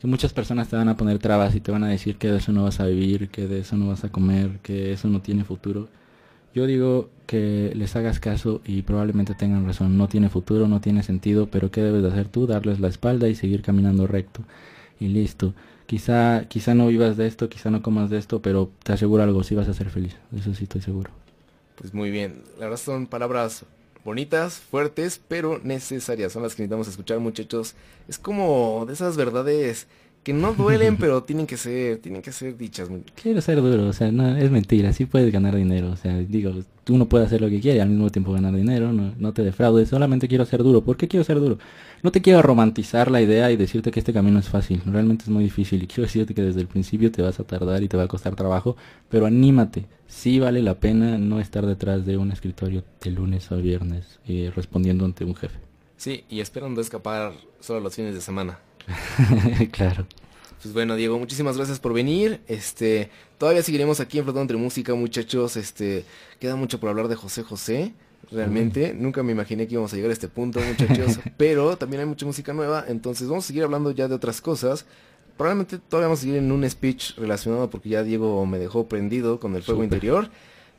que 0.00 0.06
muchas 0.06 0.32
personas 0.32 0.68
te 0.68 0.76
van 0.76 0.88
a 0.88 0.96
poner 0.96 1.18
trabas 1.18 1.54
y 1.54 1.60
te 1.60 1.72
van 1.72 1.84
a 1.84 1.88
decir 1.88 2.16
que 2.16 2.30
de 2.30 2.38
eso 2.38 2.52
no 2.52 2.64
vas 2.64 2.80
a 2.80 2.86
vivir, 2.86 3.28
que 3.28 3.46
de 3.46 3.60
eso 3.60 3.76
no 3.76 3.88
vas 3.88 4.04
a 4.04 4.10
comer, 4.10 4.58
que 4.62 4.92
eso 4.92 5.08
no 5.08 5.20
tiene 5.20 5.44
futuro. 5.44 5.88
Yo 6.54 6.66
digo 6.66 7.10
que 7.26 7.72
les 7.74 7.96
hagas 7.96 8.18
caso 8.18 8.62
y 8.64 8.82
probablemente 8.82 9.34
tengan 9.34 9.66
razón. 9.66 9.98
No 9.98 10.08
tiene 10.08 10.30
futuro, 10.30 10.68
no 10.68 10.80
tiene 10.80 11.02
sentido, 11.02 11.48
pero 11.50 11.70
¿qué 11.70 11.82
debes 11.82 12.02
de 12.02 12.08
hacer 12.08 12.28
tú? 12.28 12.46
Darles 12.46 12.80
la 12.80 12.88
espalda 12.88 13.28
y 13.28 13.34
seguir 13.34 13.62
caminando 13.62 14.06
recto. 14.06 14.42
Y 14.98 15.08
listo. 15.08 15.54
Quizá, 15.86 16.46
quizá 16.48 16.74
no 16.74 16.86
vivas 16.88 17.16
de 17.16 17.26
esto, 17.26 17.48
quizá 17.48 17.70
no 17.70 17.82
comas 17.82 18.10
de 18.10 18.18
esto, 18.18 18.40
pero 18.40 18.70
te 18.82 18.92
aseguro 18.92 19.22
algo, 19.22 19.44
sí 19.44 19.54
vas 19.54 19.68
a 19.68 19.74
ser 19.74 19.90
feliz. 19.90 20.16
Eso 20.34 20.54
sí 20.54 20.64
estoy 20.64 20.80
seguro. 20.80 21.10
Pues 21.76 21.92
muy 21.92 22.10
bien, 22.10 22.42
la 22.58 22.64
verdad 22.64 22.78
son 22.78 23.06
palabras 23.06 23.66
bonitas, 24.06 24.54
fuertes, 24.54 25.20
pero 25.28 25.60
necesarias. 25.62 26.32
Son 26.32 26.42
las 26.42 26.54
que 26.54 26.62
necesitamos 26.62 26.88
escuchar, 26.88 27.18
muchachos. 27.18 27.74
Es 28.08 28.18
como 28.18 28.84
de 28.86 28.94
esas 28.94 29.18
verdades 29.18 29.86
que 30.22 30.32
no 30.32 30.54
duelen, 30.54 30.96
pero 31.00 31.22
tienen 31.24 31.46
que 31.46 31.58
ser, 31.58 31.98
tienen 31.98 32.22
que 32.22 32.32
ser 32.32 32.56
dichas. 32.56 32.88
Quiero 33.20 33.40
ser 33.42 33.60
duro, 33.60 33.88
o 33.88 33.92
sea, 33.92 34.10
no, 34.10 34.34
es 34.36 34.50
mentira, 34.50 34.92
sí 34.94 35.04
puedes 35.04 35.30
ganar 35.30 35.54
dinero, 35.54 35.90
o 35.90 35.96
sea, 35.96 36.16
digo, 36.18 36.52
uno 36.88 37.06
puede 37.06 37.26
hacer 37.26 37.40
lo 37.40 37.48
que 37.48 37.60
quiere 37.60 37.78
y 37.78 37.80
al 37.80 37.90
mismo 37.90 38.10
tiempo 38.10 38.32
ganar 38.32 38.54
dinero, 38.54 38.92
no, 38.92 39.12
no 39.18 39.32
te 39.32 39.42
defraudes, 39.42 39.88
solamente 39.88 40.26
quiero 40.26 40.46
ser 40.46 40.62
duro. 40.62 40.80
¿Por 40.82 40.96
qué 40.96 41.06
quiero 41.06 41.24
ser 41.24 41.38
duro? 41.38 41.58
No 42.02 42.12
te 42.12 42.22
quiero 42.22 42.42
romantizar 42.42 43.10
la 43.10 43.20
idea 43.20 43.50
y 43.50 43.56
decirte 43.56 43.90
que 43.90 44.00
este 44.00 44.12
camino 44.12 44.38
es 44.38 44.48
fácil, 44.48 44.82
realmente 44.86 45.24
es 45.24 45.30
muy 45.30 45.44
difícil 45.44 45.82
y 45.82 45.86
quiero 45.86 46.04
decirte 46.04 46.34
que 46.34 46.42
desde 46.42 46.60
el 46.60 46.66
principio 46.66 47.10
te 47.10 47.22
vas 47.22 47.40
a 47.40 47.44
tardar 47.44 47.82
y 47.82 47.88
te 47.88 47.96
va 47.96 48.04
a 48.04 48.08
costar 48.08 48.36
trabajo, 48.36 48.76
pero 49.08 49.26
anímate, 49.26 49.86
sí 50.06 50.38
vale 50.38 50.62
la 50.62 50.78
pena 50.78 51.18
no 51.18 51.40
estar 51.40 51.66
detrás 51.66 52.06
de 52.06 52.16
un 52.16 52.30
escritorio 52.30 52.84
de 53.00 53.10
lunes 53.10 53.50
a 53.50 53.56
viernes 53.56 54.20
eh, 54.26 54.52
respondiendo 54.54 55.04
ante 55.04 55.24
un 55.24 55.34
jefe. 55.34 55.58
Sí, 55.96 56.24
y 56.28 56.40
esperando 56.40 56.80
escapar 56.80 57.32
solo 57.60 57.80
los 57.80 57.94
fines 57.94 58.14
de 58.14 58.20
semana. 58.20 58.58
claro. 59.72 60.06
Pues 60.62 60.72
bueno, 60.74 60.96
Diego, 60.96 61.18
muchísimas 61.18 61.56
gracias 61.56 61.80
por 61.80 61.92
venir. 61.92 62.40
Este, 62.48 63.10
todavía 63.38 63.62
seguiremos 63.62 64.00
aquí 64.00 64.18
en 64.18 64.24
Flotando 64.24 64.42
entre 64.42 64.56
Música, 64.56 64.94
muchachos. 64.94 65.56
Este, 65.56 66.04
queda 66.40 66.56
mucho 66.56 66.80
por 66.80 66.90
hablar 66.90 67.08
de 67.08 67.14
José 67.14 67.42
José. 67.42 67.92
Realmente, 68.30 68.92
nunca 68.94 69.22
me 69.22 69.32
imaginé 69.32 69.66
que 69.66 69.74
íbamos 69.74 69.92
a 69.92 69.96
llegar 69.96 70.10
a 70.10 70.12
este 70.14 70.28
punto, 70.28 70.60
muchachos. 70.60 71.20
pero 71.36 71.76
también 71.76 72.00
hay 72.00 72.06
mucha 72.06 72.26
música 72.26 72.52
nueva, 72.52 72.84
entonces 72.88 73.28
vamos 73.28 73.44
a 73.44 73.46
seguir 73.46 73.62
hablando 73.64 73.90
ya 73.92 74.08
de 74.08 74.14
otras 74.14 74.40
cosas. 74.40 74.84
Probablemente 75.36 75.78
todavía 75.78 76.08
vamos 76.08 76.20
a 76.20 76.22
seguir 76.22 76.36
en 76.38 76.50
un 76.50 76.68
speech 76.68 77.16
relacionado 77.18 77.68
porque 77.70 77.90
ya 77.90 78.02
Diego 78.02 78.44
me 78.46 78.58
dejó 78.58 78.88
prendido 78.88 79.38
con 79.38 79.54
el 79.54 79.62
fuego 79.62 79.84
interior. 79.84 80.30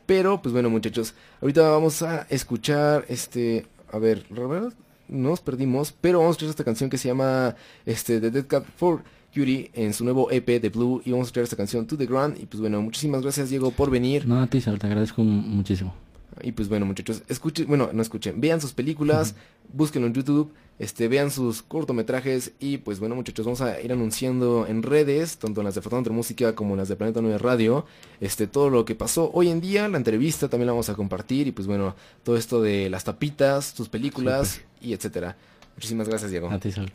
Pero, 0.05 0.41
pues 0.41 0.53
bueno, 0.53 0.69
muchachos, 0.69 1.13
ahorita 1.41 1.69
vamos 1.69 2.01
a 2.01 2.25
escuchar 2.29 3.05
este, 3.09 3.65
a 3.91 3.99
ver, 3.99 4.25
verdad, 4.29 4.73
nos 5.09 5.41
perdimos, 5.41 5.93
pero 5.99 6.19
vamos 6.19 6.31
a 6.31 6.35
escuchar 6.35 6.49
esta 6.51 6.63
canción 6.63 6.89
que 6.89 6.97
se 6.97 7.09
llama 7.09 7.55
este 7.85 8.19
The 8.19 8.31
Dead 8.31 8.45
Cat 8.47 8.65
for 8.77 9.03
Cutie 9.33 9.69
en 9.73 9.93
su 9.93 10.03
nuevo 10.05 10.31
EP 10.31 10.47
de 10.61 10.69
Blue 10.69 11.01
y 11.05 11.11
vamos 11.11 11.25
a 11.25 11.27
escuchar 11.27 11.43
esta 11.43 11.55
canción 11.57 11.85
To 11.85 11.97
the 11.97 12.05
Ground 12.05 12.37
y 12.41 12.45
pues 12.45 12.59
bueno, 12.61 12.81
muchísimas 12.81 13.21
gracias 13.21 13.49
Diego 13.49 13.71
por 13.71 13.91
venir. 13.91 14.25
No, 14.25 14.41
a 14.41 14.47
ti, 14.47 14.59
te 14.61 14.69
agradezco 14.69 15.21
mu- 15.23 15.41
muchísimo. 15.41 15.93
Y 16.41 16.51
pues 16.51 16.69
bueno, 16.69 16.85
muchachos, 16.85 17.23
escuchen, 17.27 17.67
bueno, 17.67 17.89
no 17.93 18.01
escuchen, 18.01 18.39
vean 18.39 18.61
sus 18.61 18.73
películas, 18.73 19.35
búsquenlo 19.73 20.07
en 20.07 20.13
YouTube, 20.13 20.53
este, 20.79 21.07
vean 21.07 21.31
sus 21.31 21.61
cortometrajes 21.61 22.53
y 22.59 22.77
pues 22.77 22.99
bueno, 22.99 23.15
muchachos, 23.15 23.45
vamos 23.45 23.61
a 23.61 23.81
ir 23.81 23.91
anunciando 23.91 24.67
en 24.67 24.83
redes, 24.83 25.37
tanto 25.37 25.61
en 25.61 25.65
las 25.65 25.75
de 25.75 25.81
entre 25.91 26.13
Música 26.13 26.55
como 26.55 26.73
en 26.73 26.79
las 26.79 26.89
de 26.89 26.95
Planeta 26.95 27.21
9 27.21 27.37
Radio, 27.37 27.85
este, 28.21 28.47
todo 28.47 28.69
lo 28.69 28.85
que 28.85 28.95
pasó 28.95 29.31
hoy 29.33 29.49
en 29.49 29.61
día, 29.61 29.87
la 29.87 29.97
entrevista 29.97 30.49
también 30.49 30.67
la 30.67 30.73
vamos 30.73 30.89
a 30.89 30.95
compartir 30.95 31.47
y 31.47 31.51
pues 31.51 31.67
bueno, 31.67 31.95
todo 32.23 32.37
esto 32.37 32.61
de 32.61 32.89
las 32.89 33.03
tapitas, 33.03 33.65
sus 33.65 33.89
películas 33.89 34.61
y 34.81 34.93
etcétera. 34.93 35.37
Muchísimas 35.75 36.07
gracias, 36.09 36.31
Diego. 36.31 36.49
A 36.49 36.59
ti, 36.59 36.71
Saúl. 36.71 36.91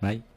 Bye. 0.00 0.31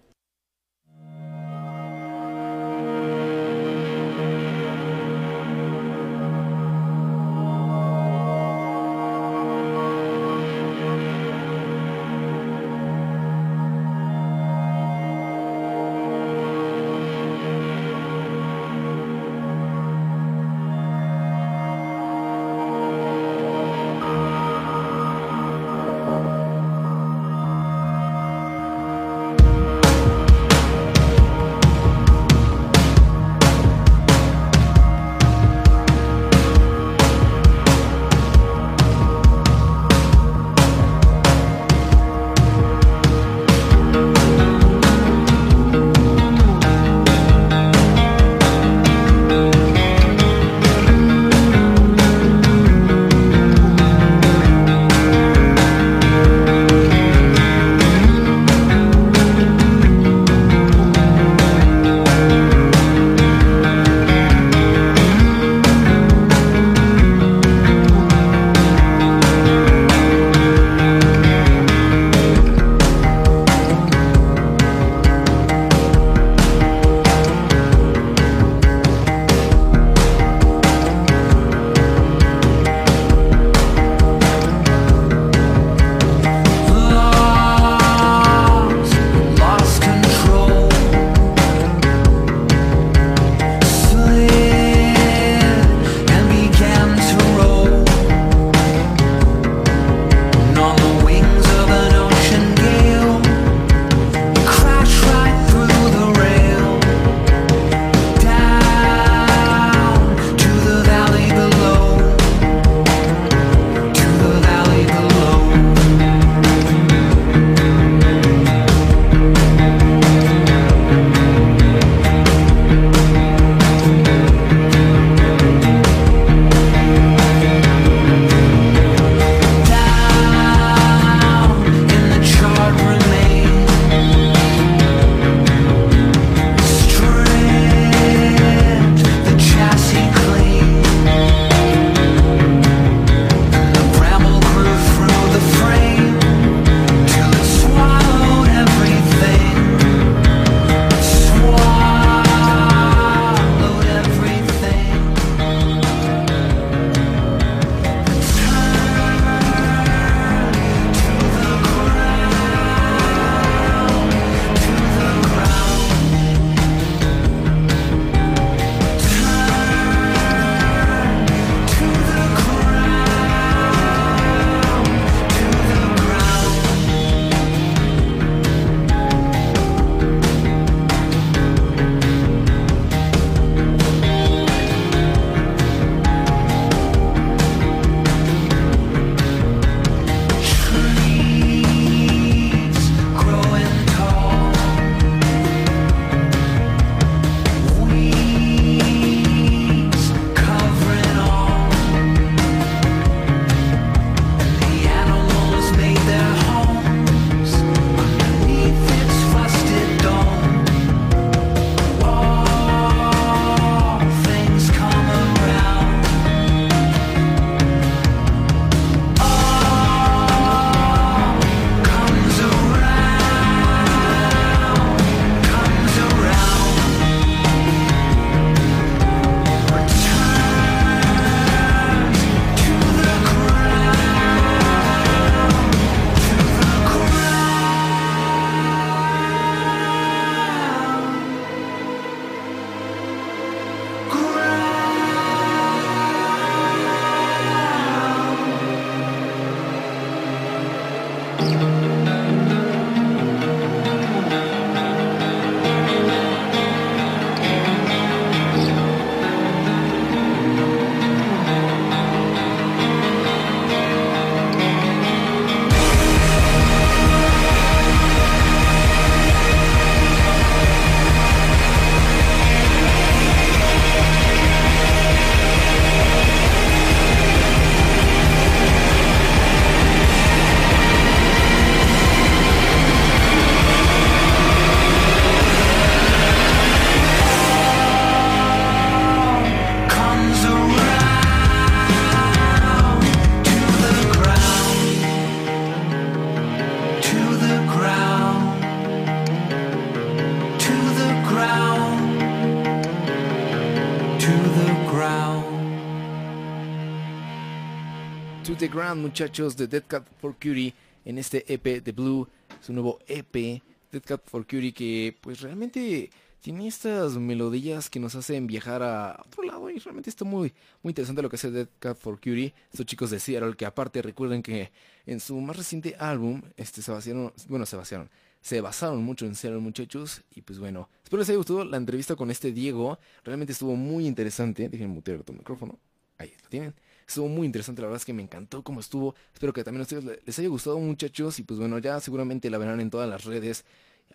Muchachos, 309.15 309.55
de 309.55 309.67
Dead 309.67 309.83
Cat 309.87 310.05
for 310.19 310.33
Cutie 310.33 310.73
en 311.05 311.17
este 311.17 311.45
EP 311.47 311.81
de 311.81 311.93
Blue, 311.93 312.27
su 312.61 312.73
nuevo 312.73 312.99
EP, 313.07 313.61
Dead 313.89 314.03
Cat 314.03 314.21
for 314.25 314.45
Cutie, 314.45 314.73
que 314.73 315.15
pues 315.21 315.39
realmente 315.39 316.09
tiene 316.41 316.67
estas 316.67 317.13
melodías 317.13 317.89
que 317.89 318.01
nos 318.01 318.13
hacen 318.15 318.45
viajar 318.45 318.83
a 318.83 319.23
otro 319.25 319.43
lado 319.43 319.69
y 319.69 319.79
realmente 319.79 320.09
está 320.09 320.25
muy, 320.25 320.51
muy 320.83 320.91
interesante 320.91 321.21
lo 321.21 321.29
que 321.29 321.37
hace 321.37 321.49
Dead 321.49 321.69
Cat 321.79 321.97
for 321.97 322.17
Cutie, 322.17 322.53
estos 322.73 322.85
chicos 322.87 323.09
de 323.09 323.21
Seattle 323.21 323.55
que 323.55 323.65
aparte 323.65 324.01
recuerden 324.01 324.43
que 324.43 324.69
en 325.05 325.21
su 325.21 325.39
más 325.39 325.55
reciente 325.55 325.95
álbum, 325.97 326.41
este 326.57 326.81
se 326.81 326.91
vaciaron, 326.91 327.31
bueno, 327.47 327.65
se 327.65 327.77
vaciaron, 327.77 328.09
se 328.41 328.59
basaron 328.59 329.01
mucho 329.01 329.25
en 329.25 329.35
Seattle 329.35 329.61
muchachos 329.61 330.23
y 330.35 330.41
pues 330.41 330.59
bueno, 330.59 330.89
espero 331.01 331.21
les 331.21 331.29
haya 331.29 331.37
gustado 331.37 331.63
la 331.63 331.77
entrevista 331.77 332.17
con 332.17 332.31
este 332.31 332.51
Diego, 332.51 332.99
realmente 333.23 333.53
estuvo 333.53 333.77
muy 333.77 334.07
interesante, 334.07 334.67
déjenme 334.67 334.93
mutear 334.93 335.23
tu 335.23 335.31
micrófono, 335.31 335.79
ahí 336.17 336.33
lo 336.43 336.49
tienen. 336.49 336.73
Estuvo 337.07 337.27
muy 337.27 337.45
interesante, 337.45 337.81
la 337.81 337.87
verdad 337.87 338.01
es 338.01 338.05
que 338.05 338.13
me 338.13 338.23
encantó 338.23 338.63
cómo 338.63 338.79
estuvo. 338.79 339.15
Espero 339.33 339.53
que 339.53 339.63
también 339.63 339.81
a 339.81 339.83
ustedes 339.83 340.19
les 340.25 340.39
haya 340.39 340.49
gustado 340.49 340.79
muchachos 340.79 341.39
y 341.39 341.43
pues 341.43 341.59
bueno, 341.59 341.77
ya 341.79 341.99
seguramente 341.99 342.49
la 342.49 342.57
verán 342.57 342.79
en 342.79 342.89
todas 342.89 343.09
las 343.09 343.25
redes. 343.25 343.65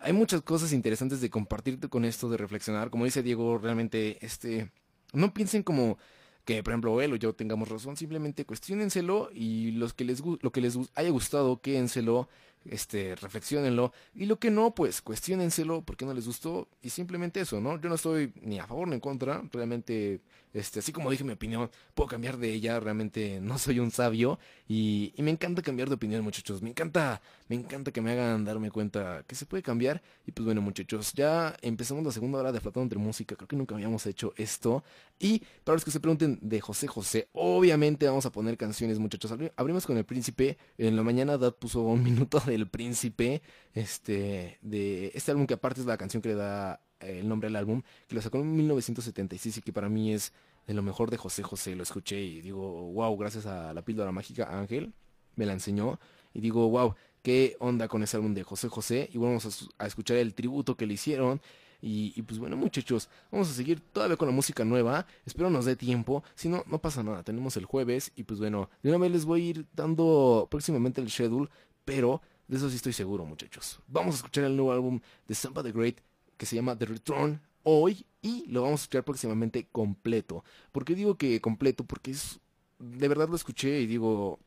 Hay 0.01 0.13
muchas 0.13 0.41
cosas 0.41 0.73
interesantes 0.73 1.21
de 1.21 1.29
compartirte 1.29 1.87
con 1.87 2.05
esto, 2.05 2.29
de 2.29 2.37
reflexionar. 2.37 2.89
Como 2.89 3.05
dice 3.05 3.23
Diego, 3.23 3.57
realmente 3.57 4.17
este 4.25 4.71
no 5.13 5.33
piensen 5.33 5.63
como 5.63 5.97
que 6.45 6.63
por 6.63 6.73
ejemplo 6.73 7.01
él 7.01 7.13
o 7.13 7.15
yo 7.15 7.33
tengamos 7.33 7.69
razón, 7.69 7.95
simplemente 7.97 8.45
cuestionenselo 8.45 9.29
y 9.33 9.71
los 9.71 9.93
que 9.93 10.05
les 10.05 10.21
lo 10.21 10.51
que 10.51 10.61
les 10.61 10.77
haya 10.95 11.09
gustado, 11.09 11.61
quédenselo 11.61 12.27
este, 12.65 13.15
reflexionenlo. 13.15 13.93
Y 14.13 14.25
lo 14.25 14.39
que 14.39 14.51
no, 14.51 14.73
pues 14.75 15.01
cuestionenselo 15.01 15.81
porque 15.81 16.05
no 16.05 16.13
les 16.13 16.25
gustó. 16.25 16.67
Y 16.81 16.89
simplemente 16.89 17.41
eso, 17.41 17.59
¿no? 17.59 17.79
Yo 17.79 17.89
no 17.89 17.95
estoy 17.95 18.33
ni 18.41 18.59
a 18.59 18.67
favor 18.67 18.87
ni 18.87 18.95
en 18.95 18.99
contra. 18.99 19.41
Realmente, 19.51 20.21
este, 20.53 20.79
así 20.79 20.91
como 20.91 21.11
dije 21.11 21.23
mi 21.23 21.33
opinión, 21.33 21.69
puedo 21.93 22.07
cambiar 22.07 22.37
de 22.37 22.53
ella. 22.53 22.79
Realmente 22.79 23.39
no 23.41 23.57
soy 23.57 23.79
un 23.79 23.91
sabio. 23.91 24.39
Y, 24.67 25.13
y, 25.17 25.21
me 25.23 25.31
encanta 25.31 25.61
cambiar 25.61 25.89
de 25.89 25.95
opinión, 25.95 26.23
muchachos. 26.23 26.61
Me 26.61 26.69
encanta, 26.69 27.21
me 27.49 27.55
encanta 27.55 27.91
que 27.91 28.01
me 28.01 28.11
hagan 28.11 28.45
darme 28.45 28.71
cuenta 28.71 29.23
que 29.27 29.35
se 29.35 29.45
puede 29.45 29.63
cambiar. 29.63 30.01
Y 30.25 30.31
pues 30.31 30.45
bueno, 30.45 30.61
muchachos, 30.61 31.13
ya 31.13 31.55
empezamos 31.61 32.03
la 32.05 32.11
segunda 32.11 32.39
hora 32.39 32.51
de 32.51 32.59
Flotando 32.59 32.83
entre 32.83 32.99
Música. 32.99 33.35
Creo 33.35 33.47
que 33.47 33.55
nunca 33.55 33.75
habíamos 33.75 34.05
hecho 34.05 34.33
esto. 34.37 34.83
Y 35.19 35.43
para 35.63 35.75
los 35.75 35.83
que 35.83 35.91
se 35.91 35.99
pregunten 35.99 36.39
de 36.41 36.61
José 36.61 36.87
José, 36.87 37.27
obviamente 37.33 38.07
vamos 38.07 38.25
a 38.25 38.31
poner 38.31 38.57
canciones, 38.57 38.99
muchachos. 38.99 39.33
Abrimos 39.55 39.85
con 39.85 39.97
el 39.97 40.05
príncipe. 40.05 40.57
En 40.77 40.95
la 40.95 41.03
mañana 41.03 41.37
Dad 41.37 41.55
puso 41.55 41.81
un 41.81 42.03
minuto 42.11 42.39
de 42.39 42.61
el 42.61 42.69
Príncipe, 42.69 43.41
este, 43.73 44.59
de 44.61 45.11
este 45.13 45.31
álbum 45.31 45.47
que 45.47 45.55
aparte 45.55 45.81
es 45.81 45.87
la 45.87 45.97
canción 45.97 46.21
que 46.21 46.29
le 46.29 46.35
da 46.35 46.81
el 47.01 47.27
nombre 47.27 47.47
al 47.47 47.55
álbum, 47.55 47.81
que 48.07 48.15
lo 48.15 48.21
sacó 48.21 48.39
en 48.39 48.55
1976 48.55 49.57
y 49.57 49.61
que 49.61 49.73
para 49.73 49.89
mí 49.89 50.13
es 50.13 50.33
de 50.67 50.73
lo 50.73 50.81
mejor 50.81 51.09
de 51.09 51.17
José 51.17 51.43
José, 51.43 51.75
lo 51.75 51.83
escuché 51.83 52.21
y 52.21 52.41
digo, 52.41 52.91
wow, 52.91 53.17
gracias 53.17 53.45
a 53.45 53.73
la 53.73 53.81
píldora 53.81 54.11
mágica 54.11 54.57
Ángel, 54.57 54.93
me 55.35 55.45
la 55.45 55.53
enseñó 55.53 55.99
y 56.33 56.41
digo, 56.41 56.69
wow, 56.69 56.95
qué 57.21 57.55
onda 57.59 57.87
con 57.87 58.03
ese 58.03 58.17
álbum 58.17 58.33
de 58.33 58.43
José 58.43 58.67
José 58.67 59.09
y 59.11 59.17
vamos 59.17 59.73
a, 59.77 59.87
escuchar 59.87 60.17
el 60.17 60.33
tributo 60.33 60.75
que 60.75 60.85
le 60.85 60.93
hicieron. 60.93 61.41
Y, 61.83 62.13
y, 62.15 62.21
pues 62.21 62.37
bueno 62.37 62.55
muchachos, 62.57 63.09
vamos 63.31 63.49
a 63.49 63.53
seguir 63.53 63.79
todavía 63.79 64.15
con 64.15 64.27
la 64.27 64.33
música 64.33 64.63
nueva. 64.63 65.07
Espero 65.25 65.49
nos 65.49 65.65
dé 65.65 65.75
tiempo. 65.75 66.23
Si 66.35 66.47
no, 66.47 66.63
no 66.67 66.79
pasa 66.79 67.01
nada. 67.01 67.23
Tenemos 67.23 67.57
el 67.57 67.65
jueves. 67.65 68.11
Y 68.15 68.23
pues 68.23 68.39
bueno, 68.39 68.69
de 68.83 68.89
una 68.89 68.99
vez 68.99 69.11
les 69.11 69.25
voy 69.25 69.41
a 69.41 69.49
ir 69.49 69.65
dando 69.73 70.47
próximamente 70.51 71.01
el 71.01 71.09
schedule. 71.09 71.49
Pero 71.83 72.21
de 72.47 72.57
eso 72.57 72.69
sí 72.69 72.75
estoy 72.75 72.93
seguro, 72.93 73.25
muchachos. 73.25 73.79
Vamos 73.87 74.13
a 74.13 74.17
escuchar 74.17 74.43
el 74.43 74.55
nuevo 74.55 74.71
álbum 74.71 74.99
de 75.27 75.33
Sampa 75.33 75.63
the 75.63 75.71
Great 75.71 75.97
que 76.41 76.47
se 76.47 76.55
llama 76.55 76.75
The 76.75 76.87
Return 76.87 77.39
hoy 77.61 78.03
y 78.23 78.47
lo 78.47 78.63
vamos 78.63 78.79
a 78.79 78.83
escuchar 78.85 79.03
próximamente 79.03 79.67
completo. 79.71 80.43
¿Por 80.71 80.85
qué 80.85 80.95
digo 80.95 81.15
que 81.15 81.39
completo? 81.39 81.83
Porque 81.83 82.09
es 82.09 82.39
de 82.79 83.07
verdad 83.07 83.29
lo 83.29 83.35
escuché 83.35 83.79
y 83.79 83.85
digo, 83.85 84.39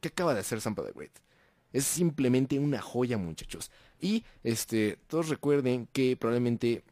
¿qué 0.00 0.08
acaba 0.08 0.34
de 0.34 0.40
hacer 0.40 0.60
Sampa 0.60 0.84
the 0.84 0.90
Great? 0.90 1.12
Es 1.72 1.84
simplemente 1.84 2.58
una 2.58 2.82
joya, 2.82 3.16
muchachos. 3.16 3.70
Y 4.00 4.24
este, 4.42 4.98
todos 5.06 5.28
recuerden 5.28 5.86
que 5.92 6.16
probablemente 6.16 6.82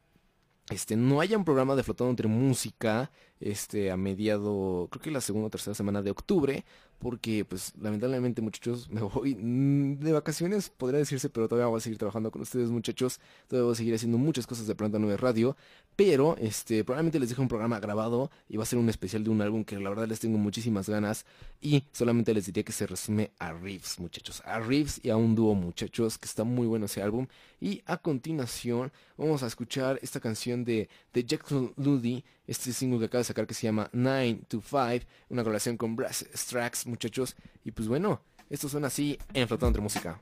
este 0.71 0.95
no 0.95 1.21
haya 1.21 1.37
un 1.37 1.45
programa 1.45 1.75
de 1.75 1.83
flotando 1.83 2.11
entre 2.11 2.29
música 2.29 3.11
este 3.41 3.91
a 3.91 3.97
mediado 3.97 4.87
creo 4.93 5.03
que 5.03 5.11
la 5.11 5.21
segunda 5.21 5.49
o 5.49 5.51
tercera 5.51 5.75
semana 5.75 6.01
de 6.01 6.13
octubre 6.13 6.65
porque 6.99 7.45
pues 7.45 7.73
lamentablemente 7.81 8.43
muchachos 8.43 8.89
me 8.91 9.01
voy 9.01 9.35
mm, 9.35 10.01
de 10.01 10.13
vacaciones 10.13 10.71
podría 10.71 10.99
decirse 10.99 11.29
pero 11.31 11.49
todavía 11.49 11.69
voy 11.69 11.79
a 11.79 11.81
seguir 11.81 11.99
trabajando 11.99 12.31
con 12.31 12.43
ustedes 12.43 12.71
muchachos. 12.71 13.21
Todavía 13.49 13.65
voy 13.65 13.73
a 13.73 13.77
seguir 13.77 13.95
haciendo 13.95 14.19
muchas 14.19 14.47
cosas 14.47 14.67
de 14.67 14.75
Planta 14.75 14.99
9 14.99 15.17
Radio 15.17 15.57
pero 15.97 16.37
este 16.39 16.85
probablemente 16.85 17.19
les 17.19 17.29
dejo 17.29 17.43
un 17.43 17.49
programa 17.49 17.81
grabado 17.81 18.31
y 18.49 18.57
va 18.57 18.63
a 18.63 18.67
ser 18.67 18.79
un 18.79 18.89
especial 18.89 19.25
de 19.25 19.31
un 19.31 19.41
álbum 19.43 19.65
que 19.65 19.79
la 19.79 19.89
verdad 19.89 20.07
les 20.07 20.21
tengo 20.21 20.39
muchísimas 20.39 20.89
ganas. 20.89 21.27
Y 21.61 21.85
solamente 21.93 22.33
les 22.33 22.47
diría 22.47 22.63
que 22.63 22.73
se 22.73 22.87
resume 22.87 23.33
a 23.39 23.53
riffs 23.53 23.99
muchachos 23.99 24.43
a 24.45 24.61
riffs 24.61 25.01
y 25.03 25.11
a 25.11 25.17
un 25.17 25.35
dúo 25.35 25.55
muchachos 25.55 26.19
que 26.19 26.27
está 26.27 26.45
muy 26.45 26.67
bueno 26.67 26.87
ese 26.87 27.03
álbum. 27.03 27.27
Y 27.61 27.83
a 27.87 27.97
continuación 27.99 28.93
vamos 29.17 29.43
a 29.43 29.47
escuchar 29.47 29.99
esta 30.03 30.21
canción 30.21 30.65
de, 30.65 30.89
de 31.13 31.25
Jackson 31.25 31.73
Ludy 31.77 32.25
este 32.49 32.73
single 32.73 32.99
que 32.99 33.05
acaba 33.05 33.21
de 33.21 33.25
sacar 33.25 33.47
que 33.47 33.55
se 33.55 33.67
llama 33.67 33.89
9 33.93 34.41
to 34.49 34.61
5, 34.61 35.07
una 35.29 35.43
colaboración 35.43 35.77
con 35.77 35.95
Brass 35.95 36.27
Strax, 36.35 36.87
muchachos. 36.87 37.37
Y 37.63 37.71
pues 37.71 37.87
bueno, 37.87 38.23
esto 38.51 38.69
suena 38.69 38.89
así 38.89 39.19
en 39.35 39.47
Flotando 39.47 39.69
entre 39.69 39.83
Música. 39.83 40.21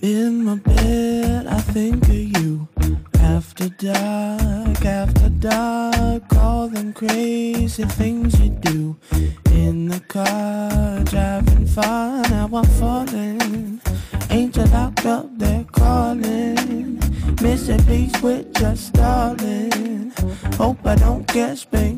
In 0.00 0.44
my 0.44 0.56
bed, 0.56 1.46
I 1.46 1.60
think 1.72 2.02
of 2.08 2.14
you. 2.14 2.68
After 3.20 3.70
dark, 3.70 4.84
after 4.84 5.30
dark, 5.40 6.22
all 6.36 6.68
them 6.68 6.92
crazy 6.92 7.84
things 7.84 8.38
you 8.38 8.50
do. 8.50 8.96
In 9.50 9.88
the 9.88 10.00
car, 10.00 10.73
Quit 18.20 18.54
just 18.54 18.86
stalling. 18.88 20.12
Hope 20.56 20.78
I 20.84 20.94
don't 20.96 21.26
get 21.26 21.58
spanked, 21.58 21.93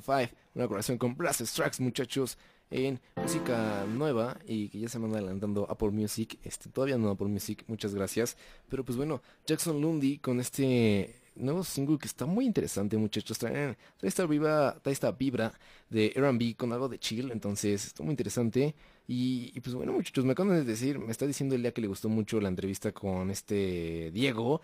to 0.00 0.12
5, 0.18 0.34
una 0.54 0.66
colaboración 0.66 0.98
con 0.98 1.16
Blast 1.16 1.42
Tracks, 1.54 1.80
muchachos, 1.80 2.38
en 2.70 3.00
música 3.16 3.84
nueva 3.86 4.38
y 4.46 4.68
que 4.68 4.78
ya 4.78 4.88
se 4.88 4.98
me 4.98 5.06
anda 5.06 5.18
adelantando 5.18 5.66
Apple 5.68 5.90
Music, 5.90 6.38
este 6.44 6.70
todavía 6.70 6.96
no 6.98 7.10
Apple 7.10 7.28
Music, 7.28 7.64
muchas 7.66 7.94
gracias, 7.94 8.36
pero 8.68 8.84
pues 8.84 8.96
bueno, 8.96 9.22
Jackson 9.46 9.80
Lundy 9.80 10.18
con 10.18 10.40
este 10.40 11.16
nuevo 11.34 11.64
single 11.64 11.98
que 11.98 12.06
está 12.06 12.26
muy 12.26 12.46
interesante, 12.46 12.96
muchachos, 12.96 13.38
trae, 13.38 13.76
trae 13.96 14.08
esta 14.08 14.26
vibra, 14.26 14.78
trae 14.82 14.92
esta 14.92 15.10
vibra 15.12 15.52
de 15.88 16.12
R&B 16.14 16.54
con 16.56 16.72
algo 16.72 16.88
de 16.88 16.98
chill, 16.98 17.30
entonces 17.32 17.86
está 17.86 18.04
muy 18.04 18.12
interesante 18.12 18.74
y, 19.08 19.50
y 19.54 19.60
pues 19.60 19.74
bueno, 19.74 19.92
muchachos, 19.92 20.24
me 20.24 20.32
acaban 20.32 20.54
de 20.54 20.64
decir, 20.64 20.98
me 20.98 21.10
está 21.10 21.26
diciendo 21.26 21.56
el 21.56 21.62
día 21.62 21.72
que 21.72 21.80
le 21.80 21.88
gustó 21.88 22.08
mucho 22.08 22.40
la 22.40 22.48
entrevista 22.48 22.92
con 22.92 23.30
este 23.30 24.12
Diego 24.12 24.60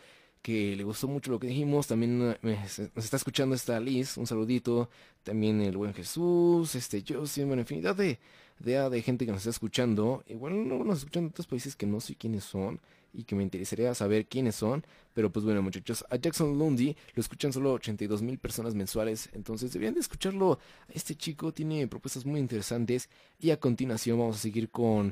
que 0.47 0.77
le 0.77 0.85
gustó 0.85 1.09
mucho 1.09 1.33
lo 1.33 1.41
que 1.41 1.49
dijimos. 1.49 1.89
También 1.89 2.37
eh, 2.45 2.59
nos 2.95 3.05
está 3.05 3.17
escuchando 3.17 3.57
esta 3.57 3.81
Liz, 3.81 4.17
un 4.17 4.29
saludito. 4.29 4.89
También 5.25 5.61
el 5.61 5.77
buen 5.77 5.93
Jesús, 5.93 6.77
este 6.77 7.03
yo, 7.03 7.27
sí, 7.27 7.43
bueno, 7.43 7.63
infinidad 7.63 7.97
de, 7.97 8.21
de, 8.61 8.89
de 8.89 9.03
gente 9.03 9.27
que 9.27 9.33
nos 9.33 9.41
está 9.41 9.51
escuchando. 9.51 10.23
Igual 10.29 10.69
no 10.69 10.85
nos 10.85 10.99
escuchan 10.99 11.25
de 11.25 11.31
otros 11.31 11.49
países 11.49 11.75
que 11.75 11.85
no 11.85 11.99
sé 11.99 12.15
quiénes 12.15 12.45
son 12.45 12.79
y 13.13 13.25
que 13.25 13.35
me 13.35 13.43
interesaría 13.43 13.93
saber 13.93 14.27
quiénes 14.27 14.55
son. 14.55 14.85
Pero 15.15 15.33
pues 15.33 15.45
bueno, 15.45 15.63
muchachos, 15.63 16.05
a 16.11 16.15
Jackson 16.15 16.57
Lundy 16.57 16.97
lo 17.17 17.21
escuchan 17.21 17.53
solo 17.53 17.73
82 17.73 18.23
mil 18.23 18.39
personas 18.39 18.77
mensuales. 18.77 19.29
Entonces 19.33 19.73
deberían 19.73 19.95
de 19.95 20.01
escucharlo. 20.01 20.61
Este 20.89 21.17
chico 21.17 21.53
tiene 21.53 21.89
propuestas 21.89 22.25
muy 22.25 22.39
interesantes. 22.39 23.09
Y 23.41 23.51
a 23.51 23.59
continuación 23.59 24.17
vamos 24.17 24.37
a 24.37 24.39
seguir 24.39 24.71
con... 24.71 25.09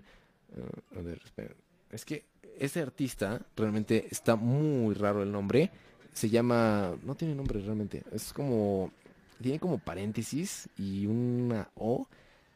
eh, 0.56 0.96
a 0.96 1.00
ver, 1.00 1.20
esperen. 1.24 1.56
Es 1.90 2.04
que 2.04 2.24
este 2.58 2.80
artista 2.80 3.40
realmente 3.56 4.06
está 4.10 4.36
muy 4.36 4.94
raro 4.94 5.22
el 5.22 5.32
nombre. 5.32 5.70
Se 6.12 6.28
llama. 6.28 6.94
No 7.02 7.14
tiene 7.14 7.34
nombre 7.34 7.60
realmente. 7.60 8.02
Es 8.12 8.32
como. 8.32 8.90
Tiene 9.40 9.58
como 9.58 9.78
paréntesis 9.78 10.68
y 10.78 11.06
una 11.06 11.68
O. 11.74 12.06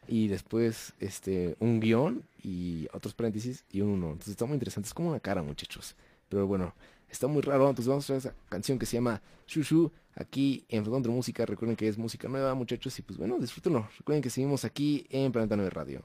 Y 0.06 0.28
después 0.28 0.94
este 1.00 1.56
un 1.60 1.80
guion 1.80 2.22
y 2.42 2.88
otros 2.92 3.14
paréntesis 3.14 3.64
y 3.70 3.80
un 3.82 3.90
uno. 3.90 4.06
Entonces 4.06 4.30
está 4.30 4.46
muy 4.46 4.54
interesante. 4.54 4.86
Es 4.86 4.94
como 4.94 5.10
una 5.10 5.20
cara, 5.20 5.42
muchachos. 5.42 5.96
Pero 6.28 6.46
bueno, 6.46 6.74
está 7.10 7.26
muy 7.26 7.42
raro. 7.42 7.68
Entonces 7.68 7.88
vamos 7.88 8.08
a 8.08 8.12
ver 8.14 8.20
esa 8.20 8.34
canción 8.48 8.78
que 8.78 8.86
se 8.86 8.96
llama 8.96 9.20
Shushu. 9.46 9.90
Aquí 10.14 10.64
en 10.68 10.84
Flotando 10.84 11.10
Música. 11.10 11.46
Recuerden 11.46 11.76
que 11.76 11.88
es 11.88 11.98
música 11.98 12.28
nueva, 12.28 12.54
muchachos. 12.54 12.98
Y 12.98 13.02
pues 13.02 13.18
bueno, 13.18 13.38
disfrútenlo. 13.38 13.88
Recuerden 13.98 14.22
que 14.22 14.30
seguimos 14.30 14.64
aquí 14.64 15.06
en 15.10 15.30
Planeta 15.30 15.56
9 15.56 15.70
Radio. 15.70 16.04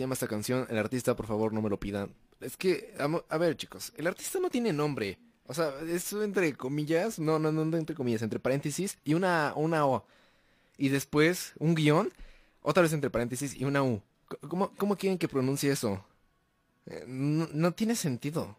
Llama 0.00 0.14
esta 0.14 0.28
canción. 0.28 0.66
El 0.70 0.78
artista, 0.78 1.14
por 1.16 1.26
favor, 1.26 1.52
no 1.52 1.62
me 1.62 1.70
lo 1.70 1.78
pidan. 1.78 2.14
Es 2.40 2.56
que, 2.56 2.94
a 3.28 3.38
ver, 3.38 3.56
chicos, 3.56 3.92
el 3.96 4.06
artista 4.06 4.38
no 4.40 4.50
tiene 4.50 4.72
nombre. 4.72 5.18
O 5.46 5.54
sea, 5.54 5.72
es 5.86 6.12
entre 6.12 6.54
comillas, 6.54 7.18
no, 7.18 7.38
no, 7.38 7.50
no, 7.50 7.76
entre 7.76 7.96
comillas, 7.96 8.22
entre 8.22 8.38
paréntesis 8.38 8.98
y 9.04 9.14
una, 9.14 9.52
una 9.56 9.84
O. 9.86 10.06
Y 10.78 10.90
después 10.90 11.52
un 11.58 11.74
guion, 11.74 12.12
otra 12.62 12.82
vez 12.82 12.92
entre 12.92 13.10
paréntesis 13.10 13.54
y 13.54 13.64
una 13.64 13.82
U. 13.82 14.00
¿Cómo, 14.48 14.72
cómo 14.76 14.96
quieren 14.96 15.18
que 15.18 15.28
pronuncie 15.28 15.72
eso? 15.72 16.04
Eh, 16.86 17.04
No, 17.06 17.48
no 17.52 17.72
tiene 17.72 17.96
sentido. 17.96 18.56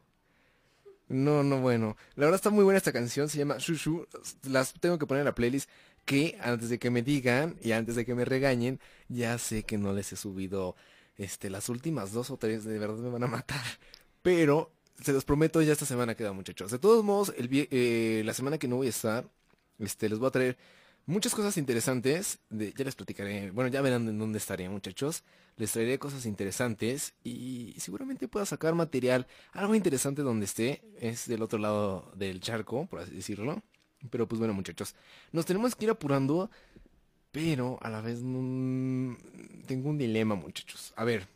No, 1.08 1.44
no, 1.44 1.60
bueno. 1.62 1.98
La 2.16 2.26
verdad 2.26 2.36
está 2.36 2.50
muy 2.50 2.64
buena 2.64 2.78
esta 2.78 2.92
canción, 2.94 3.30
se 3.30 3.38
llama 3.38 3.58
Shushu. 3.58 4.06
Las 4.44 4.74
tengo 4.74 5.00
que 5.00 5.06
poner 5.06 5.22
en 5.22 5.26
la 5.26 5.36
playlist 5.36 5.70
que 6.06 6.38
antes 6.42 6.70
de 6.70 6.80
que 6.80 6.90
me 6.90 7.02
digan 7.04 7.58
y 7.62 7.72
antes 7.72 7.96
de 7.96 8.06
que 8.06 8.16
me 8.16 8.26
regañen, 8.26 8.80
ya 9.08 9.38
sé 9.38 9.64
que 9.64 9.78
no 9.78 9.94
les 9.94 10.12
he 10.14 10.16
subido 10.16 10.76
este 11.22 11.50
las 11.50 11.70
últimas 11.70 12.12
dos 12.12 12.32
o 12.32 12.38
tres, 12.38 12.64
de 12.64 12.80
verdad 12.80 12.98
me 12.98 13.10
van 13.10 13.24
a 13.24 13.28
matar. 13.28 13.64
Pero 14.22 14.72
se 15.02 15.14
los 15.14 15.26
prometo, 15.26 15.62
ya 15.62 15.74
esta 15.74 15.86
semana 15.86 16.16
queda, 16.16 16.32
muchachos. 16.34 16.72
De 16.72 16.80
todos 16.80 17.04
modos, 17.04 17.34
el 17.38 17.50
eh, 17.52 18.22
la 18.26 18.34
semana 18.34 18.58
que 18.58 18.68
no 18.68 18.78
voy 18.78 18.88
a 18.88 18.92
estar, 18.92 19.30
este 19.80 20.10
les 20.10 20.20
voy 20.20 20.28
a 20.28 20.32
traer 20.32 20.58
muchas 21.06 21.34
cosas 21.34 21.58
interesantes. 21.58 22.40
Ya 22.50 22.86
les 22.86 22.96
platicaré, 22.96 23.52
bueno, 23.52 23.70
ya 23.70 23.82
verán 23.82 24.08
en 24.08 24.20
dónde 24.20 24.38
estaré, 24.38 24.70
muchachos. 24.70 25.24
Les 25.58 25.72
traeré 25.72 26.00
cosas 26.00 26.26
interesantes 26.26 27.14
y 27.24 27.76
seguramente 27.78 28.28
pueda 28.28 28.46
sacar 28.46 28.74
material, 28.74 29.28
algo 29.52 29.76
interesante 29.76 30.22
donde 30.22 30.46
esté. 30.46 30.82
Es 31.00 31.28
del 31.28 31.42
otro 31.42 31.60
lado 31.60 32.12
del 32.16 32.40
charco, 32.40 32.88
por 32.88 33.00
así 33.00 33.12
decirlo. 33.12 33.62
Pero 34.10 34.28
pues 34.28 34.40
bueno, 34.40 34.54
muchachos, 34.54 34.96
nos 35.32 35.46
tenemos 35.46 35.76
que 35.76 35.86
ir 35.86 35.92
apurando, 35.92 36.50
pero 37.32 37.80
a 37.82 37.90
la 37.90 38.02
vez 38.02 38.22
mm, 38.22 39.14
tengo 39.66 39.90
un 39.90 39.98
dilema, 39.98 40.36
muchachos. 40.36 40.94
A 40.96 41.04
ver, 41.04 41.28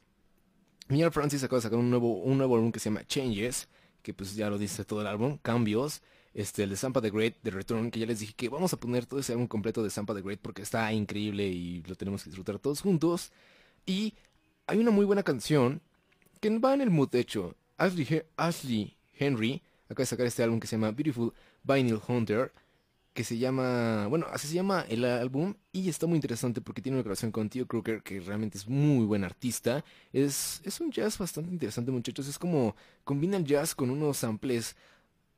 Miguel 0.88 1.12
Francis 1.12 1.44
acaba 1.44 1.60
de 1.60 1.64
sacar 1.64 1.80
un 1.80 1.90
nuevo, 1.90 2.22
un 2.22 2.38
nuevo 2.38 2.56
álbum 2.56 2.72
que 2.72 2.80
se 2.80 2.90
llama 2.90 3.06
Changes, 3.08 3.68
que 4.02 4.14
pues 4.14 4.36
ya 4.36 4.50
lo 4.50 4.58
dice 4.58 4.86
todo 4.86 5.02
el 5.02 5.08
álbum, 5.08 5.38
Cambios. 5.42 6.02
Este, 6.34 6.64
el 6.64 6.70
de 6.70 6.76
Zampa 6.76 7.02
the 7.02 7.12
Great, 7.12 7.36
The 7.44 7.52
Return, 7.52 7.92
que 7.92 8.00
ya 8.00 8.06
les 8.06 8.20
dije 8.20 8.34
que 8.36 8.50
vamos 8.50 8.74
a 8.74 8.78
poner 8.78 9.06
todo 9.06 9.22
ese 9.22 9.32
álbum 9.32 9.48
completo 9.48 9.82
de 9.82 9.90
Zampa 9.90 10.14
the 10.14 10.22
Great 10.22 10.40
porque 10.42 10.62
está 10.62 10.92
increíble 10.92 11.48
y 11.48 11.82
lo 11.84 11.96
tenemos 11.96 12.24
que 12.24 12.30
disfrutar 12.30 12.60
todos 12.60 12.82
juntos. 12.82 13.32
Y 13.86 14.14
hay 14.68 14.80
una 14.80 14.92
muy 14.92 15.06
buena 15.06 15.24
canción 15.24 15.82
que 16.42 16.50
va 16.60 16.74
en 16.74 16.82
el 16.82 16.90
mood, 16.90 17.10
de 17.10 17.22
hecho. 17.22 17.56
Ashley, 17.78 18.24
Ashley 18.36 18.98
Henry 19.14 19.62
acaba 19.86 20.04
de 20.04 20.06
sacar 20.06 20.26
este 20.26 20.44
álbum 20.44 20.60
que 20.60 20.68
se 20.68 20.76
llama 20.76 20.92
Beautiful 20.92 21.34
Vinyl 21.64 22.02
Hunter, 22.08 22.52
que 23.16 23.24
se 23.24 23.38
llama, 23.38 24.08
bueno, 24.08 24.28
así 24.30 24.46
se 24.50 24.56
llama 24.56 24.86
el 24.90 25.06
álbum 25.06 25.56
y 25.72 25.88
está 25.88 26.06
muy 26.06 26.18
interesante 26.18 26.60
porque 26.60 26.82
tiene 26.82 26.98
una 26.98 27.04
grabación 27.04 27.32
con 27.32 27.50
Theo 27.50 27.66
Crooker 27.66 28.04
que 28.04 28.20
realmente 28.20 28.58
es 28.58 28.68
muy 28.68 29.06
buen 29.06 29.24
artista. 29.24 29.86
Es, 30.12 30.62
es 30.66 30.82
un 30.82 30.92
jazz 30.92 31.18
bastante 31.18 31.50
interesante, 31.50 31.92
muchachos. 31.92 32.28
Es 32.28 32.38
como 32.38 32.76
combina 33.06 33.38
el 33.38 33.46
jazz 33.46 33.74
con 33.74 33.90
unos 33.90 34.18
samples 34.18 34.76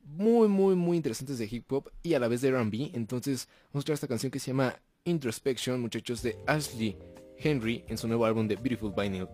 muy, 0.02 0.48
muy, 0.48 0.74
muy 0.74 0.96
interesantes 0.96 1.38
de 1.38 1.48
hip 1.48 1.72
hop 1.72 1.92
y 2.02 2.14
a 2.14 2.18
la 2.18 2.26
vez 2.26 2.40
de 2.40 2.48
R&B. 2.48 2.90
Entonces, 2.94 3.46
vamos 3.46 3.74
a 3.74 3.78
escuchar 3.78 3.94
esta 3.94 4.08
canción 4.08 4.32
que 4.32 4.40
se 4.40 4.48
llama 4.48 4.74
Introspection, 5.04 5.80
muchachos, 5.80 6.20
de 6.22 6.36
Ashley 6.48 6.98
Henry 7.38 7.84
en 7.86 7.96
su 7.96 8.08
nuevo 8.08 8.26
álbum 8.26 8.48
de 8.48 8.56
Beautiful 8.56 8.92
Vinyl 8.92 9.28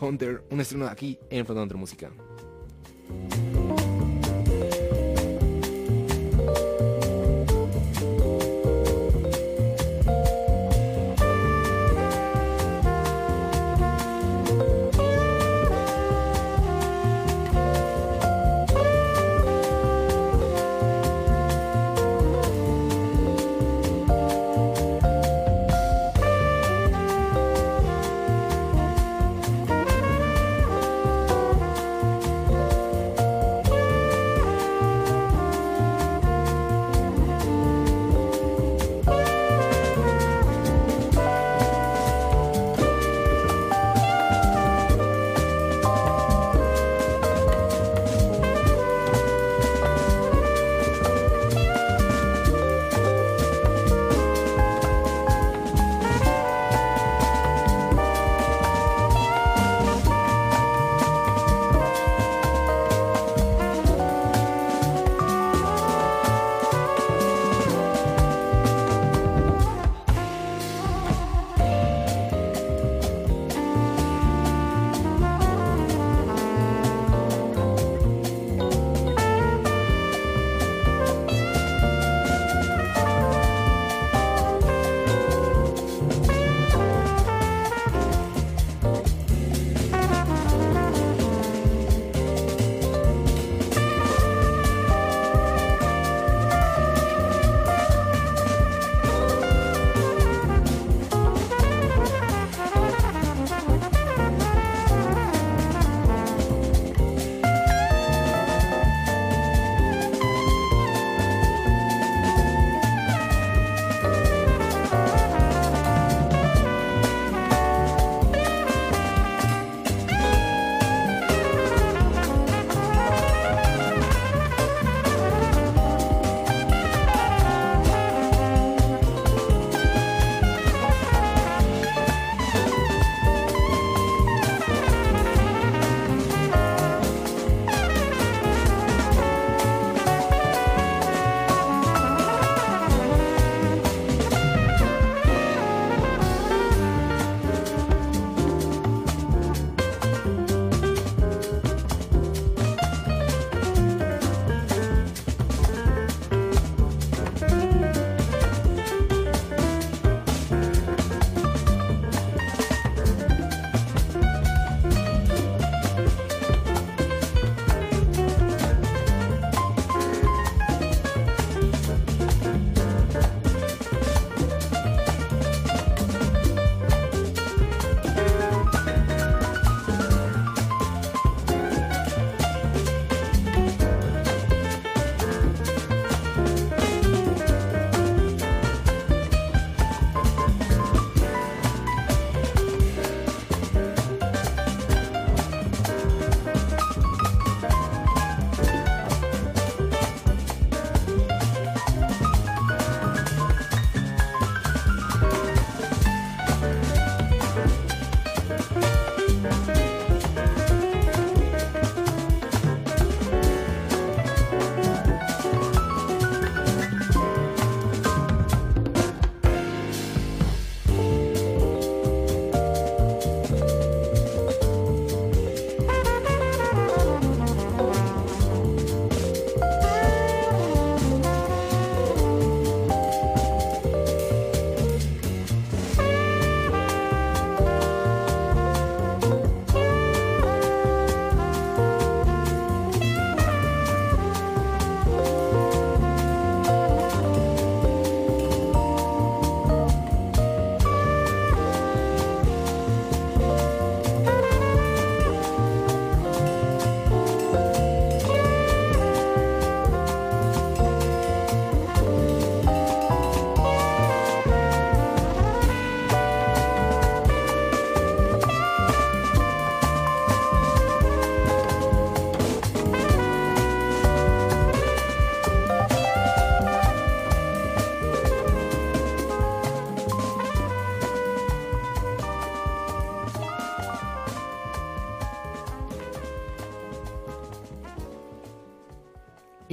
Hunter, 0.00 0.42
un 0.50 0.58
estreno 0.58 0.86
aquí 0.86 1.18
en 1.28 1.44
Flotando 1.44 1.76
Música. 1.76 2.10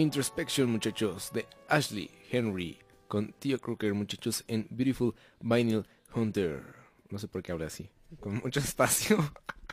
Introspection, 0.01 0.67
muchachos, 0.67 1.31
de 1.31 1.45
Ashley 1.67 2.09
Henry 2.31 2.79
con 3.07 3.33
Tío 3.33 3.59
Crooker, 3.59 3.93
muchachos, 3.93 4.43
en 4.47 4.65
Beautiful 4.71 5.13
Vinyl 5.41 5.85
Hunter. 6.15 6.63
No 7.11 7.19
sé 7.19 7.27
por 7.27 7.43
qué 7.43 7.51
habla 7.51 7.67
así, 7.67 7.87
con 8.19 8.37
mucho 8.37 8.59
espacio. 8.59 9.17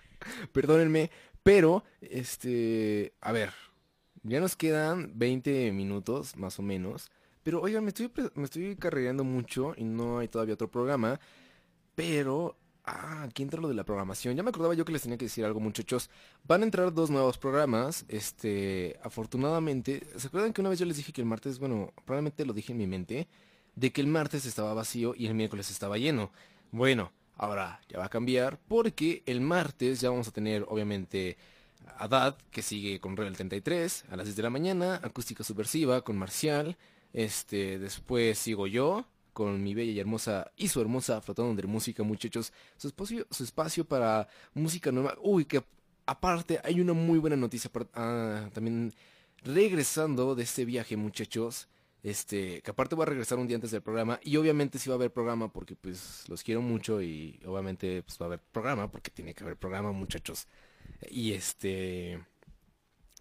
Perdónenme, 0.52 1.10
pero, 1.42 1.82
este, 2.02 3.14
a 3.22 3.32
ver, 3.32 3.54
ya 4.22 4.38
nos 4.38 4.54
quedan 4.54 5.18
20 5.18 5.72
minutos, 5.72 6.36
más 6.36 6.58
o 6.58 6.62
menos. 6.62 7.10
Pero, 7.42 7.62
oigan, 7.62 7.84
me 7.84 7.88
estoy, 7.88 8.12
me 8.34 8.44
estoy 8.44 8.76
carrereando 8.76 9.24
mucho 9.24 9.72
y 9.78 9.84
no 9.84 10.18
hay 10.18 10.28
todavía 10.28 10.54
otro 10.54 10.70
programa. 10.70 11.18
Pero, 11.94 12.58
ah, 12.88 13.22
aquí 13.24 13.42
entra 13.42 13.60
lo 13.60 13.68
de 13.68 13.74
la 13.74 13.84
programación. 13.84 14.36
Ya 14.36 14.42
me 14.42 14.50
acordaba 14.50 14.74
yo 14.74 14.84
que 14.84 14.92
les 14.92 15.02
tenía 15.02 15.18
que 15.18 15.26
decir 15.26 15.44
algo, 15.44 15.60
muchachos. 15.60 16.10
Van 16.44 16.62
a 16.62 16.64
entrar 16.64 16.92
dos 16.92 17.10
nuevos 17.10 17.38
programas. 17.38 18.04
Este, 18.08 18.98
afortunadamente, 19.02 20.06
¿se 20.16 20.28
acuerdan 20.28 20.52
que 20.52 20.60
una 20.60 20.70
vez 20.70 20.78
yo 20.78 20.86
les 20.86 20.96
dije 20.96 21.12
que 21.12 21.20
el 21.20 21.26
martes, 21.26 21.58
bueno, 21.58 21.92
probablemente 22.04 22.44
lo 22.44 22.52
dije 22.52 22.72
en 22.72 22.78
mi 22.78 22.86
mente, 22.86 23.28
de 23.74 23.92
que 23.92 24.00
el 24.00 24.06
martes 24.06 24.46
estaba 24.46 24.74
vacío 24.74 25.14
y 25.16 25.26
el 25.26 25.34
miércoles 25.34 25.70
estaba 25.70 25.98
lleno? 25.98 26.32
Bueno, 26.70 27.12
ahora 27.36 27.80
ya 27.88 27.98
va 27.98 28.06
a 28.06 28.10
cambiar 28.10 28.58
porque 28.68 29.22
el 29.26 29.40
martes 29.40 30.00
ya 30.00 30.10
vamos 30.10 30.28
a 30.28 30.32
tener, 30.32 30.64
obviamente, 30.68 31.36
a 31.96 32.08
Dad, 32.08 32.36
que 32.50 32.62
sigue 32.62 33.00
con 33.00 33.16
Rebel 33.16 33.34
33 33.34 34.04
a 34.10 34.16
las 34.16 34.26
10 34.26 34.36
de 34.36 34.42
la 34.42 34.50
mañana, 34.50 35.00
Acústica 35.02 35.44
Subversiva 35.44 36.02
con 36.02 36.18
Marcial, 36.18 36.76
este, 37.12 37.78
después 37.78 38.38
sigo 38.38 38.66
yo 38.66 39.06
con 39.38 39.62
mi 39.62 39.72
bella 39.72 39.92
y 39.92 40.00
hermosa 40.00 40.50
y 40.56 40.66
su 40.66 40.80
hermosa 40.80 41.20
flotando 41.20 41.54
de 41.54 41.68
música, 41.68 42.02
muchachos, 42.02 42.52
su 42.76 42.88
espacio, 42.88 43.24
su 43.30 43.44
espacio 43.44 43.84
para 43.84 44.26
música 44.52 44.90
nueva. 44.90 45.16
Uy, 45.22 45.44
que 45.44 45.62
aparte 46.06 46.60
hay 46.64 46.80
una 46.80 46.92
muy 46.92 47.20
buena 47.20 47.36
noticia 47.36 47.70
ah, 47.94 48.50
también 48.52 48.92
regresando 49.44 50.34
de 50.34 50.42
este 50.42 50.64
viaje, 50.64 50.96
muchachos. 50.96 51.68
Este, 52.02 52.62
que 52.62 52.70
aparte 52.72 52.96
voy 52.96 53.04
a 53.04 53.06
regresar 53.06 53.38
un 53.38 53.46
día 53.46 53.54
antes 53.54 53.70
del 53.70 53.82
programa 53.82 54.18
y 54.24 54.36
obviamente 54.36 54.80
sí 54.80 54.88
va 54.88 54.94
a 54.94 54.98
haber 54.98 55.12
programa 55.12 55.52
porque 55.52 55.76
pues 55.76 56.24
los 56.28 56.42
quiero 56.42 56.60
mucho 56.60 57.00
y 57.00 57.40
obviamente 57.44 58.02
pues 58.02 58.18
va 58.20 58.24
a 58.24 58.28
haber 58.28 58.40
programa 58.40 58.90
porque 58.90 59.12
tiene 59.12 59.34
que 59.34 59.44
haber 59.44 59.56
programa, 59.56 59.92
muchachos. 59.92 60.48
Y 61.08 61.32
este 61.32 62.20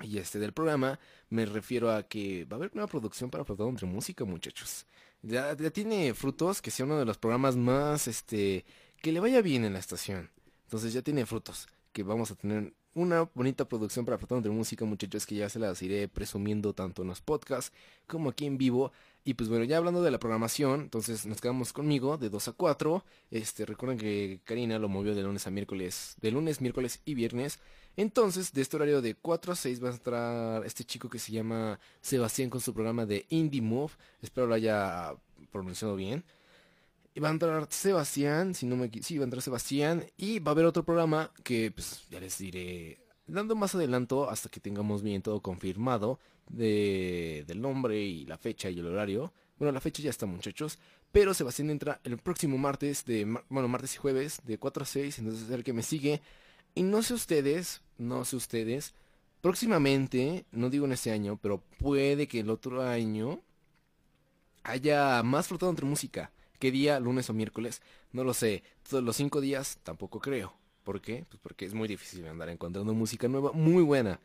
y 0.02 0.18
este 0.18 0.40
del 0.40 0.54
programa 0.54 1.00
me 1.30 1.46
refiero 1.46 1.92
a 1.92 2.08
que 2.08 2.46
va 2.46 2.56
a 2.56 2.58
haber 2.58 2.72
una 2.74 2.88
producción 2.88 3.30
para 3.30 3.46
Flotando 3.46 3.70
entre 3.70 3.86
Música, 3.86 4.26
muchachos. 4.26 4.88
Ya, 5.22 5.56
ya 5.58 5.72
tiene 5.72 6.14
frutos 6.14 6.62
que 6.62 6.72
sea 6.72 6.86
uno 6.86 6.98
de 7.00 7.06
los 7.06 7.18
programas 7.18 7.56
más, 7.56 8.08
este, 8.08 8.66
que 9.02 9.12
le 9.12 9.20
vaya 9.20 9.42
bien 9.42 9.66
en 9.66 9.74
la 9.74 9.80
estación. 9.80 10.30
Entonces 10.66 10.94
ya 10.94 11.02
tiene 11.02 11.26
frutos, 11.26 11.68
que 11.92 12.04
vamos 12.04 12.32
a 12.32 12.36
tener 12.36 12.74
una 12.98 13.30
bonita 13.36 13.66
producción 13.66 14.06
para 14.06 14.18
Flotando 14.18 14.40
entre 14.40 14.52
Música, 14.52 14.84
muchachos, 14.84 15.26
que 15.26 15.36
ya 15.36 15.50
se 15.50 15.60
las 15.60 15.82
iré 15.84 16.08
presumiendo 16.08 16.74
tanto 16.74 17.04
en 17.04 17.10
los 17.10 17.22
podcasts 17.22 17.72
como 18.08 18.30
aquí 18.30 18.46
en 18.46 18.58
vivo. 18.58 18.92
Y 19.24 19.36
pues 19.36 19.50
bueno, 19.50 19.66
ya 19.66 19.78
hablando 19.78 20.02
de 20.02 20.10
la 20.10 20.20
programación, 20.20 20.82
entonces 20.82 21.26
nos 21.26 21.40
quedamos 21.40 21.74
conmigo 21.74 22.18
de 22.18 22.30
2 22.30 22.48
a 22.48 22.52
4. 22.54 23.06
Este, 23.30 23.66
recuerden 23.66 24.00
que 24.00 24.42
Karina 24.46 24.80
lo 24.80 24.90
movió 24.90 25.14
de 25.14 25.22
lunes 25.22 25.46
a 25.46 25.52
miércoles, 25.52 26.16
de 26.22 26.32
lunes, 26.32 26.60
miércoles 26.60 27.02
y 27.06 27.14
viernes. 27.14 27.60
Entonces, 27.98 28.54
de 28.54 28.62
este 28.62 28.76
horario 28.76 29.02
de 29.02 29.16
4 29.16 29.54
a 29.54 29.56
6 29.56 29.84
va 29.84 29.90
a 29.90 29.92
entrar 29.92 30.66
este 30.66 30.84
chico 30.84 31.10
que 31.10 31.18
se 31.18 31.32
llama 31.32 31.80
Sebastián 32.00 32.50
con 32.50 32.62
su 32.62 32.72
programa 32.72 33.08
de 33.08 33.26
Indie 33.30 33.62
Move. 33.62 33.92
Espero 34.22 34.46
lo 34.46 34.54
haya 34.54 35.16
pronunciado 35.52 35.96
bien. 35.96 36.24
Y 37.16 37.20
va 37.20 37.30
a 37.30 37.32
entrar 37.32 37.68
Sebastián, 37.72 38.54
si 38.54 38.68
no 38.68 38.76
me 38.76 38.92
sí, 39.02 39.18
va 39.18 39.24
a 39.24 39.26
entrar 39.26 39.42
Sebastián. 39.42 40.06
Y 40.16 40.38
va 40.38 40.52
a 40.52 40.54
haber 40.54 40.66
otro 40.66 40.84
programa 40.84 41.32
que 41.44 41.72
pues 41.72 42.08
ya 42.12 42.20
les 42.20 42.38
diré 42.38 43.00
dando 43.26 43.56
más 43.56 43.74
adelanto 43.74 44.30
hasta 44.30 44.50
que 44.50 44.60
tengamos 44.60 45.02
bien 45.02 45.24
todo 45.24 45.42
confirmado 45.42 46.20
de, 46.48 47.44
del 47.48 47.60
nombre 47.60 48.00
y 48.00 48.26
la 48.26 48.38
fecha 48.38 48.70
y 48.70 48.78
el 48.78 48.86
horario. 48.86 49.34
Bueno, 49.58 49.72
la 49.72 49.82
fecha 49.82 50.04
ya 50.04 50.12
está 50.12 50.28
muchachos. 50.28 50.78
Pero 51.12 51.34
Sebastián 51.34 51.72
entra 51.72 52.00
el 52.04 52.20
próximo 52.20 52.60
martes, 52.60 53.06
de 53.06 53.26
bueno, 53.50 53.68
martes 53.68 53.96
y 53.96 53.98
jueves, 53.98 54.40
de 54.46 54.60
4 54.60 54.84
a 54.84 54.86
6. 54.86 55.18
Entonces 55.18 55.46
es 55.46 55.50
el 55.50 55.64
que 55.64 55.74
me 55.74 55.82
sigue. 55.82 56.22
Y 56.78 56.84
no 56.84 57.02
sé 57.02 57.16
ustedes, 57.16 57.82
no 57.98 58.24
sé 58.24 58.36
ustedes. 58.36 58.94
Próximamente, 59.42 60.46
no 60.52 60.70
digo 60.70 60.86
en 60.86 60.92
este 60.92 61.10
año, 61.10 61.40
pero 61.42 61.64
puede 61.80 62.28
que 62.28 62.42
el 62.42 62.52
otro 62.52 62.84
año 62.84 63.42
haya 64.62 65.24
más 65.24 65.48
flotado 65.48 65.72
entre 65.72 65.88
música. 65.88 66.32
¿Qué 66.60 66.70
día? 66.70 67.00
¿Lunes 67.00 67.32
o 67.32 67.34
miércoles? 67.34 67.82
No 68.12 68.24
lo 68.24 68.36
sé. 68.36 68.62
Todos 68.88 69.04
los 69.04 69.16
cinco 69.16 69.42
días 69.42 69.80
tampoco 69.82 70.20
creo. 70.20 70.54
¿Por 70.84 71.02
qué? 71.02 71.26
Pues 71.28 71.40
porque 71.42 71.66
es 71.66 71.74
muy 71.74 71.88
difícil 71.88 72.28
andar 72.28 72.50
encontrando 72.50 72.94
música 72.94 73.28
nueva 73.28 73.54
muy 73.54 73.82
buena. 73.82 74.20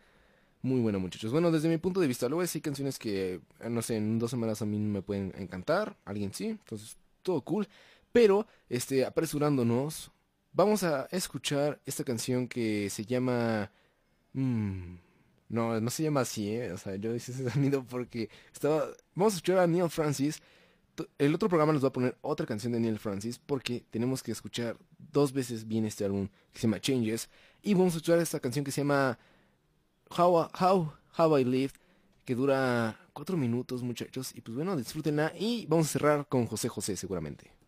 Muy 0.60 0.82
buena, 0.82 0.98
muchachos. 0.98 1.32
Bueno, 1.32 1.50
desde 1.50 1.70
mi 1.70 1.78
punto 1.78 2.00
de 2.00 2.06
vista, 2.06 2.28
luego 2.28 2.42
hay 2.42 2.60
canciones 2.60 2.98
que, 2.98 3.40
eh, 3.60 3.70
no 3.70 3.80
sé, 3.80 3.96
en 3.96 4.18
dos 4.18 4.30
semanas 4.30 4.60
a 4.60 4.66
mí 4.66 4.78
me 4.78 5.00
pueden 5.00 5.32
encantar. 5.38 5.96
Alguien 6.04 6.34
sí. 6.34 6.48
Entonces, 6.48 6.98
todo 7.22 7.40
cool. 7.40 7.66
Pero, 8.12 8.46
este, 8.68 9.06
apresurándonos, 9.06 10.11
vamos 10.52 10.82
a 10.84 11.06
escuchar 11.10 11.80
esta 11.86 12.04
canción 12.04 12.48
que 12.48 12.90
se 12.90 13.04
llama... 13.04 13.70
mm, 14.34 14.96
no, 15.48 15.80
no 15.80 15.90
se 15.90 16.02
llama 16.02 16.20
así, 16.22 16.50
¿eh? 16.50 16.72
O 16.72 16.78
sea, 16.78 16.96
yo 16.96 17.14
hice 17.14 17.32
ese 17.32 17.50
sonido 17.50 17.84
porque 17.84 18.30
estaba... 18.52 18.86
Vamos 19.14 19.34
a 19.34 19.36
escuchar 19.36 19.58
a 19.58 19.66
Neil 19.66 19.90
Francis. 19.90 20.40
El 21.18 21.34
otro 21.34 21.48
programa 21.48 21.72
nos 21.72 21.82
va 21.84 21.88
a 21.88 21.92
poner 21.92 22.16
otra 22.22 22.46
canción 22.46 22.72
de 22.72 22.80
Neil 22.80 22.98
Francis 22.98 23.38
porque 23.38 23.84
tenemos 23.90 24.22
que 24.22 24.32
escuchar 24.32 24.76
dos 24.98 25.32
veces 25.32 25.66
bien 25.66 25.84
este 25.86 26.04
álbum 26.04 26.28
que 26.52 26.58
se 26.60 26.66
llama 26.66 26.80
Changes. 26.80 27.28
Y 27.62 27.74
vamos 27.74 27.94
a 27.94 27.96
escuchar 27.98 28.18
esta 28.18 28.40
canción 28.40 28.64
que 28.64 28.72
se 28.72 28.82
llama 28.82 29.18
How, 30.16 30.48
How, 30.60 30.92
How 31.16 31.38
I 31.38 31.44
Lived, 31.44 31.74
que 32.24 32.34
dura 32.34 32.98
cuatro 33.12 33.36
minutos, 33.36 33.82
muchachos. 33.82 34.34
Y 34.34 34.40
pues 34.40 34.56
bueno, 34.56 34.76
disfrútenla. 34.76 35.32
Y 35.38 35.66
vamos 35.66 35.86
a 35.86 35.90
cerrar 35.90 36.26
con 36.28 36.46
José 36.46 36.68
José, 36.68 36.96
seguramente. 36.96 37.61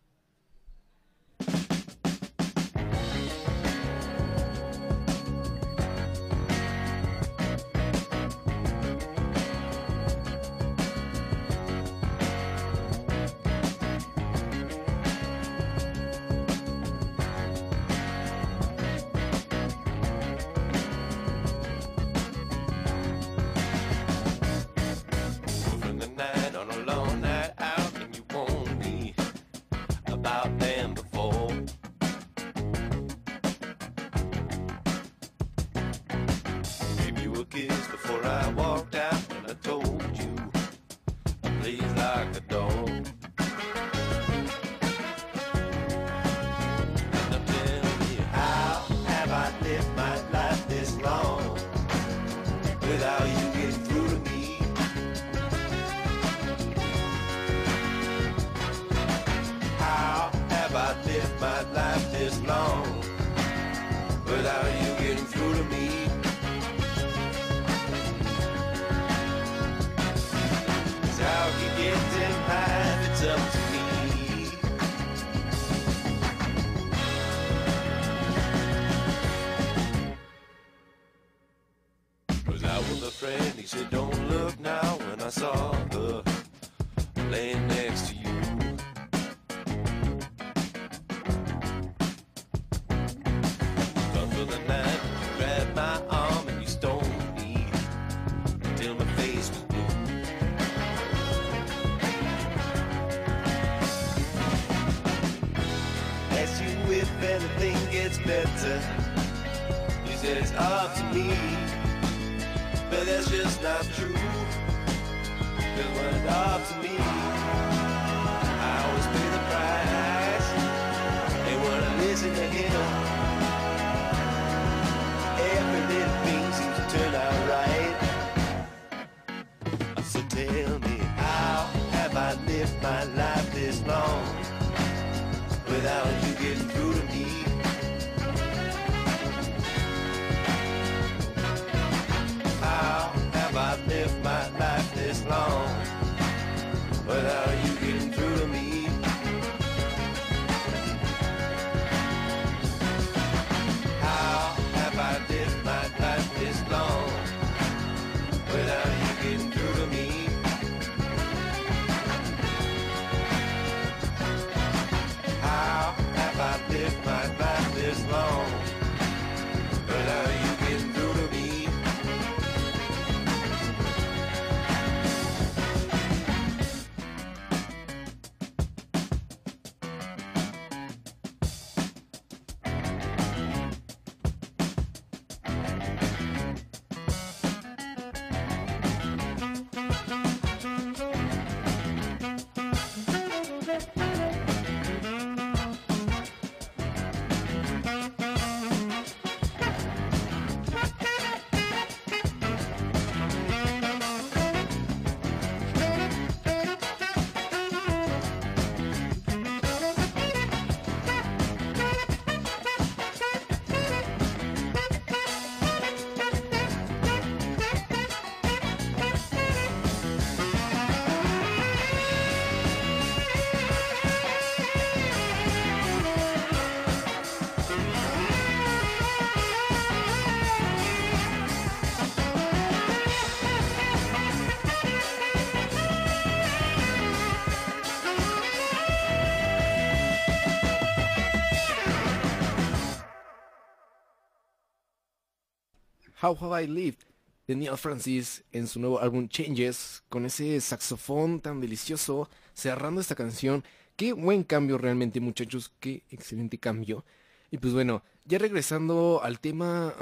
How 246.21 246.37
Have 246.39 246.63
I 246.63 246.67
Lived 246.67 246.99
de 247.47 247.55
Neil 247.55 247.77
Francis 247.77 248.43
en 248.51 248.67
su 248.67 248.79
nuevo 248.79 248.99
álbum 248.99 249.27
Changes 249.27 250.03
con 250.09 250.25
ese 250.25 250.59
saxofón 250.61 251.41
tan 251.41 251.61
delicioso 251.61 252.29
cerrando 252.53 253.01
esta 253.01 253.15
canción. 253.15 253.63
Qué 253.95 254.13
buen 254.13 254.43
cambio 254.43 254.77
realmente 254.77 255.19
muchachos, 255.19 255.71
qué 255.79 256.03
excelente 256.09 256.57
cambio. 256.57 257.05
Y 257.51 257.57
pues 257.57 257.73
bueno, 257.73 258.03
ya 258.25 258.37
regresando 258.37 259.21
al 259.23 259.39
tema, 259.39 259.93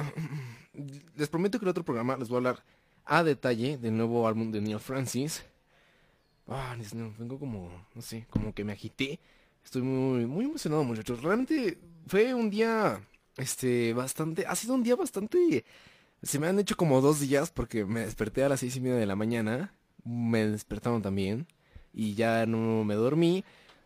les 1.15 1.29
prometo 1.29 1.59
que 1.59 1.65
en 1.65 1.69
otro 1.69 1.83
programa 1.83 2.17
les 2.17 2.29
voy 2.29 2.37
a 2.37 2.37
hablar 2.37 2.63
a 3.05 3.23
detalle 3.23 3.77
del 3.77 3.97
nuevo 3.97 4.27
álbum 4.27 4.51
de 4.51 4.61
Neil 4.61 4.79
Francis. 4.79 5.43
Ah, 6.47 6.75
no, 6.93 7.13
vengo 7.17 7.39
como, 7.39 7.87
no 7.93 8.01
sé, 8.01 8.25
como 8.29 8.53
que 8.53 8.63
me 8.63 8.73
agité. 8.73 9.19
Estoy 9.63 9.81
muy, 9.81 10.25
muy 10.25 10.45
emocionado, 10.45 10.83
muchachos. 10.83 11.21
Realmente 11.21 11.77
fue 12.07 12.33
un 12.33 12.49
día, 12.49 13.01
este, 13.37 13.93
bastante, 13.93 14.45
ha 14.45 14.55
sido 14.55 14.73
un 14.75 14.83
día 14.83 14.95
bastante, 14.95 15.63
se 16.23 16.39
me 16.39 16.47
han 16.47 16.59
hecho 16.59 16.75
como 16.77 17.01
dos 17.01 17.19
días 17.19 17.51
porque 17.51 17.85
me 17.85 18.01
desperté 18.01 18.43
a 18.43 18.49
las 18.49 18.61
seis 18.61 18.75
y 18.75 18.81
media 18.81 18.95
de 18.97 19.05
la 19.05 19.15
mañana. 19.15 19.73
Me 20.05 20.47
despertaron 20.47 21.01
también 21.01 21.47
y 21.93 22.15
ya 22.15 22.45
no 22.45 22.83
me 22.83 22.95
dormí 22.95 23.43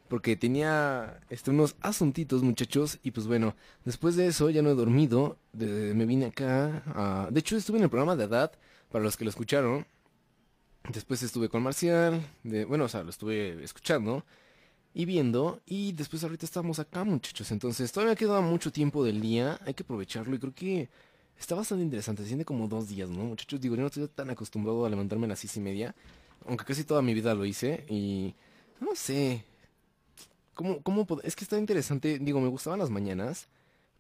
porque 0.08 0.38
tenía, 0.38 1.20
este, 1.30 1.52
unos 1.52 1.76
asuntitos, 1.82 2.42
muchachos. 2.44 3.00
Y 3.04 3.12
pues 3.12 3.28
bueno, 3.28 3.56
después 3.86 4.16
de 4.16 4.28
eso 4.28 4.50
ya 4.50 4.62
no 4.62 4.70
he 4.70 4.76
dormido. 4.76 5.38
de- 5.54 5.94
me 5.96 6.06
vine 6.06 6.28
acá. 6.28 7.28
de 7.32 7.40
hecho, 7.40 7.58
estuve 7.58 7.78
en 7.78 7.84
el 7.86 7.90
programa 7.90 8.16
de 8.16 8.24
edad 8.26 8.52
para 8.92 9.04
los 9.04 9.18
que 9.18 9.26
lo 9.26 9.30
escucharon. 9.32 9.86
Después 10.94 11.22
estuve 11.24 11.50
con 11.50 11.64
Marcial, 11.64 12.22
de, 12.44 12.64
bueno, 12.66 12.86
o 12.86 12.88
sea, 12.88 13.04
lo 13.04 13.10
estuve 13.10 13.62
escuchando 13.64 14.24
y 14.94 15.06
viendo. 15.06 15.62
Y 15.66 15.92
después 15.94 16.24
ahorita 16.24 16.46
estamos 16.46 16.80
acá, 16.80 17.04
muchachos. 17.04 17.52
Entonces, 17.52 17.92
todavía 17.92 18.16
queda 18.16 18.40
mucho 18.42 18.72
tiempo 18.72 19.04
del 19.04 19.20
día. 19.20 19.60
Hay 19.66 19.74
que 19.74 19.84
aprovecharlo 19.84 20.36
y 20.36 20.40
creo 20.40 20.54
que 20.56 20.90
está 21.40 21.56
bastante 21.56 21.84
interesante. 21.84 22.24
Se 22.24 22.30
siente 22.30 22.46
como 22.46 22.68
dos 22.68 22.88
días, 22.88 23.10
¿no, 23.10 23.26
muchachos? 23.26 23.60
Digo, 23.60 23.76
yo 23.76 23.82
no 23.82 23.88
estoy 23.88 24.08
tan 24.08 24.30
acostumbrado 24.30 24.86
a 24.86 24.90
levantarme 24.90 25.26
a 25.26 25.30
las 25.30 25.40
seis 25.40 25.58
y 25.58 25.60
media. 25.60 25.96
Aunque 26.46 26.66
casi 26.66 26.84
toda 26.84 27.02
mi 27.02 27.14
vida 27.14 27.34
lo 27.34 27.46
hice. 27.46 27.86
Y 27.90 28.36
no 28.80 28.96
sé. 28.96 29.44
¿Cómo, 30.54 30.82
cómo 30.82 31.06
Es 31.24 31.36
que 31.36 31.44
está 31.44 31.58
interesante. 31.58 32.20
Digo, 32.20 32.40
me 32.42 32.48
gustaban 32.48 32.80
las 32.80 32.90
mañanas. 32.90 33.48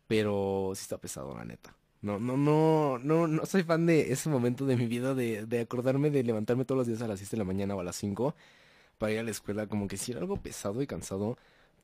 Pero 0.08 0.72
sí 0.76 0.82
está 0.84 0.98
pesado, 0.98 1.36
la 1.36 1.46
neta. 1.46 1.76
No, 2.02 2.20
no, 2.20 2.38
no, 2.38 3.00
no, 3.00 3.28
no 3.28 3.46
soy 3.46 3.64
fan 3.64 3.86
de 3.86 4.12
ese 4.12 4.30
momento 4.30 4.66
de 4.66 4.78
mi 4.78 4.86
vida 4.86 5.14
de, 5.16 5.46
de 5.46 5.62
acordarme 5.62 6.10
de 6.12 6.24
levantarme 6.24 6.64
todos 6.64 6.78
los 6.78 6.88
días 6.88 7.02
a 7.02 7.08
las 7.08 7.20
6 7.20 7.32
de 7.32 7.38
la 7.38 7.44
mañana 7.44 7.76
o 7.76 7.80
a 7.82 7.84
las 7.84 7.96
5 7.96 8.36
para 8.98 9.12
ir 9.12 9.20
a 9.20 9.24
la 9.24 9.32
escuela, 9.32 9.68
como 9.68 9.88
que 9.88 9.98
sí 9.98 10.12
era 10.12 10.22
algo 10.22 10.38
pesado 10.38 10.82
y 10.82 10.88
cansado. 10.88 11.38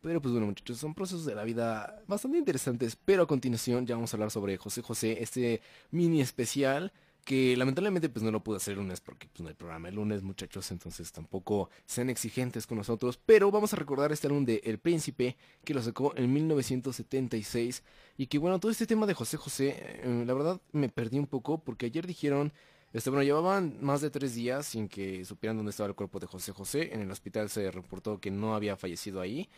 Pero 0.04 0.22
pues 0.22 0.34
bueno 0.34 0.48
muchachos, 0.48 0.78
son 0.78 0.94
procesos 0.94 1.26
de 1.26 1.34
la 1.34 1.46
vida 1.46 2.04
bastante 2.08 2.38
interesantes. 2.38 2.98
Pero 2.98 3.24
a 3.24 3.28
continuación 3.28 3.88
ya 3.88 3.96
vamos 3.96 4.14
a 4.14 4.18
hablar 4.18 4.32
sobre 4.32 4.58
José 4.58 4.82
José, 4.82 5.24
este 5.24 5.62
mini 5.92 6.22
especial 6.22 6.92
que 7.24 7.56
lamentablemente 7.56 8.10
pues 8.10 8.22
no 8.22 8.32
lo 8.32 8.44
pude 8.44 8.58
hacer 8.58 8.74
el 8.74 8.80
lunes 8.80 9.00
porque 9.00 9.30
pues 9.30 9.40
no 9.40 9.48
hay 9.48 9.54
programa 9.54 9.88
el 9.88 9.96
lunes 9.96 10.24
muchachos, 10.24 10.70
entonces 10.72 11.10
tampoco 11.14 11.70
sean 11.86 12.10
exigentes 12.10 12.68
con 12.68 12.78
nosotros. 12.78 13.18
Pero 13.26 13.50
vamos 13.50 13.72
a 13.74 13.78
recordar 13.78 14.12
este 14.12 14.28
álbum 14.28 14.44
de 14.44 14.62
El 14.66 14.78
Príncipe 14.78 15.38
que 15.64 15.74
lo 15.74 15.82
sacó 15.82 16.14
en 16.18 16.34
1976 16.34 17.82
y 18.18 18.28
que 18.28 18.38
bueno, 18.38 18.60
todo 18.60 18.72
este 18.72 18.86
tema 18.86 19.06
de 19.06 19.14
José 19.14 19.38
José, 19.38 19.76
eh, 19.80 20.24
la 20.28 20.34
verdad 20.34 20.60
me 20.74 20.90
perdí 20.90 21.18
un 21.18 21.28
poco 21.28 21.64
porque 21.64 21.86
ayer 21.86 22.06
dijeron 22.06 22.52
este, 22.92 23.10
bueno, 23.10 23.24
llevaban 23.24 23.78
más 23.82 24.02
de 24.02 24.12
tres 24.12 24.36
días 24.36 24.68
sin 24.68 24.88
que 24.88 25.26
supieran 25.26 25.58
dónde 25.58 25.72
estaba 25.72 25.88
el 25.88 25.96
cuerpo 25.96 26.20
de 26.20 26.28
José 26.28 26.52
José. 26.52 26.94
En 26.94 27.02
el 27.02 27.10
hospital 27.10 27.50
se 27.50 27.72
reportó 27.72 28.20
que 28.20 28.30
no 28.30 28.54
había 28.54 28.76
fallecido 28.76 29.20
ahí. 29.20 29.50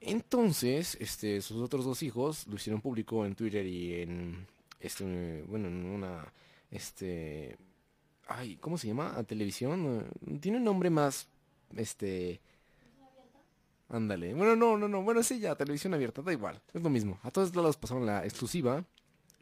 Entonces, 0.00 0.96
este, 1.00 1.40
sus 1.40 1.60
otros 1.60 1.84
dos 1.84 2.02
hijos 2.02 2.46
lo 2.46 2.56
hicieron 2.56 2.80
público 2.80 3.26
en 3.26 3.34
Twitter 3.34 3.66
y 3.66 4.02
en, 4.02 4.46
este, 4.80 5.42
bueno, 5.48 5.68
en 5.68 5.84
una, 5.86 6.32
este, 6.70 7.56
ay, 8.28 8.56
¿cómo 8.56 8.78
se 8.78 8.88
llama? 8.88 9.16
A 9.16 9.24
televisión. 9.24 10.06
Tiene 10.40 10.58
un 10.58 10.64
nombre 10.64 10.90
más, 10.90 11.28
este, 11.76 12.40
ándale. 13.88 14.34
Bueno, 14.34 14.54
no, 14.54 14.76
no, 14.76 14.88
no. 14.88 15.02
Bueno, 15.02 15.22
sí, 15.22 15.40
ya, 15.40 15.56
televisión 15.56 15.94
abierta, 15.94 16.22
da 16.22 16.32
igual. 16.32 16.60
Es 16.72 16.82
lo 16.82 16.90
mismo. 16.90 17.18
A 17.22 17.30
todos 17.30 17.54
lados 17.56 17.76
pasaron 17.76 18.06
la 18.06 18.24
exclusiva 18.24 18.84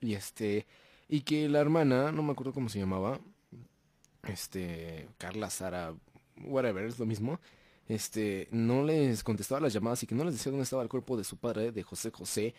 y 0.00 0.14
este, 0.14 0.66
y 1.08 1.20
que 1.20 1.48
la 1.48 1.60
hermana, 1.60 2.12
no 2.12 2.22
me 2.22 2.32
acuerdo 2.32 2.52
cómo 2.52 2.68
se 2.68 2.78
llamaba, 2.78 3.20
este, 4.22 5.08
Carla, 5.18 5.50
Sara, 5.50 5.94
whatever, 6.44 6.84
es 6.84 6.98
lo 6.98 7.06
mismo, 7.06 7.40
este, 7.88 8.48
no 8.50 8.82
les 8.82 9.22
contestaba 9.22 9.60
las 9.60 9.72
llamadas 9.72 10.02
y 10.02 10.06
que 10.06 10.14
no 10.14 10.24
les 10.24 10.34
decía 10.34 10.50
dónde 10.50 10.64
estaba 10.64 10.82
el 10.82 10.88
cuerpo 10.88 11.16
de 11.16 11.24
su 11.24 11.36
padre, 11.36 11.72
de 11.72 11.82
José 11.82 12.10
José, 12.10 12.54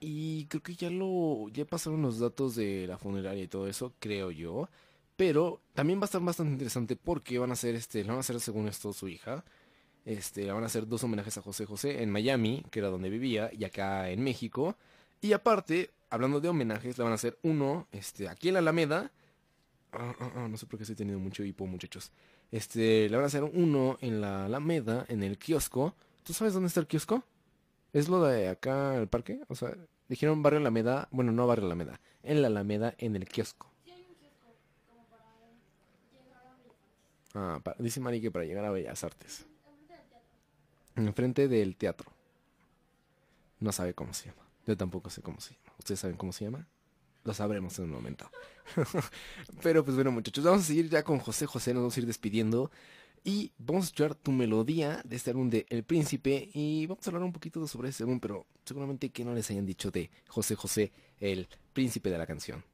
y 0.00 0.46
creo 0.46 0.62
que 0.62 0.74
ya 0.74 0.90
lo, 0.90 1.48
ya 1.50 1.64
pasaron 1.64 2.02
los 2.02 2.18
datos 2.18 2.56
de 2.56 2.86
la 2.86 2.98
funeraria 2.98 3.44
y 3.44 3.48
todo 3.48 3.68
eso, 3.68 3.92
creo 3.98 4.30
yo, 4.30 4.68
pero 5.16 5.60
también 5.74 5.98
va 6.00 6.04
a 6.04 6.06
estar 6.06 6.20
bastante 6.20 6.52
interesante 6.52 6.96
porque 6.96 7.38
van 7.38 7.50
a 7.50 7.54
hacer, 7.54 7.74
este, 7.74 8.02
le 8.02 8.08
van 8.08 8.16
a 8.16 8.20
hacer 8.20 8.40
según 8.40 8.68
esto 8.68 8.92
su 8.92 9.08
hija, 9.08 9.44
este, 10.04 10.44
le 10.44 10.52
van 10.52 10.64
a 10.64 10.66
hacer 10.66 10.88
dos 10.88 11.04
homenajes 11.04 11.38
a 11.38 11.42
José 11.42 11.66
José 11.66 12.02
en 12.02 12.10
Miami, 12.10 12.64
que 12.70 12.80
era 12.80 12.88
donde 12.88 13.10
vivía, 13.10 13.50
y 13.52 13.64
acá 13.64 14.10
en 14.10 14.22
México, 14.24 14.76
y 15.20 15.32
aparte, 15.32 15.90
hablando 16.10 16.40
de 16.40 16.48
homenajes, 16.48 16.98
le 16.98 17.04
van 17.04 17.12
a 17.12 17.16
hacer 17.16 17.38
uno, 17.42 17.86
este, 17.92 18.28
aquí 18.28 18.48
en 18.48 18.54
la 18.54 18.60
Alameda, 18.60 19.12
Ah, 19.92 20.14
ah, 20.20 20.32
ah, 20.36 20.48
no 20.48 20.56
sé 20.56 20.66
por 20.66 20.78
qué 20.78 20.84
estoy 20.84 20.96
teniendo 20.96 21.20
mucho 21.22 21.44
hipo, 21.44 21.66
muchachos. 21.66 22.10
Este, 22.52 23.08
le 23.08 23.16
van 23.16 23.24
a 23.24 23.26
hacer 23.28 23.42
uno 23.44 23.96
en 24.00 24.20
la 24.20 24.44
Alameda, 24.44 25.04
en 25.08 25.22
el 25.24 25.38
kiosco. 25.38 25.94
¿Tú 26.22 26.32
sabes 26.32 26.52
dónde 26.54 26.68
está 26.68 26.78
el 26.80 26.86
kiosco? 26.86 27.24
¿Es 27.92 28.08
lo 28.08 28.22
de 28.22 28.48
acá, 28.48 28.94
el 28.96 29.08
parque? 29.08 29.40
O 29.48 29.54
sea, 29.56 29.74
dijeron 30.08 30.42
barrio 30.42 30.60
Alameda, 30.60 31.08
bueno, 31.10 31.32
no 31.32 31.46
barrio 31.46 31.66
Alameda, 31.66 31.98
en 32.22 32.42
la 32.42 32.48
Alameda, 32.48 32.94
en 32.98 33.16
el 33.16 33.26
kiosco. 33.26 33.68
Ah, 37.34 37.60
pa- 37.62 37.74
dice 37.78 37.98
Mari 38.00 38.20
que 38.20 38.30
para 38.30 38.44
llegar 38.44 38.64
a 38.64 38.70
Bellas 38.70 39.02
Artes. 39.04 39.46
Enfrente 40.96 41.48
del 41.48 41.76
teatro. 41.76 42.12
No 43.60 43.72
sabe 43.72 43.94
cómo 43.94 44.12
se 44.12 44.26
llama. 44.28 44.42
Yo 44.66 44.76
tampoco 44.76 45.08
sé 45.08 45.22
cómo 45.22 45.40
se 45.40 45.54
llama. 45.54 45.72
¿Ustedes 45.78 46.00
saben 46.00 46.16
cómo 46.16 46.32
se 46.32 46.44
llama? 46.44 46.66
Lo 47.24 47.34
sabremos 47.34 47.78
en 47.78 47.86
un 47.86 47.90
momento. 47.90 48.30
Pero 49.62 49.84
pues 49.84 49.94
bueno, 49.94 50.10
muchachos, 50.10 50.44
vamos 50.44 50.62
a 50.62 50.66
seguir 50.66 50.88
ya 50.88 51.02
con 51.02 51.18
José 51.18 51.46
José, 51.46 51.72
nos 51.72 51.82
vamos 51.82 51.96
a 51.96 52.00
ir 52.00 52.06
despidiendo. 52.06 52.70
Y 53.24 53.52
vamos 53.56 53.84
a 53.84 53.86
escuchar 53.86 54.14
tu 54.16 54.32
melodía 54.32 55.00
de 55.04 55.14
este 55.14 55.30
álbum 55.30 55.48
de 55.48 55.64
El 55.68 55.84
Príncipe. 55.84 56.50
Y 56.52 56.86
vamos 56.86 57.06
a 57.06 57.10
hablar 57.10 57.22
un 57.22 57.32
poquito 57.32 57.64
sobre 57.68 57.90
ese 57.90 58.02
álbum, 58.02 58.18
pero 58.18 58.46
seguramente 58.64 59.10
que 59.10 59.24
no 59.24 59.32
les 59.32 59.48
hayan 59.50 59.66
dicho 59.66 59.90
de 59.92 60.10
José 60.26 60.56
José, 60.56 60.92
el 61.20 61.48
príncipe 61.72 62.10
de 62.10 62.18
la 62.18 62.26
canción. 62.26 62.64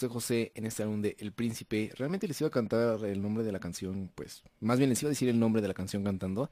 José 0.00 0.08
José 0.08 0.52
en 0.54 0.64
este 0.64 0.82
álbum 0.82 1.02
de 1.02 1.16
El 1.18 1.32
Príncipe. 1.32 1.92
Realmente 1.96 2.26
les 2.26 2.40
iba 2.40 2.48
a 2.48 2.50
cantar 2.50 3.04
el 3.04 3.20
nombre 3.20 3.44
de 3.44 3.52
la 3.52 3.60
canción, 3.60 4.10
pues 4.14 4.42
más 4.60 4.78
bien 4.78 4.88
les 4.88 5.02
iba 5.02 5.08
a 5.08 5.10
decir 5.10 5.28
el 5.28 5.38
nombre 5.38 5.60
de 5.60 5.68
la 5.68 5.74
canción 5.74 6.02
cantando, 6.02 6.50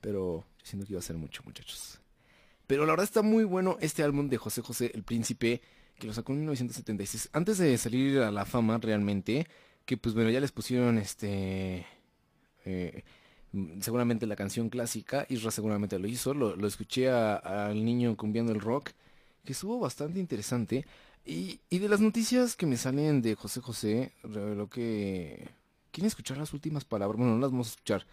pero 0.00 0.44
siento 0.64 0.84
que 0.84 0.94
iba 0.94 0.98
a 0.98 1.02
ser 1.02 1.16
mucho, 1.16 1.42
muchachos. 1.44 2.00
Pero 2.66 2.84
la 2.86 2.92
verdad 2.92 3.04
está 3.04 3.22
muy 3.22 3.44
bueno 3.44 3.76
este 3.80 4.02
álbum 4.02 4.28
de 4.28 4.36
José 4.36 4.62
José 4.62 4.90
El 4.94 5.04
Príncipe, 5.04 5.62
que 5.98 6.08
lo 6.08 6.12
sacó 6.12 6.32
en 6.32 6.38
1976, 6.40 7.30
antes 7.32 7.58
de 7.58 7.78
salir 7.78 8.18
a 8.18 8.32
la 8.32 8.44
fama 8.44 8.78
realmente, 8.78 9.46
que 9.84 9.96
pues 9.96 10.14
bueno, 10.14 10.30
ya 10.30 10.40
les 10.40 10.50
pusieron 10.50 10.98
este... 10.98 11.86
eh, 12.64 13.04
mm, 13.52 13.80
seguramente 13.80 14.26
la 14.26 14.36
canción 14.36 14.70
clásica, 14.70 15.24
Isra 15.28 15.52
seguramente 15.52 15.98
lo 16.00 16.08
hizo, 16.08 16.34
lo, 16.34 16.56
lo 16.56 16.66
escuché 16.66 17.10
al 17.10 17.84
niño 17.84 18.16
cumbiando 18.16 18.52
el 18.52 18.60
rock, 18.60 18.90
que 19.44 19.52
estuvo 19.52 19.78
bastante 19.78 20.18
interesante. 20.18 20.84
Y, 21.30 21.60
de 21.68 21.90
las 21.90 22.00
noticias 22.00 22.56
que 22.56 22.64
me 22.64 22.78
salen 22.78 23.20
de 23.20 23.34
José 23.34 23.60
José, 23.60 24.12
reveló 24.22 24.70
que... 24.70 25.46
¿Quieren 25.90 26.06
escuchar 26.06 26.38
las 26.38 26.54
últimas 26.54 26.86
palabras? 26.86 27.18
Bueno, 27.18 27.34
no 27.34 27.40
las 27.40 27.50
vamos 27.50 27.66
a 27.66 27.70
escuchar. 27.72 28.06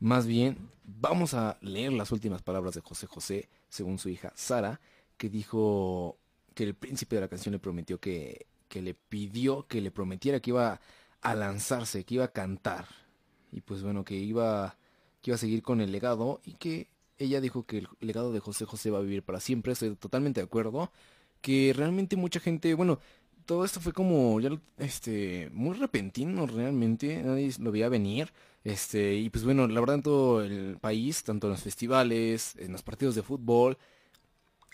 Más 0.00 0.26
bien, 0.26 0.58
vamos 0.82 1.34
a 1.34 1.56
leer 1.60 1.92
las 1.92 2.10
últimas 2.10 2.42
palabras 2.42 2.74
de 2.74 2.80
José 2.80 3.06
José, 3.06 3.48
según 3.68 4.00
su 4.00 4.08
hija 4.08 4.32
Sara, 4.34 4.80
que 5.16 5.28
dijo 5.28 6.18
que 6.54 6.64
el 6.64 6.74
príncipe 6.74 7.14
de 7.14 7.20
la 7.20 7.28
canción 7.28 7.52
le 7.52 7.60
prometió 7.60 8.00
que, 8.00 8.46
que 8.68 8.82
le 8.82 8.94
pidió 8.94 9.68
que 9.68 9.80
le 9.80 9.92
prometiera 9.92 10.40
que 10.40 10.50
iba 10.50 10.80
a 11.20 11.34
lanzarse, 11.36 12.02
que 12.02 12.14
iba 12.14 12.24
a 12.24 12.32
cantar. 12.32 12.88
Y 13.52 13.60
pues 13.60 13.84
bueno, 13.84 14.04
que 14.04 14.16
iba, 14.16 14.76
que 15.20 15.30
iba 15.30 15.36
a 15.36 15.38
seguir 15.38 15.62
con 15.62 15.80
el 15.80 15.92
legado 15.92 16.40
y 16.44 16.54
que 16.54 16.88
ella 17.18 17.40
dijo 17.40 17.66
que 17.66 17.78
el 17.78 17.88
legado 18.00 18.32
de 18.32 18.40
José 18.40 18.64
José 18.64 18.90
va 18.90 18.98
a 18.98 19.02
vivir 19.02 19.22
para 19.22 19.38
siempre. 19.38 19.74
Estoy 19.74 19.94
totalmente 19.94 20.40
de 20.40 20.46
acuerdo. 20.46 20.90
Que 21.42 21.72
realmente 21.76 22.16
mucha 22.16 22.40
gente, 22.40 22.74
bueno, 22.74 23.00
todo 23.46 23.64
esto 23.64 23.80
fue 23.80 23.92
como 23.92 24.40
ya 24.40 24.50
este 24.78 25.50
muy 25.52 25.76
repentino 25.76 26.46
realmente, 26.46 27.22
nadie 27.22 27.50
lo 27.58 27.72
veía 27.72 27.88
venir. 27.88 28.32
Este, 28.64 29.16
y 29.16 29.28
pues 29.30 29.44
bueno, 29.44 29.66
la 29.68 29.80
verdad 29.80 29.96
en 29.96 30.02
todo 30.02 30.42
el 30.44 30.78
país, 30.80 31.24
tanto 31.24 31.48
en 31.48 31.52
los 31.52 31.62
festivales, 31.62 32.54
en 32.58 32.72
los 32.72 32.82
partidos 32.82 33.14
de 33.16 33.22
fútbol, 33.22 33.76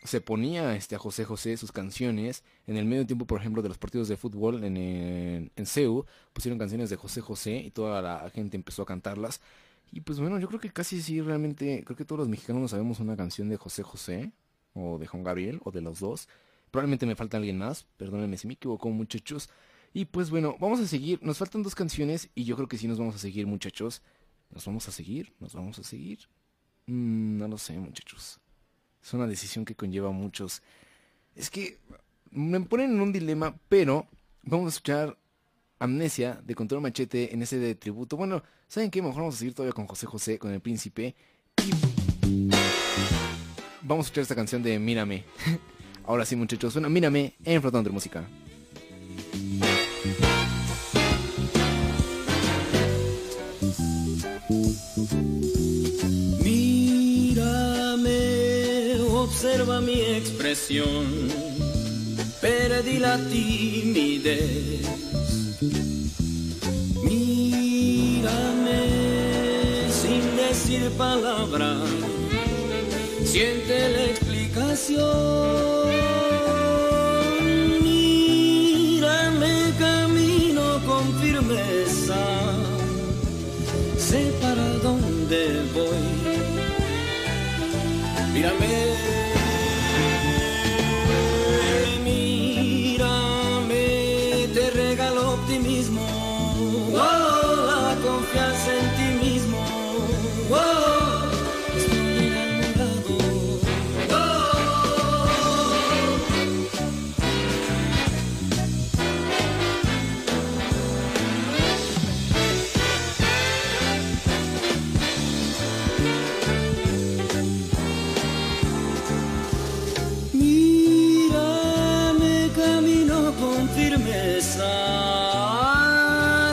se 0.05 0.21
ponía 0.21 0.77
este 0.77 0.95
a 0.95 0.99
José 0.99 1.25
José 1.25 1.57
sus 1.57 1.73
canciones. 1.73 2.45
En 2.67 2.77
el 2.77 2.85
medio 2.85 3.07
tiempo, 3.07 3.27
por 3.27 3.41
ejemplo, 3.41 3.63
de 3.63 3.69
los 3.69 3.79
partidos 3.79 4.09
de 4.09 4.17
fútbol 4.17 4.63
en, 4.65 4.77
en, 4.77 5.53
en 5.57 5.67
CEU, 5.67 6.05
pusieron 6.33 6.59
canciones 6.59 6.91
de 6.91 6.97
José 6.97 7.21
José 7.21 7.57
y 7.59 7.71
toda 7.71 8.03
la 8.03 8.31
gente 8.31 8.57
empezó 8.57 8.83
a 8.83 8.87
cantarlas. 8.87 9.41
Y 9.91 10.01
pues 10.03 10.21
bueno, 10.21 10.39
yo 10.39 10.49
creo 10.49 10.61
que 10.61 10.71
casi 10.71 11.01
sí, 11.03 11.21
realmente, 11.21 11.83
creo 11.85 11.97
que 11.97 12.05
todos 12.05 12.21
los 12.21 12.29
mexicanos 12.29 12.71
sabemos 12.71 13.01
una 13.01 13.17
canción 13.17 13.49
de 13.49 13.57
José 13.57 13.83
José, 13.83 14.33
o 14.75 14.99
de 14.99 15.07
Juan 15.07 15.25
Gabriel, 15.25 15.61
o 15.65 15.71
de 15.71 15.81
los 15.81 16.01
dos. 16.01 16.29
Probablemente 16.71 17.07
me 17.07 17.17
falta 17.17 17.37
alguien 17.37 17.59
más, 17.59 17.87
perdónenme 17.97 18.37
si 18.37 18.47
me 18.47 18.55
equivoco 18.55 18.89
muchachos. 18.91 19.49
Y 19.95 20.05
pues 20.05 20.31
bueno, 20.31 20.57
vamos 20.61 20.81
a 20.81 20.87
seguir, 20.87 21.19
nos 21.23 21.39
faltan 21.39 21.63
dos 21.63 21.75
canciones 21.75 22.29
y 22.35 22.45
yo 22.45 22.57
creo 22.57 22.69
que 22.69 22.79
sí 22.79 22.87
nos 22.87 22.99
vamos 22.99 23.15
a 23.15 23.19
seguir 23.19 23.47
muchachos. 23.47 24.03
¿Nos 24.51 24.65
vamos 24.65 24.89
a 24.89 24.93
seguir? 24.93 25.33
¿Nos 25.41 25.55
vamos 25.55 25.79
a 25.79 25.83
seguir? 25.83 26.21
Mm, 26.87 27.39
no 27.39 27.49
lo 27.49 27.59
sé 27.59 27.79
muchachos. 27.79 28.41
Es 29.03 29.13
una 29.13 29.27
decisión 29.27 29.65
que 29.65 29.75
conlleva 29.75 30.11
muchos. 30.11 30.63
Es 31.35 31.51
que 31.51 31.79
me 32.31 32.61
ponen 32.61 32.93
en 32.93 33.01
un 33.01 33.13
dilema, 33.13 33.57
pero 33.69 34.07
vamos 34.43 34.67
a 34.67 34.69
escuchar 34.71 35.19
Amnesia 35.79 36.41
de 36.45 36.55
Control 36.55 36.81
Machete 36.81 37.33
en 37.33 37.43
ese 37.43 37.59
de 37.59 37.75
tributo. 37.75 38.17
Bueno, 38.17 38.43
¿saben 38.67 38.91
qué? 38.91 39.01
Mejor 39.01 39.23
vamos 39.23 39.37
a 39.37 39.39
seguir 39.39 39.55
todavía 39.55 39.73
con 39.73 39.87
José 39.87 40.07
José, 40.07 40.39
con 40.39 40.53
el 40.53 40.61
príncipe. 40.61 41.15
Y 42.27 42.51
vamos 43.83 44.07
a 44.07 44.07
escuchar 44.07 44.23
esta 44.23 44.35
canción 44.35 44.63
de 44.63 44.79
Mírame. 44.79 45.25
Ahora 46.09 46.25
sí, 46.25 46.35
muchachos, 46.37 46.73
suena 46.73 46.89
Mírame 46.89 47.35
en 47.45 47.61
Flotando 47.61 47.91
de 47.91 47.93
Música. 47.93 48.25
Mírame, 56.43 58.11
observa 59.11 59.83
mi 59.83 60.01
expresión, 60.01 61.29
perdí 62.41 62.99
la 63.01 63.19
timidez. 63.29 64.89
Mírame 67.05 68.81
sin 69.93 70.37
decir 70.39 70.91
palabra, 70.97 71.77
siente 73.27 73.91
la 73.91 74.05
explicación. 74.59 75.89
Mírame, 77.83 79.55
camino 79.79 80.81
con 80.87 81.19
firmeza, 81.21 82.19
sé 83.97 84.33
para 84.41 84.69
dónde 84.83 85.63
voy. 85.75 86.05
Mírame, 88.33 89.28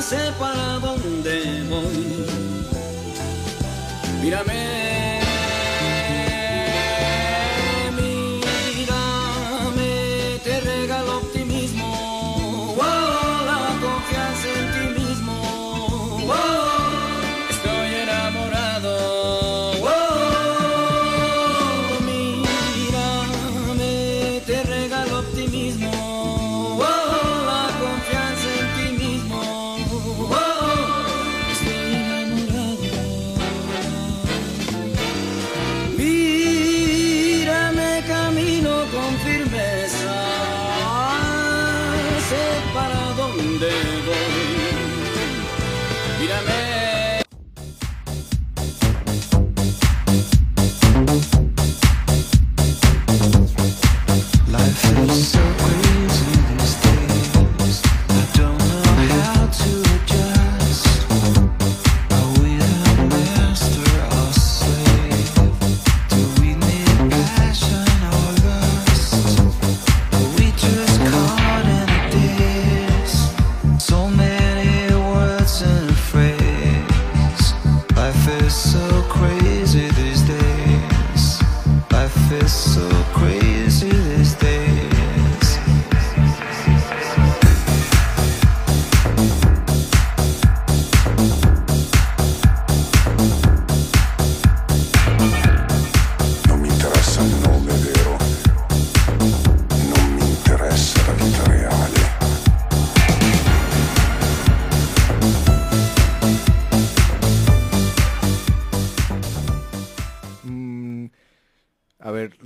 sé 0.09 0.31
para 0.37 0.77
dónde 0.79 1.63
voy. 1.67 2.25
Mírame, 4.21 4.84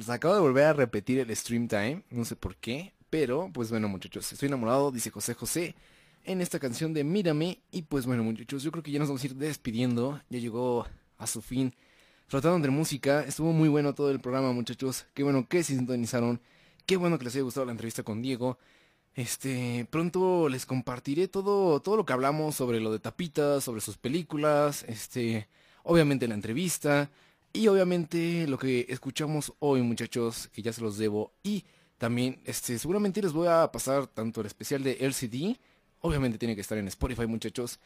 acabo 0.10 0.34
de 0.34 0.42
volver 0.42 0.66
a 0.66 0.74
repetir 0.74 1.20
el 1.20 1.36
stream 1.36 1.68
time, 1.68 2.04
no 2.10 2.26
sé 2.26 2.36
por 2.36 2.56
qué, 2.56 2.94
pero 3.10 3.50
pues 3.54 3.70
bueno 3.70 3.88
muchachos, 3.90 4.32
estoy 4.32 4.48
enamorado, 4.48 4.92
dice 4.92 5.10
José 5.10 5.34
José. 5.34 5.76
en 6.26 6.42
esta 6.42 6.60
canción 6.60 6.94
de 6.94 7.04
Mírame. 7.04 7.60
Y 7.72 7.84
pues 7.84 8.06
bueno, 8.06 8.24
muchachos, 8.24 8.64
yo 8.64 8.72
creo 8.72 8.84
que 8.84 8.92
ya 8.92 9.00
nos 9.00 9.08
vamos 9.08 9.24
a 9.24 9.28
ir 9.28 9.36
despidiendo. 9.36 10.22
Ya 10.30 10.40
llegó 10.40 10.86
a 11.18 11.28
su 11.28 11.42
fin. 11.42 11.74
Flotando 12.28 12.58
entre 12.58 12.72
música. 12.72 13.24
Estuvo 13.24 13.52
muy 13.52 13.70
bueno 13.70 13.96
todo 13.96 14.12
el 14.12 14.20
programa, 14.20 14.52
muchachos. 14.52 15.06
Qué 15.14 15.24
bueno 15.24 15.48
que 15.48 15.64
se 15.64 15.76
sintonizaron. 15.76 16.42
Qué 16.86 16.98
bueno 16.98 17.18
que 17.18 17.26
les 17.26 17.36
haya 17.36 17.44
gustado 17.44 17.66
la 17.66 17.72
entrevista 17.72 18.04
con 18.04 18.22
Diego. 18.22 18.60
Este, 19.16 19.88
pronto 19.90 20.50
les 20.50 20.66
compartiré 20.66 21.28
todo, 21.28 21.82
todo 21.82 21.98
lo 21.98 22.06
que 22.06 22.14
hablamos 22.14 22.56
sobre 22.56 22.80
lo 22.80 22.92
de 22.92 23.00
Tapitas, 23.00 23.64
sobre 23.64 23.82
sus 23.82 23.98
películas, 23.98 24.86
este, 24.88 25.50
obviamente 25.84 26.28
la 26.28 26.36
entrevista 26.36 27.10
y 27.54 27.68
obviamente 27.68 28.48
lo 28.48 28.58
que 28.58 28.86
escuchamos 28.90 29.54
hoy, 29.60 29.82
muchachos, 29.82 30.50
que 30.54 30.62
ya 30.62 30.74
se 30.74 30.82
los 30.82 30.98
debo 30.98 31.34
y 31.44 31.66
también, 31.98 32.40
este, 32.46 32.80
seguramente 32.80 33.22
les 33.22 33.34
voy 33.34 33.48
a 33.48 33.70
pasar 33.72 34.08
tanto 34.08 34.40
el 34.40 34.48
especial 34.48 34.82
de 34.84 34.94
LCD, 35.02 35.58
obviamente 36.00 36.38
tiene 36.38 36.56
que 36.56 36.62
estar 36.62 36.78
en 36.78 36.88
Spotify, 36.88 37.28
muchachos. 37.28 37.80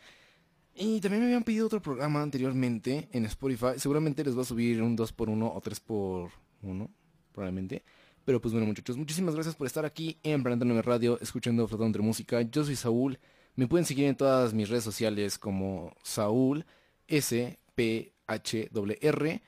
Y 0.75 1.01
también 1.01 1.21
me 1.21 1.27
habían 1.27 1.43
pedido 1.43 1.65
otro 1.65 1.81
programa 1.81 2.21
anteriormente 2.21 3.09
en 3.11 3.25
Spotify. 3.25 3.77
Seguramente 3.77 4.23
les 4.23 4.35
voy 4.35 4.43
a 4.43 4.45
subir 4.45 4.81
un 4.81 4.95
2x1 4.95 5.51
o 5.53 5.61
3x1, 5.61 6.89
probablemente. 7.31 7.83
Pero 8.23 8.39
pues 8.39 8.53
bueno, 8.53 8.67
muchachos, 8.67 8.97
muchísimas 8.97 9.33
gracias 9.33 9.55
por 9.55 9.67
estar 9.67 9.83
aquí 9.83 10.17
en 10.23 10.43
Planeta 10.43 10.65
9 10.65 10.81
Radio, 10.83 11.19
escuchando 11.19 11.67
Flotando 11.67 11.87
entre 11.87 12.01
Música. 12.03 12.41
Yo 12.43 12.63
soy 12.63 12.75
Saúl. 12.75 13.19
Me 13.55 13.67
pueden 13.67 13.85
seguir 13.85 14.05
en 14.05 14.15
todas 14.15 14.53
mis 14.53 14.69
redes 14.69 14.83
sociales 14.83 15.37
como 15.37 15.95
Saúl 16.03 16.65
S 17.07 17.59
P 17.75 18.13
H 18.27 18.69
R. 19.01 19.41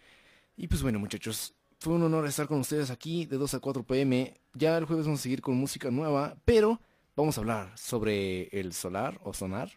Y 0.57 0.67
pues 0.67 0.81
bueno, 0.81 0.99
muchachos, 0.99 1.53
fue 1.79 1.93
un 1.93 2.03
honor 2.03 2.25
estar 2.25 2.47
con 2.47 2.59
ustedes 2.59 2.89
aquí 2.89 3.25
de 3.25 3.37
2 3.37 3.55
a 3.55 3.59
4 3.59 3.83
pm. 3.83 4.33
Ya 4.53 4.77
el 4.77 4.85
jueves 4.85 5.05
vamos 5.05 5.19
a 5.19 5.23
seguir 5.23 5.41
con 5.41 5.55
música 5.55 5.91
nueva, 5.91 6.37
pero 6.45 6.81
vamos 7.15 7.37
a 7.37 7.41
hablar 7.41 7.77
sobre 7.77 8.47
el 8.57 8.73
solar 8.73 9.19
o 9.23 9.33
sonar. 9.33 9.71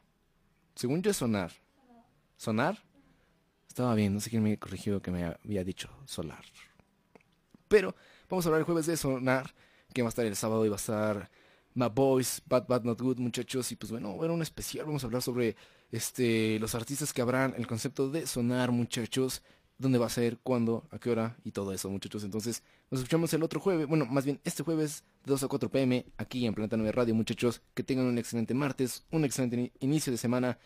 Según 0.75 1.03
yo 1.03 1.11
es 1.11 1.17
sonar. 1.17 1.53
¿Sonar? 2.37 2.85
Estaba 3.67 3.95
bien, 3.95 4.15
no 4.15 4.21
sé 4.21 4.31
quién 4.31 4.43
me 4.43 4.59
corrigió 4.59 5.03
que 5.03 5.11
me 5.11 5.25
había 5.25 5.65
dicho 5.65 5.91
solar. 6.05 6.45
Pero 7.67 7.95
vamos 8.29 8.47
a 8.47 8.49
hablar 8.49 8.61
el 8.61 8.65
jueves 8.65 8.87
de 8.87 8.97
sonar, 8.97 9.55
que 9.93 10.03
va 10.03 10.09
a 10.09 10.11
estar 10.11 10.25
el 10.25 10.37
sábado 10.37 10.65
y 10.65 10.69
va 10.69 10.77
a 10.77 10.79
estar 10.79 11.31
My 11.75 11.89
Boys, 11.93 12.43
Bad 12.47 12.67
Bad 12.67 12.85
Not 12.85 13.01
Good, 13.01 13.19
muchachos. 13.19 13.71
Y 13.73 13.77
pues 13.77 13.91
bueno, 13.91 14.13
bueno, 14.15 14.35
un 14.35 14.43
especial. 14.43 14.87
Vamos 14.87 15.03
a 15.03 15.07
hablar 15.07 15.23
sobre 15.23 15.57
este 15.91 16.59
los 16.59 16.75
artistas 16.75 17.13
que 17.13 17.23
habrán, 17.23 17.55
el 17.57 17.67
concepto 17.67 18.09
de 18.09 18.27
sonar, 18.27 18.71
muchachos. 18.71 19.43
Dónde 19.79 19.99
va 19.99 20.07
a 20.07 20.11
ser, 20.11 20.39
cuándo, 20.43 20.89
a 20.91 20.99
qué 20.99 21.09
hora 21.11 21.37
y 21.45 21.53
todo 21.53 21.73
eso, 21.73 21.89
muchachos. 21.89 22.25
Entonces, 22.25 22.65
nos 22.91 23.01
escuchamos 23.01 23.33
el 23.33 23.43
otro 23.45 23.61
jueves, 23.61 23.87
bueno, 23.87 24.07
más 24.07 24.25
bien 24.25 24.41
este 24.45 24.65
jueves 24.65 25.05
de 25.25 25.31
2 25.31 25.45
a 25.45 25.49
4 25.49 25.71
pm 25.71 26.05
aquí 26.17 26.45
en 26.47 26.55
Planeta 26.55 26.77
9 26.77 26.91
Radio, 26.93 27.15
muchachos. 27.15 27.63
Que 27.75 27.85
tengan 27.85 28.07
un 28.07 28.19
excelente 28.19 28.55
martes, 28.55 29.05
un 29.13 29.25
excelente 29.25 29.57
ini- 29.57 29.73
inicio 29.81 30.11
de 30.11 30.17
semana. 30.19 30.59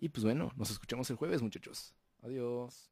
Y 0.00 0.10
pues 0.10 0.22
bueno, 0.24 0.52
nos 0.56 0.70
escuchamos 0.70 1.08
el 1.10 1.16
jueves, 1.16 1.40
muchachos. 1.40 1.94
Adiós. 2.22 2.90